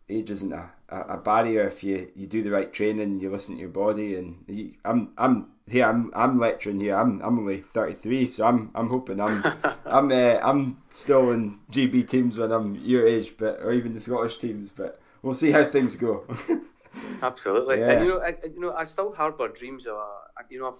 age 0.08 0.30
isn't 0.30 0.52
a, 0.52 0.70
a, 0.88 1.00
a 1.00 1.16
barrier 1.16 1.66
if 1.66 1.82
you, 1.82 2.10
you 2.14 2.26
do 2.26 2.42
the 2.42 2.50
right 2.50 2.72
training, 2.72 3.02
and 3.02 3.22
you 3.22 3.30
listen 3.30 3.54
to 3.54 3.60
your 3.60 3.70
body, 3.70 4.16
and 4.16 4.44
you, 4.46 4.74
I'm 4.84 5.12
I'm 5.16 5.48
here 5.68 5.86
I'm 5.86 6.10
I'm 6.14 6.36
lecturing 6.36 6.80
here. 6.80 6.96
I'm 6.96 7.20
I'm 7.22 7.38
only 7.38 7.60
33, 7.60 8.26
so 8.26 8.46
I'm 8.46 8.70
I'm 8.74 8.88
hoping 8.88 9.20
I'm 9.20 9.44
I'm 9.86 10.10
uh, 10.10 10.38
I'm 10.42 10.78
still 10.90 11.30
in 11.30 11.58
GB 11.70 12.08
teams 12.08 12.38
when 12.38 12.52
I'm 12.52 12.74
your 12.76 13.06
age, 13.06 13.34
but 13.38 13.60
or 13.60 13.72
even 13.72 13.94
the 13.94 14.00
Scottish 14.00 14.38
teams. 14.38 14.70
But 14.70 15.00
we'll 15.22 15.34
see 15.34 15.50
how 15.50 15.64
things 15.64 15.96
go. 15.96 16.24
Absolutely. 17.22 17.80
Yeah. 17.80 17.90
And 17.90 18.04
you 18.04 18.10
know, 18.10 18.20
I, 18.20 18.36
you 18.44 18.60
know, 18.60 18.74
I 18.74 18.84
still 18.84 19.14
harbour 19.14 19.48
dreams 19.48 19.86
of, 19.86 19.96
uh, 19.96 20.42
you 20.50 20.60
know, 20.60 20.76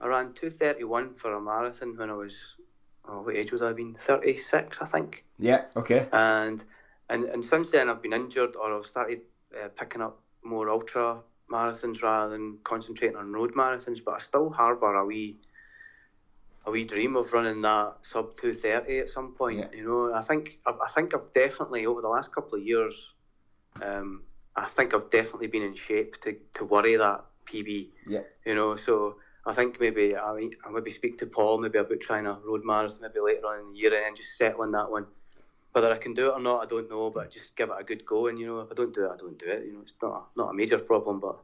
I 0.00 0.06
ran 0.06 0.32
two 0.32 0.50
thirty 0.50 0.84
one 0.84 1.14
for 1.14 1.34
a 1.34 1.40
marathon 1.40 1.96
when 1.96 2.08
I 2.08 2.14
was, 2.14 2.40
oh, 3.06 3.22
what 3.22 3.36
age 3.36 3.52
was 3.52 3.60
I? 3.62 3.72
Been 3.72 3.94
thirty 3.94 4.36
six, 4.36 4.80
I 4.80 4.86
think. 4.86 5.24
yeah. 5.38 5.66
Okay. 5.76 6.08
And 6.12 6.64
and 7.10 7.24
and 7.24 7.44
since 7.44 7.70
then 7.70 7.88
I've 7.90 8.02
been 8.02 8.12
injured, 8.12 8.56
or 8.56 8.76
I've 8.76 8.86
started 8.86 9.20
uh, 9.54 9.68
picking 9.78 10.00
up 10.02 10.20
more 10.42 10.70
ultra 10.70 11.20
marathons 11.52 12.02
rather 12.02 12.30
than 12.32 12.58
concentrating 12.64 13.16
on 13.16 13.32
road 13.32 13.54
marathons. 13.54 14.02
But 14.04 14.14
I 14.14 14.18
still 14.18 14.50
harbour 14.50 14.94
a 14.94 15.04
wee. 15.04 15.36
A 16.66 16.70
wee 16.70 16.84
dream 16.84 17.16
of 17.16 17.32
running 17.32 17.62
that 17.62 17.94
sub 18.02 18.36
two 18.36 18.52
thirty 18.52 18.98
at 18.98 19.08
some 19.08 19.32
point, 19.34 19.58
Yeah. 19.60 19.68
you 19.78 19.84
know. 19.88 20.12
I 20.14 20.20
think 20.20 20.58
I, 20.66 20.72
I 20.72 20.88
think 20.90 21.14
I've 21.14 21.32
definitely 21.32 21.86
over 21.86 22.02
the 22.02 22.08
last 22.08 22.32
couple 22.34 22.58
of 22.58 22.64
years, 22.64 23.14
um, 23.82 24.22
I 24.56 24.66
think 24.66 24.92
I've 24.92 25.08
definitely 25.10 25.46
been 25.46 25.62
in 25.62 25.74
shape 25.74 26.20
to, 26.20 26.36
to 26.56 26.64
worry 26.66 26.96
that 26.96 27.24
PB. 27.46 27.88
Yeah. 28.06 28.20
You 28.44 28.54
know, 28.54 28.76
so 28.76 29.16
I 29.46 29.54
think 29.54 29.80
maybe 29.80 30.14
I 30.14 30.34
mean, 30.34 30.50
I 30.62 30.70
maybe 30.70 30.90
speak 30.90 31.16
to 31.20 31.26
Paul 31.26 31.56
maybe 31.62 31.78
about 31.78 31.98
trying 32.00 32.26
a 32.26 32.38
road 32.44 32.60
marathon 32.62 33.00
maybe 33.00 33.20
later 33.24 33.46
on 33.46 33.60
in 33.60 33.72
the 33.72 33.78
year 33.78 33.94
and 33.94 34.04
then 34.04 34.14
just 34.14 34.36
settling 34.36 34.72
that 34.72 34.90
one. 34.90 35.06
Whether 35.72 35.92
I 35.92 35.98
can 35.98 36.14
do 36.14 36.26
it 36.26 36.32
or 36.32 36.40
not, 36.40 36.62
I 36.62 36.66
don't 36.66 36.90
know, 36.90 37.10
but 37.10 37.30
just 37.30 37.54
give 37.56 37.68
it 37.70 37.76
a 37.78 37.84
good 37.84 38.04
go. 38.04 38.26
And 38.26 38.38
you 38.38 38.46
know, 38.46 38.60
if 38.60 38.70
I 38.72 38.74
don't 38.74 38.92
do 38.94 39.04
it, 39.06 39.10
I 39.12 39.16
don't 39.16 39.38
do 39.38 39.46
it. 39.46 39.64
You 39.66 39.74
know, 39.74 39.80
it's 39.82 39.94
not 40.02 40.12
a, 40.34 40.38
not 40.38 40.50
a 40.50 40.54
major 40.54 40.78
problem, 40.78 41.20
but 41.20 41.36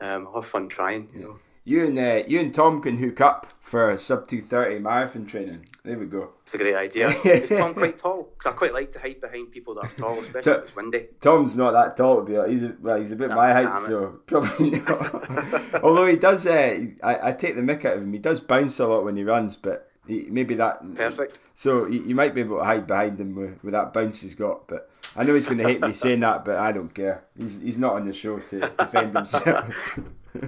um, 0.00 0.26
I'll 0.28 0.42
have 0.42 0.46
fun 0.46 0.68
trying. 0.68 1.08
You 1.14 1.20
know, 1.22 1.36
You 1.64 1.86
and 1.86 1.98
uh, 1.98 2.22
you 2.28 2.40
and 2.40 2.52
Tom 2.52 2.82
can 2.82 2.96
hook 2.98 3.22
up 3.22 3.46
for 3.62 3.96
sub 3.96 4.28
two 4.28 4.42
thirty 4.42 4.78
marathon 4.78 5.24
training. 5.24 5.64
There 5.82 5.98
we 5.98 6.04
go. 6.04 6.32
it's 6.42 6.52
a 6.54 6.58
great 6.58 6.74
idea. 6.74 7.08
Is 7.24 7.48
Tom 7.48 7.72
quite 7.72 7.98
tall? 7.98 8.24
'Cause 8.36 8.52
I 8.52 8.56
quite 8.56 8.74
like 8.74 8.92
to 8.92 8.98
hide 8.98 9.20
behind 9.22 9.50
people 9.50 9.72
that 9.76 9.84
are 9.86 9.96
tall, 9.98 10.20
especially 10.20 10.52
if 10.52 10.64
it's 10.64 10.76
windy. 10.76 11.06
Tom's 11.22 11.56
not 11.56 11.70
that 11.72 11.96
tall 11.96 12.16
to 12.16 12.22
be 12.22 12.36
honest. 12.36 12.52
He's 12.52 12.62
a, 12.64 12.74
well, 12.82 13.00
he's 13.00 13.12
a 13.12 13.16
bit 13.16 13.30
No, 13.30 13.36
my 13.36 13.52
height, 13.54 13.82
it. 13.82 13.86
so 13.86 14.20
probably 14.26 14.70
not. 14.72 15.82
Although 15.82 16.06
he 16.06 16.16
does, 16.16 16.46
uh, 16.46 16.84
I, 17.02 17.28
I 17.28 17.32
take 17.32 17.56
the 17.56 17.62
mick 17.62 17.86
out 17.86 17.96
of 17.96 18.02
him. 18.02 18.12
He 18.12 18.18
does 18.18 18.40
bounce 18.40 18.78
a 18.80 18.86
lot 18.86 19.04
when 19.04 19.16
he 19.16 19.24
runs, 19.24 19.56
but 19.56 19.88
maybe 20.06 20.54
that 20.56 20.94
Perfect. 20.94 21.38
So 21.54 21.86
you, 21.86 22.14
might 22.14 22.34
be 22.34 22.40
able 22.40 22.58
to 22.58 22.64
hide 22.64 22.86
behind 22.86 23.20
him 23.20 23.34
with, 23.34 23.62
with 23.62 23.72
that 23.72 23.92
bounce 23.92 24.20
he's 24.20 24.34
got. 24.34 24.66
But 24.66 24.90
I 25.16 25.24
know 25.24 25.34
he's 25.34 25.46
going 25.46 25.58
to 25.58 25.64
hate 25.64 25.80
me 25.80 25.92
saying 25.92 26.20
that, 26.20 26.44
but 26.44 26.56
I 26.56 26.72
don't 26.72 26.92
care. 26.92 27.24
He's 27.38 27.60
he's 27.60 27.78
not 27.78 27.94
on 27.94 28.06
the 28.06 28.12
show 28.12 28.38
to 28.38 28.60
defend 28.60 29.16
himself. 29.16 29.98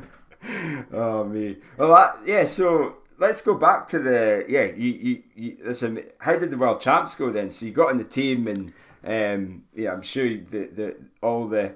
oh 0.93 1.25
me. 1.25 1.57
Well, 1.77 1.95
that, 1.95 2.19
yeah. 2.27 2.45
So 2.45 2.97
let's 3.19 3.41
go 3.43 3.55
back 3.55 3.89
to 3.89 3.99
the 3.99 4.45
yeah. 4.49 4.65
You 4.65 4.93
you, 4.93 5.23
you 5.35 5.57
listen. 5.65 6.03
How 6.19 6.37
did 6.37 6.51
the 6.51 6.59
world 6.59 6.81
champs 6.81 7.15
go 7.15 7.31
then? 7.31 7.51
So 7.51 7.67
you 7.67 7.73
got 7.73 7.91
in 7.91 7.99
the 7.99 8.05
team, 8.05 8.49
and 8.49 8.73
um, 9.05 9.65
yeah, 9.75 9.93
I'm 9.93 10.03
sure 10.03 10.29
the 10.29 10.67
the 10.67 10.97
all 11.23 11.47
the 11.47 11.75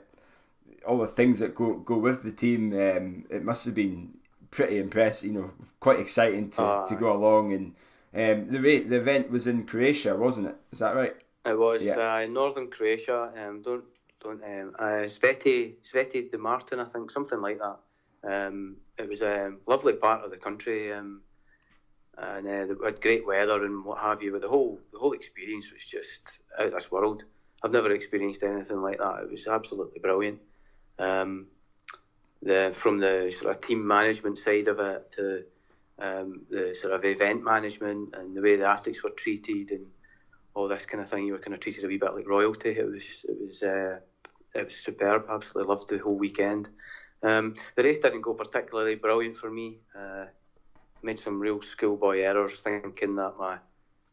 all 0.87 0.99
the 0.99 1.07
things 1.07 1.39
that 1.39 1.55
go 1.55 1.75
go 1.75 1.99
with 1.99 2.23
the 2.23 2.33
team. 2.33 2.73
Um, 2.73 3.25
it 3.31 3.45
must 3.45 3.65
have 3.67 3.75
been 3.75 4.15
pretty 4.51 4.79
impressive. 4.79 5.31
You 5.31 5.41
know, 5.41 5.51
quite 5.81 6.01
exciting 6.01 6.51
to, 6.53 6.63
uh, 6.63 6.87
to 6.87 6.95
go 6.95 7.13
along. 7.13 7.53
And 7.53 7.75
um, 8.15 8.51
the 8.51 8.59
the 8.81 8.97
event 8.97 9.31
was 9.31 9.47
in 9.47 9.67
Croatia, 9.67 10.17
wasn't 10.17 10.49
it? 10.49 10.57
Is 10.73 10.79
that 10.81 10.95
right? 10.95 11.15
It 11.47 11.59
was 11.59 11.83
yeah. 11.83 12.15
uh, 12.15 12.21
in 12.21 12.33
northern 12.33 12.69
Croatia. 12.69 13.33
Um, 13.37 13.63
don't 13.63 13.85
don't 14.23 14.43
um, 14.45 14.75
uh, 14.79 15.07
Sveti 15.07 15.75
Sveti 15.83 16.31
de 16.31 16.39
Martin, 16.39 16.81
I 16.81 16.85
think, 16.85 17.11
something 17.11 17.41
like 17.41 17.59
that. 17.59 17.79
Um, 18.23 18.77
it 18.99 19.09
was 19.09 19.23
a 19.23 19.53
lovely 19.67 19.95
part 19.95 20.25
of 20.25 20.31
the 20.31 20.37
country, 20.37 20.93
um, 20.93 21.23
and 22.19 22.47
uh, 22.47 22.67
they 22.67 22.85
had 22.85 23.01
great 23.01 23.27
weather 23.27 23.65
and 23.65 23.85
what 23.85 23.99
have 23.99 24.23
you. 24.23 24.33
But 24.33 24.43
the 24.43 24.49
whole 24.49 24.79
the 24.93 24.99
whole 24.99 25.13
experience 25.13 25.73
was 25.73 25.85
just 25.85 26.41
out 26.59 26.67
of 26.67 26.73
this 26.73 26.91
world. 26.91 27.25
I've 27.63 27.73
never 27.73 27.93
experienced 27.93 28.43
anything 28.43 28.83
like 28.83 28.99
that. 28.99 29.23
It 29.23 29.31
was 29.31 29.47
absolutely 29.47 30.01
brilliant. 30.01 30.41
Um, 30.99 31.47
the 32.43 32.73
from 32.75 32.99
the 32.99 33.35
sort 33.37 33.55
of 33.55 33.61
team 33.61 33.87
management 33.87 34.39
side 34.39 34.69
of 34.69 34.79
it 34.81 35.13
to 35.13 35.45
um, 35.99 36.43
the 36.51 36.75
sort 36.75 36.95
of 36.95 37.05
event 37.05 37.45
management 37.45 38.15
and 38.15 38.35
the 38.35 38.41
way 38.41 38.57
the 38.57 38.67
athletes 38.67 39.03
were 39.03 39.11
treated 39.11 39.71
and 39.71 39.87
all 40.55 40.69
this 40.69 40.87
kind 40.87 41.03
of 41.03 41.11
thing. 41.11 41.27
You 41.27 41.33
were 41.35 41.39
kind 41.39 41.55
of 41.55 41.61
treated 41.61 41.85
a 41.85 41.89
wee 41.89 41.99
bit 41.99 42.15
like 42.15 42.29
royalty. 42.29 42.71
It 42.71 42.87
was 42.87 43.05
it 43.29 43.37
was 43.41 43.63
uh, 43.63 43.99
it 44.55 44.65
was 44.65 44.75
superb. 44.75 45.27
Absolutely 45.31 45.69
loved 45.69 45.89
the 45.91 45.99
whole 45.99 46.17
weekend. 46.17 46.69
Um, 47.23 47.55
the 47.77 47.83
race 47.83 47.99
didn't 47.99 48.23
go 48.23 48.35
particularly 48.35 48.95
brilliant 48.95 49.37
for 49.37 49.51
me. 49.51 49.79
Uh, 49.97 50.27
made 51.03 51.19
some 51.19 51.39
real 51.39 51.61
schoolboy 51.63 52.21
errors, 52.21 52.61
thinking 52.61 53.15
that 53.17 53.35
my 53.39 53.59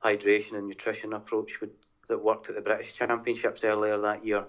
hydration 0.04 0.58
and 0.58 0.68
nutrition 0.68 1.14
approach 1.14 1.60
would, 1.62 1.72
that 2.08 2.24
worked 2.24 2.50
at 2.50 2.56
the 2.56 2.62
British 2.62 2.94
Championships 2.94 3.64
earlier 3.64 3.98
that 3.98 4.26
year, 4.26 4.46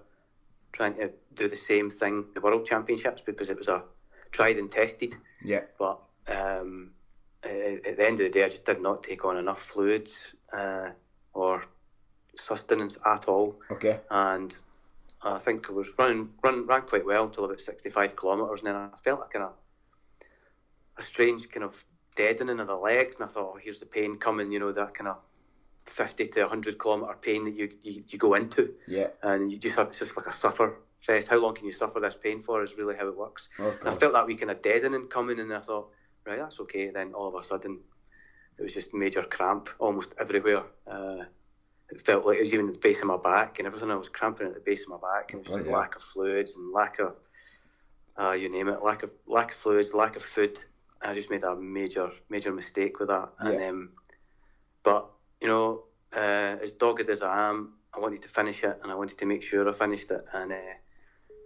trying 0.72 0.94
to 0.94 1.10
do 1.34 1.48
the 1.48 1.56
same 1.56 1.90
thing 1.90 2.24
the 2.34 2.40
World 2.40 2.66
Championships 2.66 3.22
because 3.22 3.48
it 3.50 3.58
was 3.58 3.68
a 3.68 3.82
tried 4.32 4.56
and 4.56 4.70
tested. 4.70 5.14
Yeah. 5.42 5.62
But 5.78 6.00
um, 6.26 6.90
at 7.42 7.96
the 7.96 8.06
end 8.06 8.20
of 8.20 8.26
the 8.26 8.30
day, 8.30 8.44
I 8.44 8.48
just 8.48 8.64
did 8.64 8.80
not 8.80 9.02
take 9.02 9.24
on 9.24 9.36
enough 9.36 9.62
fluids 9.62 10.18
uh, 10.52 10.90
or 11.34 11.64
sustenance 12.36 12.98
at 13.04 13.26
all. 13.26 13.58
Okay. 13.70 14.00
And 14.10 14.56
I 15.22 15.38
think 15.38 15.68
I 15.68 15.72
was 15.72 15.88
running 15.98 16.30
run 16.42 16.66
ran 16.66 16.82
quite 16.82 17.04
well 17.04 17.24
until 17.24 17.44
about 17.44 17.60
65 17.60 18.16
kilometres, 18.16 18.60
and 18.60 18.68
then 18.68 18.76
I 18.76 18.90
felt 19.02 19.20
a 19.20 19.32
kind 19.32 19.46
of 19.46 19.52
a 20.96 21.02
strange 21.02 21.48
kind 21.50 21.64
of 21.64 21.74
deadening 22.16 22.60
of 22.60 22.66
the 22.66 22.76
legs, 22.76 23.16
and 23.16 23.28
I 23.28 23.32
thought, 23.32 23.52
oh, 23.54 23.58
here's 23.62 23.80
the 23.80 23.86
pain 23.86 24.16
coming, 24.16 24.52
you 24.52 24.58
know, 24.58 24.72
that 24.72 24.94
kind 24.94 25.08
of 25.08 25.18
50 25.90 26.28
to 26.28 26.40
100 26.42 26.78
kilometre 26.78 27.18
pain 27.20 27.44
that 27.44 27.54
you, 27.54 27.70
you, 27.82 28.04
you 28.08 28.18
go 28.18 28.34
into. 28.34 28.74
Yeah. 28.86 29.08
And 29.22 29.50
you 29.50 29.58
just 29.58 29.76
have, 29.76 29.88
it's 29.88 29.98
just 29.98 30.16
like 30.16 30.26
a 30.26 30.32
suffer 30.32 30.78
fest. 31.00 31.28
How 31.28 31.38
long 31.38 31.54
can 31.54 31.66
you 31.66 31.72
suffer 31.72 32.00
this 32.00 32.16
pain 32.20 32.42
for 32.42 32.62
is 32.62 32.76
really 32.76 32.96
how 32.96 33.08
it 33.08 33.16
works. 33.16 33.48
Oh, 33.58 33.74
I 33.84 33.94
felt 33.94 34.12
that 34.12 34.26
wee 34.26 34.36
kind 34.36 34.50
of 34.50 34.62
deadening 34.62 35.08
coming, 35.08 35.40
and 35.40 35.52
I 35.52 35.60
thought, 35.60 35.90
right, 36.26 36.38
that's 36.38 36.60
okay. 36.60 36.86
And 36.86 36.96
then 36.96 37.14
all 37.14 37.28
of 37.28 37.42
a 37.42 37.46
sudden, 37.46 37.80
it 38.58 38.62
was 38.62 38.74
just 38.74 38.94
major 38.94 39.22
cramp 39.22 39.68
almost 39.78 40.14
everywhere. 40.18 40.64
Uh, 40.86 41.24
it 41.90 42.04
felt 42.04 42.26
like 42.26 42.38
it 42.38 42.42
was 42.42 42.52
even 42.52 42.68
at 42.68 42.74
the 42.74 42.80
base 42.80 43.00
of 43.00 43.06
my 43.06 43.16
back 43.16 43.58
and 43.58 43.66
everything. 43.66 43.90
I 43.90 43.96
was 43.96 44.08
cramping 44.08 44.48
at 44.48 44.54
the 44.54 44.60
base 44.60 44.82
of 44.82 44.88
my 44.88 44.96
back, 44.96 45.32
and 45.32 45.40
it 45.40 45.48
was 45.48 45.58
just 45.58 45.68
oh, 45.68 45.70
yeah. 45.70 45.76
lack 45.76 45.96
of 45.96 46.02
fluids 46.02 46.56
and 46.56 46.72
lack 46.72 46.98
of, 46.98 47.14
uh, 48.18 48.32
you 48.32 48.50
name 48.50 48.68
it, 48.68 48.82
lack 48.82 49.02
of 49.02 49.10
lack 49.26 49.52
of 49.52 49.58
fluids, 49.58 49.94
lack 49.94 50.16
of 50.16 50.22
food. 50.22 50.60
I 51.00 51.14
just 51.14 51.30
made 51.30 51.44
a 51.44 51.54
major 51.54 52.10
major 52.28 52.52
mistake 52.52 52.98
with 52.98 53.08
that. 53.08 53.30
Yeah. 53.42 53.50
And 53.50 53.62
um, 53.62 53.90
but 54.82 55.08
you 55.40 55.48
know, 55.48 55.84
uh, 56.14 56.56
as 56.62 56.72
dogged 56.72 57.08
as 57.10 57.22
I 57.22 57.48
am, 57.48 57.74
I 57.94 58.00
wanted 58.00 58.22
to 58.22 58.28
finish 58.28 58.64
it, 58.64 58.78
and 58.82 58.92
I 58.92 58.94
wanted 58.94 59.18
to 59.18 59.26
make 59.26 59.42
sure 59.42 59.68
I 59.68 59.72
finished 59.72 60.10
it. 60.10 60.24
And 60.34 60.52
uh, 60.52 60.74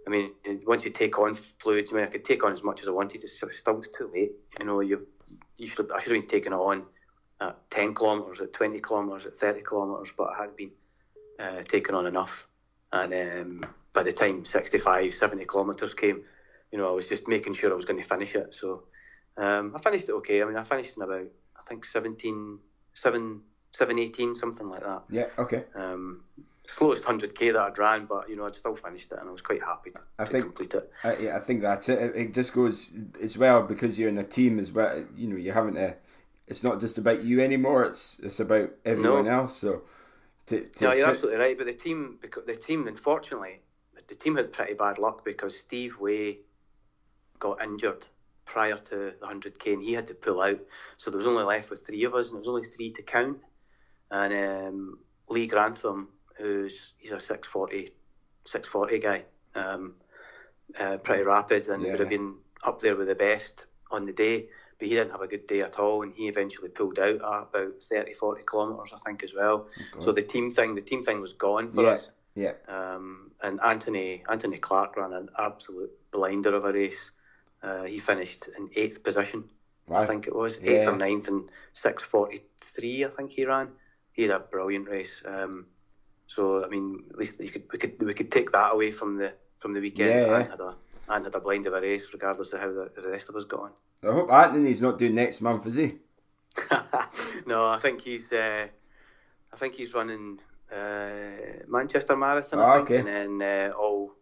I 0.05 0.09
mean, 0.09 0.31
once 0.65 0.85
you 0.85 0.91
take 0.91 1.17
on 1.17 1.35
fluids, 1.35 1.91
I 1.91 1.95
mean, 1.95 2.05
I 2.05 2.07
could 2.07 2.25
take 2.25 2.43
on 2.43 2.53
as 2.53 2.63
much 2.63 2.81
as 2.81 2.87
I 2.87 2.91
wanted. 2.91 3.23
It's 3.23 3.37
still 3.37 3.77
it's 3.79 3.89
too 3.89 4.11
late. 4.13 4.31
You 4.59 4.65
know, 4.65 4.79
you 4.81 5.07
you 5.57 5.67
should 5.67 5.91
I 5.91 5.99
should 5.99 6.13
have 6.13 6.21
been 6.21 6.29
taking 6.29 6.53
it 6.53 6.57
on 6.57 6.83
at 7.41 7.69
10 7.71 7.95
kilometres, 7.95 8.39
at 8.39 8.53
20 8.53 8.79
kilometres, 8.79 9.25
at 9.25 9.35
30 9.35 9.63
kilometres, 9.67 10.13
but 10.17 10.29
I 10.29 10.41
had 10.41 10.55
been 10.55 10.71
uh, 11.39 11.61
taken 11.63 11.95
on 11.95 12.07
enough. 12.07 12.47
And 12.91 13.13
um, 13.13 13.61
by 13.93 14.03
the 14.03 14.11
time 14.11 14.45
65, 14.45 15.13
70 15.13 15.45
kilometres 15.45 15.93
came, 15.93 16.23
you 16.71 16.77
know, 16.77 16.89
I 16.89 16.91
was 16.91 17.09
just 17.09 17.27
making 17.27 17.53
sure 17.53 17.71
I 17.71 17.75
was 17.75 17.85
going 17.85 18.01
to 18.01 18.07
finish 18.07 18.35
it. 18.35 18.53
So 18.53 18.83
um, 19.37 19.73
I 19.75 19.79
finished 19.79 20.09
it 20.09 20.13
okay. 20.13 20.41
I 20.41 20.45
mean, 20.45 20.57
I 20.57 20.63
finished 20.63 20.95
in 20.95 21.03
about, 21.03 21.27
I 21.57 21.61
think, 21.67 21.85
17, 21.85 22.59
7, 22.93 23.41
7 23.73 23.99
18, 23.99 24.35
something 24.35 24.69
like 24.69 24.83
that. 24.83 25.03
Yeah, 25.09 25.25
okay. 25.37 25.65
Um, 25.75 26.23
slowest 26.65 27.03
100k 27.03 27.53
that 27.53 27.61
I'd 27.61 27.77
ran, 27.77 28.05
but 28.05 28.29
you 28.29 28.35
know 28.35 28.45
I'd 28.45 28.55
still 28.55 28.75
finished 28.75 29.11
it, 29.11 29.19
and 29.19 29.27
I 29.27 29.31
was 29.31 29.41
quite 29.41 29.61
happy 29.61 29.91
to, 29.91 29.99
I 30.17 30.25
to 30.25 30.31
think, 30.31 30.45
complete 30.45 30.73
it. 30.73 30.91
I, 31.03 31.17
yeah, 31.17 31.37
I 31.37 31.39
think 31.39 31.61
that's 31.61 31.89
it. 31.89 32.15
It 32.15 32.33
just 32.33 32.53
goes 32.53 32.91
as 33.21 33.37
well 33.37 33.63
because 33.63 33.99
you're 33.99 34.09
in 34.09 34.17
a 34.17 34.23
team 34.23 34.59
as 34.59 34.71
well. 34.71 35.03
You 35.15 35.27
know, 35.27 35.35
you're 35.35 35.53
having 35.53 35.75
to 35.75 35.95
it's 36.47 36.63
not 36.63 36.79
just 36.79 36.97
about 36.97 37.23
you 37.23 37.41
anymore. 37.41 37.85
It's 37.85 38.19
it's 38.21 38.39
about 38.39 38.71
everyone 38.85 39.25
no. 39.25 39.31
else. 39.31 39.57
So, 39.57 39.83
to, 40.47 40.61
to 40.61 40.83
no, 40.83 40.93
you're 40.93 41.05
fit... 41.05 41.11
absolutely 41.11 41.39
right. 41.39 41.57
But 41.57 41.67
the 41.67 41.73
team, 41.73 42.17
because 42.21 42.45
the 42.45 42.55
team, 42.55 42.87
unfortunately, 42.87 43.61
the 44.07 44.15
team 44.15 44.35
had 44.35 44.51
pretty 44.51 44.73
bad 44.73 44.97
luck 44.97 45.23
because 45.23 45.57
Steve 45.57 45.99
Way 45.99 46.39
got 47.39 47.61
injured 47.61 48.05
prior 48.45 48.77
to 48.77 49.13
the 49.19 49.25
100k 49.25 49.73
and 49.73 49.83
he 49.83 49.93
had 49.93 50.07
to 50.07 50.13
pull 50.13 50.41
out. 50.41 50.59
So 50.97 51.11
there 51.11 51.17
was 51.17 51.27
only 51.27 51.43
left 51.43 51.69
with 51.69 51.85
three 51.85 52.03
of 52.03 52.13
us, 52.13 52.27
and 52.27 52.35
there 52.35 52.41
was 52.41 52.47
only 52.47 52.65
three 52.65 52.91
to 52.91 53.01
count. 53.01 53.39
And 54.13 54.67
um, 54.67 54.99
Lee 55.27 55.47
Grantham, 55.47 56.07
who's 56.37 56.93
he's 56.97 57.11
a 57.11 57.19
640, 57.19 57.91
640 58.45 58.99
guy, 58.99 59.23
um, 59.55 59.95
uh, 60.79 60.97
pretty 60.97 61.23
rapid, 61.23 61.67
and 61.67 61.83
yeah. 61.83 61.91
would 61.91 61.99
have 61.99 62.09
been 62.09 62.35
up 62.63 62.79
there 62.79 62.95
with 62.95 63.07
the 63.07 63.15
best 63.15 63.65
on 63.91 64.05
the 64.05 64.13
day 64.13 64.47
but 64.83 64.89
he 64.89 64.95
didn't 64.95 65.11
have 65.11 65.21
a 65.21 65.27
good 65.27 65.47
day 65.47 65.61
at 65.61 65.79
all, 65.79 66.03
and 66.03 66.13
he 66.13 66.27
eventually 66.27 66.69
pulled 66.69 66.99
out 66.99 67.15
at 67.15 67.21
about 67.21 67.81
30, 67.89 68.13
40 68.13 68.43
kilometres, 68.49 68.93
I 68.93 68.99
think, 69.05 69.23
as 69.23 69.33
well. 69.33 69.67
Oh, 69.95 69.99
so 69.99 70.11
the 70.11 70.21
team 70.21 70.51
thing, 70.51 70.75
the 70.75 70.81
team 70.81 71.01
thing 71.01 71.21
was 71.21 71.31
gone 71.31 71.71
for 71.71 71.83
yeah, 71.83 71.89
us. 71.89 72.09
Yeah. 72.35 72.53
Um, 72.67 73.31
and 73.41 73.61
Anthony 73.61 74.23
Anthony 74.27 74.57
Clark 74.57 74.97
ran 74.97 75.13
an 75.13 75.29
absolute 75.39 75.91
blinder 76.11 76.53
of 76.53 76.65
a 76.65 76.73
race. 76.73 77.11
Uh, 77.61 77.83
he 77.83 77.99
finished 77.99 78.49
in 78.57 78.69
eighth 78.75 79.03
position, 79.03 79.45
wow. 79.87 80.01
I 80.01 80.05
think 80.05 80.27
it 80.27 80.35
was 80.35 80.57
yeah. 80.61 80.71
eighth 80.71 80.87
or 80.89 80.97
ninth, 80.97 81.27
and 81.27 81.49
six 81.71 82.03
forty 82.03 82.43
three. 82.59 83.05
I 83.05 83.09
think 83.09 83.31
he 83.31 83.45
ran. 83.45 83.69
He 84.13 84.23
had 84.23 84.31
a 84.31 84.39
brilliant 84.39 84.87
race. 84.87 85.21
Um, 85.25 85.65
so 86.27 86.63
I 86.63 86.67
mean, 86.67 87.03
at 87.11 87.17
least 87.17 87.39
you 87.39 87.49
could 87.49 87.63
we 87.71 87.77
could 87.77 88.01
we 88.01 88.13
could 88.13 88.31
take 88.31 88.51
that 88.51 88.73
away 88.73 88.91
from 88.91 89.17
the 89.17 89.33
from 89.59 89.73
the 89.73 89.81
weekend. 89.81 90.09
Yeah, 90.09 90.25
yeah. 90.25 90.39
And 90.39 90.49
had 90.49 90.59
a 90.59 90.75
and 91.09 91.25
had 91.25 91.35
a 91.35 91.39
blind 91.39 91.67
of 91.67 91.73
a 91.73 91.81
race, 91.81 92.07
regardless 92.13 92.53
of 92.53 92.61
how 92.61 92.67
the, 92.67 92.89
the 92.95 93.09
rest 93.09 93.29
of 93.29 93.35
us 93.35 93.43
got 93.43 93.59
on. 93.59 93.71
I 94.03 94.13
hope 94.13 94.31
Anthony's 94.31 94.81
not 94.81 94.97
doing 94.97 95.15
next 95.15 95.41
month, 95.41 95.65
is 95.65 95.75
he? 95.75 95.95
no, 97.45 97.67
I 97.67 97.77
think 97.77 98.01
he's. 98.01 98.31
Uh, 98.31 98.67
I 99.51 99.55
think 99.55 99.75
he's 99.75 99.93
running 99.93 100.39
uh, 100.71 101.63
Manchester 101.67 102.15
Marathon. 102.15 102.59
I 102.59 102.77
think, 102.77 102.89
okay. 102.89 102.97
and 102.97 103.39
then 103.41 103.71
uh, 103.71 103.73
all 103.73 104.13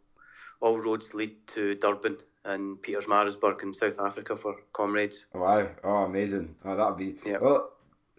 all 0.60 0.80
roads 0.80 1.14
lead 1.14 1.36
to 1.48 1.76
Durban 1.76 2.18
and 2.46 2.78
Pietermaritzburg 2.78 3.64
in 3.64 3.74
South 3.74 4.00
Africa 4.00 4.36
for 4.36 4.56
comrades. 4.74 5.26
Wow! 5.34 5.68
Oh, 5.84 6.04
amazing! 6.04 6.56
Oh, 6.66 6.76
that'd 6.76 6.98
be. 6.98 7.16
Yep. 7.30 7.42
Well, 7.42 7.72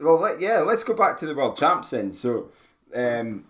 well, 0.02 0.18
let, 0.18 0.40
yeah. 0.40 0.60
Let's 0.60 0.84
go 0.84 0.94
back 0.94 1.18
to 1.18 1.26
the 1.26 1.34
world 1.34 1.56
champs 1.56 1.90
then. 1.90 2.12
So, 2.12 2.50
um, 2.94 3.44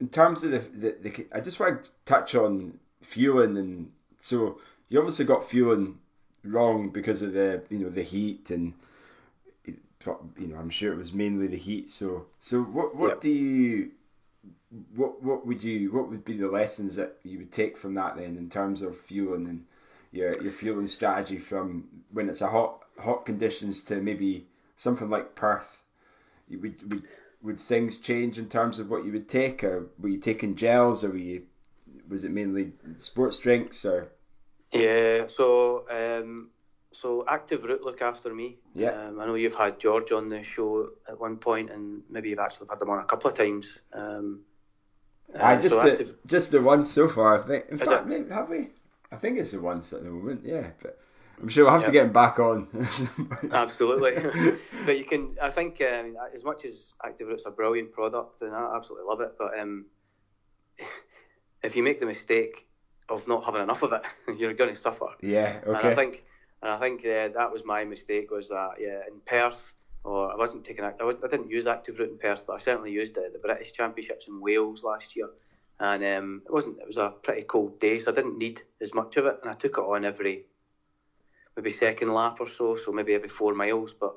in 0.00 0.08
terms 0.08 0.44
of 0.44 0.52
the, 0.52 0.58
the, 0.58 0.96
the, 1.02 1.26
I 1.32 1.40
just 1.40 1.60
want 1.60 1.84
to 1.84 1.90
touch 2.06 2.34
on 2.34 2.78
fueling 3.02 3.56
and 3.56 3.90
so 4.18 4.60
you 4.88 4.98
obviously 4.98 5.24
got 5.24 5.48
fueling 5.48 5.98
wrong 6.44 6.90
because 6.90 7.22
of 7.22 7.32
the 7.32 7.62
you 7.70 7.78
know 7.78 7.88
the 7.88 8.02
heat 8.02 8.50
and 8.50 8.74
you 9.66 10.46
know 10.46 10.56
I'm 10.56 10.70
sure 10.70 10.92
it 10.92 10.96
was 10.96 11.12
mainly 11.12 11.46
the 11.48 11.56
heat. 11.56 11.90
So 11.90 12.26
so 12.40 12.62
what 12.62 12.94
what 12.94 13.08
yep. 13.08 13.20
do 13.20 13.30
you 13.30 13.90
what 14.94 15.22
what 15.22 15.46
would 15.46 15.62
you 15.62 15.92
what 15.92 16.08
would 16.08 16.24
be 16.24 16.36
the 16.36 16.48
lessons 16.48 16.96
that 16.96 17.16
you 17.24 17.38
would 17.38 17.52
take 17.52 17.76
from 17.76 17.94
that 17.94 18.16
then 18.16 18.36
in 18.36 18.48
terms 18.48 18.82
of 18.82 18.98
fueling 18.98 19.46
and 19.46 19.64
your 20.12 20.40
your 20.42 20.52
fueling 20.52 20.86
strategy 20.86 21.38
from 21.38 21.88
when 22.12 22.28
it's 22.28 22.40
a 22.40 22.48
hot 22.48 22.84
hot 22.98 23.26
conditions 23.26 23.82
to 23.84 23.96
maybe 23.96 24.46
something 24.76 25.10
like 25.10 25.34
Perth? 25.34 25.82
Would 26.50 26.92
would 26.92 27.02
would 27.42 27.60
things 27.60 27.98
change 27.98 28.38
in 28.38 28.48
terms 28.48 28.78
of 28.78 28.90
what 28.90 29.04
you 29.04 29.12
would 29.12 29.28
take, 29.28 29.64
or 29.64 29.88
were 29.98 30.08
you 30.08 30.18
taking 30.18 30.56
gels, 30.56 31.04
or 31.04 31.10
were 31.10 31.16
you 31.16 31.42
was 32.08 32.24
it 32.24 32.30
mainly 32.30 32.72
sports 32.96 33.38
drinks, 33.38 33.84
or 33.84 34.10
yeah, 34.72 35.26
so 35.26 35.84
um, 35.90 36.48
so 36.92 37.24
Active 37.28 37.64
Root 37.64 37.82
look 37.82 38.02
after 38.02 38.34
me. 38.34 38.56
Yeah. 38.74 38.90
Um, 38.90 39.20
I 39.20 39.26
know 39.26 39.34
you've 39.34 39.54
had 39.54 39.78
George 39.78 40.12
on 40.12 40.28
the 40.28 40.42
show 40.42 40.90
at 41.08 41.20
one 41.20 41.36
point, 41.36 41.70
and 41.70 42.02
maybe 42.08 42.30
you've 42.30 42.38
actually 42.38 42.68
had 42.70 42.78
them 42.78 42.90
on 42.90 42.98
a 42.98 43.04
couple 43.04 43.30
of 43.30 43.36
times. 43.36 43.78
Um, 43.92 44.40
Uh, 45.34 45.44
I 45.44 45.56
just 45.56 45.74
so 45.74 45.82
the, 45.82 45.92
active... 45.92 46.14
just 46.26 46.50
the 46.50 46.60
one 46.62 46.84
so 46.84 47.06
far. 47.06 47.38
I 47.38 47.42
think. 47.42 47.68
In 47.68 47.78
fact, 47.78 48.06
maybe, 48.06 48.30
have 48.30 48.48
we? 48.48 48.68
I 49.12 49.16
think 49.16 49.38
it's 49.38 49.52
the 49.52 49.60
once 49.60 49.92
at 49.92 50.02
the 50.02 50.10
moment. 50.10 50.40
Yeah, 50.42 50.70
but 50.82 50.98
I'm 51.40 51.48
sure 51.48 51.64
we'll 51.64 51.72
have 51.72 51.82
yep. 51.82 51.88
to 51.88 51.92
get 51.92 52.06
him 52.06 52.12
back 52.12 52.38
on. 52.38 52.68
absolutely, 53.52 54.56
but 54.86 54.98
you 54.98 55.04
can. 55.04 55.36
I 55.40 55.50
think 55.50 55.80
um, 55.80 56.16
as 56.34 56.42
much 56.44 56.64
as 56.64 56.94
Active 57.04 57.28
Root's 57.28 57.46
a 57.46 57.50
brilliant 57.50 57.92
product, 57.92 58.42
and 58.42 58.54
I 58.54 58.74
absolutely 58.74 59.06
love 59.06 59.20
it, 59.20 59.32
but 59.38 59.58
um, 59.58 59.86
if 61.62 61.76
you 61.76 61.82
make 61.82 62.00
the 62.00 62.06
mistake 62.06 62.68
of 63.08 63.26
not 63.28 63.44
having 63.44 63.62
enough 63.62 63.82
of 63.82 63.92
it, 63.92 64.02
you're 64.38 64.54
going 64.54 64.70
to 64.70 64.80
suffer. 64.80 65.06
Yeah. 65.22 65.60
Okay. 65.66 65.78
And 65.78 65.88
I 65.88 65.94
think, 65.94 66.24
and 66.62 66.72
I 66.72 66.78
think 66.78 67.00
uh, 67.00 67.28
that 67.36 67.52
was 67.52 67.64
my 67.64 67.84
mistake. 67.84 68.30
Was 68.30 68.48
that 68.48 68.72
yeah 68.80 69.02
in 69.08 69.20
Perth, 69.24 69.74
or 70.04 70.32
I 70.32 70.36
wasn't 70.36 70.64
taking. 70.64 70.84
I, 70.84 70.92
was, 71.04 71.16
I 71.24 71.28
didn't 71.28 71.50
use 71.50 71.66
Active 71.66 71.98
Root 71.98 72.10
in 72.10 72.18
Perth, 72.18 72.44
but 72.46 72.54
I 72.54 72.58
certainly 72.58 72.90
used 72.90 73.16
it 73.16 73.24
at 73.26 73.32
the 73.32 73.38
British 73.38 73.72
Championships 73.72 74.26
in 74.26 74.40
Wales 74.40 74.82
last 74.82 75.14
year. 75.14 75.30
And 75.80 76.02
um, 76.02 76.42
it 76.44 76.52
wasn't. 76.52 76.78
It 76.80 76.86
was 76.88 76.96
a 76.96 77.14
pretty 77.22 77.42
cold 77.42 77.78
day, 77.78 78.00
so 78.00 78.10
I 78.10 78.14
didn't 78.16 78.38
need 78.38 78.62
as 78.80 78.92
much 78.92 79.16
of 79.16 79.26
it, 79.26 79.38
and 79.40 79.50
I 79.50 79.54
took 79.54 79.78
it 79.78 79.82
on 79.82 80.04
every 80.04 80.46
maybe 81.58 81.72
second 81.72 82.14
lap 82.14 82.36
or 82.38 82.48
so, 82.48 82.76
so 82.76 82.92
maybe 82.92 83.14
every 83.14 83.28
four 83.28 83.52
miles. 83.52 83.92
But 83.92 84.14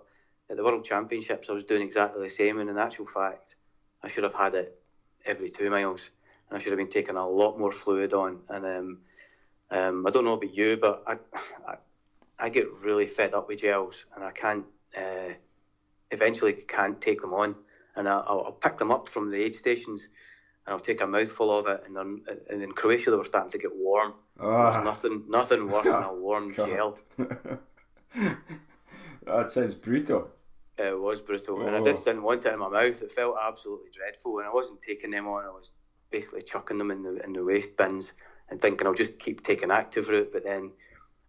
at 0.47 0.57
the 0.57 0.63
World 0.63 0.85
Championships, 0.85 1.49
I 1.49 1.53
was 1.53 1.63
doing 1.63 1.81
exactly 1.81 2.23
the 2.23 2.29
same, 2.29 2.59
and 2.59 2.69
in 2.69 2.77
actual 2.77 3.07
fact, 3.07 3.55
I 4.03 4.09
should 4.09 4.23
have 4.23 4.35
had 4.35 4.53
it 4.53 4.79
every 5.25 5.49
two 5.49 5.71
miles, 5.71 6.11
and 6.47 6.57
I 6.57 6.61
should 6.61 6.71
have 6.71 6.77
been 6.77 6.91
taking 6.91 7.15
a 7.15 7.27
lot 7.27 7.57
more 7.57 7.71
fluid 7.71 8.13
on. 8.13 8.41
And 8.47 8.65
um, 8.65 8.97
um, 9.71 10.05
I 10.05 10.11
don't 10.11 10.23
know 10.23 10.33
about 10.33 10.53
you, 10.53 10.77
but 10.77 11.03
I, 11.07 11.15
I, 11.67 11.75
I 12.37 12.49
get 12.49 12.71
really 12.73 13.07
fed 13.07 13.33
up 13.33 13.47
with 13.47 13.61
gels, 13.61 13.95
and 14.15 14.23
I 14.23 14.29
can't 14.29 14.65
uh, 14.95 15.33
eventually 16.11 16.53
can't 16.53 17.01
take 17.01 17.21
them 17.21 17.33
on, 17.33 17.55
and 17.95 18.07
I, 18.07 18.17
will 18.17 18.45
I'll 18.45 18.51
pick 18.51 18.77
them 18.77 18.91
up 18.91 19.09
from 19.09 19.31
the 19.31 19.41
aid 19.41 19.55
stations 19.55 20.07
and 20.65 20.73
I'll 20.73 20.79
take 20.79 21.01
a 21.01 21.07
mouthful 21.07 21.57
of 21.57 21.67
it. 21.67 21.83
And, 21.85 21.95
then, 21.95 22.21
and 22.49 22.61
in 22.61 22.71
Croatia, 22.71 23.11
they 23.11 23.17
were 23.17 23.25
starting 23.25 23.51
to 23.51 23.57
get 23.57 23.75
warm. 23.75 24.13
Oh. 24.39 24.71
There's 24.71 24.85
nothing, 24.85 25.23
nothing 25.27 25.69
worse 25.69 25.85
than 25.85 26.03
a 26.03 26.13
warm 26.27 26.53
God. 26.53 26.69
gel. 26.69 26.97
that 29.25 29.51
sounds 29.51 29.75
brutal. 29.75 30.29
It 30.77 30.99
was 30.99 31.19
brutal, 31.19 31.57
oh. 31.61 31.67
and 31.67 31.75
I 31.75 31.83
just 31.83 32.05
didn't 32.05 32.23
want 32.23 32.45
it 32.45 32.53
in 32.53 32.59
my 32.59 32.69
mouth. 32.69 33.01
It 33.01 33.11
felt 33.11 33.35
absolutely 33.41 33.89
dreadful, 33.91 34.39
and 34.39 34.47
I 34.47 34.53
wasn't 34.53 34.81
taking 34.81 35.11
them 35.11 35.27
on. 35.27 35.45
I 35.45 35.49
was 35.49 35.73
basically 36.09 36.41
chucking 36.41 36.77
them 36.77 36.91
in 36.91 37.03
the 37.03 37.23
in 37.23 37.33
the 37.33 37.43
waste 37.43 37.77
bins 37.77 38.13
and 38.51 38.61
thinking 38.61 38.85
I'll 38.85 38.93
just 38.93 39.17
keep 39.17 39.43
taking 39.43 39.71
Active 39.71 40.09
Root. 40.09 40.31
But 40.31 40.43
then, 40.43 40.71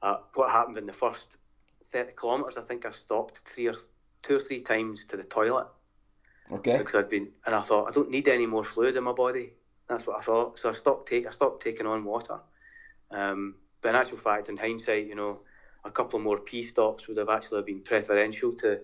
uh, 0.03 0.19
what 0.35 0.51
happened 0.51 0.77
in 0.77 0.87
the 0.87 0.93
first 0.93 1.39
30 1.93 2.13
kilometres? 2.21 2.59
I 2.59 2.63
think 2.63 2.85
I 2.85 2.91
stopped 2.91 3.39
three 3.39 3.69
or 3.69 3.77
two 4.23 4.37
or 4.37 4.41
three 4.41 4.61
times 4.61 5.07
to 5.07 5.17
the 5.17 5.25
toilet. 5.25 5.69
Okay. 6.53 6.79
Because 6.79 6.95
I'd 6.95 7.09
been, 7.09 7.29
and 7.47 7.55
I 7.55 7.61
thought 7.61 7.89
I 7.89 7.93
don't 7.93 8.11
need 8.11 8.29
any 8.29 8.47
more 8.47 8.65
fluid 8.65 8.97
in 8.97 9.05
my 9.05 9.13
body. 9.13 9.53
That's 9.89 10.07
what 10.07 10.19
I 10.19 10.23
thought. 10.23 10.59
So 10.59 10.71
I 10.71 10.73
stopped 10.75 11.09
take, 11.09 11.27
I 11.27 11.31
stopped 11.31 11.63
taking 11.63 11.87
on 11.87 12.05
water. 12.05 12.41
Um, 13.11 13.57
but 13.81 13.91
in 13.91 13.95
actual 13.97 14.19
fact, 14.19 14.49
in 14.49 14.57
hindsight, 14.57 15.07
you 15.07 15.15
know, 15.15 15.41
a 15.85 15.91
couple 15.91 16.19
more 16.19 16.39
pee 16.39 16.63
stops 16.63 17.09
would 17.09 17.17
have 17.17 17.29
actually 17.29 17.63
been 17.63 17.81
preferential 17.81 18.53
to 18.55 18.81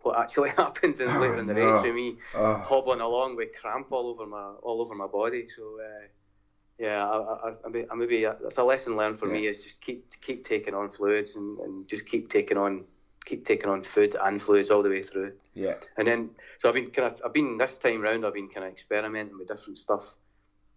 what 0.00 0.18
actually 0.18 0.50
happened 0.56 1.00
in, 1.00 1.20
later 1.20 1.38
in 1.38 1.46
the 1.46 1.54
no. 1.54 1.70
race 1.70 1.82
for 1.82 1.92
me, 1.92 2.16
oh. 2.34 2.54
hobbling 2.56 3.00
along 3.00 3.36
with 3.36 3.56
cramp 3.58 3.92
all 3.92 4.08
over 4.08 4.26
my 4.26 4.52
all 4.62 4.80
over 4.80 4.94
my 4.94 5.06
body. 5.06 5.48
So 5.48 5.78
uh, 5.80 6.06
yeah, 6.78 7.06
I, 7.08 7.48
I, 7.48 7.52
I, 7.90 7.94
maybe 7.94 8.24
that's 8.24 8.58
a 8.58 8.64
lesson 8.64 8.96
learned 8.96 9.18
for 9.18 9.26
yeah. 9.26 9.40
me 9.40 9.46
is 9.46 9.62
just 9.62 9.80
keep 9.80 10.10
to 10.10 10.18
keep 10.18 10.46
taking 10.46 10.74
on 10.74 10.90
fluids 10.90 11.36
and, 11.36 11.58
and 11.60 11.86
just 11.86 12.06
keep 12.06 12.30
taking 12.30 12.58
on 12.58 12.84
keep 13.24 13.46
taking 13.46 13.70
on 13.70 13.82
food 13.82 14.16
and 14.22 14.40
fluids 14.42 14.70
all 14.70 14.82
the 14.82 14.88
way 14.88 15.02
through. 15.02 15.32
Yeah. 15.54 15.74
And 15.96 16.06
then 16.06 16.30
so 16.58 16.68
I've 16.68 16.74
been 16.74 16.90
kind 16.90 17.12
of 17.12 17.20
I've 17.24 17.32
been 17.32 17.58
this 17.58 17.76
time 17.76 18.00
round 18.00 18.26
I've 18.26 18.34
been 18.34 18.48
kind 18.48 18.66
of 18.66 18.72
experimenting 18.72 19.38
with 19.38 19.48
different 19.48 19.78
stuff. 19.78 20.14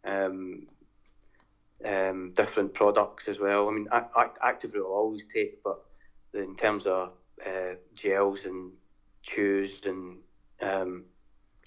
Um, 0.03 0.67
um, 1.83 2.31
different 2.35 2.73
products 2.73 3.27
as 3.27 3.39
well. 3.39 3.67
I 3.67 3.71
mean, 3.71 3.87
Active 3.91 4.73
Root 4.73 4.87
will 4.87 4.95
always 4.95 5.25
take, 5.25 5.61
but 5.63 5.83
in 6.33 6.55
terms 6.55 6.85
of 6.85 7.11
uh, 7.45 7.75
gels 7.93 8.45
and 8.45 8.71
chews 9.21 9.81
and 9.85 10.17
um, 10.61 11.05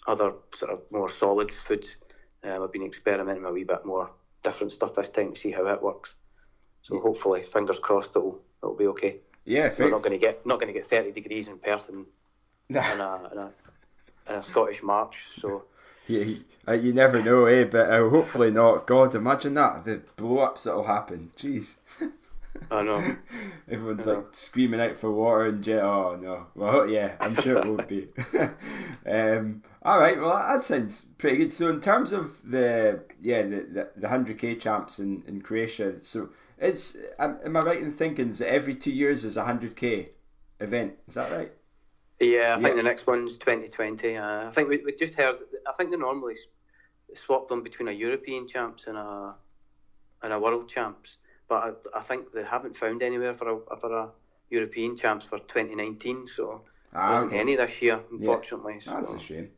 other 0.07 0.33
sort 0.55 0.73
of 0.73 0.81
more 0.91 1.09
solid 1.09 1.53
foods, 1.53 1.97
um, 2.45 2.63
I've 2.63 2.73
been 2.73 2.85
experimenting 2.85 3.45
a 3.45 3.53
wee 3.53 3.65
bit 3.65 3.85
more 3.85 4.11
different 4.43 4.73
stuff 4.73 4.95
this 4.95 5.11
time 5.11 5.35
to 5.35 5.41
see 5.41 5.51
how 5.51 5.67
it 5.67 5.83
works. 5.83 6.15
So 6.83 6.95
yeah. 6.95 7.03
hopefully, 7.03 7.43
fingers 7.43 7.79
crossed, 7.79 8.17
it'll 8.17 8.41
it'll 8.63 8.77
be 8.77 8.87
okay. 8.89 9.21
Yeah, 9.45 9.73
we're 9.79 9.91
not 9.91 10.03
going 10.03 10.13
to 10.13 10.19
get 10.19 10.45
not 10.45 10.61
going 10.61 10.73
to 10.73 10.79
get 10.79 10.87
30 10.87 11.13
degrees 11.13 11.49
in 11.49 11.59
Perth 11.59 11.89
and 11.89 12.07
in, 12.69 12.77
a, 12.77 12.81
in, 13.33 13.39
a, 13.39 13.51
in 14.29 14.35
a 14.35 14.43
Scottish 14.43 14.83
March. 14.83 15.25
So 15.41 15.65
yeah, 16.07 16.37
uh, 16.67 16.73
you 16.73 16.93
never 16.93 17.23
know, 17.23 17.47
eh? 17.47 17.65
But 17.65 17.91
uh, 17.91 18.09
hopefully 18.09 18.51
not. 18.51 18.87
God, 18.87 19.15
imagine 19.15 19.55
that 19.55 19.85
the 19.85 20.03
blow 20.17 20.39
ups 20.39 20.65
that'll 20.65 20.85
happen. 20.85 21.31
Jeez. 21.37 21.75
I 22.71 22.83
know. 22.83 23.17
Everyone's 23.71 24.09
I 24.09 24.13
know. 24.13 24.19
like 24.19 24.35
screaming 24.35 24.81
out 24.81 24.97
for 24.97 25.11
water 25.11 25.47
and 25.47 25.63
jet. 25.63 25.83
Oh 25.83 26.17
no. 26.17 26.47
Well, 26.55 26.89
yeah, 26.89 27.15
I'm 27.21 27.37
sure 27.37 27.59
it 27.59 27.67
won't 27.67 27.89
be. 27.89 28.09
um, 29.11 29.63
all 29.83 29.99
right. 29.99 30.21
Well, 30.21 30.37
that 30.37 30.65
sounds 30.65 31.07
pretty 31.19 31.39
good. 31.39 31.53
So 31.53 31.71
in 31.71 31.81
terms 31.81 32.13
of 32.13 32.39
the 32.45 33.01
yeah 33.23 33.43
the 33.43 33.89
the 33.97 34.09
hundred 34.09 34.39
k 34.39 34.57
champs 34.57 34.99
in 34.99 35.23
in 35.27 35.41
Croatia, 35.41 36.03
so 36.03 36.31
it's 36.61 36.97
am 37.19 37.57
I 37.57 37.61
right 37.61 37.81
in 37.81 37.93
thinking 37.93 38.31
that 38.31 38.49
every 38.49 38.75
two 38.75 38.93
years 38.93 39.25
is 39.25 39.37
a 39.37 39.45
hundred 39.45 39.77
k 39.77 40.11
event? 40.61 40.95
Is 41.07 41.15
that 41.15 41.31
right? 41.33 41.53
Yeah, 42.21 42.57
I 42.59 42.61
think 42.61 42.75
the 42.75 42.83
next 42.83 43.07
one's 43.07 43.39
2020. 43.39 44.17
Uh, 44.17 44.49
I 44.49 44.51
think 44.51 44.69
we, 44.69 44.79
we 44.79 44.93
just 44.93 45.15
heard. 45.15 45.37
I 45.69 45.73
think 45.73 45.91
they 45.91 45.97
normally 45.97 46.35
swap 47.15 47.49
them 47.49 47.63
between 47.63 47.89
a 47.89 47.93
European 47.93 48.49
champs 48.49 48.89
and 48.89 48.99
a 48.99 49.35
and 50.23 50.33
a 50.33 50.39
world 50.39 50.69
champs, 50.69 51.19
but 51.49 51.79
I, 51.95 51.99
I 51.99 52.03
think 52.03 52.33
they 52.33 52.43
haven't 52.43 52.77
found 52.77 53.03
anywhere 53.03 53.35
for 53.35 53.49
a 53.49 53.77
for 53.79 53.97
a 53.97 54.09
European 54.51 54.97
champs 54.97 55.27
for 55.27 55.39
2019. 55.39 56.27
So 56.27 56.63
ah, 56.93 57.01
there 57.01 57.13
wasn't 57.13 57.33
okay. 57.33 57.41
any 57.41 57.55
this 57.55 57.81
year, 57.83 58.01
unfortunately. 58.11 58.81
Yeah. 58.85 58.95
That's 58.95 59.11
so, 59.11 59.17
a 59.17 59.21
shame. 59.21 59.51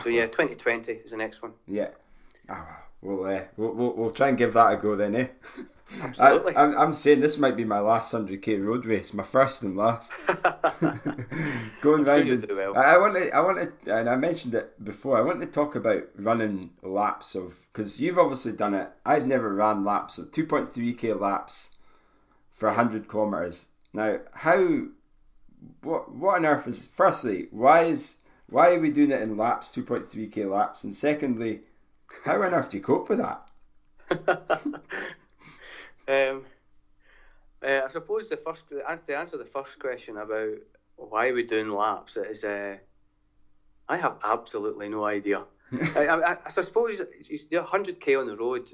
so 0.00 0.08
yeah, 0.08 0.26
2020 0.26 0.92
is 0.92 1.10
the 1.10 1.16
next 1.16 1.42
one. 1.42 1.52
Yeah. 1.66 1.88
Oh, 2.48 2.66
we'll, 3.02 3.24
uh, 3.24 3.40
we'll, 3.56 3.72
we'll 3.72 3.92
we'll 3.94 4.10
try 4.10 4.28
and 4.28 4.38
give 4.38 4.52
that 4.52 4.72
a 4.72 4.76
go 4.76 4.94
then, 4.94 5.16
eh? 5.16 5.26
Absolutely. 6.00 6.56
I, 6.56 6.64
am 6.64 6.78
I'm 6.78 6.94
saying 6.94 7.20
this 7.20 7.38
might 7.38 7.56
be 7.56 7.64
my 7.64 7.80
last 7.80 8.12
100k 8.12 8.64
road 8.64 8.86
race, 8.86 9.12
my 9.12 9.22
first 9.22 9.62
and 9.62 9.76
last. 9.76 10.12
Going 11.80 12.04
round. 12.04 12.26
Sure 12.26 12.34
and, 12.34 12.56
well. 12.56 12.76
I, 12.76 12.94
I 12.94 12.98
want 12.98 13.14
to, 13.14 13.30
I 13.34 13.40
want 13.40 13.84
to, 13.84 13.96
and 13.96 14.08
I 14.08 14.16
mentioned 14.16 14.54
it 14.54 14.82
before. 14.84 15.18
I 15.18 15.22
want 15.22 15.40
to 15.40 15.46
talk 15.46 15.74
about 15.74 16.04
running 16.16 16.70
laps 16.82 17.34
of 17.34 17.56
because 17.72 18.00
you've 18.00 18.18
obviously 18.18 18.52
done 18.52 18.74
it. 18.74 18.88
I've 19.04 19.26
never 19.26 19.52
ran 19.52 19.84
laps 19.84 20.18
of 20.18 20.30
2.3k 20.30 21.20
laps 21.20 21.70
for 22.52 22.66
100 22.66 23.08
kilometers. 23.08 23.66
Now, 23.92 24.18
how, 24.32 24.82
what, 25.82 26.14
what 26.14 26.36
on 26.36 26.46
earth 26.46 26.68
is? 26.68 26.86
Firstly, 26.86 27.48
why 27.50 27.84
is 27.84 28.16
why 28.48 28.74
are 28.74 28.80
we 28.80 28.90
doing 28.90 29.12
it 29.12 29.22
in 29.22 29.36
laps, 29.36 29.74
2.3k 29.74 30.50
laps? 30.50 30.84
And 30.84 30.94
secondly, 30.94 31.60
how 32.24 32.42
on 32.42 32.54
earth 32.54 32.70
do 32.70 32.76
you 32.76 32.82
cope 32.82 33.08
with 33.08 33.18
that? 33.18 33.46
Um, 36.10 36.44
uh, 37.62 37.82
I 37.84 37.88
suppose 37.88 38.28
the 38.28 38.36
first 38.36 38.68
to 38.68 38.80
answer 38.88 39.36
the 39.36 39.44
first 39.44 39.78
question 39.78 40.16
about 40.16 40.54
why 40.96 41.30
we're 41.30 41.46
doing 41.46 41.70
laps 41.70 42.16
is 42.16 42.42
uh, 42.42 42.76
I 43.88 43.96
have 43.96 44.16
absolutely 44.24 44.88
no 44.88 45.04
idea. 45.04 45.44
I, 45.96 46.06
I, 46.08 46.36
I, 46.46 46.50
suppose 46.50 47.00
you're 47.48 47.62
100k 47.62 48.18
on 48.18 48.26
the 48.26 48.36
road. 48.36 48.68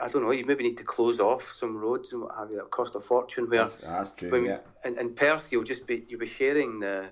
I 0.00 0.08
don't 0.08 0.22
know. 0.22 0.30
You 0.30 0.44
maybe 0.44 0.64
need 0.64 0.76
to 0.76 0.84
close 0.84 1.20
off 1.20 1.54
some 1.54 1.76
roads 1.76 2.12
and 2.12 2.22
what 2.22 2.34
have 2.36 2.50
you. 2.50 2.56
That 2.56 2.70
cost 2.70 2.94
a 2.96 3.00
fortune. 3.00 3.48
Where 3.48 3.60
that's, 3.60 3.78
that's 3.78 4.10
true. 4.10 4.30
When, 4.30 4.44
yeah. 4.44 4.58
In, 4.84 4.98
in 4.98 5.14
Perth, 5.14 5.50
you'll 5.50 5.64
just 5.64 5.86
be 5.86 6.04
you'll 6.08 6.20
be 6.20 6.26
sharing 6.26 6.80
the 6.80 7.08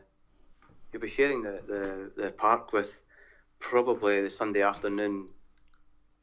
you'll 0.92 1.00
be 1.00 1.08
sharing 1.08 1.42
the, 1.42 1.62
the, 1.66 2.22
the 2.22 2.30
park 2.32 2.74
with 2.74 2.94
probably 3.58 4.20
the 4.20 4.30
Sunday 4.30 4.62
afternoon 4.62 5.28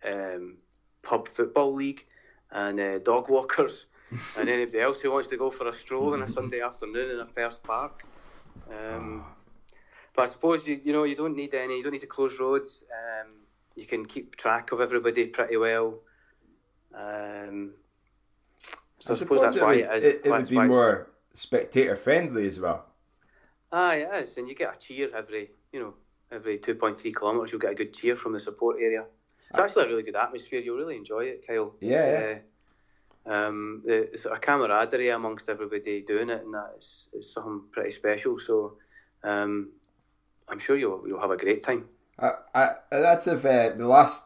um, 0.06 0.58
pub 1.02 1.28
football 1.30 1.74
league 1.74 2.06
and 2.52 2.80
uh, 2.80 3.00
dog 3.00 3.30
walkers, 3.30 3.86
and 4.38 4.50
anybody 4.50 4.80
else 4.80 5.02
who 5.02 5.12
wants 5.12 5.30
to 5.30 5.38
go 5.38 5.50
for 5.50 5.68
a 5.68 5.74
stroll 5.74 6.14
on 6.14 6.22
a 6.22 6.28
Sunday 6.28 6.62
afternoon 6.62 7.12
in 7.12 7.20
a 7.20 7.26
Perth 7.26 7.62
park. 7.64 8.04
Um, 8.72 9.26
but 10.16 10.24
I 10.24 10.26
suppose 10.26 10.68
you 10.68 10.80
you 10.84 10.94
know 10.94 11.04
you 11.04 11.16
don't 11.16 11.36
need 11.36 11.54
any, 11.54 11.78
you 11.78 11.84
don't 11.84 11.94
need 11.94 12.02
to 12.02 12.08
close 12.08 12.40
roads. 12.40 12.86
Um, 12.92 13.34
you 13.76 13.86
can 13.86 14.06
keep 14.06 14.36
track 14.36 14.72
of 14.72 14.82
everybody 14.82 15.28
pretty 15.28 15.58
well. 15.58 16.00
Um, 16.94 17.74
so 19.00 19.12
I, 19.12 19.14
I 19.14 19.16
suppose, 19.16 19.42
that's 19.42 19.60
why 19.60 19.76
it, 19.76 19.90
is. 19.98 20.04
It, 20.04 20.22
it 20.26 20.32
would 20.32 20.50
be 20.50 20.60
more 20.60 21.10
spectator 21.34 21.96
friendly 21.96 22.48
as 22.48 22.60
well. 22.60 22.86
Ah, 23.72 23.94
it 23.94 24.10
is, 24.24 24.38
and 24.38 24.48
you 24.48 24.56
get 24.56 24.76
a 24.76 24.80
cheer 24.80 25.16
every 25.16 25.52
you 25.72 25.80
know 25.80 25.94
every 26.32 26.58
2.3 26.58 27.16
kilometres. 27.16 27.52
You'll 27.52 27.62
get 27.62 27.72
a 27.72 27.76
good 27.76 27.94
cheer 27.94 28.16
from 28.16 28.34
the 28.34 28.40
support 28.40 28.78
area. 28.82 29.06
It's 29.50 29.60
actually 29.60 29.86
a 29.86 29.88
really 29.88 30.04
good 30.04 30.16
atmosphere. 30.16 30.60
You'll 30.60 30.78
really 30.78 30.98
enjoy 30.98 31.22
it, 31.22 31.46
Kyle. 31.48 31.74
Yeah. 31.80 32.36
Uh, 33.28 33.32
um, 33.32 33.82
the, 33.86 34.10
the, 34.12 34.18
sort 34.18 34.36
of 34.36 34.42
camaraderie 34.42 35.10
amongst 35.10 35.50
everybody 35.50 36.02
doing 36.02 36.30
it, 36.30 36.44
and 36.44 36.54
that 36.54 36.76
is, 36.78 37.10
is 37.14 37.32
something 37.32 37.62
pretty 37.72 37.92
special. 37.92 38.40
So, 38.40 38.78
um, 39.24 39.70
I'm 40.48 40.60
sure 40.60 40.78
you'll 40.78 41.04
you'll 41.08 41.20
have 41.20 41.32
a 41.32 41.38
great 41.38 41.64
time. 41.64 41.86
I, 42.20 42.32
I, 42.56 42.70
that's 42.90 43.28
if 43.28 43.46
uh, 43.46 43.76
the 43.76 43.88
last 43.88 44.24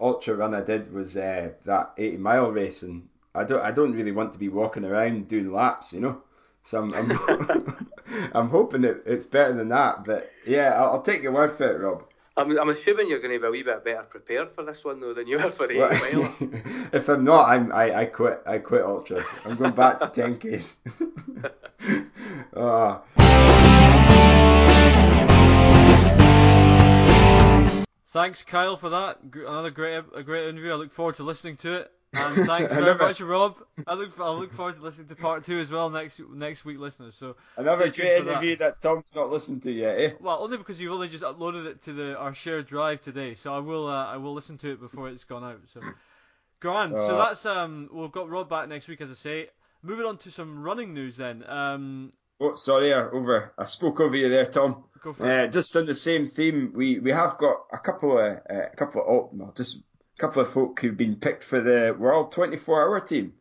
ultra 0.00 0.36
run 0.36 0.54
I 0.54 0.60
did 0.60 0.92
was 0.92 1.16
uh, 1.16 1.50
that 1.64 1.92
80 1.96 2.18
mile 2.18 2.50
race, 2.52 2.82
and 2.82 3.08
I 3.34 3.44
don't 3.44 3.62
I 3.62 3.72
don't 3.72 3.92
really 3.92 4.12
want 4.12 4.32
to 4.34 4.38
be 4.38 4.48
walking 4.48 4.84
around 4.84 5.28
doing 5.28 5.52
laps, 5.52 5.92
you 5.92 6.00
know. 6.00 6.22
So 6.64 6.80
I'm 6.80 6.92
I'm, 6.94 7.90
I'm 8.34 8.48
hoping 8.48 8.84
it, 8.84 9.02
it's 9.06 9.24
better 9.24 9.54
than 9.54 9.68
that. 9.70 10.04
But 10.04 10.30
yeah, 10.46 10.74
I'll, 10.74 10.92
I'll 10.92 11.02
take 11.02 11.22
your 11.22 11.32
word 11.32 11.52
for 11.52 11.64
it, 11.64 11.80
Rob. 11.80 12.04
I'm, 12.36 12.58
I'm 12.58 12.68
assuming 12.70 13.08
you're 13.10 13.20
going 13.20 13.34
to 13.34 13.40
be 13.40 13.46
a 13.46 13.50
wee 13.50 13.62
bit 13.62 13.84
better 13.84 14.04
prepared 14.04 14.52
for 14.52 14.64
this 14.64 14.82
one 14.84 15.00
though 15.00 15.12
than 15.12 15.26
you 15.26 15.36
were 15.36 15.50
for 15.50 15.66
the 15.66 15.84
80 15.84 16.16
mile. 16.16 16.34
if 16.92 17.08
I'm 17.08 17.24
not, 17.24 17.50
I'm 17.50 17.70
I, 17.72 17.94
I 17.94 18.04
quit. 18.06 18.42
I 18.46 18.58
quit 18.58 18.82
ultras. 18.82 19.26
I'm 19.44 19.56
going 19.56 19.74
back 19.74 20.00
to 20.00 20.06
10ks. 20.06 20.74
oh. 22.56 23.02
Ah. 27.64 27.84
Thanks, 28.08 28.42
Kyle, 28.42 28.76
for 28.76 28.90
that. 28.90 29.20
Another 29.22 29.70
great, 29.70 30.04
a 30.14 30.22
great 30.22 30.48
interview. 30.48 30.72
I 30.72 30.74
look 30.74 30.92
forward 30.92 31.16
to 31.16 31.22
listening 31.22 31.56
to 31.58 31.74
it. 31.76 31.92
And 32.14 32.46
thanks 32.46 32.74
very 32.74 32.94
much, 32.94 33.20
Rob. 33.20 33.56
I 33.86 33.94
look, 33.94 34.18
I 34.20 34.30
look 34.30 34.52
forward 34.52 34.76
to 34.76 34.82
listening 34.82 35.08
to 35.08 35.16
part 35.16 35.44
two 35.44 35.58
as 35.58 35.70
well 35.70 35.88
next 35.88 36.20
next 36.32 36.64
week, 36.64 36.78
listeners. 36.78 37.14
So 37.14 37.36
another 37.56 37.90
great 37.90 38.22
interview 38.22 38.56
that. 38.58 38.80
that. 38.80 38.88
Tom's 38.88 39.14
not 39.14 39.30
listened 39.30 39.62
to 39.62 39.70
yet, 39.70 39.98
eh? 39.98 40.10
Well, 40.20 40.42
only 40.42 40.58
because 40.58 40.80
you've 40.80 40.92
only 40.92 41.08
just 41.08 41.24
uploaded 41.24 41.66
it 41.66 41.82
to 41.84 41.92
the 41.92 42.16
our 42.16 42.34
shared 42.34 42.66
drive 42.66 43.00
today. 43.00 43.34
So 43.34 43.54
I 43.54 43.58
will, 43.60 43.88
uh, 43.88 44.06
I 44.06 44.18
will 44.18 44.34
listen 44.34 44.58
to 44.58 44.72
it 44.72 44.80
before 44.80 45.08
it's 45.08 45.24
gone 45.24 45.44
out. 45.44 45.60
So 45.72 45.80
grand. 46.60 46.94
Uh, 46.94 47.06
so 47.06 47.18
that's 47.18 47.46
um, 47.46 47.88
we've 47.92 48.12
got 48.12 48.28
Rob 48.28 48.48
back 48.48 48.68
next 48.68 48.88
week, 48.88 49.00
as 49.00 49.10
I 49.10 49.14
say. 49.14 49.48
Moving 49.82 50.06
on 50.06 50.18
to 50.18 50.30
some 50.30 50.62
running 50.62 50.94
news 50.94 51.16
then. 51.16 51.44
Um, 51.48 52.12
Oh, 52.44 52.56
sorry, 52.56 52.92
I 52.92 53.02
over. 53.02 53.52
I 53.56 53.64
spoke 53.66 54.00
over 54.00 54.16
you 54.16 54.28
there, 54.28 54.46
Tom. 54.46 54.82
Go 55.04 55.12
for 55.12 55.24
uh, 55.24 55.44
it. 55.44 55.52
Just 55.52 55.76
on 55.76 55.86
the 55.86 55.94
same 55.94 56.26
theme, 56.26 56.72
we, 56.74 56.98
we 56.98 57.12
have 57.12 57.38
got 57.38 57.66
a 57.72 57.78
couple 57.78 58.18
of 58.18 58.38
uh, 58.50 58.66
a 58.72 58.76
couple 58.76 59.00
of 59.00 59.06
oh, 59.08 59.30
no, 59.32 59.52
just 59.56 59.78
couple 60.22 60.40
of 60.40 60.52
folk 60.52 60.78
who've 60.78 60.96
been 60.96 61.16
picked 61.16 61.42
for 61.42 61.60
the 61.60 61.96
World 61.98 62.30
24 62.30 62.80
Hour 62.80 63.00
team 63.00 63.32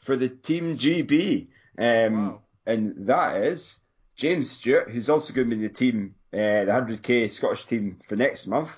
for 0.00 0.16
the 0.16 0.30
Team 0.30 0.78
GB, 0.78 1.48
um, 1.78 2.28
wow. 2.28 2.40
and 2.64 3.06
that 3.06 3.42
is 3.42 3.78
James 4.16 4.50
Stewart, 4.50 4.90
who's 4.90 5.10
also 5.10 5.34
going 5.34 5.50
to 5.50 5.56
be 5.56 5.62
in 5.62 5.68
the 5.68 5.74
team, 5.74 6.14
uh, 6.32 6.64
the 6.64 6.72
100k 6.72 7.30
Scottish 7.30 7.66
team 7.66 7.98
for 8.08 8.16
next 8.16 8.46
month, 8.46 8.70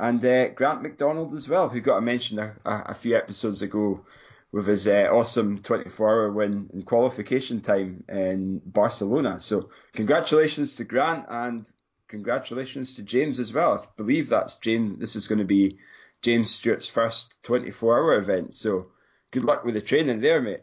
and 0.00 0.24
uh, 0.24 0.48
Grant 0.48 0.82
McDonald 0.82 1.34
as 1.34 1.48
well, 1.48 1.68
who 1.68 1.80
got 1.80 1.98
a 1.98 2.00
mention 2.00 2.40
a, 2.40 2.56
a, 2.64 2.82
a 2.86 2.94
few 2.94 3.16
episodes 3.16 3.62
ago 3.62 4.04
with 4.50 4.66
his 4.66 4.88
uh, 4.88 5.06
awesome 5.12 5.60
24-hour 5.60 6.32
win 6.32 6.68
in 6.74 6.82
qualification 6.82 7.60
time 7.60 8.02
in 8.08 8.60
Barcelona. 8.66 9.38
So 9.38 9.70
congratulations 9.94 10.74
to 10.76 10.84
Grant 10.84 11.26
and 11.28 11.64
congratulations 12.08 12.96
to 12.96 13.04
James 13.04 13.38
as 13.38 13.52
well. 13.52 13.74
I 13.74 13.86
believe 13.96 14.30
that's 14.30 14.56
James. 14.56 14.98
This 14.98 15.14
is 15.14 15.28
going 15.28 15.38
to 15.38 15.44
be 15.44 15.78
James 16.22 16.50
Stewart's 16.50 16.88
first 16.88 17.38
24-hour 17.44 18.18
event. 18.18 18.54
So 18.54 18.88
good 19.30 19.44
luck 19.44 19.64
with 19.64 19.74
the 19.74 19.80
training 19.80 20.20
there, 20.20 20.40
mate. 20.40 20.62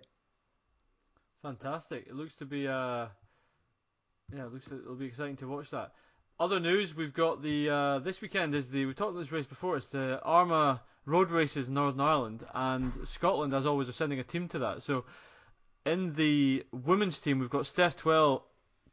Fantastic. 1.41 2.07
It 2.07 2.15
looks 2.15 2.35
to 2.35 2.45
be 2.45 2.67
uh 2.67 3.07
yeah, 4.33 4.45
it 4.45 4.53
looks 4.53 4.65
to, 4.65 4.79
it'll 4.79 4.95
be 4.95 5.05
exciting 5.05 5.37
to 5.37 5.47
watch 5.47 5.69
that. 5.71 5.91
Other 6.39 6.59
news, 6.59 6.95
we've 6.95 7.13
got 7.13 7.41
the 7.41 7.69
uh, 7.69 7.99
this 7.99 8.21
weekend 8.21 8.55
is 8.55 8.69
the 8.69 8.85
we 8.85 8.93
talked 8.93 9.11
about 9.11 9.21
this 9.21 9.31
race 9.31 9.45
before. 9.45 9.77
It's 9.77 9.87
the 9.87 10.19
Armagh 10.21 10.79
road 11.05 11.31
races 11.31 11.67
in 11.67 11.75
Northern 11.75 12.01
Ireland, 12.01 12.45
and 12.53 12.91
Scotland, 13.07 13.53
as 13.53 13.65
always, 13.65 13.87
are 13.87 13.93
sending 13.93 14.19
a 14.19 14.23
team 14.23 14.47
to 14.49 14.59
that. 14.59 14.83
So 14.83 15.05
in 15.85 16.15
the 16.15 16.65
women's 16.71 17.19
team, 17.19 17.39
we've 17.39 17.49
got 17.49 17.67
Steph 17.67 17.95
Twell, 17.95 18.45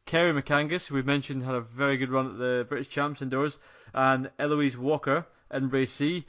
Kerry 0.05 0.31
MacAngus, 0.31 0.85
who 0.85 0.95
we 0.95 1.01
mentioned 1.01 1.43
had 1.43 1.55
a 1.55 1.61
very 1.61 1.97
good 1.97 2.11
run 2.11 2.27
at 2.27 2.37
the 2.37 2.65
British 2.69 2.89
Champs 2.89 3.21
indoors, 3.21 3.57
and 3.93 4.29
Eloise 4.39 4.77
Walker 4.77 5.25
in 5.51 5.69
Race 5.69 5.91
C. 5.91 6.25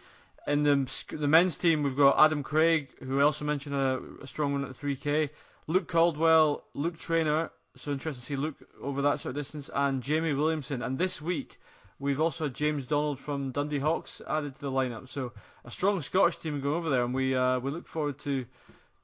In 0.46 0.62
the, 0.62 1.04
the 1.10 1.28
men's 1.28 1.56
team, 1.56 1.82
we've 1.82 1.96
got 1.96 2.22
Adam 2.22 2.42
Craig, 2.42 2.90
who 3.00 3.20
also 3.20 3.44
mentioned 3.44 3.74
a, 3.74 4.00
a 4.22 4.26
strong 4.26 4.52
run 4.52 4.64
at 4.64 4.74
the 4.74 4.86
3K, 4.86 5.30
Luke 5.66 5.88
Caldwell, 5.88 6.64
Luke 6.74 6.98
Traynor, 6.98 7.50
so 7.76 7.92
interesting 7.92 8.20
to 8.20 8.26
see 8.26 8.36
Luke 8.36 8.56
over 8.82 9.02
that 9.02 9.20
sort 9.20 9.36
of 9.36 9.42
distance, 9.42 9.70
and 9.74 10.02
Jamie 10.02 10.34
Williamson. 10.34 10.82
And 10.82 10.98
this 10.98 11.22
week, 11.22 11.58
We've 11.98 12.20
also 12.20 12.44
had 12.44 12.54
James 12.54 12.86
Donald 12.86 13.20
from 13.20 13.52
Dundee 13.52 13.78
Hawks 13.78 14.20
added 14.28 14.54
to 14.54 14.60
the 14.60 14.70
lineup, 14.70 15.08
so 15.08 15.32
a 15.64 15.70
strong 15.70 16.02
Scottish 16.02 16.38
team 16.38 16.60
going 16.60 16.74
over 16.74 16.90
there, 16.90 17.04
and 17.04 17.14
we 17.14 17.34
uh, 17.34 17.60
we 17.60 17.70
look 17.70 17.86
forward 17.86 18.18
to 18.20 18.44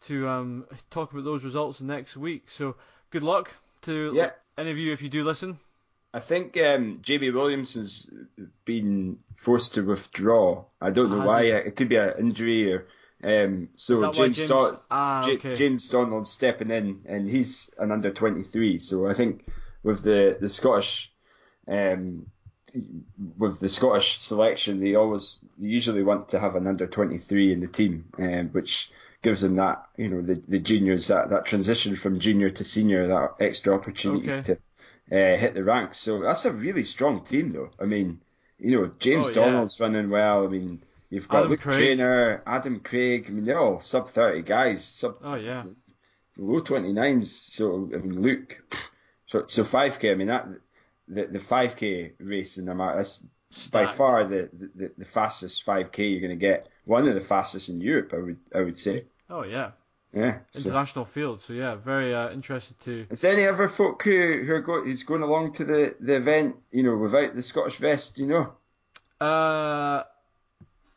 to 0.07 0.29
um, 0.29 0.67
talk 0.91 1.13
about 1.13 1.25
those 1.25 1.45
results 1.45 1.81
next 1.81 2.17
week. 2.17 2.51
So 2.51 2.77
good 3.11 3.23
luck 3.23 3.53
to 3.83 4.13
yeah. 4.15 4.31
any 4.59 4.71
of 4.71 4.79
you 4.79 4.93
if 4.93 5.03
you 5.03 5.09
do 5.09 5.23
listen. 5.23 5.59
I 6.13 6.21
think 6.21 6.57
um, 6.57 7.01
JB 7.03 7.33
Williamson's 7.35 8.11
been 8.65 9.19
forced 9.37 9.75
to 9.75 9.83
withdraw. 9.83 10.65
I 10.81 10.91
don't 10.91 11.11
know 11.11 11.25
why. 11.25 11.45
He? 11.45 11.51
It 11.51 11.77
could 11.77 11.89
be 11.89 11.97
an 11.97 12.15
injury 12.19 12.73
or. 12.73 12.87
Um, 13.23 13.69
so 13.77 14.11
James, 14.13 14.39
James... 14.39 14.49
Don- 14.49 14.79
ah, 14.91 15.29
okay. 15.29 15.55
James 15.55 15.91
Donald 15.91 16.27
stepping 16.27 16.71
in, 16.71 17.03
and 17.05 17.29
he's 17.29 17.69
an 17.79 17.93
under 17.93 18.11
23. 18.11 18.79
So 18.79 19.07
I 19.07 19.15
think 19.15 19.47
with 19.83 20.03
the 20.03 20.39
the 20.41 20.49
Scottish 20.49 21.13
um, 21.69 22.27
with 23.39 23.61
the 23.61 23.69
Scottish 23.69 24.19
selection, 24.19 24.81
they 24.81 24.95
always 24.95 25.39
usually 25.59 26.03
want 26.03 26.31
to 26.31 26.41
have 26.41 26.57
an 26.57 26.67
under 26.67 26.87
23 26.87 27.53
in 27.53 27.61
the 27.61 27.67
team, 27.67 28.07
um, 28.19 28.49
which 28.49 28.91
gives 29.23 29.41
them 29.43 29.57
that, 29.57 29.87
you 29.97 30.09
know, 30.09 30.23
the, 30.23 30.43
the 30.49 30.59
juniors, 30.59 31.09
that, 31.09 31.31
that 31.31 31.45
transition 31.45 31.97
from 31.97 32.19
junior 32.19 32.51
to 32.51 32.65
senior, 32.65 33.09
that 33.09 33.35
extra 33.41 33.75
opportunity 33.75 34.31
okay. 34.31 34.43
to 34.43 34.59
uh, 35.11 35.37
hit 35.37 35.55
the 35.55 35.65
ranks. 35.65 35.99
So 35.99 36.21
that's 36.23 36.45
a 36.45 36.53
really 36.53 36.85
strong 36.85 37.25
team, 37.25 37.51
though. 37.51 37.71
I 37.81 37.85
mean, 37.85 38.21
you 38.59 38.73
know, 38.73 38.91
James 38.99 39.29
oh, 39.29 39.33
Donald's 39.33 39.79
yeah. 39.79 39.87
running 39.87 40.11
well. 40.11 40.45
I 40.45 40.49
mean, 40.49 40.83
you've 41.09 41.29
got 41.29 41.41
Adam 41.41 41.51
Luke 41.51 41.61
Craig. 41.61 41.77
Traynor, 41.77 42.43
Adam 42.47 42.81
Craig. 42.81 43.27
I 43.29 43.31
mean, 43.31 43.45
they're 43.45 43.59
all 43.59 43.81
sub 43.81 44.09
30 44.09 44.43
guys. 44.43 44.85
Sub, 44.85 45.19
oh, 45.23 45.35
yeah. 45.35 45.65
Low 46.37 46.61
29s. 46.61 47.27
So, 47.27 47.91
I 47.95 47.99
mean, 47.99 48.23
Luke. 48.23 48.63
So, 49.27 49.45
so 49.47 49.65
5k, 49.65 50.13
I 50.13 50.15
mean, 50.15 50.29
that 50.29 50.49
the 51.11 51.27
the 51.27 51.39
5k 51.39 52.13
race 52.21 52.57
in 52.57 52.67
the 52.67 52.73
America. 52.73 52.99
That's 52.99 53.69
by 53.69 53.93
far 53.93 54.27
the, 54.29 54.49
the, 54.53 54.93
the 54.97 55.05
fastest 55.05 55.67
5k 55.67 55.99
you're 55.99 56.21
going 56.21 56.31
to 56.31 56.37
get. 56.37 56.69
One 56.85 57.09
of 57.09 57.15
the 57.15 57.21
fastest 57.21 57.69
in 57.69 57.81
Europe, 57.81 58.13
I 58.15 58.19
would 58.19 58.39
I 58.55 58.61
would 58.61 58.79
say. 58.79 59.05
Oh 59.29 59.45
yeah. 59.45 59.73
Yeah. 60.13 60.39
International 60.55 61.05
so. 61.05 61.11
field. 61.11 61.43
So 61.43 61.53
yeah, 61.53 61.77
very 61.77 62.15
uh, 62.15 62.31
interested 62.31 62.79
to. 62.81 63.07
Is 63.11 63.25
any 63.25 63.47
other 63.47 63.69
folk 63.69 64.03
who 64.03 64.43
who 64.45 64.53
are 64.53 64.61
go, 64.61 64.83
who's 64.83 65.05
going 65.05 65.23
along 65.23 65.53
to 65.55 65.65
the, 65.65 65.95
the 66.01 66.17
event? 66.17 66.57
You 66.73 66.83
know, 66.83 66.97
without 66.97 67.35
the 67.35 67.43
Scottish 67.43 67.77
vest. 67.77 68.19
You 68.19 68.27
know. 68.27 68.53
Uh, 69.25 70.03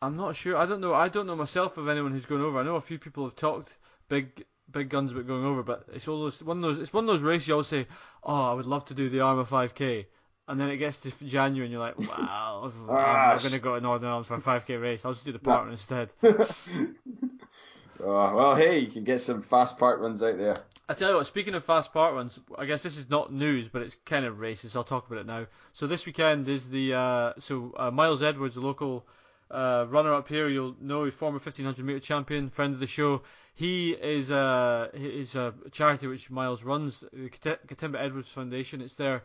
I'm 0.02 0.16
not 0.16 0.36
sure. 0.36 0.58
I 0.58 0.66
don't 0.66 0.82
know. 0.82 0.94
I 0.94 1.10
don't 1.10 1.28
know 1.28 1.36
myself 1.36 1.78
of 1.78 1.88
anyone 1.88 2.12
who's 2.12 2.26
going 2.26 2.42
over. 2.42 2.60
I 2.60 2.64
know 2.64 2.76
a 2.76 2.82
few 2.82 2.98
people 2.98 3.26
have 3.26 3.36
talked 3.36 3.74
big 4.10 4.46
big 4.72 4.90
guns 4.90 5.12
about 5.12 5.28
going 5.28 5.46
over, 5.46 5.64
but 5.64 5.86
it's 5.94 6.08
all 6.08 6.22
those, 6.22 6.42
one 6.42 6.58
of 6.58 6.64
those. 6.64 6.80
It's 6.80 6.94
one 6.94 7.04
of 7.04 7.08
those 7.08 7.22
races 7.22 7.48
you 7.48 7.54
always 7.54 7.68
say, 7.68 7.88
"Oh, 8.24 8.52
I 8.52 8.54
would 8.54 8.66
love 8.66 8.86
to 8.86 8.94
do 8.94 9.10
the 9.10 9.22
Armagh 9.22 9.48
5K," 9.48 10.06
and 10.48 10.60
then 10.60 10.70
it 10.70 10.78
gets 10.78 10.98
to 10.98 11.12
January 11.26 11.66
and 11.66 11.72
you're 11.72 11.82
like, 11.82 12.00
"Wow, 12.00 12.72
I'm 12.74 12.88
not 12.88 13.40
going 13.42 13.54
to 13.54 13.60
go 13.60 13.76
to 13.76 13.82
Northern 13.82 14.10
Ireland 14.10 14.26
for 14.26 14.36
a 14.36 14.42
5K 14.42 14.82
race. 14.82 15.06
I'll 15.06 15.14
just 15.14 15.26
do 15.26 15.32
the 15.32 15.40
run 15.40 15.70
instead." 15.70 16.12
oh, 18.06 18.36
well, 18.36 18.56
hey, 18.56 18.80
you 18.80 18.88
can 18.88 19.04
get 19.04 19.22
some 19.22 19.42
fast 19.42 19.78
park 19.78 20.00
runs 20.00 20.22
out 20.22 20.38
there. 20.38 20.58
I 20.90 20.94
tell 20.94 21.12
you 21.12 21.16
what, 21.16 21.28
speaking 21.28 21.54
of 21.56 21.64
fast 21.64 21.94
park 21.94 22.14
runs, 22.14 22.40
I 22.58 22.66
guess 22.66 22.84
this 22.84 22.98
is 22.98 23.10
not 23.10 23.32
news, 23.32 23.70
but 23.70 23.82
it's 23.82 23.96
kind 24.06 24.26
of 24.26 24.40
races. 24.40 24.76
I'll 24.76 24.84
talk 24.84 25.08
about 25.08 25.20
it 25.20 25.26
now. 25.26 25.48
So 25.72 25.88
this 25.88 26.06
weekend 26.06 26.50
is 26.50 26.70
the 26.70 26.94
uh, 26.94 27.34
so 27.40 27.74
uh, 27.78 27.90
Myles 27.90 28.22
Edwards, 28.22 28.56
the 28.56 28.62
local 28.62 29.06
uh, 29.50 29.86
runner 29.90 30.14
up 30.14 30.28
here. 30.28 30.50
You'll 30.50 30.76
know 30.82 31.10
former 31.10 31.38
1500 31.38 31.86
meter 31.86 32.00
champion, 32.00 32.50
friend 32.50 32.74
of 32.74 32.80
the 32.80 32.88
show. 32.88 33.22
He 33.54 33.92
is 33.92 34.30
a 34.32 34.90
is 34.94 35.36
a 35.36 35.54
charity 35.72 36.08
which 36.08 36.30
Myles 36.30 36.64
runs, 36.64 37.02
the 37.14 37.30
Gathimba 37.30 38.00
Edwards 38.00 38.30
Foundation. 38.30 38.82
It's 38.82 38.96
their 38.96 39.24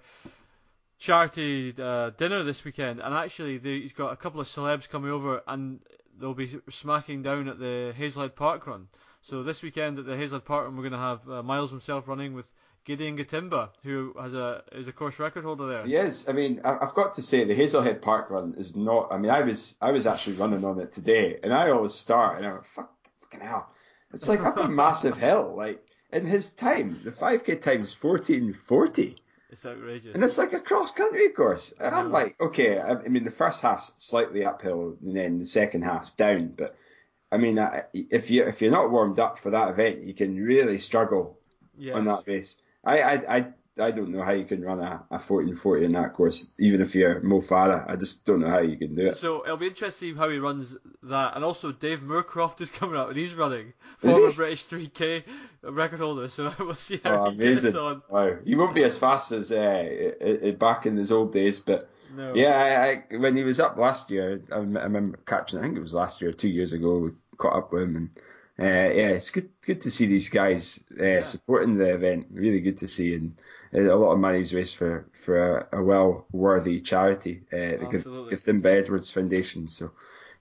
charity 0.98 1.74
uh, 1.78 2.10
dinner 2.10 2.44
this 2.44 2.64
weekend, 2.64 3.00
and 3.00 3.14
actually 3.14 3.58
they, 3.58 3.80
he's 3.80 3.92
got 3.92 4.12
a 4.12 4.16
couple 4.16 4.40
of 4.40 4.46
celebs 4.46 4.88
coming 4.88 5.10
over, 5.10 5.42
and 5.48 5.80
they'll 6.20 6.34
be 6.34 6.58
smacking 6.68 7.22
down 7.22 7.48
at 7.48 7.58
the 7.58 7.94
Hazlehead 7.98 8.34
Park 8.34 8.66
Run. 8.66 8.88
So 9.22 9.42
this 9.42 9.62
weekend 9.62 9.98
at 9.98 10.06
the 10.06 10.12
Hazlehead 10.12 10.44
Park 10.44 10.64
Run, 10.66 10.76
we're 10.76 10.88
going 10.88 10.92
to 10.92 10.98
have 10.98 11.28
uh, 11.28 11.42
Myles 11.42 11.70
himself 11.70 12.08
running 12.08 12.34
with 12.34 12.50
Gideon 12.84 13.18
Gathimba, 13.18 13.70
who 13.82 14.14
has 14.18 14.32
a 14.32 14.62
is 14.72 14.88
a 14.88 14.92
course 14.92 15.18
record 15.18 15.44
holder 15.44 15.66
there. 15.66 15.84
He 15.84 15.94
is. 15.94 16.28
I 16.28 16.32
mean, 16.32 16.60
I've 16.64 16.94
got 16.94 17.14
to 17.14 17.22
say 17.22 17.44
the 17.44 17.54
Hazlehead 17.54 18.00
Park 18.00 18.30
Run 18.30 18.54
is 18.56 18.74
not. 18.74 19.08
I 19.12 19.18
mean, 19.18 19.30
I 19.30 19.42
was 19.42 19.74
I 19.80 19.92
was 19.92 20.06
actually 20.06 20.36
running 20.36 20.64
on 20.64 20.80
it 20.80 20.92
today, 20.92 21.38
and 21.42 21.52
I 21.52 21.70
always 21.70 21.94
start 21.94 22.38
and 22.38 22.46
I'm 22.46 22.54
like, 22.54 22.64
fuck, 22.64 22.90
fucking 23.20 23.46
hell. 23.46 23.70
It's 24.14 24.28
like 24.28 24.40
up 24.40 24.56
a 24.56 24.68
massive 24.82 25.16
hill. 25.16 25.54
Like 25.54 25.84
in 26.12 26.24
his 26.24 26.50
time, 26.50 27.00
the 27.04 27.10
5k 27.10 27.60
time 27.60 27.82
is 27.82 27.94
1440. 28.02 29.16
It's 29.50 29.64
outrageous. 29.64 30.14
And 30.14 30.22
it's 30.22 30.36
like 30.36 30.52
a 30.52 30.60
cross 30.60 30.90
country 30.90 31.30
course. 31.30 31.72
And 31.80 31.94
I'm 31.94 32.12
like, 32.12 32.36
okay, 32.40 32.78
I, 32.78 32.92
I, 32.92 33.08
mean, 33.08 33.24
the 33.24 33.30
first 33.30 33.62
half's 33.62 33.92
slightly 33.96 34.44
uphill 34.44 34.96
and 35.02 35.16
then 35.16 35.38
the 35.38 35.46
second 35.46 35.82
half's 35.82 36.12
down. 36.12 36.54
But 36.56 36.76
I 37.32 37.38
mean, 37.38 37.58
if 37.92 38.30
you 38.30 38.44
if 38.44 38.60
you're 38.60 38.70
not 38.70 38.90
warmed 38.90 39.18
up 39.18 39.38
for 39.38 39.50
that 39.50 39.70
event, 39.70 40.04
you 40.04 40.14
can 40.14 40.36
really 40.36 40.78
struggle 40.78 41.38
yes. 41.78 41.94
on 41.94 42.04
that 42.06 42.24
race. 42.26 42.56
I, 42.84 43.00
I 43.00 43.36
I 43.36 43.46
I 43.80 43.90
don't 43.90 44.10
know 44.10 44.22
how 44.22 44.32
you 44.32 44.44
can 44.44 44.62
run 44.62 44.80
a, 44.80 45.04
a 45.10 45.18
1440 45.20 45.84
in 45.84 45.92
that 45.92 46.14
course, 46.14 46.50
even 46.58 46.80
if 46.80 46.94
you're 46.94 47.20
Mo 47.20 47.40
Farah. 47.40 47.88
I 47.88 47.96
just 47.96 48.24
don't 48.24 48.40
know 48.40 48.50
how 48.50 48.60
you 48.60 48.76
can 48.76 48.94
do 48.94 49.06
it. 49.08 49.16
So 49.16 49.44
it'll 49.44 49.56
be 49.56 49.68
interesting 49.68 50.10
to 50.10 50.14
see 50.14 50.18
how 50.18 50.28
he 50.28 50.38
runs 50.38 50.76
that. 51.04 51.36
And 51.36 51.44
also, 51.44 51.72
Dave 51.72 52.00
Moorcroft 52.00 52.60
is 52.60 52.70
coming 52.80 52.96
up 52.98 53.08
and 53.08 53.16
he's 53.16 53.34
running. 53.34 53.72
Is 54.02 54.10
Former 54.12 54.30
he? 54.30 54.34
British 54.34 54.66
3K 54.66 55.24
record 55.62 56.00
holder. 56.00 56.28
So 56.28 56.52
we'll 56.58 56.74
see 56.74 57.00
how 57.02 57.26
Oh, 57.26 57.30
he 57.30 57.36
gets 57.38 57.74
on. 57.74 58.02
Wow, 58.08 58.36
he 58.44 58.54
won't 58.54 58.74
be 58.74 58.84
as 58.84 58.96
fast 58.98 59.32
as 59.32 59.50
uh, 59.52 60.52
back 60.58 60.86
in 60.86 60.96
his 60.96 61.12
old 61.12 61.32
days, 61.32 61.58
but 61.58 61.88
No. 62.14 62.34
yeah, 62.34 62.56
I, 63.10 63.14
I, 63.14 63.18
when 63.18 63.36
he 63.36 63.44
was 63.44 63.60
up 63.60 63.76
last 63.76 64.10
year, 64.10 64.40
I, 64.50 64.56
I 64.56 64.58
remember 64.60 65.18
catching. 65.26 65.58
I 65.58 65.62
think 65.62 65.76
it 65.76 65.80
was 65.80 65.94
last 65.94 66.20
year, 66.20 66.32
two 66.32 66.48
years 66.48 66.72
ago. 66.72 66.98
We 66.98 67.10
caught 67.36 67.56
up 67.56 67.72
with 67.72 67.82
him, 67.82 67.96
and 67.96 68.10
uh, 68.58 68.94
yeah, 68.94 69.08
it's 69.10 69.30
good 69.30 69.50
good 69.64 69.82
to 69.82 69.90
see 69.90 70.06
these 70.06 70.28
guys 70.28 70.80
uh, 71.00 71.22
supporting 71.22 71.76
the 71.76 71.94
event. 71.94 72.26
Really 72.32 72.60
good 72.60 72.78
to 72.78 72.88
see, 72.88 73.14
and 73.14 73.36
a 73.72 73.78
lot 73.80 74.12
of 74.12 74.18
money's 74.18 74.52
raised 74.54 74.76
for 74.76 75.06
for 75.12 75.58
a, 75.72 75.78
a 75.78 75.82
well 75.82 76.26
worthy 76.32 76.80
charity, 76.80 77.42
uh, 77.52 77.56
the. 77.56 78.02
Gathimba 78.30 78.66
Edwards 78.82 79.10
Foundation. 79.10 79.68
So 79.68 79.90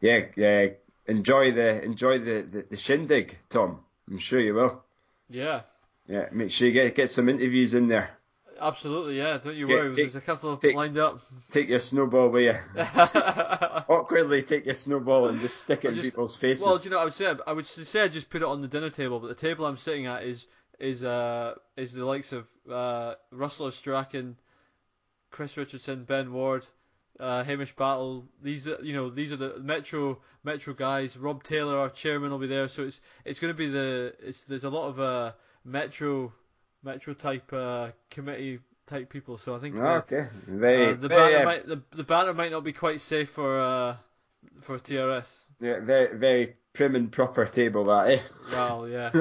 yeah, 0.02 0.26
uh, 0.38 0.74
enjoy 1.12 1.52
the 1.52 1.84
enjoy 1.84 2.20
the, 2.20 2.42
the, 2.50 2.66
the 2.70 2.78
shindig, 2.78 3.38
Tom. 3.50 3.80
I'm 4.10 4.18
sure 4.20 4.40
you 4.40 4.54
will. 4.54 4.84
Yeah. 5.30 5.62
Yeah, 6.08 6.30
make 6.32 6.52
sure 6.52 6.68
you 6.68 6.74
get 6.74 6.96
get 6.96 7.10
some 7.10 7.28
interviews 7.28 7.74
in 7.74 7.88
there. 7.90 8.12
Absolutely, 8.60 9.18
yeah. 9.18 9.38
Don't 9.38 9.56
you 9.56 9.68
Yeah, 9.68 9.76
worry. 9.76 9.90
take- 9.90 10.06
There's 10.06 10.16
a 10.16 10.22
couple 10.22 10.54
of 10.54 10.62
take- 10.62 10.76
lined 10.76 10.98
up. 10.98 11.20
Take 11.52 11.70
your 11.70 11.80
snowball 11.80 12.30
with 12.30 12.44
you. 12.44 12.54
Awkwardly 13.90 14.44
take 14.44 14.66
your 14.66 14.76
snowball 14.76 15.28
and 15.28 15.40
just 15.42 15.58
stick 15.58 15.86
it 15.86 15.96
in 15.96 16.02
people's 16.02 16.36
faces. 16.36 16.64
Well, 16.66 16.78
do 16.78 16.86
you 16.86 16.90
know, 16.90 16.98
what 16.98 17.02
I 17.02 17.06
would 17.06 17.14
say 17.14 17.36
I 17.46 17.52
would 17.54 17.66
say 17.68 18.02
I 18.02 18.08
just 18.08 18.30
put 18.30 18.42
it 18.42 18.48
on 18.48 18.62
the 18.62 18.68
dinner 18.68 18.90
table, 18.90 19.20
but 19.20 19.28
the 19.28 19.36
table 19.36 19.66
I'm 19.66 19.78
sitting 19.78 20.06
at 20.08 20.24
is 20.24 20.48
is 20.80 21.04
uh 21.04 21.56
is 21.76 21.94
the 21.94 22.06
likes 22.06 22.32
of 22.32 22.46
uh, 22.72 23.16
Russell 23.32 23.72
Strachan, 23.72 24.38
Chris 25.32 25.58
Richardson, 25.58 26.04
Ben 26.04 26.32
Ward, 26.34 26.66
uh, 27.20 27.44
Hamish 27.44 27.76
Battle. 27.76 28.26
These 28.44 28.68
are 28.68 28.80
you 28.84 28.94
know 28.94 29.10
these 29.10 29.32
are 29.32 29.38
the 29.38 29.60
Metro 29.60 30.20
Metro 30.44 30.74
guys. 30.74 31.18
Rob 31.18 31.44
Taylor, 31.44 31.78
our 31.78 31.90
chairman, 31.90 32.32
will 32.32 32.40
be 32.40 32.48
there. 32.48 32.68
So 32.68 32.84
it's 32.84 33.00
it's 33.26 33.40
going 33.40 33.54
to 33.54 33.58
be 33.58 33.68
the 33.70 34.14
it's 34.20 34.42
there's 34.42 34.64
a 34.64 34.70
lot 34.70 34.88
of 34.90 35.00
uh, 35.00 35.32
Metro 35.64 36.34
Metro 36.84 37.14
type 37.14 37.52
uh, 37.54 37.90
committee 38.10 38.60
type 38.88 39.10
people. 39.10 39.38
So 39.38 39.56
I 39.56 39.60
think. 39.60 39.76
Oh, 39.76 39.80
the- 39.80 39.90
okay, 40.16 40.30
very, 40.48 40.92
uh, 40.92 40.96
the 40.96 41.08
very, 41.08 41.34
banner 41.34 41.38
uh, 41.42 41.46
might 41.46 41.68
the, 41.68 41.82
the 41.96 42.04
banner 42.04 42.34
might 42.34 42.52
not 42.52 42.64
be 42.64 42.74
quite 42.74 43.02
safe 43.02 43.30
for 43.30 43.60
uh, 43.60 43.96
for 44.62 44.80
TRS. 44.80 45.38
yeah, 45.60 45.80
very, 45.82 46.18
very 46.18 46.56
prim 46.78 46.96
and 46.96 47.12
proper 47.12 47.46
table 47.46 47.86
that, 47.86 48.08
eh? 48.08 48.20
Well, 48.52 48.88
yeah, 48.88 49.10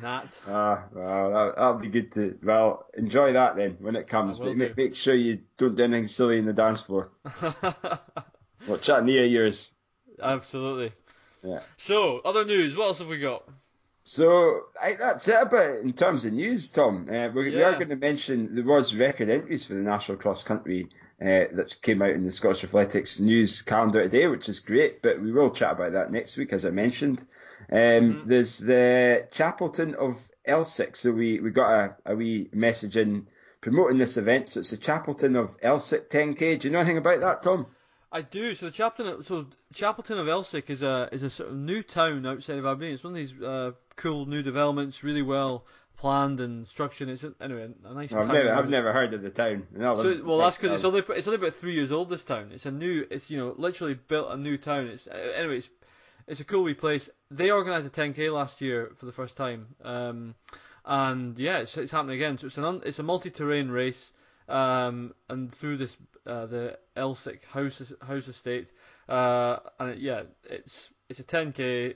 that. 0.00 0.28
Ah, 0.48 0.84
well, 0.92 1.30
that, 1.32 1.54
that'll 1.56 1.78
be 1.78 1.88
good 1.88 2.12
to. 2.14 2.38
Well, 2.42 2.86
enjoy 2.96 3.32
that 3.34 3.56
then 3.56 3.76
when 3.80 3.96
it 3.96 4.06
comes. 4.06 4.38
But 4.38 4.56
make, 4.56 4.76
make 4.76 4.94
sure 4.94 5.14
you 5.14 5.40
don't 5.58 5.74
do 5.74 5.82
anything 5.82 6.06
silly 6.06 6.38
in 6.38 6.46
the 6.46 6.52
dance 6.52 6.80
floor. 6.80 7.10
Watch 8.68 8.88
knee 8.88 9.24
of 9.24 9.30
yours. 9.30 9.70
Absolutely. 10.22 10.92
Yeah. 11.42 11.60
So, 11.76 12.20
other 12.20 12.44
news. 12.44 12.76
What 12.76 12.86
else 12.86 13.00
have 13.00 13.08
we 13.08 13.18
got? 13.18 13.42
So 14.04 14.62
I, 14.80 14.94
that's 14.94 15.28
it 15.28 15.36
about 15.40 15.70
it 15.70 15.84
in 15.84 15.92
terms 15.92 16.24
of 16.24 16.32
news, 16.32 16.70
Tom. 16.70 17.08
Uh, 17.08 17.28
we, 17.28 17.50
we 17.50 17.62
are 17.62 17.74
going 17.74 17.88
to 17.90 17.96
mention 17.96 18.54
there 18.54 18.64
was 18.64 18.94
record 18.94 19.30
entries 19.30 19.64
for 19.64 19.74
the 19.74 19.80
National 19.80 20.18
Cross 20.18 20.42
Country 20.42 20.88
uh, 21.20 21.46
that 21.54 21.76
came 21.82 22.02
out 22.02 22.10
in 22.10 22.24
the 22.24 22.32
Scottish 22.32 22.64
Athletics 22.64 23.20
news 23.20 23.62
calendar 23.62 24.02
today, 24.02 24.26
which 24.26 24.48
is 24.48 24.58
great. 24.58 25.02
But 25.02 25.22
we 25.22 25.30
will 25.30 25.50
chat 25.50 25.72
about 25.72 25.92
that 25.92 26.10
next 26.10 26.36
week, 26.36 26.52
as 26.52 26.64
I 26.64 26.70
mentioned. 26.70 27.24
Um, 27.70 28.24
There's 28.26 28.58
the 28.58 29.28
Chapelton 29.30 29.94
of 29.94 30.18
Elsick, 30.48 30.96
so 30.96 31.12
we, 31.12 31.38
we 31.38 31.50
got 31.50 31.70
a, 31.70 31.96
a 32.06 32.16
wee 32.16 32.48
message 32.52 32.96
in 32.96 33.28
promoting 33.60 33.98
this 33.98 34.16
event. 34.16 34.48
So 34.48 34.60
it's 34.60 34.70
the 34.70 34.78
Chapelton 34.78 35.36
of 35.36 35.56
Elsick 35.60 36.08
10k. 36.08 36.58
Do 36.58 36.66
you 36.66 36.72
know 36.72 36.80
anything 36.80 36.98
about 36.98 37.20
that, 37.20 37.44
Tom? 37.44 37.66
I 38.12 38.20
do. 38.22 38.54
So, 38.54 38.66
the 38.66 38.72
Chapelton, 38.72 39.24
so 39.24 39.46
Chapelton 39.74 40.18
of 40.18 40.26
Elsick 40.26 40.68
is 40.68 40.82
a 40.82 41.08
is 41.12 41.22
a 41.22 41.30
sort 41.30 41.50
of 41.50 41.56
new 41.56 41.82
town 41.82 42.26
outside 42.26 42.58
of 42.58 42.66
Aberdeen. 42.66 42.94
It's 42.94 43.02
one 43.02 43.14
of 43.14 43.16
these 43.16 43.40
uh, 43.40 43.72
cool 43.96 44.26
new 44.26 44.42
developments, 44.42 45.02
really 45.02 45.22
well 45.22 45.64
planned 45.96 46.40
and 46.40 46.66
structured. 46.68 47.08
It's 47.08 47.24
a, 47.24 47.32
anyway 47.40 47.68
a 47.84 47.94
nice 47.94 48.12
I've 48.12 48.26
town. 48.26 48.34
never, 48.34 48.54
I've 48.54 48.68
never 48.68 48.92
heard 48.92 49.14
of 49.14 49.22
the 49.22 49.30
town. 49.30 49.66
No, 49.72 49.94
So, 49.94 50.20
well, 50.24 50.38
that's 50.38 50.56
because 50.58 50.72
it's 50.72 50.84
um, 50.84 50.94
only 50.94 51.04
it's 51.16 51.26
only 51.26 51.38
about 51.38 51.54
three 51.54 51.74
years 51.74 51.90
old. 51.90 52.10
This 52.10 52.22
town. 52.22 52.50
It's 52.52 52.66
a 52.66 52.70
new. 52.70 53.06
It's 53.10 53.30
you 53.30 53.38
know 53.38 53.54
literally 53.56 53.94
built 53.94 54.30
a 54.30 54.36
new 54.36 54.58
town. 54.58 54.88
It's 54.88 55.06
uh, 55.06 55.32
anyway. 55.36 55.58
It's, 55.58 55.70
it's 56.26 56.40
a 56.40 56.44
cool 56.44 56.62
wee 56.62 56.74
place. 56.74 57.10
They 57.30 57.50
organised 57.50 57.86
a 57.86 57.90
10k 57.90 58.32
last 58.32 58.60
year 58.60 58.92
for 58.96 59.06
the 59.06 59.12
first 59.12 59.36
time, 59.36 59.66
um, 59.82 60.34
and 60.84 61.36
yeah, 61.36 61.58
it's, 61.58 61.76
it's 61.76 61.90
happening 61.90 62.16
again. 62.16 62.38
So 62.38 62.46
it's 62.46 62.58
an 62.58 62.64
un, 62.64 62.82
it's 62.84 63.00
a 63.00 63.02
multi-terrain 63.02 63.68
race, 63.70 64.12
um, 64.48 65.14
and 65.28 65.52
through 65.52 65.78
this 65.78 65.96
uh, 66.26 66.46
the 66.46 66.78
Elsick 66.96 67.44
house 67.44 67.92
house 68.06 68.28
estate, 68.28 68.68
uh, 69.08 69.56
and 69.78 69.90
it, 69.90 69.98
yeah, 69.98 70.22
it's 70.44 70.90
it's 71.08 71.20
a 71.20 71.24
10k. 71.24 71.94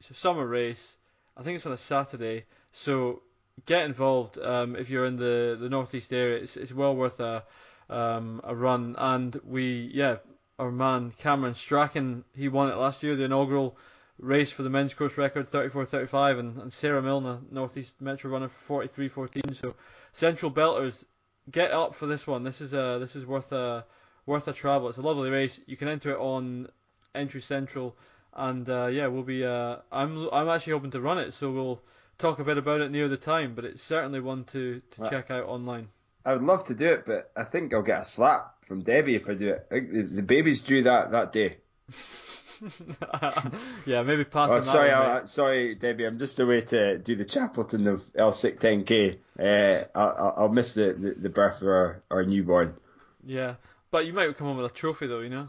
It's 0.00 0.10
a 0.10 0.14
summer 0.14 0.46
race. 0.46 0.96
I 1.36 1.42
think 1.42 1.56
it's 1.56 1.66
on 1.66 1.72
a 1.72 1.78
Saturday. 1.78 2.44
So 2.72 3.22
get 3.66 3.84
involved 3.84 4.38
um, 4.38 4.76
if 4.76 4.90
you're 4.90 5.06
in 5.06 5.16
the 5.16 5.56
the 5.58 5.68
northeast 5.68 6.12
area. 6.12 6.42
It's 6.42 6.56
it's 6.56 6.72
well 6.72 6.94
worth 6.94 7.20
a 7.20 7.44
um, 7.88 8.40
a 8.44 8.54
run. 8.54 8.96
And 8.98 9.40
we 9.44 9.90
yeah, 9.94 10.16
our 10.58 10.70
man 10.70 11.12
Cameron 11.18 11.54
Strachan 11.54 12.24
he 12.34 12.48
won 12.48 12.70
it 12.70 12.76
last 12.76 13.02
year, 13.02 13.16
the 13.16 13.24
inaugural 13.24 13.76
race 14.18 14.52
for 14.52 14.62
the 14.62 14.70
men's 14.70 14.94
course 14.94 15.18
record 15.18 15.50
34-35 15.50 16.38
and, 16.38 16.58
and 16.58 16.72
Sarah 16.72 17.02
Milner 17.02 17.40
northeast 17.50 18.00
metro 18.00 18.30
runner 18.30 18.50
43-14 18.68 19.56
so 19.56 19.74
central 20.12 20.52
belters 20.52 21.04
get 21.50 21.70
up 21.72 21.94
for 21.94 22.06
this 22.06 22.26
one. 22.26 22.42
This 22.44 22.60
is 22.60 22.72
a 22.72 22.98
this 23.00 23.16
is 23.16 23.24
worth 23.26 23.52
a 23.52 23.84
worth 24.26 24.48
a 24.48 24.52
travel. 24.52 24.88
It's 24.88 24.98
a 24.98 25.02
lovely 25.02 25.30
race. 25.30 25.60
You 25.66 25.76
can 25.76 25.88
enter 25.88 26.12
it 26.12 26.18
on 26.18 26.68
entry 27.14 27.40
central. 27.40 27.96
And 28.36 28.68
uh, 28.68 28.86
yeah 28.86 29.06
we'll 29.06 29.22
be 29.22 29.44
uh, 29.44 29.76
I'm 29.92 30.28
I'm 30.32 30.48
actually 30.48 30.72
hoping 30.74 30.90
to 30.92 31.00
run 31.00 31.18
it. 31.18 31.34
So 31.34 31.50
we'll 31.52 31.80
talk 32.18 32.38
a 32.38 32.44
bit 32.44 32.58
about 32.58 32.80
it 32.80 32.90
near 32.90 33.08
the 33.08 33.16
time. 33.16 33.54
But 33.54 33.64
it's 33.64 33.82
certainly 33.82 34.20
one 34.20 34.44
to 34.44 34.80
to 34.92 35.02
Right. 35.02 35.10
check 35.10 35.30
out 35.30 35.44
online. 35.44 35.88
I 36.26 36.32
would 36.32 36.42
love 36.42 36.64
to 36.66 36.74
do 36.74 36.86
it, 36.86 37.04
but 37.04 37.30
I 37.36 37.44
think 37.44 37.74
I'll 37.74 37.82
get 37.82 38.00
a 38.00 38.04
slap 38.04 38.64
from 38.66 38.80
Debbie 38.82 39.14
if 39.14 39.28
I 39.28 39.34
do 39.34 39.50
it. 39.50 39.66
I 39.70 39.74
think 39.74 39.92
the, 39.92 40.02
the 40.02 40.22
baby's 40.22 40.62
due 40.62 40.82
that, 40.84 41.10
that 41.10 41.32
day. 41.32 41.58
yeah 43.86 44.02
maybe 44.02 44.24
pass 44.24 44.50
Oh, 44.50 44.60
sorry, 44.60 44.90
one. 44.90 44.98
I, 45.22 45.24
sorry, 45.24 45.74
Debbie. 45.74 46.04
I'm 46.06 46.18
just 46.18 46.38
away 46.40 46.60
to 46.62 46.98
do 46.98 47.16
the 47.16 47.24
Chapelton 47.24 47.86
of 47.92 48.02
Elsick 48.14 48.58
10k. 48.60 49.18
Uh, 49.38 49.84
I'll, 49.98 50.34
I'll 50.36 50.48
miss 50.48 50.74
the, 50.74 50.92
the, 50.92 51.10
the 51.12 51.28
birth 51.28 51.60
of 51.62 51.68
our, 51.68 52.02
our 52.10 52.24
newborn. 52.24 52.74
Yeah, 53.24 53.54
but 53.90 54.06
you 54.06 54.12
might 54.12 54.36
come 54.36 54.46
home 54.48 54.56
with 54.58 54.70
a 54.70 54.74
trophy 54.74 55.06
though, 55.06 55.20
you 55.20 55.30
know. 55.30 55.48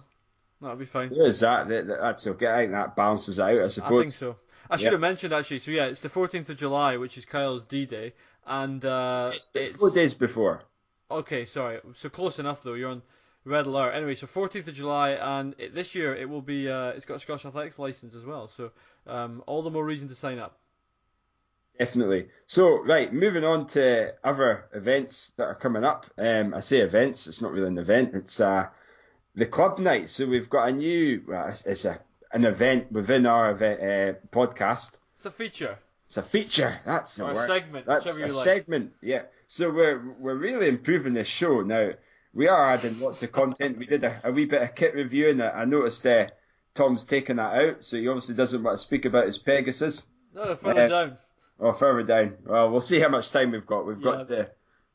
That'll 0.61 0.77
be 0.77 0.85
fine. 0.85 1.09
There 1.09 1.25
is 1.25 1.41
that. 1.41 1.67
that. 1.67 1.87
That's 1.87 2.25
okay. 2.27 2.47
I 2.47 2.57
think 2.61 2.71
that 2.71 2.95
balances 2.95 3.39
out. 3.39 3.59
I 3.61 3.67
suppose. 3.67 3.99
I 4.01 4.03
think 4.05 4.15
so. 4.15 4.35
I 4.69 4.77
should 4.77 4.85
Yeah. 4.85 4.91
have 4.91 4.99
mentioned 5.01 5.33
actually. 5.33 5.59
So 5.59 5.71
yeah, 5.71 5.85
it's 5.85 6.01
the 6.01 6.09
14th 6.09 6.49
of 6.49 6.57
July, 6.57 6.97
which 6.97 7.17
is 7.17 7.25
Kyle's 7.25 7.63
D-Day, 7.65 8.13
and 8.47 8.83
uh, 8.83 9.31
It's 9.33 9.49
it's 9.53 9.77
four 9.77 9.91
days 9.91 10.13
before. 10.13 10.63
okay. 11.11 11.45
Sorry, 11.45 11.79
so 11.93 12.09
close 12.09 12.39
enough 12.39 12.63
though. 12.63 12.73
You're 12.73 12.89
on 12.91 13.01
red 13.45 13.65
alert. 13.65 13.91
Anyway, 13.93 14.15
so 14.15 14.27
14th 14.27 14.67
of 14.67 14.73
July, 14.73 15.11
and 15.11 15.55
it, 15.57 15.73
this 15.73 15.95
year 15.95 16.15
it 16.15 16.29
will 16.29 16.41
be. 16.41 16.69
Uh, 16.69 16.89
it's 16.89 17.05
got 17.05 17.15
a 17.15 17.19
Scottish 17.19 17.45
Athletics 17.45 17.79
license 17.79 18.15
as 18.15 18.25
well, 18.25 18.47
so 18.47 18.71
um, 19.07 19.43
all 19.47 19.61
the 19.61 19.69
more 19.69 19.85
reason 19.85 20.07
to 20.09 20.15
sign 20.15 20.39
up. 20.39 20.57
Definitely. 21.77 22.27
So, 22.45 22.81
right, 22.83 23.13
moving 23.13 23.43
on 23.43 23.67
to 23.67 24.13
other 24.23 24.65
events 24.73 25.33
that 25.37 25.43
are 25.43 25.55
coming 25.55 25.83
up. 25.83 26.05
Um, 26.17 26.53
I 26.53 26.61
say 26.61 26.77
events, 26.79 27.27
it's 27.27 27.41
not 27.41 27.51
really 27.51 27.67
an 27.67 27.77
event. 27.77 28.11
It's 28.13 28.39
uh, 28.39 28.67
the 29.35 29.45
club 29.45 29.79
night. 29.79 30.09
So 30.09 30.25
we've 30.25 30.49
got 30.49 30.69
a 30.69 30.71
new, 30.71 31.21
well, 31.27 31.49
it's, 31.49 31.65
it's 31.65 31.83
a 31.85 31.99
an 32.31 32.45
event 32.45 32.91
within 32.91 33.25
our 33.25 33.51
event, 33.51 33.79
uh, 33.81 34.19
podcast. 34.35 34.97
It's 35.15 35.25
a 35.25 35.31
feature 35.31 35.77
It's 36.07 36.17
a 36.17 36.23
feature. 36.23 36.79
That's 36.85 37.19
or 37.19 37.31
a 37.31 37.33
word. 37.35 37.47
segment, 37.47 37.85
That's 37.85 38.17
a 38.17 38.21
like. 38.21 38.31
segment. 38.31 38.93
Yeah. 39.01 39.23
So 39.47 39.69
we're 39.69 40.13
we're 40.19 40.35
really 40.35 40.67
improving 40.67 41.13
this 41.13 41.27
show 41.27 41.61
now. 41.61 41.91
We 42.35 42.47
are 42.49 42.69
adding 42.71 42.99
lots 42.99 43.23
of 43.23 43.31
content. 43.31 43.77
We 43.77 43.85
did 43.87 44.03
a, 44.03 44.19
a 44.25 44.31
wee 44.31 44.45
bit 44.45 44.61
of 44.61 44.75
kit 44.75 44.93
review, 44.93 45.29
and 45.29 45.41
I, 45.41 45.63
noticed 45.65 46.05
uh, 46.05 46.27
Tom's 46.75 47.05
taken 47.05 47.37
that 47.37 47.53
out. 47.55 47.83
So 47.83 47.95
he 47.97 48.07
obviously 48.09 48.35
doesn't 48.35 48.61
want 48.61 48.77
to 48.77 48.83
speak 48.83 49.05
about 49.05 49.25
his 49.27 49.37
Pegasus. 49.37 50.03
no, 50.33 50.55
further 50.55 50.81
Uh, 50.83 50.87
down. 50.87 51.17
Oh, 51.61 51.71
further 51.71 52.03
down. 52.03 52.35
Well, 52.45 52.69
we'll 52.69 52.81
see 52.81 52.99
how 52.99 53.07
much 53.07 53.31
time 53.31 53.51
we've 53.51 53.65
got. 53.65 53.85
We've 53.87 54.01
got 54.01 54.29
Yeah. 54.29 54.35
to, 54.35 54.49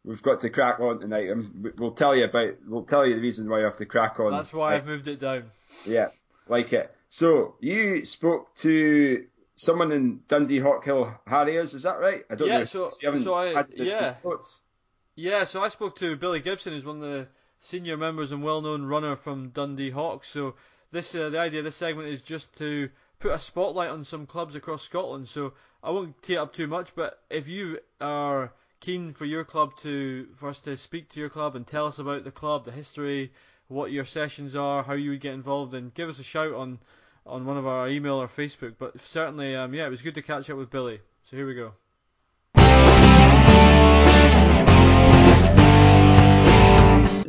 we've 0.05 0.21
got 0.23 0.43
to 0.43 0.51
crack 0.51 0.81
on 0.81 1.01
tonight. 1.01 1.31
Um, 1.31 1.55
we- 1.63 1.73
we'll 1.79 1.93
tell 1.93 2.15
you 2.15 2.25
about, 2.25 2.57
we'll 2.69 2.85
tell 2.85 3.07
you 3.07 3.15
the 3.15 3.21
reason 3.23 3.49
why 3.49 3.61
you 3.61 3.65
have 3.65 3.79
to 3.79 3.87
crack 3.87 4.21
on. 4.21 4.33
That's 4.33 4.53
why 4.53 4.73
Right. 4.73 4.77
I've 4.77 4.87
moved 4.87 5.09
it 5.09 5.21
down. 5.21 5.45
Yeah, 5.87 6.09
like 6.47 6.75
it. 6.75 6.95
So 7.09 7.55
you 7.61 8.05
spoke 8.05 8.55
to 8.57 9.25
someone 9.57 9.93
in 9.93 10.21
Dundee 10.29 10.61
Hawkhill 10.61 11.17
Harriers, 11.27 11.73
is 11.73 11.85
that 11.85 11.99
right? 12.01 12.23
I 12.31 12.35
don't 12.35 12.49
Yeah, 12.49 12.59
know. 12.59 12.65
so- 12.65 12.91
so 12.91 13.35
I- 13.35 13.65
yeah. 13.75 14.17
Yeah, 15.23 15.45
so 15.45 15.63
I 15.63 15.69
spoke 15.69 15.97
to 15.97 16.17
Billy 16.17 16.41
Gibson, 16.41 16.73
who's 16.73 16.83
one 16.87 16.97
of 16.97 17.03
the 17.03 17.29
senior 17.61 17.99
members 17.99 18.33
and 18.33 18.43
well-known 18.43 18.87
runner 18.87 19.17
from 19.17 19.51
Dundee 19.51 19.91
Hawks. 19.91 20.29
So 20.29 20.55
this, 20.93 21.15
uh, 21.15 21.29
the 21.29 21.39
idea 21.39 21.59
of 21.59 21.67
this 21.67 21.77
segment 21.77 22.09
is 22.09 22.23
just 22.23 22.57
to 22.57 22.89
put 23.19 23.33
a 23.33 23.39
spotlight 23.39 23.91
on 23.91 24.07
some 24.07 24.25
clubs 24.25 24.55
across 24.55 24.83
Scotland. 24.83 25.29
So 25.29 25.53
I 25.83 25.91
won't 25.91 26.23
tee 26.23 26.37
it 26.37 26.39
up 26.39 26.55
too 26.55 26.67
much, 26.67 26.95
but 26.95 27.23
if 27.29 27.49
you 27.49 27.81
are 28.01 28.55
keen 28.81 29.13
for 29.13 29.27
your 29.27 29.45
club 29.45 29.77
to 29.83 30.27
for 30.37 30.49
us 30.49 30.61
to 30.61 30.75
speak 30.79 31.11
to 31.11 31.21
your 31.21 31.29
club 31.29 31.55
and 31.55 31.67
tell 31.67 31.85
us 31.87 31.99
about 31.99 32.25
the 32.25 32.31
club, 32.31 32.65
the 32.65 32.73
history, 32.73 33.31
what 33.69 33.93
your 33.93 34.07
sessions 34.07 34.57
are, 34.57 34.83
how 34.83 34.95
you 34.95 35.11
would 35.11 35.21
get 35.21 35.35
involved, 35.35 35.75
and 35.75 35.93
give 35.93 36.09
us 36.09 36.19
a 36.19 36.25
shout 36.25 36.55
on 36.55 36.79
on 37.27 37.45
one 37.45 37.59
of 37.59 37.67
our 37.67 37.91
email 37.91 38.15
or 38.15 38.27
Facebook. 38.27 38.77
But 38.79 38.99
certainly, 39.03 39.55
um, 39.55 39.75
yeah, 39.75 39.87
it 39.87 39.91
was 39.91 40.01
good 40.01 40.15
to 40.15 40.23
catch 40.23 40.49
up 40.49 40.57
with 40.57 40.71
Billy. 40.71 40.99
So 41.25 41.37
here 41.37 41.47
we 41.47 41.55
go. 41.55 41.75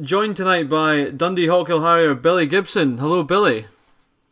Joined 0.01 0.35
tonight 0.35 0.67
by 0.67 1.11
Dundee 1.11 1.45
Hawkhill 1.45 1.83
Harrier 1.83 2.15
Billy 2.15 2.47
Gibson. 2.47 2.97
Hello, 2.97 3.21
Billy. 3.21 3.67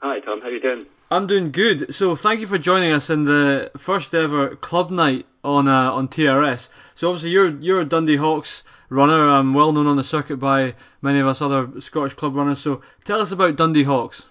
Hi, 0.02 0.20
Tom. 0.22 0.42
How 0.42 0.48
you 0.48 0.60
doing? 0.60 0.88
I'm 1.12 1.28
doing 1.28 1.52
good. 1.52 1.94
So 1.94 2.16
thank 2.16 2.40
you 2.40 2.48
for 2.48 2.58
joining 2.58 2.92
us 2.92 3.12
in 3.12 3.26
the 3.26 3.70
first 3.78 4.16
ever 4.16 4.56
club 4.56 4.90
night 4.90 5.28
on 5.44 5.68
uh, 5.68 5.92
on 5.92 6.08
TRS. 6.08 6.70
So 6.96 7.10
obviously 7.10 7.30
you're 7.30 7.50
you're 7.50 7.82
a 7.82 7.86
Dundee 7.86 8.16
Hawks 8.16 8.64
runner, 8.90 9.30
um, 9.30 9.54
well 9.54 9.72
known 9.72 9.86
on 9.86 9.96
the 9.96 10.04
circuit 10.04 10.38
by 10.38 10.74
many 11.04 11.20
of 11.20 11.28
us 11.28 11.40
other 11.40 11.70
Scottish 11.82 12.16
club 12.16 12.36
runners. 12.36 12.58
So 12.58 12.82
tell 13.04 13.22
us 13.22 13.32
about 13.32 13.56
Dundee 13.56 13.84
Hawks. 13.84 14.24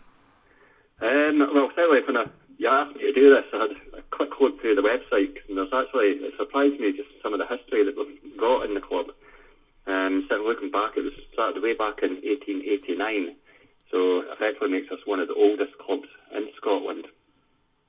Um, 1.01 1.39
well, 1.55 1.71
certainly 1.77 2.01
when 2.05 2.17
I, 2.17 2.25
you 2.57 2.67
asked 2.67 2.97
me 2.97 3.03
to 3.03 3.13
do 3.13 3.31
this, 3.31 3.45
I 3.53 3.59
had 3.59 3.71
a 3.97 4.03
quick 4.11 4.31
look 4.41 4.61
through 4.61 4.75
the 4.75 4.83
website, 4.83 5.37
and 5.49 5.57
there's 5.57 5.73
actually 5.73 6.19
it 6.19 6.35
surprised 6.37 6.81
me 6.81 6.91
just 6.97 7.11
some 7.23 7.33
of 7.33 7.39
the 7.39 7.47
history 7.47 7.85
that 7.85 7.95
we've 7.97 8.37
got 8.37 8.65
in 8.65 8.75
the 8.75 8.81
club. 8.81 9.07
Um, 9.89 10.27
so 10.29 10.37
looking 10.37 10.71
back, 10.71 10.97
it 10.97 11.03
was 11.03 11.15
started 11.33 11.63
way 11.63 11.73
back 11.73 12.03
in 12.03 12.21
1889, 12.21 13.35
so 13.91 14.21
effectively 14.31 14.69
makes 14.69 14.93
us 14.93 15.01
one 15.07 15.19
of 15.19 15.29
the 15.29 15.35
oldest 15.35 15.73
clubs 15.79 16.09
in 16.37 16.47
Scotland. 16.57 17.07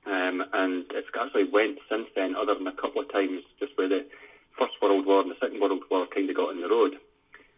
Um, 0.06 0.42
and 0.52 0.84
it's 0.96 1.12
actually 1.12 1.44
went 1.44 1.78
since 1.90 2.08
then, 2.16 2.34
other 2.34 2.54
than 2.54 2.66
a 2.66 2.72
couple 2.72 3.02
of 3.02 3.12
times 3.12 3.42
just 3.58 3.76
where 3.76 3.88
the 3.88 4.06
First 4.58 4.80
World 4.80 5.04
War 5.04 5.20
and 5.20 5.30
the 5.30 5.36
Second 5.40 5.60
World 5.60 5.82
War 5.90 6.06
kind 6.06 6.28
of 6.28 6.36
got 6.36 6.54
in 6.54 6.62
the 6.62 6.68
road. 6.68 6.96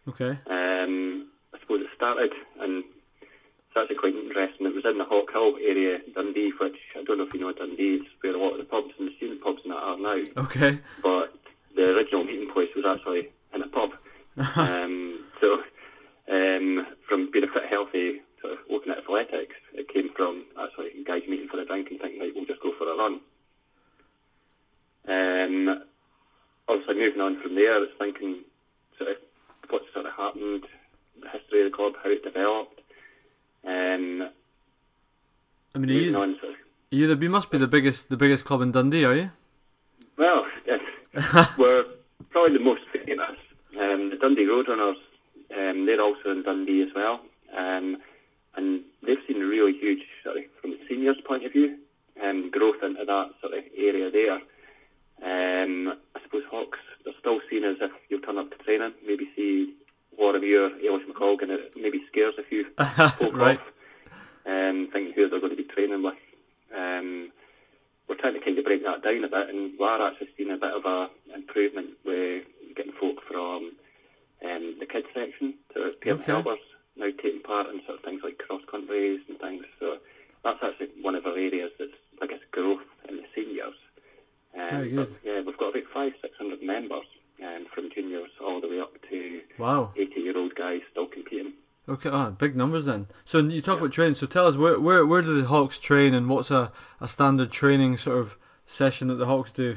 Okay. 0.09 0.37
Um, 0.51 1.31
I 1.55 1.59
suppose 1.59 1.81
it 1.81 1.95
started, 1.95 2.33
and 2.59 2.83
it's 3.23 3.77
actually 3.77 3.95
quite 3.95 4.15
interesting. 4.15 4.67
It 4.67 4.75
was 4.75 4.83
in 4.83 4.97
the 4.97 5.05
Hawkhill 5.05 5.55
area, 5.63 5.99
Dundee, 6.13 6.51
which 6.59 6.75
I 6.99 7.03
don't 7.03 7.17
know 7.17 7.23
if 7.23 7.33
you 7.33 7.39
know 7.39 7.53
Dundee, 7.53 8.03
it's 8.03 8.09
where 8.19 8.35
a 8.35 8.37
lot 8.37 8.53
of 8.53 8.57
the 8.59 8.65
pubs 8.65 8.91
and 8.99 9.07
the 9.07 9.15
student 9.15 9.41
pubs 9.41 9.61
and 9.63 9.71
that 9.71 9.77
are 9.77 9.97
now. 9.97 10.19
Okay. 10.43 10.79
But 11.01 11.33
the 11.75 11.95
original 11.95 12.25
meeting 12.25 12.51
place 12.51 12.69
was 12.75 12.83
actually 12.85 13.29
in 13.53 13.61
a 13.61 13.67
pub. 13.67 13.91
um, 14.55 15.23
so 15.39 15.59
um, 16.31 16.85
from 17.07 17.29
being 17.31 17.45
a 17.45 17.47
fit, 17.47 17.69
healthy, 17.69 18.21
sort 18.41 18.53
of 18.53 18.59
looking 18.69 18.91
at 18.91 18.99
athletics, 18.99 19.55
it 19.73 19.87
came 19.93 20.09
from 20.15 20.45
actually 20.59 21.03
guys 21.05 21.21
meeting 21.27 21.47
for 21.49 21.59
a 21.59 21.65
drink 21.65 21.87
and 21.91 21.99
thinking, 21.99 22.19
right, 22.19 22.31
we'll 22.35 22.45
just 22.45 22.61
go 22.61 22.71
for 22.77 22.91
a 22.91 22.97
run. 22.97 23.19
Um, 25.07 25.83
obviously, 26.67 26.95
moving 26.95 27.21
on 27.21 27.41
from 27.41 27.55
there, 27.55 27.75
I 27.75 27.79
was 27.79 27.89
thinking 27.99 28.43
sort 28.97 29.11
of 29.11 29.17
what 29.69 29.83
sort 29.93 30.05
of 30.05 30.13
happened, 30.13 30.65
the 31.21 31.29
history 31.29 31.65
of 31.65 31.71
the 31.71 31.75
club, 31.75 31.93
how 32.01 32.09
it 32.09 32.23
developed. 32.23 32.79
Um, 33.65 34.29
I 35.75 35.79
mean, 35.79 35.89
you, 35.89 36.15
on, 36.15 36.35
sort 36.39 36.53
of, 36.53 36.57
you 36.91 37.13
the, 37.13 37.21
you 37.21 37.29
must 37.29 37.49
be 37.49 37.57
the 37.57 37.67
biggest 37.67 38.09
the 38.09 38.17
biggest 38.17 38.45
club 38.45 38.61
in 38.61 38.71
Dundee, 38.71 39.05
are 39.05 39.15
you? 39.15 39.29
well, 40.17 40.45
yes, 40.65 41.49
we're 41.57 41.85
probably 42.29 42.57
the 42.57 42.63
most 42.63 42.81
famous. 42.91 43.37
Um, 43.79 44.09
the 44.09 44.17
Dundee 44.17 44.45
Roadrunners, 44.45 44.97
um, 45.55 45.85
they're 45.85 46.01
also 46.01 46.31
in 46.31 46.43
Dundee 46.43 46.83
as 46.83 46.89
well. 46.95 47.21
Um, 47.55 47.97
and 48.55 48.81
they've 49.05 49.17
seen 49.27 49.41
a 49.41 49.45
really 49.45 49.73
huge, 49.73 50.03
sort 50.23 50.37
of, 50.37 50.43
from 50.61 50.71
the 50.71 50.79
seniors' 50.87 51.21
point 51.25 51.45
of 51.45 51.51
view, 51.51 51.77
um, 52.21 52.51
growth 52.51 52.83
into 52.83 53.03
that 53.05 53.31
sort 53.41 53.53
of 53.53 53.63
area 53.75 54.11
there. 54.11 54.39
Um, 55.23 55.93
I 56.15 56.21
suppose 56.21 56.43
Hawks, 56.49 56.79
they're 57.03 57.13
still 57.19 57.39
seen 57.49 57.63
as 57.63 57.77
if 57.81 57.91
you 58.09 58.19
turn 58.19 58.37
up 58.37 58.51
to 58.51 58.57
training, 58.63 58.93
maybe 59.05 59.29
see 59.35 59.73
Warrior, 60.17 60.69
Eilish 60.69 61.05
McColgan, 61.09 61.49
it 61.49 61.73
maybe 61.75 62.01
scares 62.11 62.35
a 62.37 62.43
few 62.43 62.65
folk 63.17 63.33
right. 63.35 63.59
off, 63.59 63.67
um, 64.45 64.89
thinking 64.91 65.13
who 65.15 65.29
they're 65.29 65.39
going 65.39 65.55
to 65.55 65.63
be 65.63 65.63
training 65.63 66.03
with. 66.03 66.15
Um, 66.75 67.31
we're 68.07 68.15
trying 68.15 68.33
to 68.33 68.39
kind 68.39 68.57
of 68.57 68.65
break 68.65 68.83
that 68.83 69.03
down 69.03 69.23
a 69.23 69.27
bit, 69.27 69.49
and 69.49 69.73
we 69.79 69.85
are 69.85 70.07
actually 70.07 70.29
seeing 70.37 70.51
a 70.51 70.57
bit 70.57 70.73
of 70.73 70.85
a 70.85 71.07
improvement 71.33 71.91
with 72.05 72.43
getting 72.75 72.93
folk 72.99 73.17
from 73.27 73.71
um, 74.43 74.75
the 74.79 74.85
kids 74.85 75.07
section 75.13 75.53
to 75.73 75.91
parent 76.01 76.21
Okay. 76.21 76.31
helpers 76.31 76.59
now 76.95 77.09
taking 77.21 77.41
part 77.41 77.67
in 77.67 77.81
sort 77.85 77.97
of 77.97 78.03
things 78.03 78.21
like 78.23 78.37
cross 78.37 78.61
countries 78.69 79.19
and 79.27 79.37
things. 79.39 79.63
So 79.79 79.97
that's 80.43 80.59
actually 80.61 80.89
one 81.01 81.15
of 81.15 81.25
our 81.25 81.37
areas 81.37 81.71
that's 81.79 81.91
biggest 82.19 82.43
growth 82.51 82.85
in 83.09 83.17
the 83.17 83.23
seniors. 83.35 83.73
Um. 84.53 84.95
But, 84.95 85.09
yeah, 85.23 85.41
we've 85.45 85.57
got 85.57 85.69
about 85.69 85.89
five, 85.93 86.11
six 86.21 86.37
hundred 86.37 86.61
members, 86.61 87.07
um, 87.41 87.65
from 87.73 87.89
juniors 87.93 88.29
all 88.39 88.61
the 88.61 88.67
way 88.67 88.79
up 88.79 88.93
to 89.09 89.41
Wow. 89.57 89.91
eighty-year-old 89.95 90.53
guys 90.55 90.81
still 90.91 91.07
competing. 91.07 91.53
Okay. 91.89 92.09
Ah, 92.09 92.29
big 92.29 92.55
numbers 92.55 92.85
then. 92.85 93.07
So 93.25 93.39
you 93.39 93.61
talk 93.61 93.77
Yeah. 93.77 93.81
about 93.81 93.91
training. 93.93 94.15
So 94.15 94.27
tell 94.27 94.47
us 94.47 94.55
where 94.55 94.79
where 94.79 95.05
where 95.05 95.21
do 95.21 95.33
the 95.35 95.45
Hawks 95.47 95.79
train 95.79 96.13
and 96.13 96.29
what's 96.29 96.51
a, 96.51 96.71
a 97.01 97.07
standard 97.07 97.51
training 97.51 97.97
sort 97.97 98.19
of 98.19 98.37
session 98.65 99.07
that 99.07 99.15
the 99.15 99.25
Hawks 99.25 99.51
do? 99.51 99.75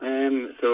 Um, 0.00 0.52
so 0.60 0.68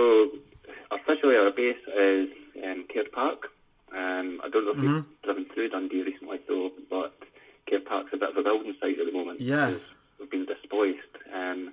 officially 0.92 1.36
our 1.36 1.50
base 1.50 1.76
is 1.96 2.28
um, 2.64 2.84
Caird 2.92 3.12
Park. 3.12 3.48
Um, 3.92 4.40
I 4.44 4.48
don't 4.48 4.64
know 4.64 4.72
if 4.72 4.78
Mhm. 4.78 4.82
you've 4.82 5.22
driven 5.22 5.44
through 5.46 5.68
Dundee 5.68 6.02
recently, 6.02 6.38
though, 6.48 6.72
but 6.90 7.12
Caird 7.66 7.84
Park's 7.84 8.12
a 8.12 8.16
bit 8.16 8.30
of 8.30 8.36
a 8.36 8.42
building 8.42 8.74
site 8.80 8.98
at 8.98 9.06
the 9.06 9.12
moment. 9.12 9.40
Yeah. 9.40 9.74
We've 10.18 10.30
been 10.30 10.44
displaced. 10.44 11.16
Um, 11.32 11.72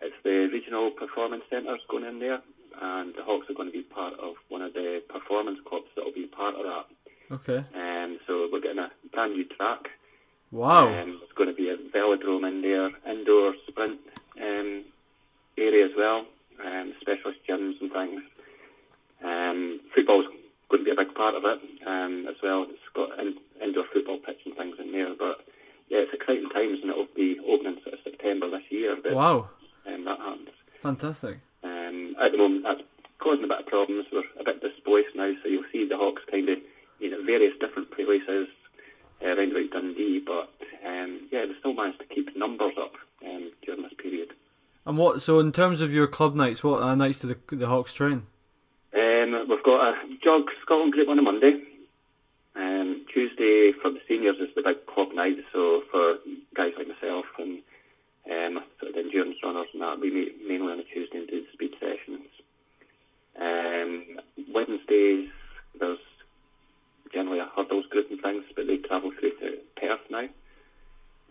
it's 0.00 0.14
the 0.22 0.46
regional 0.52 0.90
performance 0.90 1.44
centres 1.50 1.80
going 1.88 2.04
in 2.04 2.18
there, 2.20 2.40
and 2.80 3.14
the 3.14 3.22
Hawks 3.22 3.50
are 3.50 3.54
going 3.54 3.68
to 3.68 3.72
be 3.76 3.82
part 3.82 4.14
of 4.14 4.36
one 4.48 4.62
of 4.62 4.72
the 4.74 5.02
performance 5.08 5.58
clubs 5.64 5.88
that 5.96 6.04
will 6.04 6.12
be 6.12 6.26
part 6.26 6.54
of 6.54 6.64
that. 6.64 6.86
Okay. 7.32 7.64
Um, 7.74 8.18
so 8.26 8.48
we're 8.50 8.60
getting 8.60 8.78
a 8.78 8.90
brand 9.12 9.34
new 9.34 9.44
track. 9.44 9.90
Wow. 10.52 10.88
Um, 10.88 11.18
there's 11.18 11.32
going 11.34 11.48
to 11.48 11.54
be 11.54 11.68
a 11.68 11.76
velodrome 11.76 12.46
in 12.48 12.62
there, 12.62 12.90
indoor 13.06 13.54
sprint 13.68 14.00
um, 14.40 14.84
area 15.58 15.84
as 15.86 15.92
well, 15.96 16.26
um, 16.64 16.94
specialist 17.00 17.38
gyms 17.48 17.80
and 17.80 17.92
things. 17.92 18.22
Um, 19.24 19.80
football's 19.94 20.26
going 20.70 20.84
to 20.84 20.84
be 20.84 20.90
a 20.90 21.04
big 21.04 21.14
part 21.14 21.34
of 21.34 21.42
it 21.44 21.60
um, 21.86 22.26
as 22.28 22.36
well. 22.42 22.66
It's 22.68 22.78
got 22.94 23.18
in, 23.18 23.34
indoor 23.62 23.84
football 23.92 24.18
pitch 24.18 24.38
and 24.46 24.54
things 24.56 24.76
in 24.78 24.92
there. 24.92 25.14
But 25.18 25.44
yeah, 25.88 26.06
it's 26.06 26.14
exciting 26.14 26.48
times, 26.50 26.78
and 26.82 26.90
it'll 26.90 27.06
be 27.14 27.38
opening 27.46 27.76
sort 27.82 27.94
of 27.94 28.00
September 28.04 28.48
this 28.50 28.64
year. 28.70 28.96
That, 29.02 29.12
Wow. 29.14 29.50
um, 29.86 30.04
that 30.04 30.18
happens. 30.18 30.48
Fantastic. 30.82 31.38
Um, 31.62 32.14
at 32.22 32.32
the 32.32 32.38
moment, 32.38 32.62
that's 32.64 32.80
causing 33.18 33.44
a 33.44 33.48
bit 33.48 33.60
of 33.60 33.66
problems. 33.66 34.06
We're 34.12 34.24
a 34.40 34.44
bit 34.44 34.62
displaced 34.62 35.14
now, 35.14 35.32
so 35.42 35.48
you'll 35.48 35.68
see 35.72 35.86
the 35.86 35.96
Hawks 35.96 36.22
kind 36.30 36.48
of 36.48 36.58
you 37.00 37.10
know 37.10 37.22
various 37.24 37.52
different 37.60 37.90
places 37.90 38.48
uh, 39.22 39.26
around 39.26 39.50
about 39.52 39.70
Dundee, 39.72 40.22
but 40.24 40.48
um, 40.86 41.28
yeah, 41.30 41.44
they 41.46 41.52
still 41.58 41.74
managed 41.74 41.98
to 42.00 42.06
keep 42.06 42.34
numbers 42.36 42.72
up 42.80 42.92
um, 43.26 43.50
during 43.64 43.82
this 43.82 43.92
period. 43.98 44.32
And 44.86 44.96
what? 44.96 45.20
So 45.20 45.40
in 45.40 45.52
terms 45.52 45.82
of 45.82 45.92
your 45.92 46.06
club 46.06 46.34
nights, 46.34 46.64
what 46.64 46.82
uh, 46.82 46.94
nights 46.94 47.18
do 47.18 47.28
the 47.28 47.56
the 47.56 47.66
Hawks 47.66 47.92
train? 47.92 48.22
Got 49.70 49.94
a 49.94 49.94
jog 50.24 50.50
Scotland 50.62 50.92
group 50.92 51.08
on 51.08 51.20
a 51.20 51.22
Monday. 51.22 51.62
Um, 52.56 53.06
Tuesday 53.14 53.70
for 53.80 53.88
the 53.88 54.00
seniors 54.08 54.34
is 54.40 54.48
the 54.56 54.62
big 54.62 54.84
club 54.86 55.14
night, 55.14 55.36
so 55.52 55.82
for 55.92 56.16
guys 56.56 56.72
like 56.76 56.88
myself 56.88 57.24
and 57.38 57.60
um, 58.28 58.64
sort 58.80 58.88
of 58.88 58.94
the 58.94 59.00
endurance 59.00 59.36
runners 59.44 59.68
and 59.72 59.80
that, 59.80 60.00
we 60.00 60.10
meet 60.10 60.34
mainly 60.44 60.72
on 60.72 60.80
a 60.80 60.82
Tuesday 60.82 61.18
and 61.18 61.28
do 61.28 61.40
the 61.42 61.46
speed 61.52 61.70
sessions. 61.78 62.26
Um, 63.38 64.18
Wednesdays, 64.52 65.28
there's 65.78 65.98
generally 67.14 67.38
a 67.38 67.48
hurdles 67.54 67.86
group 67.86 68.10
and 68.10 68.20
things, 68.20 68.42
but 68.56 68.66
they 68.66 68.78
travel 68.78 69.12
through 69.20 69.38
to 69.38 69.56
Perth 69.76 70.00
now. 70.10 70.26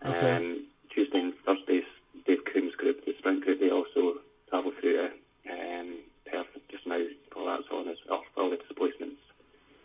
Okay. 0.06 0.36
Um, 0.36 0.64
Tuesday 0.88 1.18
and 1.18 1.34
Thursdays, 1.44 1.84
Dave 2.26 2.40
Coombs 2.50 2.74
group, 2.74 3.04
the 3.04 3.12
sprint 3.18 3.44
group, 3.44 3.60
they 3.60 3.70
also 3.70 4.14
travel 4.48 4.72
through 4.80 4.94
to 4.96 5.04
um, 5.52 5.98
Perth 6.24 6.46
just 6.70 6.86
now. 6.86 7.04
All 7.36 7.46
that's 7.46 7.70
on 7.70 7.88
as 7.88 7.96
well, 8.08 8.22
all 8.36 8.50
the 8.50 8.56
displacements 8.56 9.20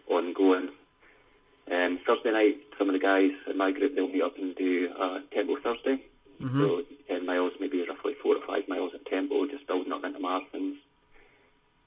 ongoing. 0.07 0.69
Um, 1.72 1.99
Thursday 2.06 2.32
night, 2.32 2.57
some 2.77 2.90
of 2.90 2.94
the 2.94 2.99
guys 2.99 3.32
in 3.49 3.57
my 3.57 3.72
group, 3.72 3.95
they'll 3.95 4.07
meet 4.07 4.22
up 4.23 4.38
and 4.38 4.56
do 4.56 4.90
a 4.99 5.19
Tempo 5.34 5.56
Thursday. 5.64 6.02
Mhm. 6.41 6.60
So 6.60 6.84
10 7.07 7.26
miles, 7.26 7.53
maybe 7.60 7.86
roughly 7.88 8.14
4 8.15 8.36
or 8.36 8.41
5 8.41 8.68
miles 8.68 8.94
at 8.94 9.06
tempo, 9.06 9.45
just 9.45 9.65
building 9.68 9.94
up 9.94 10.03
into 10.03 10.19
marathons. 10.19 10.76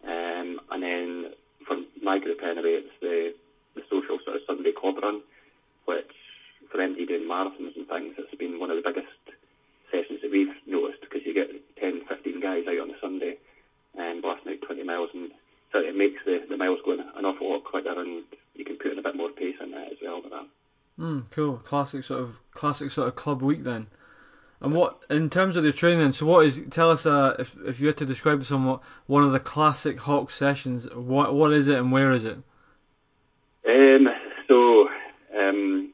Um, 0.04 0.60
and 0.70 0.82
then 0.82 1.34
for 1.66 1.76
my 2.00 2.18
group 2.18 2.42
anyway, 2.42 2.80
it's 2.80 3.00
the, 3.00 3.34
the 3.74 3.82
social 3.90 4.18
sort 4.24 4.36
of 4.36 4.42
Sunday 4.46 4.72
club 4.72 4.96
run, 5.02 5.20
which 5.84 6.10
for 6.70 6.78
MD 6.78 7.06
doing 7.06 7.28
marathons 7.28 7.76
and 7.76 7.86
things, 7.86 8.14
it's 8.16 8.34
been 8.36 8.58
one 8.58 8.70
of 8.70 8.76
the 8.76 8.88
biggest 8.88 9.08
sessions 9.90 10.20
that 10.22 10.30
we've 10.30 10.48
noticed 10.66 11.00
because 11.02 11.26
you 11.26 11.34
get 11.34 11.50
10, 11.76 12.04
15 12.08 12.40
guys 12.40 12.64
out 12.66 12.78
on 12.80 12.90
a 12.90 13.00
Sunday 13.00 13.36
and 13.96 14.22
blasting 14.22 14.52
out 14.52 14.62
20 14.62 14.82
miles 14.84 15.10
and 15.12 15.30
so 15.72 15.78
it 15.80 15.96
makes 15.96 16.24
the, 16.24 16.40
the 16.48 16.56
miles 16.56 16.78
go 16.84 16.92
an 16.92 17.24
awful 17.24 17.50
lot 17.50 17.64
quicker 17.64 17.92
and 18.00 18.22
you 18.54 18.64
can 18.64 18.76
put 18.76 18.92
in 18.92 18.98
a 18.98 19.02
bit 19.02 19.16
more 19.16 19.28
pace 19.30 19.56
in 19.60 19.70
that 19.72 19.92
as 19.92 19.98
well 20.02 20.22
with 20.22 20.32
that. 20.32 20.46
Mm, 20.98 21.30
Classic 21.64 22.02
sort 22.04 22.20
of 22.20 22.40
classic 22.52 22.90
sort 22.90 23.08
of 23.08 23.14
club 23.16 23.42
week 23.42 23.64
then. 23.64 23.88
And 24.60 24.74
what, 24.74 25.04
in 25.08 25.30
terms 25.30 25.54
of 25.56 25.62
the 25.62 25.72
training, 25.72 26.10
so 26.12 26.26
what 26.26 26.44
is? 26.44 26.60
Tell 26.70 26.90
us, 26.90 27.06
uh, 27.06 27.36
if 27.38 27.54
if 27.64 27.78
you 27.80 27.86
had 27.86 27.96
to 27.98 28.04
describe 28.04 28.44
someone 28.44 28.80
one 29.06 29.22
of 29.22 29.30
the 29.32 29.38
classic 29.38 30.00
Hawk 30.00 30.30
sessions, 30.30 30.88
what 30.94 31.34
what 31.34 31.52
is 31.52 31.68
it 31.68 31.78
and 31.78 31.92
where 31.92 32.10
is 32.12 32.24
it? 32.24 32.38
Um, 33.68 34.08
so, 34.48 34.88
um, 35.36 35.90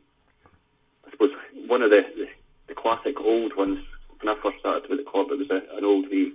I 1.06 1.10
suppose 1.10 1.30
one 1.66 1.82
of 1.82 1.90
the, 1.90 2.02
the, 2.16 2.26
the 2.68 2.74
classic 2.74 3.20
old 3.20 3.56
ones, 3.56 3.78
when 4.20 4.34
I 4.34 4.40
first 4.40 4.58
started 4.60 4.88
with 4.88 4.98
the 4.98 5.10
club, 5.10 5.26
it 5.30 5.38
was 5.38 5.50
a, 5.50 5.76
an 5.76 5.84
old 5.84 6.06
wee 6.10 6.32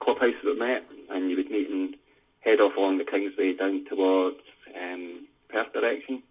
clubhouse 0.00 0.34
that 0.44 0.52
we 0.52 0.58
met, 0.58 0.84
and 1.10 1.30
you 1.30 1.36
would 1.36 1.50
meet 1.50 1.68
and 1.70 1.96
head 2.40 2.60
off 2.60 2.76
along 2.76 2.98
the 2.98 3.04
Kingsway 3.04 3.54
down 3.54 3.84
towards 3.88 4.36
um, 4.80 5.26
Perth 5.48 5.72
direction. 5.72 6.22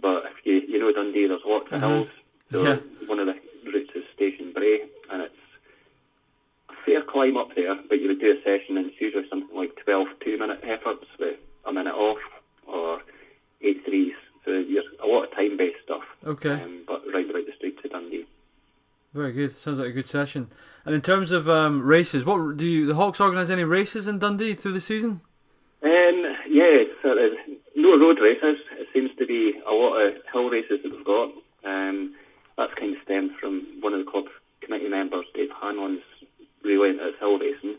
But 0.00 0.24
if 0.24 0.44
you, 0.44 0.62
you 0.66 0.78
know 0.80 0.90
Dundee, 0.92 1.26
there's 1.26 1.40
lots 1.44 1.66
of 1.70 1.78
Mhm. 1.78 1.80
hills. 1.80 2.08
So 2.50 2.64
Yeah. 2.64 2.78
one 3.06 3.18
of 3.20 3.26
the 3.26 3.34
routes 3.70 3.90
is 3.94 4.04
Station 4.14 4.52
Bray, 4.52 4.80
and 5.10 5.22
it's 5.22 5.34
a 6.70 6.72
fair 6.84 7.02
climb 7.02 7.36
up 7.36 7.54
there, 7.54 7.74
but 7.88 8.00
you 8.00 8.08
would 8.08 8.20
do 8.20 8.32
a 8.32 8.42
session 8.42 8.76
and 8.76 8.86
it's 8.86 9.00
usually 9.00 9.28
something 9.28 9.54
like 9.56 9.74
12 9.84 10.08
two-minute 10.20 10.60
efforts 10.62 11.04
with 11.18 11.36
a 11.66 11.72
minute 11.72 11.94
off 11.94 12.18
or 12.66 13.00
eight 13.60 13.84
threes. 13.84 14.14
So 14.44 14.52
you're 14.52 14.82
a 15.02 15.06
lot 15.06 15.24
of 15.24 15.30
time-based 15.32 15.82
stuff, 15.84 16.02
Okay, 16.24 16.54
um, 16.62 16.84
but 16.86 17.02
round 17.12 17.30
about 17.30 17.44
the 17.46 17.52
streets 17.56 17.78
of 17.84 17.90
Dundee. 17.90 18.26
very 19.12 19.32
good. 20.02 20.08
Session. 20.10 20.48
And 20.84 20.94
in 20.94 21.02
terms 21.02 21.30
of 21.32 21.48
um, 21.48 21.82
races, 21.82 22.24
what 22.24 22.56
do 22.56 22.64
you, 22.66 22.86
the 22.86 22.94
Hawks 22.94 23.20
organise 23.20 23.50
any 23.50 23.64
races 23.64 24.06
in 24.06 24.18
Dundee 24.18 24.54
through 24.54 24.72
the 24.72 24.80
season? 24.80 25.20
Um, 25.82 26.36
yeah, 26.48 26.84
so 27.02 27.14
there's 27.14 27.36
no 27.76 27.98
road 27.98 28.18
races. 28.20 28.58
It 28.78 28.88
seems 28.92 29.10
to 29.18 29.26
be 29.26 29.60
a 29.66 29.72
lot 29.72 29.96
of 30.00 30.14
hill 30.32 30.48
races 30.48 30.80
that 30.82 30.90
we've 30.92 31.04
got. 31.04 31.30
Um, 31.64 32.14
that's 32.56 32.72
kind 32.74 32.96
of 32.96 33.02
stemmed 33.04 33.32
from 33.40 33.62
one 33.80 33.92
of 33.94 34.04
the 34.04 34.10
club 34.10 34.24
committee 34.62 34.88
members, 34.88 35.24
Dave 35.34 35.48
Hanlon's 35.60 36.00
really 36.62 36.90
into 36.90 37.04
his 37.04 37.14
hill 37.18 37.38
racing. 37.38 37.76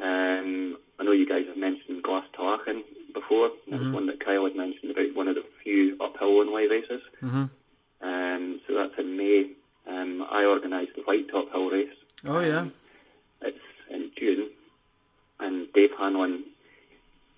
Um, 0.00 0.76
I 0.98 1.04
know 1.04 1.12
you 1.12 1.26
guys 1.28 1.46
have 1.48 1.56
mentioned 1.56 2.02
Glass 2.02 2.24
Talachen 2.36 2.82
before. 3.14 3.50
That 3.68 3.78
was 3.78 3.88
Mhm. 3.88 3.92
one 3.92 4.06
that 4.06 4.20
Kyle 4.20 4.44
had 4.44 4.54
mentioned 4.56 4.90
about 4.92 5.12
one 5.14 5.28
of 5.28 5.34
the 5.34 5.44
few 5.62 5.96
uphill 6.00 6.40
only 6.40 6.66
races. 6.68 7.02
hmm 7.20 7.44
Um, 8.00 8.60
so 8.66 8.74
that's 8.74 8.96
in 8.98 9.16
May. 9.16 9.50
Um, 9.88 10.22
I 10.30 10.44
organised 10.44 10.94
the 10.94 11.02
White 11.02 11.28
Top 11.28 11.50
Hill 11.50 11.70
race. 11.70 11.88
Oh 12.24 12.40
yeah. 12.40 12.60
Um, 12.60 12.72
it's 13.42 13.58
in 13.90 14.10
June, 14.16 14.50
and 15.40 15.72
Dave 15.72 15.90
Hanlon, 15.98 16.44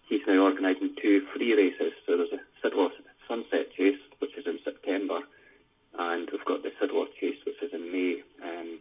he's 0.07 0.27
now 0.27 0.43
organising 0.45 0.95
two 1.01 1.23
free 1.33 1.55
races. 1.55 1.95
So 2.05 2.17
there's 2.19 2.33
a 2.33 2.41
Sidlaw 2.63 2.91
Sunset 3.27 3.73
Chase, 3.75 3.99
which 4.19 4.37
is 4.37 4.47
in 4.47 4.59
September, 4.65 5.21
and 5.99 6.29
we've 6.31 6.45
got 6.45 6.63
the 6.63 6.73
Sidlaw 6.73 7.07
Chase, 7.19 7.39
which 7.47 7.63
is 7.63 7.73
in 7.73 7.91
May. 7.91 8.23
Um, 8.43 8.79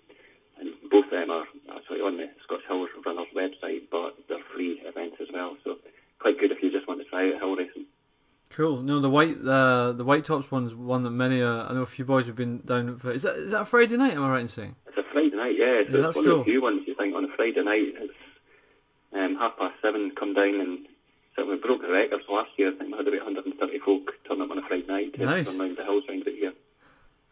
and 0.60 0.74
both 0.92 1.06
of 1.06 1.12
them 1.12 1.30
are 1.32 1.48
actually 1.74 2.02
on 2.02 2.18
the 2.18 2.30
Scottish 2.44 2.66
Hill 2.68 2.86
Runners 3.06 3.28
website, 3.34 3.84
but 3.90 4.16
they're 4.28 4.44
free 4.54 4.82
events 4.84 5.16
as 5.22 5.28
well. 5.32 5.56
So 5.64 5.78
quite 6.20 6.38
good 6.40 6.52
if 6.52 6.62
you 6.62 6.70
just 6.72 6.88
want 6.88 7.00
to 7.02 7.06
try 7.06 7.30
out 7.32 7.40
hill 7.40 7.56
racing. 7.56 7.86
Cool. 8.50 8.82
No, 8.82 9.00
the 9.00 9.10
white 9.10 9.38
tops 10.22 10.52
one's 10.52 10.74
one 10.76 11.04
that 11.04 11.10
many 11.12 11.42
uh, 11.42 11.66
I 11.68 11.74
know 11.74 11.82
a 11.82 11.86
few 11.86 12.06
boys 12.06 12.28
have 12.28 12.36
been 12.36 12.60
down 12.60 12.98
for. 12.98 13.12
Is 13.12 13.24
that 13.24 13.36
is 13.36 13.52
that 13.52 13.62
a 13.62 13.66
Friday 13.66 13.98
night? 13.98 14.14
Am 14.14 14.24
I 14.24 14.30
right 14.32 14.42
in 14.42 14.48
saying? 14.48 14.76
It's 14.88 14.98
a 14.98 15.04
Friday 15.12 15.36
night, 15.36 15.56
yeah. 15.58 15.82
So 15.90 15.98
Yeah, 15.98 16.02
that's 16.04 16.16
one 16.16 16.26
cool. 16.26 16.40
of 16.42 16.46
the 16.46 16.52
few 16.52 16.62
ones 16.62 16.82
you 16.88 16.96
think 16.96 17.16
on 17.16 17.26
a 17.26 17.36
Friday 17.36 17.64
night. 17.64 17.94
It's 17.98 18.14
um, 19.14 19.36
half 19.40 19.58
past 19.58 19.76
seven, 19.82 20.12
come 20.18 20.34
down 20.34 20.60
and 20.60 20.80
certainly 21.36 21.58
broke 21.58 21.82
the 21.82 21.90
records 21.92 22.24
last 22.30 22.50
year. 22.58 22.70
I 22.70 22.78
think 22.78 22.92
we 22.92 22.98
had 22.98 23.08
about 23.08 23.24
130 23.26 23.80
folk 23.80 24.12
turn 24.28 24.42
up 24.42 24.52
on 24.52 24.58
a 24.60 24.62
Friday 24.68 24.86
night 24.88 25.14
to 25.16 25.26
Nice. 25.26 25.48
run 25.48 25.58
round 25.60 25.78
the 25.78 25.84
hills 25.84 26.04
round 26.08 26.22
about 26.22 26.34
here. 26.36 26.54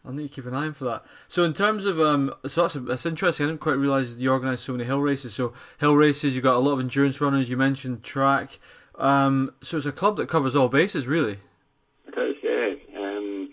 I'll 0.04 0.12
need 0.12 0.28
to 0.28 0.34
keep 0.34 0.46
an 0.46 0.54
eye 0.54 0.68
out 0.68 0.76
for 0.76 0.84
that. 0.84 1.04
So 1.28 1.44
in 1.44 1.52
terms 1.52 1.84
of 1.84 2.00
um, 2.00 2.32
so 2.46 2.62
that's 2.62 2.74
that's 2.74 3.04
interesting. 3.04 3.44
I 3.44 3.48
didn't 3.50 3.60
quite 3.60 3.76
realise 3.76 4.14
you 4.14 4.30
organised 4.30 4.64
so 4.64 4.72
many 4.72 4.84
hill 4.84 5.00
races. 5.00 5.34
So 5.34 5.52
hill 5.78 5.94
races, 5.94 6.34
you've 6.34 6.44
got 6.44 6.54
a 6.56 6.58
lot 6.58 6.72
of 6.72 6.80
endurance 6.80 7.20
runners. 7.20 7.50
You 7.50 7.56
mentioned 7.56 8.02
track. 8.04 8.58
Um, 8.94 9.52
so 9.62 9.76
it's 9.76 9.86
a 9.86 9.92
club 9.92 10.16
that 10.16 10.28
covers 10.28 10.56
all 10.56 10.68
bases, 10.68 11.06
really. 11.06 11.38
It 12.06 12.18
is, 12.18 12.36
yeah. 12.42 12.98
Um, 12.98 13.50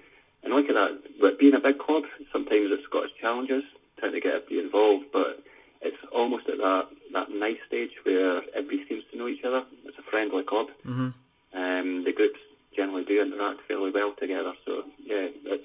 and 0.76 0.96
look 0.96 1.06
at. 1.06 1.20
But 1.22 1.40
being 1.40 1.54
a 1.54 1.60
big 1.60 1.78
club, 1.80 2.04
sometimes 2.32 2.68
it's 2.72 2.88
got 2.92 3.06
its 3.06 3.14
challenges 3.20 3.64
trying 4.00 4.12
to 4.14 4.20
get 4.20 4.34
everybody 4.34 4.60
involved, 4.60 5.06
but 5.14 5.40
it's 5.82 5.98
almost 6.12 6.48
at 6.50 6.58
that, 6.58 6.86
that 7.14 7.30
nice 7.30 7.58
stage 7.68 7.92
where 8.04 8.42
everybody 8.56 8.84
seems 8.90 9.04
to 9.12 9.18
know 9.18 9.28
each 9.28 9.44
other. 9.46 9.64
It's 9.86 9.98
a 9.98 10.10
friendly 10.10 10.44
club. 10.44 10.68
hmm 10.84 11.10
Um, 11.54 12.04
the 12.04 12.12
groups 12.12 12.40
generally 12.76 13.04
do 13.06 13.22
interact 13.22 13.62
fairly 13.68 13.92
well 13.92 14.12
together. 14.20 14.54
So 14.66 14.84
yeah, 15.06 15.30
it's 15.46 15.64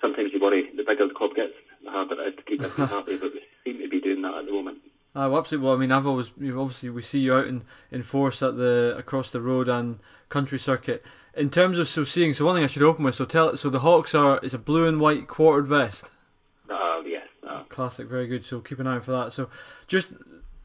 sometimes 0.00 0.30
you 0.32 0.40
worry 0.40 0.66
the 0.76 0.82
bigger 0.82 1.06
the 1.06 1.14
club 1.14 1.34
gets, 1.34 1.54
the 1.84 1.90
harder 1.90 2.20
it 2.20 2.28
is 2.28 2.36
to 2.36 2.42
keep 2.42 2.60
everyone 2.62 2.90
happy. 2.98 3.16
But 3.16 3.32
we 3.32 3.40
seem 3.64 3.80
to 3.80 3.88
be 3.88 4.00
doing 4.00 4.22
that 4.22 4.34
at 4.34 4.46
the 4.46 4.52
moment. 4.52 4.78
Well, 5.14 5.38
absolutely. 5.38 5.66
Well, 5.66 5.76
I 5.76 5.80
mean, 5.80 5.92
I've 5.92 6.06
always 6.06 6.30
obviously 6.30 6.90
we 6.90 7.02
see 7.02 7.18
you 7.18 7.34
out 7.34 7.48
in, 7.48 7.64
in 7.90 8.02
force 8.02 8.42
at 8.42 8.56
the 8.56 8.94
across 8.96 9.32
the 9.32 9.40
road 9.40 9.68
and 9.68 9.98
country 10.28 10.58
circuit. 10.58 11.04
In 11.34 11.50
terms 11.50 11.78
of 11.78 11.88
so 11.88 12.04
seeing, 12.04 12.32
so 12.32 12.44
one 12.44 12.56
thing 12.56 12.64
I 12.64 12.68
should 12.68 12.82
open 12.82 13.04
with. 13.04 13.14
So 13.14 13.24
tell 13.24 13.56
so 13.56 13.70
the 13.70 13.80
Hawks 13.80 14.14
are 14.14 14.38
is 14.42 14.54
a 14.54 14.58
blue 14.58 14.86
and 14.86 15.00
white 15.00 15.26
quartered 15.26 15.66
vest. 15.66 16.10
Uh, 16.68 17.02
yes. 17.04 17.26
Uh, 17.46 17.64
Classic, 17.64 18.06
very 18.06 18.28
good. 18.28 18.44
So 18.44 18.60
keep 18.60 18.78
an 18.78 18.86
eye 18.86 18.96
out 18.96 19.04
for 19.04 19.12
that. 19.12 19.32
So 19.32 19.48
just 19.88 20.08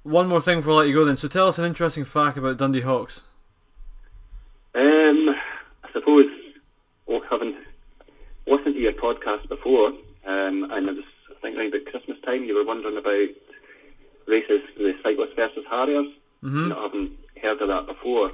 one 0.03 0.27
more 0.27 0.41
thing 0.41 0.59
before 0.59 0.73
I 0.73 0.77
let 0.77 0.88
you 0.88 0.93
go 0.93 1.05
then. 1.05 1.17
So 1.17 1.27
tell 1.27 1.47
us 1.47 1.57
an 1.57 1.65
interesting 1.65 2.05
fact 2.05 2.38
about 2.38 2.57
Dundee 2.57 2.81
Hawks. 2.81 3.22
Um, 4.76 5.30
I 5.84 5.91
suppose, 5.91 6.30
well, 7.07 7.22
having 7.30 7.55
listened 8.45 8.76
to 8.76 8.80
your 8.80 8.91
podcast 8.91 9.49
before, 9.49 9.88
um, 10.26 10.67
and 10.69 10.89
it 10.89 10.95
was, 10.95 11.05
I 11.31 11.41
think, 11.41 11.57
around 11.57 11.73
about 11.73 11.91
Christmas 11.91 12.17
time, 12.23 12.43
you 12.43 12.53
were 12.53 12.65
wondering 12.65 12.97
about 12.97 13.30
races, 14.27 14.61
the 14.77 14.93
cyclists 15.03 15.35
versus 15.35 15.64
harriers, 15.69 16.07
hmm 16.41 16.69
not 16.69 16.81
having 16.91 17.11
heard 17.41 17.61
of 17.61 17.68
that 17.68 17.85
before. 17.88 18.31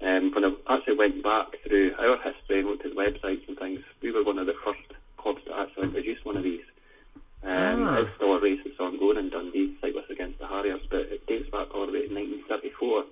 Um, 0.00 0.30
when 0.34 0.44
I 0.44 0.50
actually 0.68 0.96
went 0.96 1.22
back 1.22 1.46
through 1.66 1.92
our 1.98 2.16
history 2.18 2.60
and 2.60 2.68
looked 2.68 2.84
at 2.84 2.92
websites 2.92 3.46
and 3.48 3.56
things, 3.58 3.80
we 4.02 4.10
were 4.10 4.22
one 4.24 4.38
of 4.38 4.46
the 4.46 4.54
first 4.64 4.80
clubs 5.16 5.40
to 5.46 5.56
actually 5.56 5.84
introduce 5.84 6.24
one 6.24 6.36
of 6.36 6.42
these. 6.42 6.60
Um, 7.42 7.86
Ah. 7.88 7.98
It's 8.00 8.10
still 8.16 8.34
a 8.34 8.40
race 8.40 8.60
that's 8.64 8.78
ongoing 8.80 9.18
in 9.18 9.28
Dundee, 9.30 9.74
cyclists 9.80 10.10
against 10.10 10.38
the 10.38 10.46
Harriers, 10.46 10.80
but 10.90 11.00
it 11.00 11.26
dates 11.26 11.48
back 11.50 11.74
all 11.74 11.86
the 11.86 11.92
way 11.92 12.06
to 12.06 12.14
1934. 12.14 13.04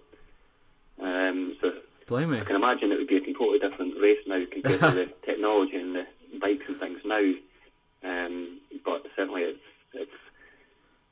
Um, 1.00 1.56
so 1.60 1.72
Blimey. 2.08 2.40
I 2.40 2.44
can 2.44 2.56
imagine 2.56 2.92
it 2.92 2.98
would 2.98 3.06
be 3.08 3.16
a 3.16 3.20
completely 3.20 3.58
different 3.58 3.94
race 4.00 4.18
now 4.26 4.42
compared 4.50 4.80
to 4.80 4.90
the 4.90 5.06
technology 5.24 5.76
and 5.76 5.94
the 5.94 6.06
bikes 6.40 6.64
and 6.68 6.78
things 6.78 7.00
now. 7.04 7.32
Um, 8.04 8.58
but 8.84 9.06
certainly 9.16 9.42
it's 9.42 9.58
it's 9.94 10.10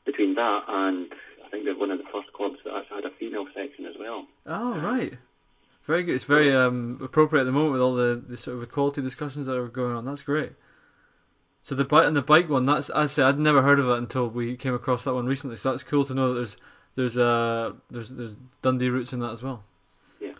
between 0.05 0.35
that 0.35 0.65
and 0.69 1.13
I 1.45 1.49
think 1.51 1.65
they're 1.65 1.77
one 1.77 1.91
of 1.91 1.99
the 1.99 2.05
first 2.13 2.33
clubs 2.33 2.59
that 2.65 2.75
actually 2.75 3.03
had 3.03 3.05
a 3.07 3.15
female 3.19 3.47
section 3.55 3.87
as 3.87 3.95
well. 3.99 4.27
Oh 4.47 4.79
right. 4.79 5.15
Very 5.87 6.05
good. 6.05 6.15
It's 6.15 6.25
very 6.25 6.55
um, 6.55 7.01
appropriate 7.03 7.43
at 7.43 7.47
the 7.47 7.53
moment 7.53 7.73
with 7.73 7.81
all 7.81 7.95
the, 7.95 8.23
the 8.29 8.37
sort 8.37 8.57
of 8.57 8.63
equality 8.63 9.03
discussions 9.03 9.47
that 9.47 9.57
are 9.57 9.67
going 9.67 9.97
on. 9.97 10.05
That's 10.05 10.23
great. 10.23 10.53
So 11.63 11.75
the 11.75 11.85
bike 11.85 12.07
and 12.07 12.17
the 12.17 12.23
bike 12.23 12.49
one, 12.49 12.65
that's 12.67 12.89
as 12.91 12.97
I 12.97 13.07
say, 13.07 13.23
I'd 13.25 13.39
never 13.39 13.63
heard 13.63 13.81
of 13.81 13.89
it 13.89 13.99
until 13.99 14.29
we 14.29 14.57
came 14.57 14.75
across 14.75 15.05
that 15.05 15.15
one 15.15 15.27
recently. 15.27 15.57
So 15.57 15.71
that's 15.71 15.83
cool 15.83 16.05
to 16.07 16.15
know 16.15 16.29
that 16.29 16.35
there's 16.35 16.57
there's 16.95 17.19
uh 17.19 17.73
there's 17.91 18.09
there's 18.11 18.37
Dundee 18.63 18.89
roots 18.89 19.13
in 19.13 19.21
that 19.21 19.33
as 19.33 19.43
well. 19.43 19.63
Yeah. 20.21 20.33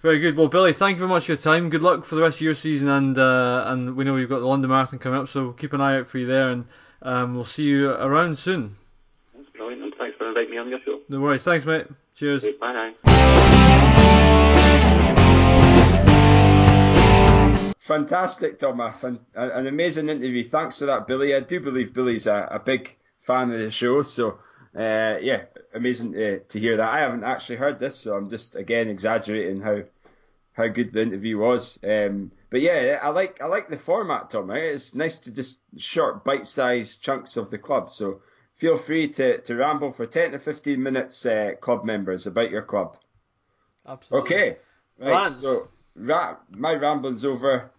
Very 0.00 0.20
good. 0.20 0.36
Well, 0.36 0.48
Billy, 0.48 0.72
thank 0.72 0.96
you 0.96 1.00
very 1.00 1.10
much 1.10 1.26
for 1.26 1.32
your 1.32 1.38
time. 1.38 1.70
Good 1.70 1.82
luck 1.82 2.04
for 2.04 2.14
the 2.14 2.22
rest 2.22 2.38
of 2.38 2.42
your 2.42 2.54
season, 2.54 2.88
and 2.88 3.18
uh, 3.18 3.64
and 3.66 3.96
we 3.96 4.04
know 4.04 4.16
you've 4.16 4.30
got 4.30 4.40
the 4.40 4.46
London 4.46 4.70
Marathon 4.70 4.98
coming 4.98 5.20
up, 5.20 5.28
so 5.28 5.52
keep 5.52 5.72
an 5.72 5.80
eye 5.80 5.98
out 5.98 6.06
for 6.06 6.18
you 6.18 6.26
there, 6.26 6.48
and 6.50 6.66
um, 7.02 7.34
we'll 7.34 7.44
see 7.44 7.64
you 7.64 7.90
around 7.90 8.38
soon. 8.38 8.76
That's 9.54 9.60
brilliant, 9.60 9.84
and 9.84 9.94
thanks 9.96 10.16
for 10.18 10.26
inviting 10.28 10.50
me 10.50 10.58
on 10.58 10.68
your 10.68 10.80
show. 10.84 11.00
No 11.08 11.20
worries. 11.20 11.44
Thanks, 11.44 11.64
mate. 11.64 11.86
Cheers. 12.16 12.44
Okay, 12.44 12.56
bye 12.58 12.72
now. 12.72 14.04
Fantastic, 17.80 18.58
Tom. 18.58 18.80
A 18.80 18.92
fan- 18.92 19.20
An 19.34 19.66
amazing 19.66 20.08
interview. 20.08 20.42
Thanks 20.48 20.78
for 20.78 20.86
that, 20.86 21.06
Billy. 21.06 21.34
I 21.34 21.40
do 21.40 21.60
believe 21.60 21.92
Billy's 21.94 22.26
a, 22.26 22.48
a 22.50 22.58
big 22.58 22.96
fan 23.20 23.52
of 23.52 23.58
the 23.58 23.70
show. 23.70 24.02
So, 24.02 24.38
uh, 24.76 25.18
yeah, 25.20 25.44
amazing 25.74 26.12
to, 26.14 26.40
to 26.40 26.58
hear 26.58 26.78
that. 26.78 26.88
I 26.88 27.00
haven't 27.00 27.24
actually 27.24 27.56
heard 27.56 27.78
this, 27.78 27.96
so 27.96 28.14
I'm 28.16 28.30
just 28.30 28.56
again 28.56 28.88
exaggerating 28.88 29.60
how 29.60 29.82
how 30.54 30.66
good 30.68 30.92
the 30.92 31.02
interview 31.02 31.38
was. 31.38 31.78
Um, 31.84 32.32
but 32.50 32.60
yeah, 32.62 32.98
I 33.02 33.10
like 33.10 33.40
I 33.42 33.46
like 33.46 33.68
the 33.68 33.78
format, 33.78 34.30
Tom. 34.30 34.48
Right? 34.48 34.64
It's 34.64 34.94
nice 34.94 35.18
to 35.20 35.30
just 35.32 35.58
short, 35.76 36.24
bite-sized 36.24 37.02
chunks 37.02 37.36
of 37.36 37.50
the 37.50 37.58
club. 37.58 37.90
So 37.90 38.22
feel 38.56 38.76
free 38.76 39.08
to, 39.08 39.40
to 39.42 39.56
ramble 39.56 39.92
for 39.92 40.06
10 40.06 40.32
to 40.32 40.38
15 40.38 40.82
minutes, 40.82 41.24
uh, 41.26 41.52
club 41.60 41.84
members, 41.84 42.26
about 42.26 42.50
your 42.50 42.62
club. 42.62 42.96
Absolutely. 43.86 44.30
Okay. 44.30 44.56
Right. 44.98 45.10
Rants. 45.10 45.40
So 45.40 45.68
ra- 45.96 46.36
my 46.50 46.74
rambling's 46.74 47.24
over. 47.24 47.70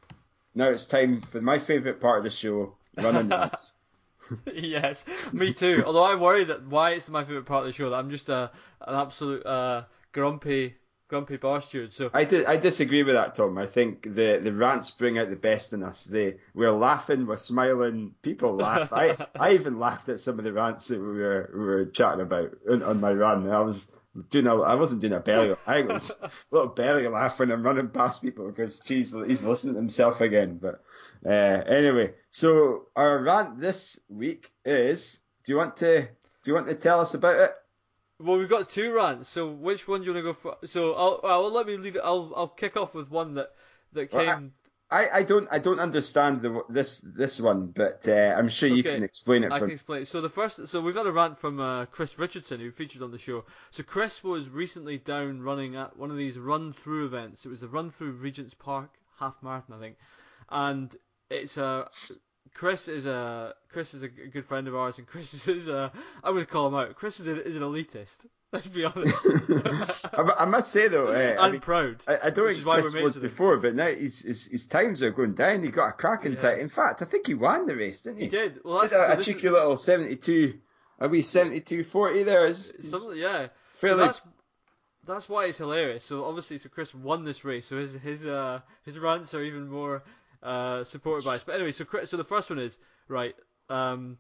Now 0.54 0.70
it's 0.70 0.86
time 0.86 1.22
for 1.22 1.42
my 1.42 1.60
favourite 1.60 2.00
part 2.00 2.20
of 2.20 2.24
the 2.24 2.30
show, 2.30 2.76
running 2.98 3.30
rants. 3.30 3.74
yes, 4.54 5.04
me 5.32 5.54
too. 5.54 5.84
Although 5.86 6.04
I 6.04 6.16
worry 6.16 6.46
that 6.46 6.66
why 6.66 6.92
it's 6.92 7.10
my 7.10 7.24
favourite 7.24 7.46
part 7.46 7.62
of 7.62 7.68
the 7.68 7.74
show 7.74 7.90
that 7.90 7.98
I'm 7.98 8.10
just 8.10 8.30
a 8.30 8.52
an 8.82 8.96
absolute 8.96 9.46
uh, 9.46 9.84
grumpy 10.12 10.76
grumpy 11.08 11.38
bar 11.38 11.62
steward. 11.62 11.94
So 11.94 12.10
I, 12.14 12.24
di- 12.24 12.46
I 12.46 12.58
disagree 12.58 13.04
with 13.04 13.16
that, 13.16 13.36
Tom. 13.36 13.58
I 13.58 13.68
think 13.68 14.04
the, 14.04 14.40
the 14.44 14.54
rants 14.54 14.92
bring 14.92 15.18
out 15.18 15.30
the 15.30 15.36
best 15.36 15.74
in 15.74 15.84
us. 15.84 16.04
They 16.04 16.38
we're 16.54 16.72
laughing, 16.72 17.26
we're 17.26 17.38
smiling. 17.38 18.14
People 18.22 18.56
laugh. 18.56 18.92
I, 18.92 19.18
I 19.40 19.54
even 19.54 19.80
laughed 19.80 20.10
at 20.10 20.20
some 20.20 20.40
of 20.40 20.46
the 20.46 20.54
rants 20.54 20.88
that 20.88 21.00
we 21.00 21.06
were 21.06 21.52
we 21.54 21.60
were 21.60 21.86
chatting 21.86 22.22
about 22.22 22.52
on, 22.70 22.84
on 22.84 23.00
my 23.00 23.12
run. 23.12 23.50
I 23.50 23.62
was 23.62 23.88
doing 24.30 24.48
a, 24.48 24.62
I 24.62 24.76
wasn't 24.76 25.02
doing 25.02 25.14
a 25.14 25.20
belly. 25.20 25.56
I 25.68 25.82
was 25.82 26.12
a 26.22 26.32
little 26.52 26.70
belly 26.70 27.08
laugh 27.08 27.40
when 27.40 27.52
I'm 27.52 27.64
running 27.64 27.90
past 27.90 28.22
people 28.22 28.48
because 28.50 28.80
geez, 28.80 29.16
he's 29.28 29.44
listening 29.44 29.76
to 29.76 29.80
himself 29.80 30.22
again. 30.22 30.60
But 30.62 30.82
uh, 31.26 31.30
anyway, 31.30 32.14
so 32.30 32.88
our 32.96 33.22
rant 33.22 33.60
this 33.60 34.00
week 34.10 34.52
is. 34.64 35.20
Do 35.46 35.52
you 35.52 35.58
want 35.60 35.78
to 35.78 36.02
do 36.02 36.52
you 36.52 36.56
want 36.56 36.68
to 36.68 36.76
tell 36.76 37.02
us 37.02 37.14
about 37.14 37.36
it? 37.40 37.52
Well, 38.20 38.38
we've 38.38 38.50
got 38.50 38.70
two 38.70 38.94
rants. 38.94 39.30
So 39.30 39.50
which 39.50 39.88
one 39.88 40.02
do 40.02 40.08
you 40.08 40.14
want 40.14 40.26
to 40.26 40.34
go 40.34 40.58
for? 40.58 40.68
So 40.68 40.94
I'll, 40.94 41.20
I'll 41.24 41.50
let 41.52 41.68
me 41.68 41.78
leave 41.78 41.96
it. 41.96 42.02
I'll 42.04 42.34
I'll 42.36 42.48
kick 42.48 42.78
off 42.78 42.94
with 42.94 43.10
one 43.12 43.36
that 43.36 43.52
that 43.94 44.12
came. 44.12 44.28
Well, 44.28 44.52
I, 44.90 45.10
I 45.20 45.24
don't 45.24 45.48
I 45.52 45.60
don't 45.60 45.80
understand 45.80 46.42
the, 46.42 46.64
this 46.70 47.02
this 47.02 47.40
one, 47.40 47.68
but 47.68 48.08
uh, 48.08 48.36
I'm 48.38 48.50
sure 48.50 48.70
you 48.70 48.84
Okay, 48.84 48.90
can 48.96 49.04
explain 49.04 49.44
it. 49.44 49.52
I 49.52 49.60
For 49.60 49.68
can 49.68 49.74
explain. 49.74 50.02
It. 50.04 50.08
So 50.08 50.22
the 50.22 50.30
first, 50.30 50.68
so 50.68 50.82
we've 50.82 50.94
got 50.96 51.08
a 51.08 51.12
rant 51.12 51.38
from 51.40 51.60
uh, 51.60 51.86
Chris 51.88 52.18
Richardson 52.20 52.60
who 52.60 52.72
featured 52.72 53.02
on 53.02 53.12
the 53.12 53.18
show. 53.18 53.46
So 53.72 53.84
Chris 53.84 54.24
was 54.24 54.50
recently 54.50 54.98
down 54.98 55.42
running 55.42 55.76
at 55.76 55.98
one 55.98 56.12
of 56.12 56.18
these 56.18 56.38
run-through 56.38 57.06
events. 57.06 57.46
It 57.46 57.50
was 57.50 57.64
a 57.64 57.68
run-through 57.68 58.14
Regent's 58.14 58.54
Park 58.54 58.92
half 59.20 59.42
marathon, 59.44 59.78
I 59.78 59.80
think, 59.82 59.98
and 60.50 60.96
it's 61.30 61.58
a. 61.58 61.90
Chris 62.56 62.88
is 62.88 63.06
a 63.06 63.54
Chris 63.72 63.94
is 63.94 64.02
a 64.02 64.08
good 64.08 64.46
friend 64.46 64.68
of 64.68 64.76
ours, 64.76 64.98
and 64.98 65.06
Chris 65.06 65.34
is 65.48 65.68
a 65.68 65.92
I'm 66.24 66.34
going 66.34 66.46
to 66.46 66.52
call 66.52 66.68
him 66.68 66.76
out. 66.76 66.96
Chris 66.96 67.20
is, 67.20 67.28
a, 67.28 67.46
is 67.46 67.56
an 67.56 67.62
elitist. 67.62 68.26
Let's 68.54 68.68
be 68.68 68.86
honest. 68.86 69.14
I, 70.14 70.34
I 70.40 70.46
must 70.46 70.72
say 70.72 70.88
though, 70.88 71.08
uh, 71.10 71.12
I, 71.12 71.44
and 71.46 71.52
mean, 71.54 71.62
proud. 71.62 72.02
I, 72.08 72.18
I 72.24 72.30
don't 72.30 72.54
think 72.54 72.64
Chris 72.66 72.94
was 72.94 73.18
before, 73.18 73.58
but 73.58 73.76
now 73.76 73.88
his, 73.88 74.20
his 74.20 74.46
his 74.46 74.68
times 74.68 75.04
are 75.04 75.12
going 75.12 75.34
down. 75.34 75.62
He 75.64 75.70
got 75.70 75.90
a 75.90 75.92
cracking 75.92 76.34
Yeah. 76.34 76.40
time. 76.40 76.60
In 76.62 76.70
fact, 76.70 77.02
I 77.02 77.06
think 77.06 77.28
he 77.28 77.34
won 77.34 77.66
the 77.66 77.76
race, 77.76 78.02
didn't 78.02 78.20
he? 78.20 78.24
He 78.26 78.30
did. 78.30 78.62
Well, 78.64 78.80
that's 78.80 78.94
Did 78.94 79.02
a, 79.02 79.06
so 79.08 79.14
a 79.14 79.18
this 79.18 79.28
is- 79.28 79.34
cheeky 79.36 79.50
little 79.50 79.78
72, 79.78 80.54
a 81.02 81.08
wee 81.10 81.22
72-40 81.22 82.24
there. 82.26 82.46
Is, 82.48 82.70
is 82.70 82.94
yeah. 83.16 83.48
So 83.48 83.50
fairly 83.74 84.06
that's 84.06 84.22
that's 85.06 85.28
why 85.28 85.46
it's 85.46 85.58
hilarious. 85.58 86.06
So 86.06 86.24
obviously, 86.24 86.58
so 86.58 86.70
Chris 86.70 86.96
won 86.96 87.26
this 87.26 87.44
race, 87.44 87.68
so 87.68 87.78
his 87.78 87.94
his 87.96 88.26
uh 88.26 88.62
his 88.86 88.98
rants 88.98 89.34
are 89.34 89.44
even 89.44 89.68
more 89.68 90.04
uh 90.46 90.84
supported 90.84 91.26
by 91.26 91.36
us. 91.36 91.44
But 91.44 91.56
anyway, 91.56 91.72
so 91.72 91.86
so 92.06 92.18
the 92.18 92.24
first 92.24 92.50
one 92.50 92.60
is 92.60 92.78
right. 93.08 93.36
Um, 93.70 94.18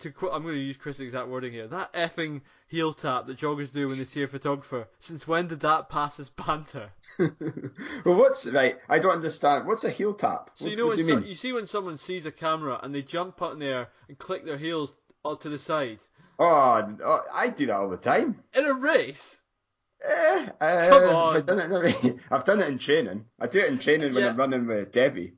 to 0.00 0.10
quote, 0.12 0.32
I'm 0.32 0.42
going 0.42 0.54
to 0.54 0.60
use 0.60 0.76
Chris' 0.76 1.00
exact 1.00 1.28
wording 1.28 1.50
here. 1.52 1.66
That 1.66 1.92
effing 1.94 2.42
heel 2.68 2.92
tap 2.92 3.26
that 3.26 3.38
joggers 3.38 3.72
do 3.72 3.88
when 3.88 3.98
they 3.98 4.04
see 4.04 4.22
a 4.22 4.28
photographer. 4.28 4.86
Since 5.00 5.26
when 5.26 5.48
did 5.48 5.60
that 5.60 5.88
pass 5.88 6.20
as 6.20 6.28
banter? 6.30 6.90
well, 7.18 8.14
what's 8.16 8.46
right? 8.46 8.76
I 8.88 8.98
don't 8.98 9.12
understand. 9.12 9.66
What's 9.66 9.84
a 9.84 9.90
heel 9.90 10.14
tap? 10.14 10.50
So 10.54 10.66
What- 10.66 10.70
you 10.70 10.76
know 10.76 10.86
when 10.88 10.98
you 10.98 11.04
so, 11.04 11.16
mean? 11.16 11.26
you 11.28 11.34
see 11.34 11.52
when 11.52 11.66
someone 11.66 11.96
sees 11.96 12.26
a 12.26 12.30
camera 12.30 12.78
and 12.82 12.94
they 12.94 13.02
jump 13.02 13.40
up 13.42 13.54
in 13.54 13.58
the 13.60 13.66
air 13.66 13.88
and 14.08 14.18
click 14.18 14.44
their 14.44 14.58
heels 14.58 14.94
up 15.24 15.40
to 15.40 15.48
the 15.48 15.58
side 15.58 15.98
Oh, 16.38 16.96
oh, 17.04 17.20
I 17.34 17.48
do 17.48 17.66
that 17.66 17.74
all 17.76 17.88
the 17.88 17.96
time. 17.96 18.38
in 18.54 18.64
a 18.66 18.74
race. 18.74 19.40
Eh, 20.04 20.46
uh, 20.60 20.88
Come 20.90 21.16
on. 21.16 21.36
I 21.36 21.40
done 21.40 21.58
it 21.58 21.64
in 21.64 21.72
a 21.72 21.80
race? 21.80 22.06
I've 22.30 22.44
done 22.44 22.60
it 22.60 22.68
in 22.68 22.78
training. 22.78 23.24
I 23.40 23.48
do 23.48 23.58
it 23.58 23.66
in 23.68 23.78
training 23.80 24.14
when 24.14 24.22
I'm 24.22 24.36
running 24.36 24.66
with 24.68 24.92
Debbie. 24.92 25.32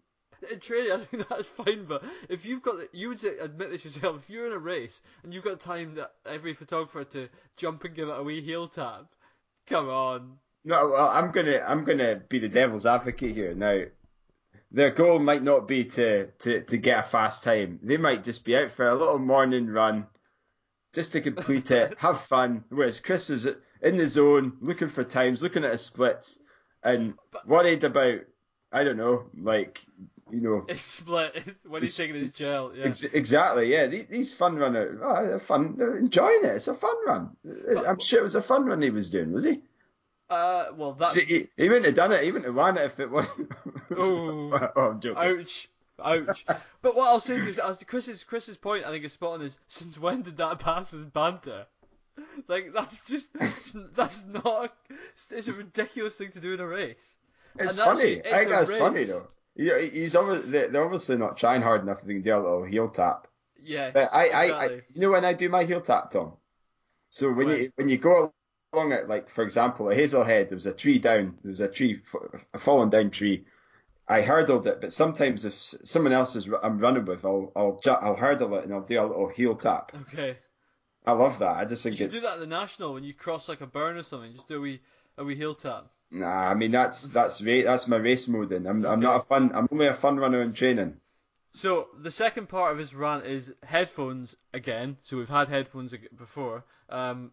In 0.51 0.61
training, 0.61 0.93
I 0.93 1.05
think 1.05 1.29
that's 1.31 1.47
fine, 1.47 1.85
but 1.85 2.03
if 2.29 2.47
you've 2.47 2.63
got, 2.63 2.95
you 2.95 3.09
would 3.09 3.23
admit 3.25 3.71
this 3.71 3.85
yourself, 3.85 4.23
if 4.23 4.31
you're 4.31 4.47
in 4.47 4.53
a 4.53 4.59
race 4.59 5.03
and 5.23 5.35
you've 5.35 5.45
got 5.45 5.61
time 5.61 5.95
that 5.97 6.13
every 6.27 6.55
photographer 6.55 7.05
to 7.05 7.29
jump 7.57 7.85
and 7.85 7.95
give 7.95 8.09
it 8.09 8.19
a 8.19 8.23
wee 8.23 8.41
heel 8.41 8.67
tap, 8.67 9.07
come 9.67 9.89
on. 9.89 10.39
No, 10.65 10.91
well, 10.91 11.09
I'm 11.09 11.31
gonna 11.31 11.65
I'm 11.67 11.85
gonna 11.85 12.17
be 12.29 12.39
the 12.39 12.49
devil's 12.49 12.87
advocate 12.87 13.35
here. 13.35 13.55
Now, 13.55 13.83
their 14.71 14.91
goal 14.91 15.19
might 15.19 15.43
not 15.43 15.67
be 15.67 15.85
to, 15.85 16.27
to, 16.41 16.63
to 16.63 16.77
get 16.77 17.01
a 17.01 17.03
fast 17.03 17.43
time. 17.43 17.81
They 17.83 17.97
might 17.97 18.25
just 18.25 18.45
be 18.45 18.57
out 18.57 18.71
for 18.71 18.89
a 18.89 18.97
little 18.97 19.19
morning 19.19 19.67
run, 19.67 20.07
just 20.93 21.13
to 21.13 21.21
complete 21.21 21.71
it, 21.71 21.95
have 21.99 22.21
fun. 22.23 22.65
Whereas 22.69 23.01
Chris 23.01 23.31
is 23.31 23.49
in 23.83 23.97
the 23.97 24.07
zone, 24.07 24.59
looking 24.61 24.89
for 24.89 25.03
times, 25.03 25.43
looking 25.43 25.65
at 25.65 25.73
his 25.73 25.81
splits, 25.81 26.39
and 26.83 27.15
worried 27.47 27.85
about 27.85 28.21
I 28.73 28.85
don't 28.85 28.97
know, 28.97 29.25
like 29.37 29.81
you 30.33 30.41
know, 30.41 30.65
It's 30.69 30.83
split 30.83 31.33
it's 31.35 31.59
when 31.67 31.83
he's 31.83 31.97
taking 31.97 32.17
his 32.17 32.31
gel. 32.31 32.73
Yeah. 32.75 32.87
Ex- 32.87 33.05
exactly, 33.05 33.71
yeah. 33.71 33.87
These, 33.87 34.07
these 34.07 34.33
fun 34.33 34.57
runners, 34.57 35.01
oh, 35.03 35.27
they're 35.27 35.39
fun. 35.39 35.75
They're 35.77 35.97
enjoying 35.97 36.41
it. 36.45 36.57
It's 36.57 36.69
a 36.69 36.75
fun 36.75 36.95
run. 37.07 37.31
I'm 37.87 37.99
sure 38.01 38.21
it 38.21 38.25
was 38.25 38.35
a 38.35 38.43
fun 38.43 38.65
run 38.67 38.83
he 38.83 38.91
was 38.91 39.11
doing, 39.11 39.33
was 39.33 39.45
he? 39.45 39.61
Uh, 40.29 40.67
well, 40.77 40.93
that's 40.93 41.15
See, 41.15 41.25
he, 41.25 41.49
he 41.57 41.69
wouldn't 41.69 41.87
have 41.87 41.97
done 41.97 42.13
it. 42.13 42.23
He 42.23 42.31
wouldn't 42.31 42.47
have 42.47 42.55
won 42.55 42.79
it 42.79 42.85
if 42.85 43.01
it 43.01 43.11
wasn't. 43.11 43.51
Oh, 43.97 44.71
I'm 44.77 45.01
joking. 45.01 45.41
ouch, 45.41 45.69
ouch. 45.99 46.45
but 46.81 46.95
what 46.95 47.09
I'll 47.09 47.19
say 47.21 47.37
is, 47.37 47.59
uh, 47.59 47.75
Chris's 47.87 48.23
Chris's 48.23 48.57
point, 48.57 48.85
I 48.85 48.91
think 48.91 49.05
is 49.05 49.13
spot 49.13 49.41
on. 49.41 49.43
Is 49.43 49.59
since 49.67 49.99
when 49.99 50.23
did 50.23 50.37
that 50.37 50.61
pass 50.61 50.95
as 50.95 51.05
banter? 51.05 51.67
Like 52.47 52.73
that's 52.73 53.01
just 53.07 53.29
that's 53.97 54.25
not. 54.25 54.73
A, 54.91 55.35
it's 55.37 55.49
a 55.49 55.53
ridiculous 55.53 56.17
thing 56.17 56.31
to 56.33 56.41
do 56.41 56.53
in 56.55 56.61
a 56.61 56.67
race. 56.67 57.17
It's 57.59 57.79
funny. 57.79 58.13
it's 58.25 58.33
I 58.33 58.39
think 58.39 58.51
that's 58.51 58.71
race. 58.71 58.79
funny 58.79 59.05
though. 59.05 59.27
He, 59.57 59.71
he's 59.91 60.17
obviously, 60.17 60.51
they're 60.69 60.85
obviously 60.85 61.17
not 61.17 61.37
trying 61.37 61.63
hard 61.63 61.83
enough. 61.83 62.03
They 62.03 62.15
can 62.15 62.23
do 62.23 62.35
a 62.37 62.39
little 62.39 62.65
heel 62.65 62.89
tap. 62.89 63.27
Yes, 63.63 63.95
But 63.95 64.11
I, 64.13 64.29
I, 64.29 64.45
I, 64.51 64.67
exactly. 64.67 64.83
you 64.95 65.01
know 65.03 65.11
when 65.11 65.25
I 65.25 65.35
do 65.35 65.49
my 65.49 65.65
heel 65.65 65.81
tap, 65.83 66.13
Tom. 66.13 66.35
So 67.11 67.33
when 67.33 67.49
When? 67.49 67.57
you 67.57 67.73
when 67.77 67.89
you 67.89 67.99
go 67.99 68.33
along 68.73 68.93
it, 68.93 69.09
like 69.09 69.31
for 69.31 69.45
example, 69.45 69.91
at 69.91 69.99
Hazlehead, 69.99 70.49
there 70.51 70.57
was 70.57 70.67
a 70.67 70.73
tree 70.75 70.99
down. 70.99 71.39
There 71.43 71.51
was 71.51 71.61
a 71.61 71.69
tree, 71.69 72.03
a 72.55 72.59
fallen 72.59 72.91
down 72.91 73.11
tree. 73.11 73.47
I 74.09 74.23
hurdled 74.23 74.67
it, 74.69 74.81
but 74.81 74.93
sometimes 74.93 75.45
if 75.47 75.55
someone 75.55 76.13
else 76.13 76.37
is 76.37 76.49
I'm 76.63 76.79
running 76.79 77.07
with, 77.07 77.25
I'll 77.25 77.53
I'll 77.57 77.81
I'll 77.87 78.17
hurdle 78.17 78.57
it 78.59 78.65
and 78.65 78.75
I'll 78.75 78.83
do 78.83 79.01
a 79.01 79.07
little 79.07 79.29
heel 79.29 79.57
tap. 79.57 79.93
Okay. 79.95 80.39
I 81.05 81.13
love 81.13 81.39
that. 81.41 81.57
I 81.59 81.67
just 81.67 81.83
You 81.89 81.93
think 81.93 81.99
should 81.99 82.09
it's 82.09 82.15
do 82.15 82.21
that 82.21 82.35
at 82.35 82.41
the 82.41 82.47
national 82.47 82.95
when 82.95 83.05
you 83.05 83.13
cross 83.13 83.49
like 83.49 83.61
a 83.61 83.67
burn 83.67 83.97
or 83.99 84.03
something. 84.03 84.33
Just 84.33 84.49
do 84.49 84.57
a 84.57 84.61
wee 84.61 84.81
a 85.19 85.25
wee 85.25 85.35
heel 85.37 85.55
tap. 85.55 85.91
Nah. 86.11 86.51
I 86.51 86.55
mean 86.55 86.71
that's 86.71 87.09
that's 87.09 87.43
ra- 87.43 87.63
that's 87.65 87.89
my 87.89 87.97
race 87.97 88.29
mode. 88.29 88.53
And 88.53 88.67
I'm 88.67 88.85
I'm 88.85 89.01
not 89.01 89.17
a 89.17 89.21
fun. 89.21 89.53
I'm 89.55 89.69
only 89.71 89.87
a 89.87 89.95
fun 89.95 90.17
runner 90.17 90.43
in 90.43 90.53
training. 90.53 90.97
So 91.53 91.89
the 91.99 92.13
second 92.13 92.49
part 92.49 92.73
of 92.73 92.79
his 92.79 92.95
rant 92.95 93.27
is 93.27 93.53
headphones 93.63 94.37
again. 94.55 94.99
So 95.03 95.17
we've 95.17 95.29
had 95.29 95.49
headphones 95.49 95.93
before. 96.17 96.65
Um, 96.89 97.33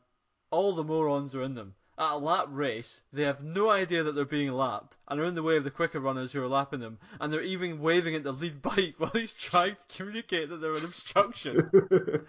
all 0.50 0.74
the 0.74 0.84
morons 0.84 1.36
are 1.36 1.44
in 1.44 1.54
them. 1.54 1.76
At 2.00 2.14
a 2.14 2.18
lap 2.18 2.48
race, 2.52 3.02
they 3.12 3.24
have 3.24 3.44
no 3.44 3.70
idea 3.70 4.04
that 4.04 4.14
they're 4.14 4.26
being 4.26 4.52
lapped 4.52 4.96
and 5.08 5.20
are 5.20 5.26
in 5.26 5.34
the 5.34 5.42
way 5.42 5.58
of 5.58 5.64
the 5.64 5.72
quicker 5.72 6.00
runners 6.00 6.32
who 6.32 6.44
are 6.44 6.48
lapping 6.48 6.80
them, 6.80 7.00
and 7.20 7.34
they're 7.34 7.42
even 7.42 7.80
waving 7.80 8.16
at 8.16 8.24
the 8.24 8.32
lead 8.32 8.62
bike 8.62 8.96
while 8.98 9.12
he's 9.12 9.34
trying 9.34 9.76
to 9.76 9.98
communicate 9.98 10.50
that 10.50 10.58
they're 10.58 10.76
an 10.76 10.86
obstruction. 10.86 11.72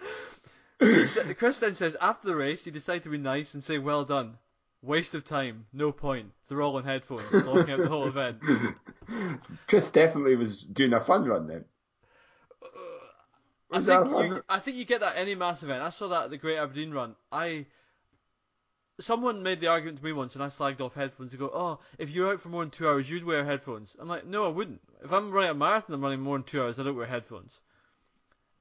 Chris 0.79 1.59
then 1.59 1.75
says 1.75 1.95
after 2.01 2.27
the 2.27 2.35
race, 2.35 2.65
he 2.65 2.71
decided 2.71 3.03
to 3.03 3.09
be 3.09 3.19
nice 3.19 3.53
and 3.53 3.63
say, 3.63 3.77
"Well 3.77 4.05
done." 4.05 4.37
Waste 4.81 5.13
of 5.13 5.25
time. 5.25 5.65
No 5.73 5.91
point. 5.91 6.31
They're 6.47 6.61
all 6.61 6.77
in 6.77 6.85
headphones, 6.85 7.29
blocking 7.29 7.71
out 7.71 7.79
the 7.79 7.89
whole 7.89 8.07
event. 8.07 8.41
Chris 9.67 9.91
definitely 9.91 10.35
was 10.35 10.61
doing 10.61 10.93
a 10.93 11.01
fun 11.01 11.25
run 11.25 11.47
then. 11.47 11.65
Uh, 12.63 12.67
I 13.71 13.81
think 13.81 14.09
you, 14.09 14.43
I 14.47 14.59
think 14.59 14.77
you 14.77 14.85
get 14.85 15.01
that 15.01 15.17
any 15.17 15.35
mass 15.35 15.63
event. 15.63 15.83
I 15.83 15.89
saw 15.89 16.07
that 16.07 16.25
at 16.25 16.29
the 16.29 16.37
Great 16.37 16.57
Aberdeen 16.57 16.91
Run. 16.91 17.15
I 17.31 17.65
someone 18.99 19.43
made 19.43 19.59
the 19.59 19.67
argument 19.67 19.97
to 19.99 20.03
me 20.03 20.13
once, 20.13 20.35
and 20.35 20.43
I 20.43 20.47
slagged 20.47 20.81
off 20.81 20.93
headphones. 20.93 21.31
They 21.31 21.37
go, 21.37 21.51
"Oh, 21.53 21.79
if 21.97 22.09
you're 22.09 22.31
out 22.31 22.41
for 22.41 22.49
more 22.49 22.63
than 22.63 22.71
two 22.71 22.87
hours, 22.87 23.09
you'd 23.09 23.25
wear 23.25 23.43
headphones." 23.43 23.95
I'm 23.99 24.07
like, 24.07 24.25
"No, 24.25 24.45
I 24.45 24.49
wouldn't. 24.49 24.81
If 25.03 25.11
I'm 25.11 25.31
running 25.31 25.51
a 25.51 25.55
marathon, 25.55 25.93
I'm 25.95 26.01
running 26.01 26.21
more 26.21 26.37
than 26.37 26.43
two 26.45 26.61
hours. 26.61 26.79
I 26.79 26.83
don't 26.83 26.95
wear 26.95 27.05
headphones." 27.05 27.59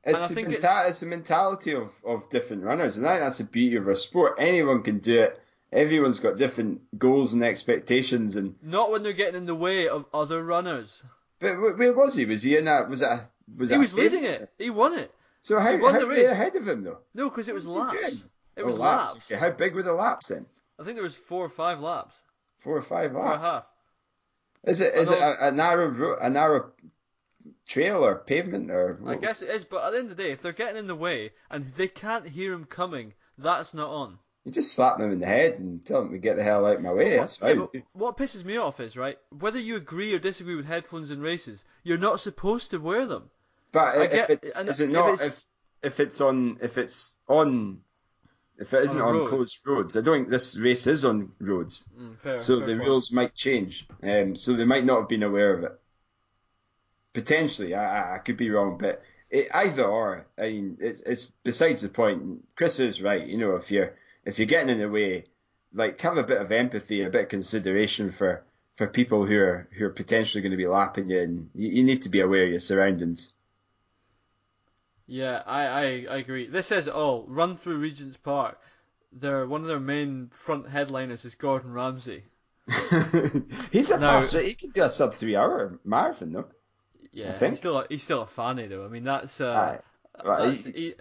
And 0.05 0.16
I 0.16 0.20
It's 0.20 0.28
the, 0.28 0.35
think 0.35 0.49
menta- 0.49 0.89
it's 0.89 1.01
the 1.01 1.07
mentality 1.07 1.74
of, 1.74 1.93
of 2.05 2.31
different 2.31 2.62
runners, 2.62 2.97
and 2.97 3.07
I 3.07 3.12
think 3.12 3.23
that's 3.23 3.39
the 3.39 3.45
beauty 3.45 3.77
of 3.77 3.86
our 3.89 3.95
sport. 3.95 4.36
Anyone 4.39 4.82
can 4.82 4.99
do 4.99 5.23
it. 5.23 5.40
Everyone's 5.73 6.20
got 6.20 6.39
different 6.39 6.81
goals 6.99 7.32
and 7.35 7.45
expectations. 7.45 8.36
And 8.36 8.55
Not 8.62 8.90
when 8.90 9.03
they're 9.03 9.12
getting 9.12 9.35
in 9.36 9.47
the 9.47 9.55
way 9.55 9.89
of 9.89 10.07
other 10.15 10.43
runners. 10.43 11.03
but 11.40 11.57
where 11.61 11.93
was 11.93 12.15
he? 12.16 12.24
Was 12.24 12.43
he 12.43 12.57
in 12.57 12.65
that? 12.65 12.89
Was 12.89 13.01
that? 13.01 13.28
Was 13.57 13.69
He 13.70 13.77
that 13.77 13.81
was 13.81 13.95
leading 13.95 14.24
it. 14.24 14.51
He 14.59 14.70
won 14.70 14.99
it. 14.99 15.12
So 15.43 15.59
how, 15.61 15.73
He 15.73 15.78
won 15.78 15.95
how 15.95 16.01
the 16.01 16.07
race. 16.07 16.28
ahead 16.31 16.57
of 16.57 16.66
him 16.66 16.82
though? 16.85 16.99
No, 17.15 17.28
because 17.28 17.49
it 17.49 17.55
was 17.55 17.65
doing? 17.66 17.78
laps. 17.78 18.28
It 18.57 18.62
Oh, 18.62 18.66
was 18.66 18.78
laps. 18.78 19.15
laps. 19.15 19.31
Okay, 19.31 19.39
How 19.40 19.51
big 19.51 19.74
were 19.74 19.82
the 19.82 19.93
laps 19.93 20.28
then? 20.28 20.47
I 20.81 20.85
think 20.85 20.97
there 20.97 21.03
was 21.05 21.15
four 21.16 21.45
or 21.45 21.49
five 21.51 21.81
laps. 21.81 22.15
Four 22.61 22.77
or 22.78 22.82
five 22.82 23.12
Four 23.12 23.20
and 23.20 23.28
a 23.28 23.32
laps. 23.32 23.43
half. 23.43 23.66
Is 24.65 24.81
it 24.81 24.95
is 24.95 25.11
it 25.11 25.19
a, 25.19 25.49
a 25.49 25.53
narrow 25.53 25.89
ro- 25.89 26.19
a 26.20 26.28
narrow 26.31 26.73
trail 27.66 28.05
or 28.05 28.16
pavement 28.16 28.70
or? 28.70 28.99
I 29.07 29.15
guess 29.16 29.43
it 29.43 29.49
is, 29.51 29.65
but 29.65 29.85
at 29.85 29.93
the 29.93 29.99
end 29.99 30.11
of 30.11 30.16
the 30.16 30.23
day, 30.23 30.32
if 30.32 30.43
they're 30.43 30.53
getting 30.53 30.77
in 30.77 30.86
the 30.89 30.97
way 30.97 31.31
and 31.51 31.69
they 31.77 31.89
can't 31.89 32.27
hear 32.28 32.53
him 32.53 32.65
coming, 32.65 33.15
that's 33.36 33.73
not 33.74 33.90
on. 33.90 34.19
You 34.49 34.55
just 34.55 34.73
slap 34.73 34.97
them 34.97 35.12
in 35.12 35.20
the 35.20 35.27
head 35.27 35.59
and 35.59 35.85
tell 35.85 36.01
them 36.03 36.12
to 36.12 36.16
get 36.19 36.37
the 36.37 36.43
hell 36.43 36.65
out 36.65 36.77
of 36.77 36.83
my 36.83 36.91
way. 36.91 37.19
That's 37.19 37.39
Yeah, 37.43 37.49
fine. 37.49 37.59
but 37.70 37.83
what 37.93 38.16
pisses 38.16 38.47
me 38.47 38.57
off 38.57 38.81
is 38.81 38.97
right. 38.97 39.19
Whether 39.39 39.59
you 39.59 39.77
agree 39.77 40.15
or 40.15 40.19
disagree 40.19 40.55
with 40.55 40.65
headphones 40.65 41.11
in 41.11 41.20
races, 41.20 41.66
you're 41.83 41.99
not 41.99 42.19
supposed 42.20 42.70
to 42.70 42.79
wear 42.79 43.05
them. 43.05 43.29
But 43.73 43.99
I 43.99 44.05
if 44.05 44.11
get- 44.12 44.31
it's 44.31 44.57
and 44.57 44.70
is 44.70 44.81
it 44.81 44.85
if 44.87 44.91
not 44.91 45.12
it's- 45.12 45.27
if 45.29 45.45
if 45.83 46.01
it's 46.01 46.20
on 46.23 46.57
if 46.62 46.79
it's 46.79 47.12
on 47.29 47.83
if 48.59 48.73
it 48.73 48.85
isn't 48.85 49.01
On 49.03 49.15
a 49.16 49.23
on, 49.25 49.29
closed 49.29 49.59
roads. 49.66 49.99
I 49.99 50.01
don't 50.01 50.16
think 50.20 50.31
this 50.31 50.57
race 50.57 50.87
is 50.87 51.05
on 51.05 51.33
roads, 51.41 51.85
Mm, 51.95 52.19
fair. 52.19 52.39
so 52.39 52.59
fair 52.59 52.66
the 52.69 52.73
point. 52.77 52.89
rules 52.89 53.12
might 53.12 53.35
change. 53.35 53.87
Um, 54.03 54.35
so 54.35 54.55
they 54.57 54.65
might 54.65 54.87
not 54.87 55.01
have 55.01 55.09
been 55.11 55.23
aware 55.25 55.53
of 55.53 55.65
it. 55.65 55.79
Potentially, 57.12 57.75
I, 57.75 57.85
I- 58.01 58.15
I 58.15 58.19
could 58.19 58.37
be 58.37 58.51
wrong, 58.51 58.79
but 58.79 59.03
it, 59.31 59.49
either 59.53 59.85
or. 59.85 60.27
I 60.39 60.43
mean, 60.49 60.79
it's, 60.81 61.01
it's 61.05 61.27
besides 61.45 61.83
the 61.83 61.89
point. 61.91 62.45
Chris 62.57 62.81
is 62.81 63.03
right. 63.03 63.27
You 63.27 63.37
know, 63.37 63.57
if 63.57 63.70
you're 63.70 63.95
if 64.28 64.38
you're 64.38 64.46
getting 64.46 64.68
in 64.68 64.78
the 64.78 64.88
way, 64.88 65.24
like 65.72 66.00
have 66.02 66.18
a 66.18 66.22
bit 66.22 66.40
of 66.40 66.52
empathy, 66.52 67.02
a 67.02 67.10
bit 67.10 67.24
of 67.24 67.28
consideration 67.30 68.12
for 68.12 68.44
for 68.76 68.86
people 68.86 69.24
who 69.26 69.38
are 69.38 69.68
who 69.76 69.86
are 69.86 69.90
potentially 69.90 70.42
going 70.42 70.52
to 70.52 70.56
be 70.59 70.66
lapping 70.66 71.09
you, 71.10 71.20
and 71.20 71.50
you, 71.55 71.68
you 71.70 71.82
need 71.84 72.02
to 72.02 72.10
be 72.10 72.20
aware 72.20 72.44
of 72.44 72.50
your 72.50 72.60
surroundings. 72.60 73.32
Yeah, 75.06 75.42
I, 75.46 75.62
I, 75.62 76.06
I 76.10 76.16
agree. 76.18 76.48
This 76.48 76.66
says 76.66 76.86
it 76.86 76.92
all. 76.92 77.24
Run 77.26 77.56
through 77.56 77.78
Regent's 77.78 78.18
Park. 78.18 78.60
Their 79.12 79.46
one 79.46 79.62
of 79.62 79.68
their 79.68 79.80
main 79.80 80.30
front 80.34 80.68
headliners 80.68 81.24
is 81.24 81.34
Gordon 81.34 81.72
Ramsay. 81.72 82.24
He's 83.72 83.90
a 83.90 83.98
Now- 83.98 84.20
fast. 84.20 84.34
He 84.34 84.55
could 84.55 84.74
do 84.74 84.82
a 84.84 84.90
sub 84.90 85.14
three 85.14 85.34
hour 85.36 85.78
marathon, 85.84 86.32
though. 86.32 86.48
Yeah, 87.10 87.38
think. 87.38 87.52
he's 87.52 87.59
still 87.60 87.78
a, 87.78 87.86
he's 87.88 88.02
still 88.02 88.20
a 88.20 88.26
fanny 88.26 88.66
though. 88.66 88.84
I 88.84 88.88
mean 88.88 89.05
that's 89.05 89.40
uh. 89.40 89.78
Right, 90.22 90.52
that's 90.52 90.64
he, 90.64 90.94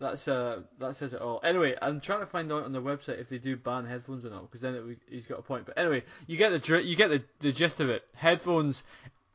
that's 0.00 0.26
uh 0.28 0.60
that 0.78 0.96
says 0.96 1.12
it 1.12 1.20
all. 1.20 1.40
Anyway, 1.44 1.74
I'm 1.80 2.00
trying 2.00 2.20
to 2.20 2.26
find 2.26 2.50
out 2.52 2.64
on 2.64 2.72
their 2.72 2.82
website 2.82 3.20
if 3.20 3.28
they 3.28 3.38
do 3.38 3.56
ban 3.56 3.86
headphones 3.86 4.24
or 4.24 4.30
not 4.30 4.42
because 4.42 4.60
then 4.60 4.74
it, 4.74 4.98
he's 5.08 5.26
got 5.26 5.38
a 5.38 5.42
point. 5.42 5.66
But 5.66 5.78
anyway, 5.78 6.02
you 6.26 6.36
get 6.36 6.50
the 6.50 6.82
you 6.82 6.96
get 6.96 7.08
the, 7.08 7.22
the 7.40 7.52
gist 7.52 7.80
of 7.80 7.88
it. 7.90 8.02
Headphones. 8.14 8.82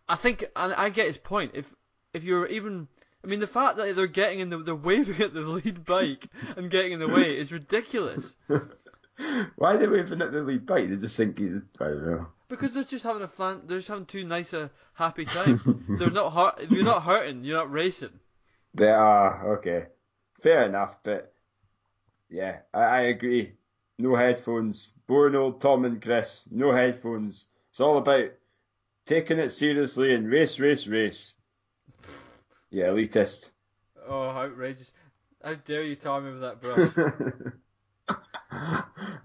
I 0.07 0.15
think 0.15 0.45
and 0.55 0.73
I 0.73 0.89
get 0.89 1.07
his 1.07 1.17
point. 1.17 1.51
If 1.53 1.65
if 2.13 2.23
you're 2.23 2.45
even 2.47 2.87
I 3.23 3.27
mean 3.27 3.39
the 3.39 3.47
fact 3.47 3.77
that 3.77 3.95
they're 3.95 4.07
getting 4.07 4.39
in 4.39 4.49
the 4.49 4.57
they're 4.57 4.75
waving 4.75 5.21
at 5.21 5.33
the 5.33 5.41
lead 5.41 5.85
bike 5.85 6.27
and 6.57 6.69
getting 6.69 6.91
in 6.93 6.99
the 6.99 7.07
way 7.07 7.37
is 7.37 7.51
ridiculous. 7.51 8.35
Why 9.57 9.73
are 9.73 9.77
they 9.77 9.87
waving 9.87 10.21
at 10.21 10.31
the 10.31 10.41
lead 10.41 10.65
bike? 10.65 10.87
They're 10.87 10.97
just 10.97 11.17
think, 11.17 11.37
he- 11.37 11.45
I 11.79 11.83
don't 11.85 12.05
know. 12.05 12.27
Because 12.47 12.71
they're 12.71 12.83
just 12.85 13.03
having 13.03 13.21
a 13.21 13.27
fun. 13.27 13.63
They're 13.65 13.79
just 13.79 13.89
having 13.89 14.05
too 14.05 14.23
nice 14.23 14.53
a 14.53 14.71
happy 14.93 15.25
time. 15.25 15.85
they're 15.99 16.09
not 16.09 16.31
hurt. 16.33 16.71
You're 16.71 16.85
not 16.85 17.03
hurting, 17.03 17.43
you're 17.43 17.57
not 17.57 17.71
racing. 17.71 18.17
They 18.73 18.89
are 18.89 19.57
okay, 19.57 19.87
fair 20.41 20.65
enough. 20.65 20.95
But 21.03 21.33
yeah, 22.29 22.59
I, 22.73 22.79
I 22.79 22.99
agree. 23.01 23.53
No 23.97 24.15
headphones. 24.15 24.93
Boring 25.07 25.35
old 25.35 25.61
Tom 25.61 25.85
and 25.85 26.01
Chris. 26.01 26.45
No 26.49 26.73
headphones. 26.73 27.47
It's 27.71 27.79
all 27.79 27.97
about 27.97 28.31
taking 29.05 29.39
it 29.39 29.49
seriously 29.49 30.13
and 30.13 30.29
race, 30.29 30.59
race, 30.59 30.87
race. 30.87 31.33
Yeah, 32.71 32.85
elitist. 32.85 33.49
Oh, 34.07 34.29
outrageous! 34.29 34.91
How 35.43 35.55
dare 35.55 35.83
you 35.83 35.95
tar 35.95 36.21
me 36.21 36.31
with 36.31 36.41
that 36.41 36.61
brush? 36.61 36.91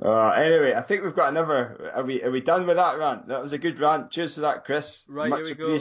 uh, 0.04 0.30
anyway, 0.30 0.74
I 0.74 0.82
think 0.82 1.04
we've 1.04 1.14
got 1.14 1.30
another. 1.30 1.92
Are 1.94 2.04
we 2.04 2.22
are 2.22 2.30
we 2.30 2.40
done 2.40 2.66
with 2.66 2.76
that 2.76 2.98
rant? 2.98 3.28
That 3.28 3.42
was 3.42 3.52
a 3.52 3.58
good 3.58 3.78
rant. 3.78 4.10
Cheers 4.10 4.34
for 4.34 4.40
that, 4.40 4.64
Chris. 4.64 5.04
Right, 5.08 5.30
Much 5.30 5.40
here 5.40 5.48
we 5.48 5.54
go. 5.54 5.78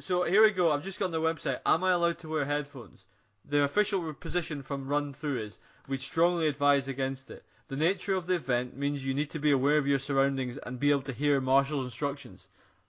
so 0.00 0.24
here 0.24 0.42
we 0.42 0.50
go. 0.50 0.72
I've 0.72 0.82
just 0.82 0.98
got 0.98 1.06
on 1.06 1.12
the 1.12 1.20
website. 1.20 1.58
Am 1.66 1.84
I 1.84 1.92
allowed 1.92 2.18
to 2.20 2.28
wear 2.28 2.44
headphones? 2.44 3.04
The 3.48 3.62
official 3.62 4.12
position 4.12 4.62
from 4.62 4.88
Run 4.88 5.14
Through 5.14 5.40
is 5.40 5.58
we'd 5.88 6.02
strongly 6.02 6.48
advise 6.48 6.86
against 6.86 7.30
it. 7.30 7.42
The 7.68 7.76
nature 7.76 8.14
of 8.14 8.26
the 8.26 8.34
event 8.34 8.76
means 8.76 9.04
you 9.04 9.14
need 9.14 9.30
to 9.30 9.38
be 9.38 9.50
aware 9.50 9.78
of 9.78 9.86
your 9.86 9.98
surroundings 9.98 10.58
and 10.58 10.78
be 10.78 10.90
able 10.90 11.02
to 11.02 11.12
hear 11.12 11.40
marshal's 11.40 11.86
instructions. 11.86 12.48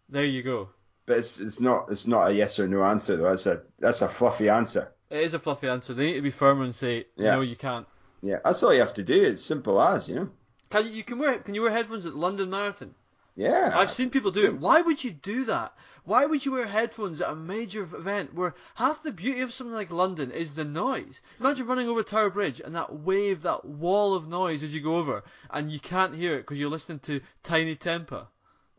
There 0.10 0.26
you 0.26 0.44
go. 0.44 0.70
But 1.06 1.18
it's 1.18 1.40
it's 1.40 1.60
not 1.60 1.88
it's 1.90 2.08
not 2.08 2.30
a 2.30 2.34
yes 2.34 2.60
or 2.60 2.68
no 2.68 2.84
answer 2.84 3.18
though. 3.18 3.30
That's 3.30 3.46
a 3.46 3.62
that's 3.80 4.02
a 4.02 4.10
fluffy 4.10 4.50
answer. 4.50 4.92
It 5.10 5.22
is 5.22 5.34
a 5.34 5.40
fluffy 5.40 5.68
answer. 5.68 5.94
They 5.94 6.08
need 6.08 6.14
to 6.16 6.22
be 6.22 6.30
firm 6.32 6.62
and 6.62 6.76
say 6.76 7.06
Yeah. 7.16 7.36
no, 7.36 7.42
you 7.42 7.56
can't. 7.56 7.88
Yeah, 8.22 8.40
that's 8.44 8.62
all 8.64 8.74
you 8.74 8.82
have 8.82 8.94
to 8.96 9.04
do. 9.04 9.24
It's 9.24 9.44
simple 9.44 9.82
as 9.82 10.08
you 10.10 10.16
know. 10.16 10.30
Can 10.70 10.86
you, 10.86 10.92
you 10.92 11.04
can 11.04 11.20
wear 11.20 11.40
can 11.40 11.56
you 11.56 11.62
wear 11.62 11.72
headphones 11.72 12.06
at 12.06 12.16
London 12.16 12.50
Marathon? 12.50 12.94
Yeah. 13.36 13.72
I've 13.74 13.92
seen 13.92 14.10
people 14.10 14.32
do 14.32 14.46
it. 14.46 14.58
Why 14.60 14.82
would 14.82 15.04
you 15.04 15.12
do 15.12 15.46
that? 15.46 15.74
Why 16.04 16.26
would 16.26 16.46
you 16.46 16.54
wear 16.54 16.66
headphones 16.66 17.22
at 17.22 17.30
a 17.30 17.36
major 17.36 17.84
event 17.84 18.34
where 18.34 18.56
half 18.76 19.04
the 19.04 19.12
beauty 19.12 19.42
of 19.42 19.54
something 19.54 19.74
like 19.76 19.92
London 19.92 20.32
is 20.32 20.56
the 20.56 20.66
noise? 20.66 21.22
Imagine 21.40 21.68
running 21.68 21.88
over 21.88 22.02
Tower 22.04 22.30
Bridge 22.32 22.60
and 22.60 22.76
that 22.76 22.94
wave, 23.00 23.44
that 23.44 23.64
wall 23.66 24.16
of 24.16 24.28
noise 24.28 24.64
as 24.64 24.74
you 24.74 24.82
go 24.82 24.96
over, 24.98 25.24
and 25.52 25.70
you 25.72 25.80
can't 25.80 26.16
hear 26.16 26.36
it 26.36 26.40
because 26.42 26.60
you're 26.60 26.70
listening 26.70 27.00
to 27.00 27.22
Tinie 27.44 27.76
Tempah. 27.76 28.26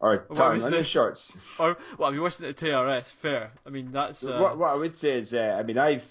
or 0.01 0.25
What 0.27 0.37
tartan 0.37 0.57
was 0.57 0.65
under 0.67 0.79
the- 0.79 0.85
shorts. 0.85 1.33
Or, 1.59 1.77
well, 1.99 2.09
if 2.09 2.15
you're 2.15 2.25
listening 2.25 2.53
to 2.55 2.65
TRS, 2.67 3.13
fair. 3.13 3.53
I 3.67 3.71
mean, 3.71 3.93
that's. 3.93 4.25
Uh, 4.25 4.39
what 4.41 4.59
what 4.59 4.71
I 4.71 4.75
would 4.75 4.97
say 4.97 5.19
is, 5.19 5.33
uh, 5.33 5.57
I 5.59 5.63
mean, 5.63 5.79
I've 5.79 6.05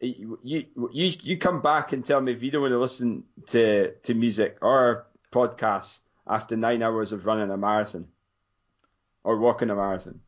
you, 0.00 0.38
you 0.42 0.66
you 0.92 1.12
you 1.22 1.36
come 1.38 1.60
back 1.62 1.92
and 1.92 2.04
tell 2.06 2.20
me 2.20 2.32
if 2.32 2.42
you 2.42 2.50
don't 2.50 2.62
want 2.62 2.72
to 2.72 2.78
listen 2.78 3.24
to 3.48 3.92
to 4.04 4.14
music 4.14 4.58
or 4.62 5.06
podcasts 5.32 5.98
after 6.30 6.56
nine 6.56 6.82
hours 6.82 7.12
of 7.12 7.26
running 7.26 7.50
a 7.50 7.56
marathon 7.56 8.06
or 9.24 9.36
walking 9.38 9.68
a 9.68 9.74
marathon. 9.74 10.20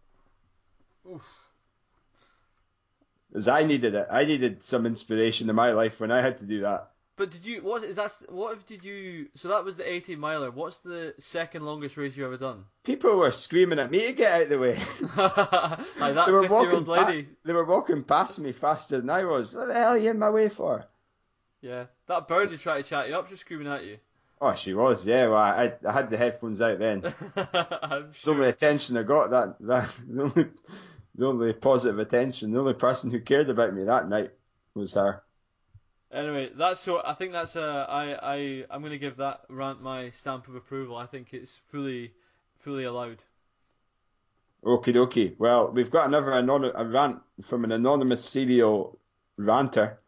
As 3.35 3.49
I 3.49 3.63
needed 3.65 3.95
it, 3.95 4.09
I 4.11 4.25
needed 4.25 4.65
some 4.65 4.85
inspiration 4.85 5.49
in 5.49 5.57
my 5.57 5.71
life 5.71 6.01
when 6.01 6.11
I 6.11 6.21
had 6.21 6.39
to 6.41 6.45
do 6.45 6.61
that. 6.63 6.91
But 7.17 7.31
did 7.31 7.45
you. 7.45 7.63
What 7.63 7.85
is 7.85 7.97
that? 7.97 8.13
What 8.29 8.57
if 8.57 8.67
did 8.67 8.85
you. 8.85 9.29
So 9.35 9.49
that 9.49 9.65
was 9.65 9.77
the 9.77 9.91
18 9.91 10.19
miler. 10.19 10.51
What's 10.51 10.79
the 10.79 11.15
second 11.19 11.63
longest 11.65 11.97
race 11.97 12.17
you 12.17 12.25
ever 12.25 12.37
done? 12.37 12.65
People 12.85 13.17
were 13.17 13.31
screaming 13.31 13.79
at 13.79 13.91
me 13.91 14.07
to 14.07 14.13
get 14.13 14.33
out 14.33 14.43
of 14.43 14.49
the 14.49 14.59
way. 14.59 14.79
like 16.01 16.15
that 16.15 16.27
they 16.27 16.33
were 16.33 16.43
50 16.43 16.43
year 16.43 16.49
walking. 16.49 16.75
old 16.75 16.89
lady. 16.89 17.23
Pa- 17.23 17.29
they 17.45 17.53
were 17.53 17.65
walking 17.65 18.03
past 18.03 18.39
me 18.39 18.53
faster 18.53 18.99
than 18.99 19.11
I 19.11 19.25
was. 19.25 19.55
What 19.55 19.69
the 19.69 19.75
hell 19.75 19.91
are 19.91 19.99
you 19.99 20.11
in 20.11 20.19
my 20.19 20.31
way 20.31 20.49
for? 20.49 20.85
Yeah. 21.61 21.85
That 22.09 22.27
bird 22.27 22.51
who 22.51 22.57
tried 22.57 22.83
to 22.83 22.89
chat 22.89 23.09
you 23.09 23.15
up, 23.15 23.29
just 23.29 23.43
screaming 23.43 23.69
at 23.69 23.85
you. 23.85 23.99
Oh, 24.45 24.57
she 24.57 24.75
was. 24.75 25.07
Yeah, 25.07 25.29
well, 25.29 25.39
I 25.39 25.73
I 25.87 25.93
had 25.93 26.11
the 26.11 26.17
headphones 26.17 26.61
out 26.61 26.81
then. 26.81 27.05
I'm 27.37 28.11
It's 28.11 28.23
the 28.25 28.33
only 28.33 28.49
attention 28.49 28.97
I 28.97 29.05
got 29.05 29.31
that 29.31 29.55
that 29.61 29.89
the 30.09 30.23
only 30.23 30.51
the 31.15 31.27
only 31.27 31.53
positive 31.53 32.01
attention, 32.01 32.51
the 32.51 32.59
only 32.59 32.75
person 32.75 33.13
who 33.13 33.21
cared 33.21 33.51
about 33.51 33.73
me 33.73 33.85
that 33.85 34.09
night 34.09 34.33
was 34.75 34.95
her. 34.95 35.23
Anyway, 36.13 36.51
that's 36.57 36.81
so. 36.81 37.01
I 37.05 37.15
think 37.15 37.31
that's 37.31 37.55
uh, 37.55 37.87
I 37.89 38.35
I 38.35 38.65
I'm 38.69 38.83
gonna 38.83 38.99
give 38.99 39.19
that 39.19 39.43
rant 39.49 39.81
my 39.81 40.11
stamp 40.11 40.49
of 40.49 40.57
approval. 40.57 40.97
I 40.97 41.07
think 41.07 41.33
it's 41.33 41.61
fully 41.71 42.13
fully 42.59 42.83
allowed. 42.83 43.23
Okie 44.65 44.93
dokie. 44.95 45.39
Well, 45.39 45.71
we've 45.71 45.91
got 45.91 46.09
another 46.09 46.35
anon- 46.35 46.73
a 46.75 46.85
rant 46.85 47.21
from 47.49 47.63
an 47.63 47.71
anonymous 47.71 48.25
serial 48.25 48.99
ranter. 49.37 49.99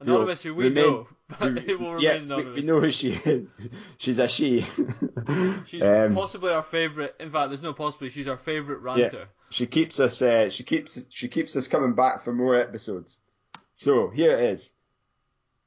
Anonymous, 0.00 0.42
who 0.42 0.54
we 0.54 0.64
remain- 0.64 0.84
know, 0.84 1.08
but 1.40 1.58
it 1.58 1.80
will 1.80 1.94
remain 1.94 2.28
we, 2.28 2.34
anonymous. 2.34 2.54
we 2.60 2.62
know 2.66 2.80
who 2.80 2.90
she 2.92 3.08
is. 3.10 3.46
She's 3.98 4.18
a 4.18 4.28
she. 4.28 4.60
She's 5.66 5.82
Um, 5.82 6.14
possibly 6.14 6.52
our 6.52 6.62
favorite. 6.62 7.14
In 7.18 7.30
fact, 7.30 7.50
there's 7.50 7.62
no 7.62 7.72
possibly. 7.72 8.10
She's 8.10 8.28
our 8.28 8.36
favorite 8.36 8.80
ranter. 8.80 9.28
She 9.50 9.66
keeps 9.66 9.98
us. 10.00 10.20
Uh, 10.20 10.50
she 10.50 10.64
keeps. 10.64 11.02
She 11.10 11.28
keeps 11.28 11.56
us 11.56 11.68
coming 11.68 11.94
back 11.94 12.24
for 12.24 12.32
more 12.32 12.56
episodes. 12.60 13.16
So 13.74 14.08
here 14.10 14.32
it 14.38 14.50
is. 14.50 14.70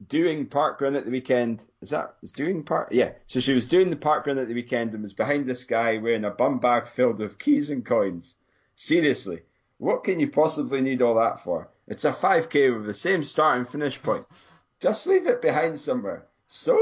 Doing 0.07 0.45
park 0.45 0.79
run 0.79 0.95
at 0.95 1.03
the 1.05 1.11
weekend. 1.11 1.65
Is 1.81 1.89
that 1.89 2.15
is 2.23 2.31
doing 2.31 2.63
park? 2.63 2.89
Yeah. 2.91 3.11
So 3.25 3.39
she 3.41 3.53
was 3.53 3.67
doing 3.67 3.89
the 3.89 3.95
park 3.97 4.27
run 4.27 4.37
at 4.37 4.47
the 4.47 4.53
weekend 4.53 4.93
and 4.93 5.03
was 5.03 5.13
behind 5.13 5.45
this 5.47 5.65
guy 5.65 5.97
wearing 5.97 6.23
a 6.23 6.29
bum 6.29 6.59
bag 6.59 6.87
filled 6.87 7.19
with 7.19 7.37
keys 7.37 7.69
and 7.69 7.85
coins. 7.85 8.35
Seriously, 8.75 9.41
what 9.77 10.05
can 10.05 10.19
you 10.21 10.29
possibly 10.29 10.79
need 10.79 11.01
all 11.01 11.15
that 11.15 11.43
for? 11.43 11.69
It's 11.89 12.05
a 12.05 12.11
5k 12.13 12.77
with 12.77 12.85
the 12.85 12.93
same 12.93 13.23
start 13.25 13.57
and 13.57 13.67
finish 13.67 14.01
point. 14.01 14.25
Just 14.79 15.05
leave 15.07 15.27
it 15.27 15.41
behind 15.41 15.77
somewhere. 15.79 16.25
So 16.47 16.77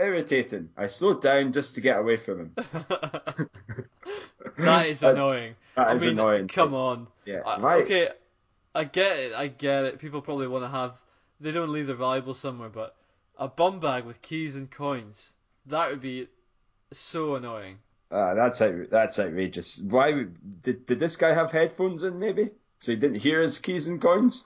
irritating. 0.00 0.70
I 0.76 0.86
slowed 0.88 1.22
down 1.22 1.52
just 1.52 1.74
to 1.76 1.80
get 1.80 1.98
away 1.98 2.16
from 2.16 2.38
him. 2.40 2.54
that 4.58 4.86
is 4.86 5.02
annoying. 5.12 5.54
That 5.76 5.88
I 5.88 5.94
is 5.94 6.00
mean, 6.00 6.10
annoying. 6.10 6.48
come 6.48 6.74
on. 6.74 7.06
Yeah. 7.24 7.40
I- 7.46 7.60
Right. 7.60 7.84
okay, 7.84 8.08
I 8.74 8.84
get 8.84 9.18
it. 9.18 9.32
I 9.34 9.48
get 9.48 9.84
it. 9.84 9.98
People 9.98 10.20
probably 10.22 10.46
want 10.48 10.64
to 10.64 10.68
have. 10.68 11.00
They 11.40 11.52
don't 11.52 11.70
leave 11.72 11.86
their 11.86 11.96
valuables 11.96 12.40
somewhere, 12.40 12.68
but 12.68 12.96
a 13.38 13.48
bum 13.48 13.78
bag 13.80 14.04
with 14.04 14.20
keys 14.22 14.56
and 14.56 14.70
coins. 14.70 15.30
That 15.66 15.90
would 15.90 16.00
be 16.00 16.28
so 16.92 17.36
annoying. 17.36 17.78
Ah, 18.10 18.34
that's 18.34 18.60
out, 18.62 18.90
that's 18.90 19.18
outrageous. 19.18 19.78
Why 19.78 20.24
did 20.62 20.86
did 20.86 20.98
this 20.98 21.16
guy 21.16 21.34
have 21.34 21.52
headphones 21.52 22.02
in? 22.02 22.18
Maybe 22.18 22.50
so 22.80 22.92
he 22.92 22.96
didn't 22.96 23.20
hear 23.20 23.40
his 23.40 23.58
keys 23.58 23.86
and 23.86 24.00
coins. 24.00 24.44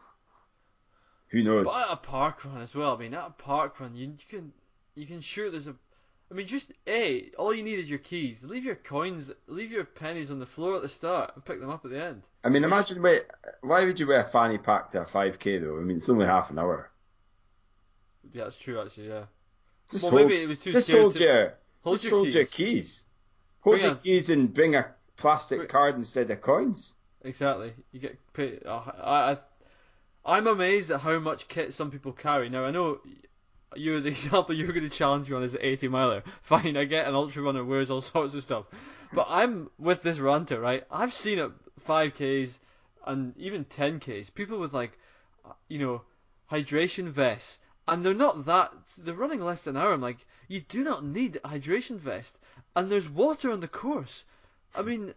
Who 1.28 1.42
knows? 1.42 1.64
But 1.64 1.86
at 1.86 1.92
a 1.92 1.96
park 1.96 2.44
run 2.44 2.60
as 2.60 2.74
well. 2.74 2.94
I 2.94 2.98
mean, 2.98 3.14
at 3.14 3.26
a 3.26 3.30
park 3.30 3.80
run, 3.80 3.94
you, 3.94 4.06
you 4.08 4.16
can 4.28 4.52
you 4.94 5.06
can 5.06 5.20
sure 5.20 5.50
there's 5.50 5.66
a. 5.66 5.74
I 6.30 6.34
mean, 6.34 6.46
just 6.46 6.72
a 6.86 7.30
all 7.38 7.54
you 7.54 7.62
need 7.62 7.78
is 7.78 7.88
your 7.90 7.98
keys. 7.98 8.42
Leave 8.42 8.64
your 8.64 8.74
coins, 8.74 9.30
leave 9.46 9.72
your 9.72 9.84
pennies 9.84 10.30
on 10.30 10.38
the 10.38 10.46
floor 10.46 10.76
at 10.76 10.82
the 10.82 10.88
start, 10.88 11.32
and 11.34 11.44
pick 11.44 11.60
them 11.60 11.70
up 11.70 11.84
at 11.84 11.90
the 11.90 12.02
end. 12.02 12.22
I 12.44 12.48
mean, 12.48 12.64
imagine 12.64 13.00
wait, 13.02 13.24
why 13.60 13.84
would 13.84 14.00
you 14.00 14.06
wear 14.06 14.24
a 14.26 14.30
fanny 14.30 14.58
pack 14.58 14.90
to 14.92 15.02
a 15.02 15.04
5k 15.06 15.60
though? 15.62 15.78
I 15.78 15.82
mean, 15.82 15.96
it's 15.98 16.08
only 16.08 16.26
half 16.26 16.50
an 16.50 16.58
hour. 16.58 16.90
Yeah, 18.32 18.44
that's 18.44 18.56
true 18.56 18.80
actually. 18.80 19.08
Yeah. 19.08 19.24
Just 19.90 20.04
well, 20.04 20.12
hold, 20.12 20.22
maybe 20.22 20.42
it 20.42 20.46
was 20.48 20.58
too 20.58 20.72
just 20.72 20.90
hold 20.90 21.14
to 21.16 21.22
your 21.22 21.54
hold 21.82 21.94
just 21.96 22.04
your 22.04 22.14
hold 22.16 22.28
your 22.28 22.44
keys. 22.44 22.50
keys. 22.52 23.02
Hold 23.60 23.74
Bring 23.74 23.84
your 23.84 23.92
a- 23.92 23.96
keys 23.96 24.30
and 24.30 24.52
bring 24.54 24.74
a 24.74 24.86
plastic 25.16 25.58
Bring- 25.58 25.68
card 25.68 25.94
instead 25.96 26.30
of 26.30 26.40
coins. 26.40 26.94
Exactly. 27.24 27.72
You 27.92 28.00
get 28.00 28.18
paid. 28.32 28.62
Uh, 28.66 28.82
I, 29.00 29.32
I, 29.32 29.38
I'm 30.24 30.46
amazed 30.46 30.90
at 30.90 31.00
how 31.00 31.18
much 31.18 31.48
kit 31.48 31.74
some 31.74 31.90
people 31.90 32.12
carry. 32.12 32.48
Now 32.48 32.64
I 32.64 32.70
know, 32.70 32.98
you 33.76 34.00
the 34.00 34.08
example 34.10 34.54
you 34.54 34.66
were 34.66 34.72
going 34.72 34.88
to 34.88 34.96
challenge 34.96 35.28
me 35.28 35.36
on 35.36 35.42
is 35.42 35.52
the 35.52 35.66
80 35.66 35.88
miler. 35.88 36.22
Fine, 36.42 36.76
I 36.76 36.84
get 36.84 37.06
an 37.06 37.14
ultra 37.14 37.42
runner 37.42 37.64
wears 37.64 37.90
all 37.90 38.02
sorts 38.02 38.34
of 38.34 38.42
stuff, 38.42 38.66
but 39.12 39.26
I'm 39.28 39.70
with 39.78 40.02
this 40.02 40.18
ranter, 40.18 40.60
right? 40.60 40.84
I've 40.90 41.12
seen 41.12 41.38
it 41.38 41.50
5Ks 41.86 42.58
and 43.06 43.36
even 43.36 43.64
10Ks. 43.64 44.34
People 44.34 44.58
with 44.58 44.72
like, 44.72 44.98
you 45.68 45.78
know, 45.78 46.02
hydration 46.50 47.08
vests, 47.08 47.58
and 47.88 48.04
they're 48.04 48.14
not 48.14 48.46
that. 48.46 48.72
They're 48.98 49.14
running 49.14 49.40
less 49.40 49.64
than 49.64 49.76
an 49.76 49.82
hour. 49.82 49.92
I'm 49.92 50.00
like, 50.00 50.24
you 50.48 50.60
do 50.60 50.84
not 50.84 51.04
need 51.04 51.36
a 51.36 51.48
hydration 51.48 51.98
vest, 51.98 52.38
and 52.76 52.90
there's 52.90 53.08
water 53.08 53.50
on 53.50 53.60
the 53.60 53.68
course. 53.68 54.24
I 54.74 54.82
mean, 54.82 55.14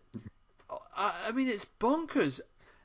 I, 0.69 1.13
I 1.27 1.31
mean 1.31 1.47
it's 1.47 1.65
bonkers. 1.79 2.41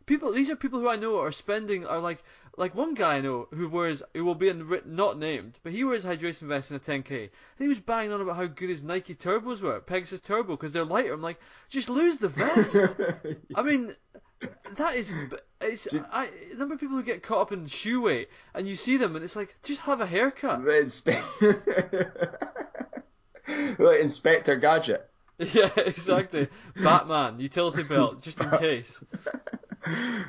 People, 0.06 0.32
these 0.32 0.50
are 0.50 0.56
people 0.56 0.80
who 0.80 0.88
I 0.88 0.96
know 0.96 1.20
are 1.20 1.30
spending 1.30 1.86
are 1.86 2.00
like 2.00 2.24
like 2.56 2.74
one 2.74 2.94
guy 2.94 3.16
I 3.16 3.20
know 3.20 3.48
who 3.52 3.68
wears 3.68 4.02
who 4.12 4.24
will 4.24 4.34
be 4.34 4.48
in 4.48 4.82
not 4.86 5.18
named, 5.18 5.58
but 5.62 5.72
he 5.72 5.84
wears 5.84 6.04
hydration 6.04 6.48
vest 6.48 6.70
in 6.70 6.76
a 6.76 6.80
10k. 6.80 7.10
And 7.20 7.30
he 7.58 7.68
was 7.68 7.80
banging 7.80 8.12
on 8.12 8.20
about 8.20 8.36
how 8.36 8.46
good 8.46 8.68
his 8.68 8.82
Nike 8.82 9.14
turbos 9.14 9.60
were, 9.60 9.80
Pegasus 9.80 10.20
Turbo, 10.20 10.56
because 10.56 10.72
they're 10.72 10.84
lighter. 10.84 11.12
I'm 11.12 11.22
like, 11.22 11.40
just 11.68 11.88
lose 11.88 12.18
the 12.18 12.28
vest. 12.28 12.76
I 13.54 13.62
mean, 13.62 13.94
that 14.76 14.94
is 14.94 15.14
it's 15.60 15.88
I 16.12 16.28
the 16.52 16.58
number 16.58 16.74
of 16.74 16.80
people 16.80 16.96
who 16.96 17.02
get 17.02 17.22
caught 17.22 17.42
up 17.42 17.52
in 17.52 17.66
shoe 17.66 18.00
weight, 18.02 18.28
and 18.54 18.66
you 18.66 18.76
see 18.76 18.96
them, 18.96 19.14
and 19.16 19.24
it's 19.24 19.36
like, 19.36 19.54
just 19.62 19.82
have 19.82 20.00
a 20.00 20.06
haircut. 20.06 20.64
like 23.78 24.00
Inspector 24.00 24.56
Gadget. 24.56 25.09
Yeah, 25.54 25.70
exactly. 25.76 26.48
Batman, 26.76 27.40
utility 27.40 27.82
belt, 27.82 28.20
just 28.22 28.40
in 28.40 28.50
case. 28.50 29.00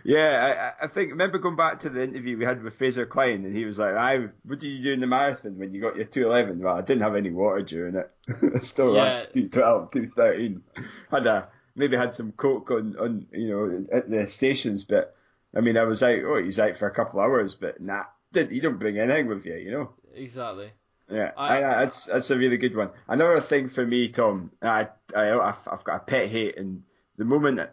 Yeah, 0.05 0.73
I, 0.79 0.85
I 0.85 0.88
think 0.88 1.11
remember 1.11 1.38
going 1.38 1.57
back 1.57 1.79
to 1.81 1.89
the 1.89 2.01
interview 2.01 2.38
we 2.38 2.45
had 2.45 2.63
with 2.63 2.75
Fraser 2.75 3.05
Clyne, 3.05 3.43
and 3.45 3.53
he 3.55 3.65
was 3.65 3.77
like, 3.77 3.93
"I, 3.93 4.29
what 4.45 4.59
did 4.59 4.69
you 4.69 4.81
do 4.81 4.93
in 4.93 5.01
the 5.01 5.07
marathon 5.07 5.59
when 5.59 5.73
you 5.73 5.81
got 5.81 5.97
your 5.97 6.05
211?" 6.05 6.63
Well, 6.63 6.77
I 6.77 6.81
didn't 6.81 7.01
have 7.01 7.15
any 7.17 7.31
water 7.31 7.61
during 7.61 7.95
it. 7.95 8.09
Still 8.63 8.95
Yeah. 8.95 9.03
ran 9.03 9.27
212, 9.33 9.91
213. 9.91 10.63
Had 11.11 11.27
a 11.27 11.49
maybe 11.75 11.97
had 11.97 12.13
some 12.13 12.31
coke 12.31 12.71
on 12.71 12.95
on 12.97 13.27
you 13.33 13.49
know 13.49 13.85
at 13.95 14.09
the 14.09 14.25
stations, 14.27 14.85
but 14.85 15.15
I 15.55 15.59
mean 15.59 15.75
I 15.77 15.83
was 15.83 16.01
out. 16.01 16.19
Oh, 16.25 16.41
he's 16.41 16.57
out 16.59 16.77
for 16.77 16.88
a 16.88 16.93
couple 16.95 17.19
of 17.19 17.25
hours, 17.25 17.53
but 17.53 17.81
nah, 17.81 18.05
did 18.31 18.51
you 18.51 18.61
don't 18.61 18.79
bring 18.79 18.97
anything 18.99 19.27
with 19.27 19.45
you, 19.45 19.55
you 19.55 19.71
know. 19.71 19.89
Exactly. 20.15 20.71
Yeah, 21.11 21.31
I- 21.38 21.57
I, 21.57 21.61
that's 21.85 22.05
that's 22.05 22.31
a 22.31 22.38
really 22.38 22.57
good 22.57 22.75
one. 22.75 22.89
Another 23.07 23.41
thing 23.41 23.67
for 23.67 23.85
me, 23.85 24.07
Tom, 24.09 24.51
I, 24.61 24.88
I 25.15 25.31
I've, 25.31 25.67
I've 25.69 25.83
got 25.83 25.95
a 25.97 25.99
pet 25.99 26.27
hate, 26.29 26.57
and 26.57 26.83
the 27.17 27.25
moment 27.25 27.59
uh, 27.59 27.67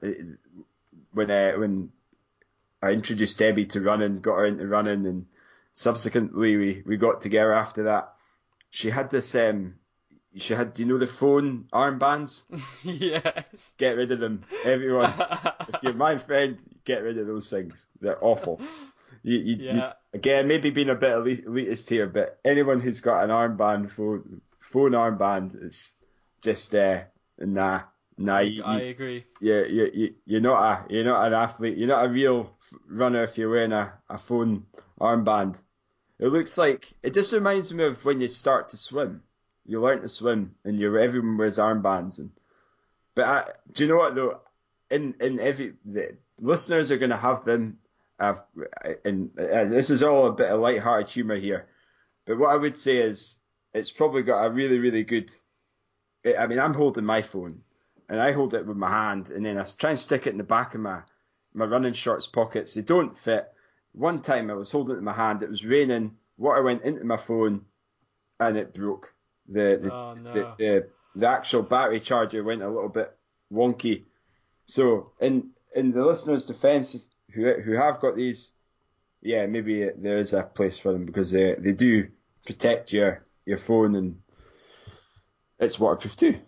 when 1.12 1.31
uh, 1.31 1.52
when 1.52 1.90
I 2.82 2.90
introduced 2.90 3.39
Debbie 3.39 3.66
to 3.66 3.81
running, 3.81 4.20
got 4.20 4.36
her 4.36 4.47
into 4.47 4.66
running, 4.66 5.06
and 5.06 5.27
subsequently 5.73 6.56
we, 6.56 6.82
we 6.86 6.97
got 6.97 7.23
together 7.23 7.52
after 7.52 7.85
that. 7.85 8.12
She 8.70 8.90
had 8.90 9.10
this 9.10 9.35
um, 9.35 9.77
she 10.36 10.55
had 10.55 10.74
do 10.74 10.82
you 10.82 10.89
know 10.89 10.98
the 10.98 11.06
phone 11.06 11.66
armbands? 11.73 12.43
yes. 12.82 13.73
Get 13.78 13.97
rid 13.97 14.12
of 14.12 14.20
them, 14.20 14.44
everyone. 14.65 15.12
if 15.73 15.82
you're 15.82 15.94
my 15.94 16.19
friend, 16.19 16.59
get 16.85 17.02
rid 17.02 17.19
of 17.19 17.27
those 17.27 17.48
things. 17.51 17.86
They're 18.01 18.23
awful. 18.23 18.60
You, 19.23 19.39
you, 19.39 19.56
you- 19.56 19.65
Yeah. 19.77 19.93
Again, 20.15 20.49
maybe 20.49 20.71
being 20.71 20.91
a 20.91 20.95
bit 20.95 21.13
elitist 21.13 21.89
here, 21.89 22.07
but 22.07 22.39
anyone 22.45 22.81
who's 22.81 23.01
got 23.01 23.25
an 23.25 23.31
armband 23.31 23.91
phone, 23.91 24.41
phone 24.61 24.93
armband 24.93 25.65
is 25.65 25.93
just 26.43 26.75
uh, 26.75 27.03
nah, 27.39 27.83
nah. 28.17 28.39
You, 28.41 28.63
I 28.65 28.81
agree. 28.81 29.25
you're, 29.41 29.67
you're, 29.67 29.89
you- 29.89 30.15
you're 30.25 30.41
not 30.41 30.61
a 30.89 30.93
you're 30.93 31.05
not 31.05 31.27
an 31.27 31.33
athlete. 31.35 31.77
You're 31.79 31.89
not 31.89 32.05
a 32.07 32.09
real 32.09 32.51
runner 32.89 33.25
if 33.25 33.39
you're 33.39 33.51
wearing 33.51 33.73
a, 33.73 33.93
a 34.09 34.19
phone 34.19 34.67
armband. 35.01 35.61
It 36.19 36.27
looks 36.29 36.59
like 36.59 36.93
it 37.03 37.15
just 37.15 37.33
reminds 37.33 37.73
me 37.73 37.85
of 37.85 38.05
when 38.05 38.21
you 38.21 38.29
start 38.29 38.71
to 38.71 38.77
swim. 38.77 39.23
You 39.67 39.81
learn 39.83 40.01
to 40.03 40.09
swim, 40.09 40.55
and 40.65 40.79
you 40.81 40.97
everyone 40.99 41.37
wears 41.37 41.59
armbands. 41.59 42.19
And 42.19 42.31
but 43.15 43.25
I, 43.27 43.45
do 43.73 43.85
you 43.85 43.89
know 43.91 43.97
what 43.99 44.15
though? 44.15 44.41
In 44.91 45.15
in 45.21 45.39
every 45.41 45.75
the 45.85 46.17
listeners 46.41 46.91
are 46.91 46.97
going 46.99 47.11
to 47.11 47.17
have 47.17 47.45
them. 47.45 47.79
Uh, 48.19 48.35
and 49.05 49.31
this 49.36 49.90
is 49.90 50.03
all 50.03 50.27
a 50.27 50.32
bit 50.32 50.51
of 50.51 50.61
light-hearted 50.61 51.09
humour 51.09 51.36
here. 51.36 51.69
But 52.27 52.39
what 52.39 52.51
I 52.51 52.57
would 52.57 52.77
say 52.77 52.99
is 52.99 53.36
it's 53.73 53.93
probably 53.93 54.23
got 54.23 54.45
a 54.45 54.51
really 54.51 54.78
really 54.78 55.05
good. 55.05 55.31
I 56.39 56.47
mean, 56.47 56.59
I'm 56.59 56.74
holding 56.74 57.05
my 57.05 57.23
phone, 57.23 57.62
and 58.09 58.20
I 58.20 58.32
hold 58.32 58.55
it 58.55 58.66
with 58.66 58.77
my 58.77 58.90
hand, 58.90 59.31
and 59.31 59.47
then 59.47 59.59
I 59.59 59.62
try 59.65 59.90
and 59.90 59.99
stick 59.99 60.27
it 60.27 60.31
in 60.31 60.39
the 60.39 60.45
back 60.45 60.74
of 60.74 60.81
my 60.81 61.03
my 61.55 61.65
running 61.65 61.93
shorts 61.95 62.27
pockets. 62.27 62.74
They 62.74 62.82
don't 62.82 63.16
fit. 63.16 63.49
One 63.93 64.20
time 64.20 64.51
I 64.51 64.55
was 64.55 64.70
holding 64.70 64.97
it 64.97 64.99
in 64.99 65.05
my 65.05 65.12
hand. 65.12 65.43
It 65.43 65.49
was 65.49 65.65
raining. 65.65 66.16
Water 66.36 66.62
went 66.62 66.82
into 66.82 67.05
my 67.05 67.16
phone, 67.16 67.65
and 68.40 68.57
it 68.57 68.74
broke. 68.74 69.12
The 69.49 69.78
the, 69.82 69.95
Oh, 69.95 70.15
no. 70.15 70.32
the, 70.32 70.55
the 70.59 70.89
the 71.15 71.27
actual 71.28 71.62
battery 71.62 72.01
charger 72.01 72.45
went 72.45 72.62
a 72.62 72.69
little 72.69 72.89
bit 72.90 73.16
wonky. 73.53 74.05
So 74.66 75.12
in 75.20 75.51
in 75.74 75.93
the 75.93 76.05
listeners' 76.05 76.45
defence, 76.45 77.07
who 77.33 77.53
who 77.61 77.73
have 77.73 78.01
got 78.01 78.17
these, 78.17 78.51
yeah, 79.23 79.47
maybe 79.47 79.89
there 79.97 80.19
is 80.19 80.33
a 80.33 80.43
place 80.43 80.79
for 80.79 80.93
them 80.93 81.05
because 81.05 81.31
they 81.31 81.55
they 81.59 81.73
do 81.73 82.09
protect 82.47 82.93
your 82.93 83.25
your 83.45 83.59
phone 83.59 83.95
and 83.95 84.21
it's 85.59 85.79
waterproof 85.79 86.17
too. 86.17 86.39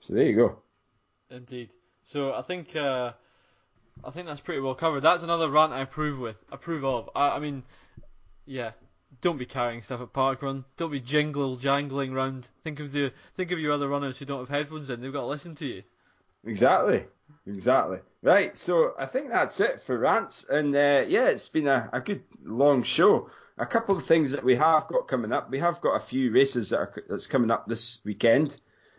So 0.00 0.14
there 0.14 0.24
you 0.24 0.36
go. 0.36 0.58
Indeed. 1.30 1.70
So 2.04 2.34
I 2.34 2.42
think 2.42 2.76
uh, 2.76 3.12
I 4.04 4.10
think 4.10 4.26
that's 4.26 4.40
pretty 4.40 4.60
well 4.60 4.74
covered. 4.74 5.00
That's 5.00 5.22
another 5.22 5.48
rant 5.48 5.72
I 5.72 5.80
approve 5.80 6.18
with. 6.18 6.42
Approve 6.50 6.84
of. 6.84 7.10
I, 7.14 7.30
I 7.30 7.38
mean, 7.38 7.62
yeah. 8.46 8.72
Don't 9.20 9.38
be 9.38 9.46
carrying 9.46 9.82
stuff 9.82 10.00
at 10.00 10.12
parkrun. 10.12 10.64
Don't 10.76 10.90
be 10.90 11.00
jingle 11.00 11.56
jangling 11.56 12.12
round. 12.12 12.48
Think 12.64 12.80
of 12.80 12.90
the 12.92 13.12
think 13.36 13.52
of 13.52 13.60
your 13.60 13.72
other 13.72 13.88
runners 13.88 14.18
who 14.18 14.24
don't 14.24 14.40
have 14.40 14.48
headphones 14.48 14.90
in. 14.90 15.00
They've 15.00 15.12
got 15.12 15.20
to 15.20 15.26
listen 15.26 15.54
to 15.56 15.66
you. 15.66 15.82
Exactly. 16.44 17.06
Exactly. 17.46 17.98
Right. 18.22 18.56
So 18.56 18.94
I 18.98 19.06
think 19.06 19.28
that's 19.30 19.60
it 19.60 19.82
for 19.82 19.98
rants. 19.98 20.44
And 20.48 20.74
uh, 20.74 21.04
yeah, 21.08 21.26
it's 21.26 21.48
been 21.48 21.66
a, 21.66 21.90
a 21.92 22.00
good 22.00 22.22
long 22.42 22.82
show. 22.82 23.30
A 23.58 23.66
couple 23.66 23.96
of 23.96 24.06
things 24.06 24.32
that 24.32 24.44
we 24.44 24.56
have 24.56 24.88
got 24.88 25.08
coming 25.08 25.32
up. 25.32 25.50
We 25.50 25.60
have 25.60 25.80
got 25.80 25.94
a 25.94 26.00
few 26.00 26.32
races 26.32 26.70
that 26.70 26.78
are 26.78 26.94
that's 27.08 27.26
coming 27.26 27.50
up 27.50 27.66
this 27.68 27.98
weekend. 28.04 28.56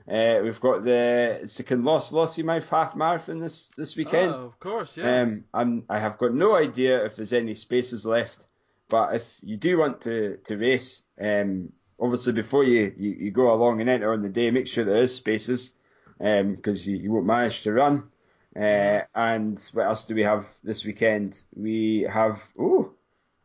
Uh, 0.08 0.40
we've 0.44 0.62
got 0.62 0.86
the 0.86 1.42
Second 1.46 1.84
Loss 1.84 2.12
Lossiemouth 2.12 2.70
half 2.70 2.96
marathon 2.96 3.40
this 3.40 3.72
this 3.76 3.96
weekend. 3.96 4.34
Oh, 4.34 4.46
of 4.46 4.60
course, 4.60 4.96
yeah. 4.96 5.22
Um, 5.22 5.46
I'm, 5.52 5.84
I 5.90 5.98
have 5.98 6.20
got 6.20 6.32
no 6.32 6.56
idea 6.56 7.04
if 7.06 7.16
there's 7.16 7.34
any 7.34 7.56
spaces 7.56 8.06
left, 8.06 8.48
but 8.88 9.16
if 9.16 9.24
you 9.42 9.58
do 9.58 9.80
want 9.80 10.02
to, 10.02 10.38
to 10.46 10.58
race, 10.58 11.02
um, 11.20 11.70
obviously 12.00 12.34
before 12.34 12.64
you, 12.64 12.94
you, 12.96 13.10
you 13.20 13.32
go 13.32 13.52
along 13.52 13.82
and 13.82 13.90
enter 13.90 14.14
on 14.14 14.22
the 14.22 14.30
day, 14.30 14.52
make 14.52 14.68
sure 14.68 14.86
there 14.86 15.02
is 15.02 15.16
spaces, 15.16 15.74
because 16.20 16.88
you, 16.88 16.98
you 16.98 17.12
won't 17.12 17.26
manage 17.26 17.64
to 17.64 17.74
run. 17.74 18.10
Uh, 18.56 19.02
and 19.14 19.62
what 19.74 19.86
else 19.86 20.06
do 20.06 20.16
we 20.16 20.24
have 20.24 20.46
this 20.64 20.86
weekend? 20.86 21.42
We 21.56 22.08
have, 22.12 22.40
oh, 22.58 22.92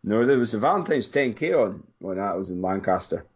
no, 0.05 0.24
there 0.27 0.39
was 0.39 0.55
a 0.55 0.59
Valentine's 0.61 1.11
10k 1.11 1.53
on. 1.55 1.82
Well, 2.01 2.16
that 2.16 2.37
was 2.39 2.51
in 2.51 2.62
Lancaster. 2.62 3.27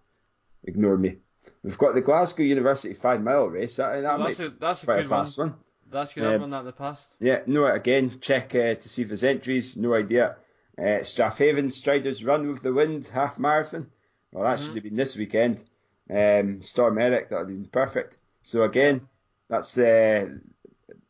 Ignore 0.62 0.96
me. 0.96 1.16
We've 1.62 1.76
got 1.78 1.94
the 1.94 2.00
Glasgow 2.00 2.42
University 2.42 2.94
five 2.94 3.22
mile 3.22 3.46
race. 3.46 3.76
That, 3.76 4.02
that 4.02 4.18
might 4.18 4.36
that's 4.36 4.40
a 4.40 4.50
that's 4.60 4.82
a 4.82 4.86
quite 4.86 4.98
a 4.98 5.02
good 5.02 5.10
one. 5.10 5.24
fast 5.24 5.38
one. 5.38 5.54
That's 5.90 6.12
good. 6.12 6.24
I've 6.24 6.34
Um, 6.36 6.40
run 6.42 6.50
that 6.50 6.60
in 6.60 6.64
the 6.66 6.72
past. 6.72 7.08
Yeah, 7.20 7.40
no, 7.46 7.66
again, 7.66 8.18
check 8.20 8.54
uh, 8.54 8.74
to 8.74 8.88
see 8.88 9.02
if 9.02 9.08
there's 9.08 9.24
entries. 9.24 9.76
No 9.76 9.94
idea. 9.94 10.36
Uh, 10.78 11.02
Strathaven 11.02 11.72
Striders 11.72 12.24
Run 12.24 12.48
with 12.48 12.62
the 12.62 12.72
Wind 12.72 13.06
half 13.06 13.38
marathon. 13.38 13.86
Well, 14.32 14.44
that 14.44 14.58
should 14.62 14.74
have 14.74 14.82
been 14.84 14.96
this 14.96 15.16
weekend. 15.16 15.64
Um, 16.10 16.62
Storm 16.62 16.98
Erik, 16.98 17.28
that 17.30 17.36
would 17.36 17.48
have 17.50 17.60
been 17.62 17.66
perfect. 17.70 18.18
So 18.42 18.62
again, 18.64 19.02
that's 19.48 19.78
uh, 19.78 20.26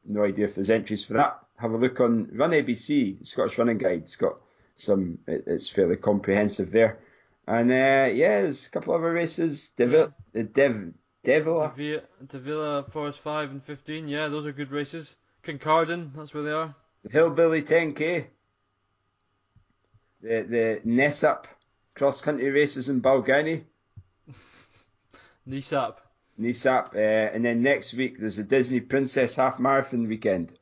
no 0.05 0.25
idea 0.25 0.47
if 0.47 0.55
there's 0.55 0.71
entries 0.71 1.05
for 1.05 1.15
that. 1.15 1.39
Have 1.57 1.73
a 1.73 1.77
look 1.77 2.01
on 2.01 2.29
Run 2.33 2.51
ABC, 2.51 3.25
Scottish 3.27 3.59
Running 3.59 3.79
Guide. 3.79 4.01
It's 4.03 4.17
got 4.17 4.41
some. 4.75 5.19
It, 5.27 5.45
it's 5.47 5.71
fairly 5.71 5.97
comprehensive 5.97 6.71
there. 6.71 6.99
And 7.47 7.71
uh, 7.71 8.11
yeah, 8.13 8.43
there's 8.43 8.67
a 8.67 8.71
couple 8.71 8.95
of 8.95 9.03
other 9.03 9.13
races. 9.13 9.71
Devil, 9.77 10.13
uh, 10.37 10.43
Dev, 10.53 10.93
Devil, 11.23 11.73
Devilla, 11.77 12.03
Devilla 12.27 12.91
Forest 12.91 13.21
5 13.21 13.51
and 13.51 13.65
15, 13.65 14.09
yeah, 14.09 14.29
those 14.29 14.47
are 14.47 14.53
good 14.53 14.71
races. 14.71 15.15
Kincardine, 15.43 16.11
that's 16.15 16.33
where 16.33 16.43
they 16.43 16.53
are. 16.53 16.75
Hillbilly 17.11 17.63
10k. 17.63 18.27
The 20.23 20.47
the 20.49 20.81
Nessup 20.87 21.45
cross 21.95 22.21
country 22.21 22.51
races 22.51 22.89
in 22.89 23.03
Balgownie, 23.03 23.65
NISAP. 25.49 25.97
Nisap, 26.41 26.95
uh, 26.95 26.99
and 26.99 27.45
then 27.45 27.63
next 27.63 27.95
week 27.95 28.19
there's 28.19 28.39
a 28.39 28.45
Disney 28.45 28.81
Princess 28.81 29.37
half 29.37 29.59
marathon 29.59 30.09
weekend. 30.09 30.53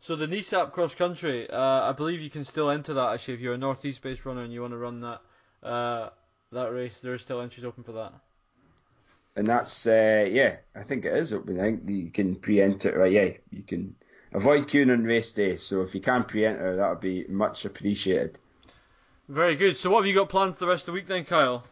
So 0.00 0.16
the 0.16 0.26
NISAP 0.26 0.72
cross 0.72 0.94
country, 0.94 1.48
uh, 1.48 1.90
I 1.90 1.92
believe 1.92 2.20
you 2.20 2.30
can 2.30 2.44
still 2.44 2.70
enter 2.70 2.94
that 2.94 3.12
actually 3.12 3.34
if 3.34 3.40
you're 3.40 3.54
a 3.54 3.58
northeast 3.58 4.02
based 4.02 4.24
runner 4.24 4.42
and 4.42 4.52
you 4.52 4.62
want 4.62 4.72
to 4.72 4.78
run 4.78 5.00
that 5.00 5.20
uh, 5.62 6.08
that 6.52 6.72
race. 6.72 6.98
There 7.00 7.12
are 7.12 7.18
still 7.18 7.40
entries 7.40 7.66
open 7.66 7.84
for 7.84 7.92
that. 7.92 8.12
And 9.36 9.46
that's 9.46 9.86
uh, 9.86 10.26
yeah, 10.30 10.56
I 10.74 10.82
think 10.82 11.04
it 11.04 11.14
is 11.14 11.32
open. 11.32 11.60
I 11.60 11.64
think 11.64 11.82
you 11.86 12.10
can 12.10 12.34
pre-enter. 12.34 12.98
Right, 12.98 13.12
yeah, 13.12 13.28
you 13.50 13.62
can 13.62 13.94
avoid 14.32 14.68
queuing 14.68 14.90
on 14.90 15.04
race 15.04 15.32
day. 15.32 15.56
So 15.56 15.82
if 15.82 15.94
you 15.94 16.00
can 16.00 16.24
pre-enter, 16.24 16.76
that 16.76 16.88
would 16.88 17.00
be 17.00 17.26
much 17.28 17.64
appreciated. 17.64 18.38
Very 19.28 19.54
good. 19.54 19.76
So 19.76 19.90
what 19.90 19.98
have 19.98 20.06
you 20.06 20.14
got 20.14 20.30
planned 20.30 20.54
for 20.54 20.60
the 20.60 20.66
rest 20.66 20.82
of 20.82 20.86
the 20.86 20.92
week 20.92 21.06
then, 21.06 21.24
Kyle? 21.24 21.62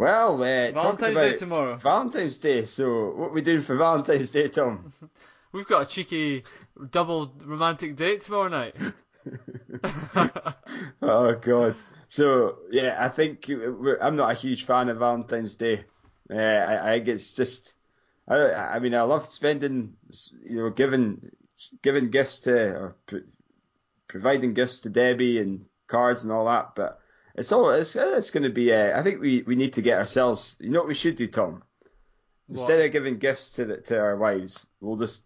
Well, 0.00 0.36
uh, 0.36 0.72
Valentine's 0.72 1.12
about 1.14 1.30
Day 1.32 1.36
tomorrow. 1.36 1.76
Valentine's 1.76 2.38
Day. 2.38 2.64
So, 2.64 3.12
what 3.14 3.26
are 3.26 3.32
we 3.32 3.42
doing 3.42 3.60
for 3.60 3.76
Valentine's 3.76 4.30
Day, 4.30 4.48
Tom? 4.48 4.90
We've 5.52 5.66
got 5.66 5.82
a 5.82 5.84
cheeky 5.84 6.44
double 6.90 7.34
romantic 7.44 7.96
date 7.96 8.22
tomorrow 8.22 8.48
night. 8.48 8.76
oh 11.02 11.34
God. 11.34 11.74
So 12.08 12.60
yeah, 12.70 12.96
I 12.98 13.10
think 13.10 13.44
we're, 13.46 13.98
I'm 14.00 14.16
not 14.16 14.30
a 14.30 14.34
huge 14.34 14.64
fan 14.64 14.88
of 14.88 14.96
Valentine's 14.96 15.52
Day. 15.56 15.84
Uh, 16.32 16.38
I, 16.38 16.88
I 16.88 16.96
think 16.96 17.08
it's 17.08 17.34
just, 17.34 17.74
I, 18.26 18.36
I 18.54 18.78
mean, 18.78 18.94
I 18.94 19.02
love 19.02 19.26
spending, 19.26 19.96
you 20.48 20.62
know, 20.62 20.70
giving, 20.70 21.30
giving 21.82 22.10
gifts 22.10 22.38
to, 22.40 22.54
or 22.54 22.96
pro- 23.06 23.24
providing 24.08 24.54
gifts 24.54 24.80
to 24.80 24.88
Debbie 24.88 25.40
and 25.40 25.66
cards 25.88 26.22
and 26.22 26.32
all 26.32 26.46
that. 26.46 26.70
But 26.74 27.00
it's 27.34 27.52
all, 27.52 27.70
it's, 27.70 27.96
it's 27.96 28.30
going 28.30 28.42
to 28.44 28.50
be. 28.50 28.72
Uh, 28.72 28.98
I 28.98 29.02
think 29.02 29.20
we, 29.20 29.42
we 29.46 29.54
need 29.56 29.74
to 29.74 29.82
get 29.82 29.98
ourselves. 29.98 30.56
You 30.60 30.70
know 30.70 30.80
what 30.80 30.88
we 30.88 30.94
should 30.94 31.16
do, 31.16 31.26
Tom? 31.26 31.62
Instead 32.48 32.78
What? 32.78 32.86
of 32.86 32.92
giving 32.92 33.18
gifts 33.18 33.50
to 33.52 33.64
the, 33.64 33.76
to 33.78 33.98
our 33.98 34.16
wives, 34.16 34.66
we'll 34.80 34.96
just 34.96 35.22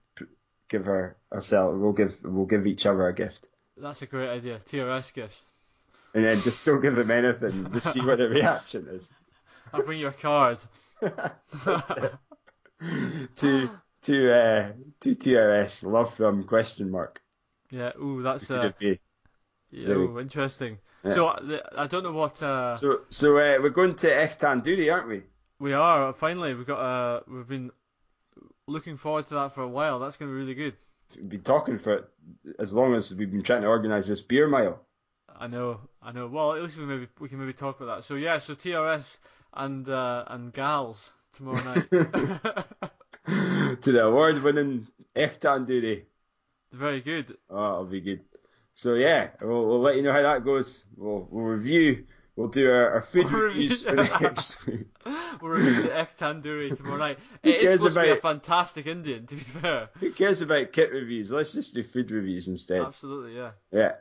give 0.68 0.84
her 0.84 1.16
ourselves. 1.32 1.78
We'll 1.80 1.92
give 1.92 2.18
we'll 2.22 2.46
give 2.46 2.66
each 2.66 2.84
other 2.86 3.06
a 3.08 3.14
gift. 3.14 3.48
That's 3.76 4.02
a 4.02 4.06
great 4.06 4.28
idea. 4.28 4.60
TRS 4.70 5.12
gifts. 5.14 5.42
and 6.14 6.24
then 6.24 6.40
just 6.42 6.64
don't 6.64 6.80
give 6.82 6.94
them 6.96 7.10
anything 7.10 7.72
to 7.72 7.80
see 7.80 8.00
what 8.00 8.18
the 8.18 8.28
reaction 8.28 8.86
is. 8.90 9.10
I'll 9.72 9.82
bring 9.82 9.98
you 10.00 10.08
a 10.08 10.12
card. 10.12 10.58
to 13.36 13.70
to 14.02 14.32
uh 14.32 14.72
to 15.00 15.14
TRS 15.14 15.82
love 15.90 16.14
from 16.14 16.44
question 16.44 16.90
mark. 16.90 17.20
yeah. 17.70 17.92
Ooh, 18.00 18.22
that's 18.22 18.50
uh, 18.50 18.70
it 19.74 19.86
be? 19.86 19.90
yeah, 19.92 19.96
Maybe. 19.96 20.20
interesting. 20.22 20.78
Yeah. 21.04 21.14
So 21.14 21.26
uh, 21.28 21.58
I 21.76 21.86
don't 21.86 22.02
know 22.02 22.12
what 22.12 22.42
uh, 22.42 22.74
So 22.76 23.00
so 23.08 23.36
uh, 23.36 23.58
we're 23.60 23.70
going 23.70 23.94
to 23.96 24.08
Ek 24.14 24.38
Tandoori, 24.38 24.92
aren't 24.92 25.08
we? 25.08 25.22
we 25.58 25.72
are. 25.72 26.12
Finally, 26.12 26.54
we've 26.54 26.66
got. 26.66 26.80
Uh, 26.80 27.20
we've 27.28 27.48
been 27.48 27.70
looking 28.66 28.96
forward 28.96 29.26
to 29.28 29.34
that 29.34 29.54
for 29.54 29.62
a 29.62 29.68
while. 29.68 29.98
That's 29.98 30.16
going 30.16 30.30
to 30.30 30.34
be 30.34 30.40
really 30.40 30.54
good. 30.54 30.74
We've 31.16 31.28
been 31.28 31.42
talking 31.42 31.78
for 31.78 31.94
it 31.94 32.04
as 32.58 32.72
long 32.72 32.94
as 32.94 33.14
we've 33.14 33.30
been 33.30 33.42
trying 33.42 33.62
to 33.62 33.68
organise 33.68 34.08
this 34.08 34.20
beer 34.20 34.48
mile. 34.48 34.80
I 35.36 35.46
know, 35.46 35.80
I 36.02 36.12
know. 36.12 36.26
Well, 36.28 36.54
at 36.54 36.62
least 36.62 36.76
we 36.78 36.84
maybe 36.86 37.08
we 37.20 37.28
can 37.28 37.38
maybe 37.38 37.52
talk 37.52 37.80
about 37.80 37.98
that. 37.98 38.04
So 38.04 38.14
yeah, 38.14 38.38
so 38.38 38.54
TRS 38.54 39.18
and 39.52 39.88
uh, 39.88 40.24
and 40.28 40.52
gals 40.52 41.12
tomorrow 41.34 41.62
night. 41.62 41.90
to 43.82 43.92
the 43.92 44.04
award 44.04 44.42
winning 44.42 44.86
Ek 45.14 45.40
Tandoori. 45.40 46.02
Very 46.72 47.00
good. 47.00 47.36
Oh, 47.50 47.62
that'll 47.62 47.84
be 47.86 48.00
good. 48.00 48.20
So 48.74 48.94
yeah, 48.94 49.30
we'll, 49.40 49.66
we'll 49.66 49.80
let 49.80 49.96
you 49.96 50.02
know 50.02 50.12
how 50.12 50.22
that 50.22 50.44
goes. 50.44 50.84
We'll 50.96 51.26
we'll 51.30 51.44
review. 51.44 52.04
We'll 52.36 52.48
do 52.48 52.68
our, 52.68 52.94
our 52.94 53.02
food 53.02 53.26
We'll 53.30 53.42
reviews 53.42 53.84
for 53.84 53.94
review- 53.96 54.18
next 54.20 54.66
week. 54.66 54.86
We're 55.40 55.52
reviewing 55.56 55.82
the 55.84 55.96
Ek 55.96 56.16
Tandoori 56.18 56.76
tomorrow 56.76 56.96
night. 56.96 57.18
It 57.44 57.62
is 57.62 57.80
supposed 57.80 57.94
to 57.96 58.02
be 58.02 58.08
a 58.10 58.16
fantastic 58.16 58.86
Indian, 58.88 59.26
to 59.28 59.36
be 59.36 59.42
fair. 59.42 59.90
Who 60.00 60.10
cares 60.10 60.40
about 60.40 60.72
kit 60.72 60.90
reviews? 60.90 61.30
Let's 61.30 61.52
just 61.52 61.74
do 61.74 61.84
food 61.84 62.10
reviews 62.10 62.48
instead. 62.48 62.80
Absolutely, 62.80 63.36
yeah. 63.36 63.50
Yeah. 63.70 63.92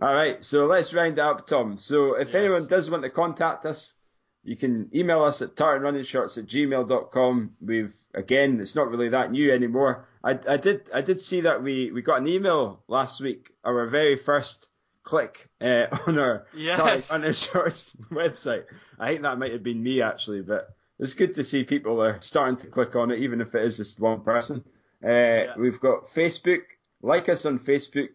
All 0.00 0.14
right. 0.14 0.44
So 0.44 0.66
let's 0.66 0.94
round 0.94 1.14
it 1.14 1.18
up, 1.18 1.48
Tom. 1.48 1.78
So 1.78 2.14
if 2.14 2.28
Yes. 2.28 2.36
anyone 2.36 2.68
does 2.68 2.88
want 2.88 3.02
to 3.02 3.10
contact 3.10 3.66
us, 3.66 3.92
you 4.42 4.56
can 4.56 4.90
email 4.94 5.22
us 5.24 5.42
at 5.42 5.54
tartanrunningshorts 5.56 6.38
at 6.38 6.46
gmail.com. 6.46 7.52
We've 7.60 7.94
again, 8.14 8.60
it's 8.60 8.74
not 8.74 8.88
really 8.88 9.10
that 9.10 9.30
new 9.30 9.52
anymore. 9.52 10.06
I, 10.24 10.38
I 10.48 10.56
did 10.56 10.82
I 10.94 11.00
did 11.02 11.20
see 11.20 11.42
that 11.42 11.62
we, 11.62 11.90
we 11.92 12.02
got 12.02 12.20
an 12.20 12.28
email 12.28 12.82
last 12.88 13.20
week, 13.20 13.50
our 13.64 13.86
very 13.88 14.16
first 14.16 14.68
click 15.02 15.48
uh, 15.60 15.86
on 16.06 16.18
our 16.18 16.46
Yes. 16.54 16.78
Tartan 16.78 17.04
Running 17.10 17.32
Shorts 17.34 17.94
website. 18.10 18.64
I 18.98 19.08
think 19.10 19.22
that 19.22 19.38
might 19.38 19.52
have 19.52 19.62
been 19.62 19.82
me 19.82 20.02
actually, 20.02 20.42
but 20.42 20.68
it's 20.98 21.14
good 21.14 21.34
to 21.36 21.44
see 21.44 21.64
people 21.64 22.02
are 22.02 22.18
starting 22.20 22.56
to 22.58 22.66
click 22.66 22.94
on 22.96 23.10
it, 23.10 23.20
even 23.20 23.40
if 23.40 23.54
it 23.54 23.64
is 23.64 23.78
just 23.78 24.00
one 24.00 24.20
person. 24.20 24.62
Uh, 25.02 25.54
We've 25.58 25.80
got 25.80 26.06
Facebook. 26.14 26.60
Like 27.02 27.30
us 27.30 27.46
on 27.46 27.58
Facebook 27.58 28.10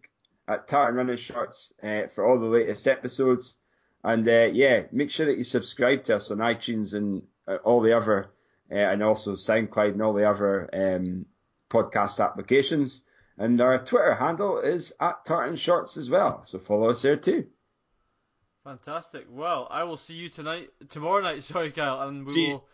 at 0.48 0.68
Tartan 0.68 0.96
Running 0.96 1.18
Shorts 1.18 1.74
uh, 1.82 2.02
for 2.14 2.24
all 2.24 2.40
the 2.40 2.46
latest 2.46 2.88
episodes. 2.88 3.58
And 4.06 4.28
uh, 4.28 4.46
yeah, 4.54 4.84
make 4.92 5.10
sure 5.10 5.26
that 5.26 5.38
you 5.38 5.44
subscribe 5.44 6.04
to 6.06 6.16
us 6.16 6.30
on 6.30 6.38
iTunes 6.38 6.94
and 6.94 7.24
uh, 7.48 7.56
all 7.64 7.82
the 7.82 7.98
other, 7.98 8.28
uh, 8.72 8.76
and 8.76 9.02
also 9.02 9.34
SoundCloud 9.34 9.94
and 9.94 10.02
all 10.02 10.14
the 10.14 10.30
other 10.30 10.70
um, 10.74 11.26
podcast 11.72 12.24
applications. 12.24 13.02
And 13.38 13.60
our 13.60 13.84
Twitter 13.84 14.14
handle 14.16 14.60
is 14.60 14.94
at 15.02 15.26
Tartan 15.26 15.56
Shorts 15.56 15.98
as 15.98 16.10
well. 16.10 16.44
So 16.44 16.60
follow 16.60 16.92
us 16.92 17.02
there 17.02 17.18
too. 17.18 17.48
Fantastic. 18.64 19.26
Well, 19.30 19.68
I 19.70 19.84
will 19.84 19.98
see 19.98 20.14
you 20.14 20.30
tonight, 20.30 20.70
tomorrow 20.90 21.22
night. 21.22 21.44
Sorry, 21.52 21.72
Kyle, 21.72 22.08
and 22.08 22.26
we 22.26 22.32
See- 22.32 22.48
will 22.50 22.66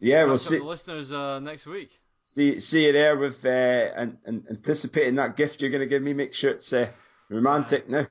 Yeah, 0.00 0.24
we'll 0.24 0.38
see. 0.38 0.58
the 0.58 0.64
listeners 0.64 1.12
uh, 1.12 1.40
next 1.40 1.66
week. 1.66 1.98
See, 2.24 2.58
see 2.58 2.86
you 2.86 2.92
there 2.92 3.16
with 3.16 3.44
uh, 3.44 3.48
and, 3.48 4.18
and 4.24 4.44
anticipating 4.50 5.14
that 5.14 5.36
gift 5.36 5.60
you're 5.60 5.70
going 5.70 5.80
to 5.80 5.86
give 5.86 6.02
me. 6.02 6.12
Make 6.12 6.34
sure 6.34 6.50
it's 6.50 6.72
uh, 6.72 6.88
romantic 7.30 7.88
now. 7.88 8.08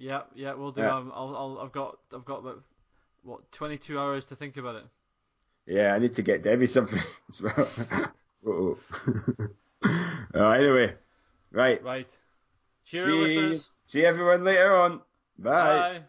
Yeah, 0.00 0.22
yeah, 0.34 0.54
we'll 0.54 0.72
do. 0.72 0.82
Yeah. 0.82 0.94
Um, 0.96 1.12
I'll, 1.14 1.36
I'll, 1.36 1.58
I've 1.60 1.72
got, 1.72 1.98
I've 2.14 2.24
got 2.24 2.38
about 2.38 2.62
what 3.22 3.52
22 3.52 3.98
hours 3.98 4.24
to 4.26 4.36
think 4.36 4.56
about 4.56 4.76
it. 4.76 4.84
Yeah, 5.66 5.94
I 5.94 5.98
need 5.98 6.14
to 6.16 6.22
get 6.22 6.42
Debbie 6.42 6.66
something 6.66 7.00
as 7.28 7.42
well. 7.42 7.68
Uh-oh. 8.46 8.78
uh, 10.34 10.48
anyway, 10.50 10.94
right. 11.52 11.82
Right. 11.82 12.08
Cheers, 12.84 13.32
see, 13.32 13.60
see 13.86 14.04
everyone 14.04 14.44
later 14.44 14.74
on. 14.74 15.02
Bye. 15.38 15.86
Bye. 15.90 16.02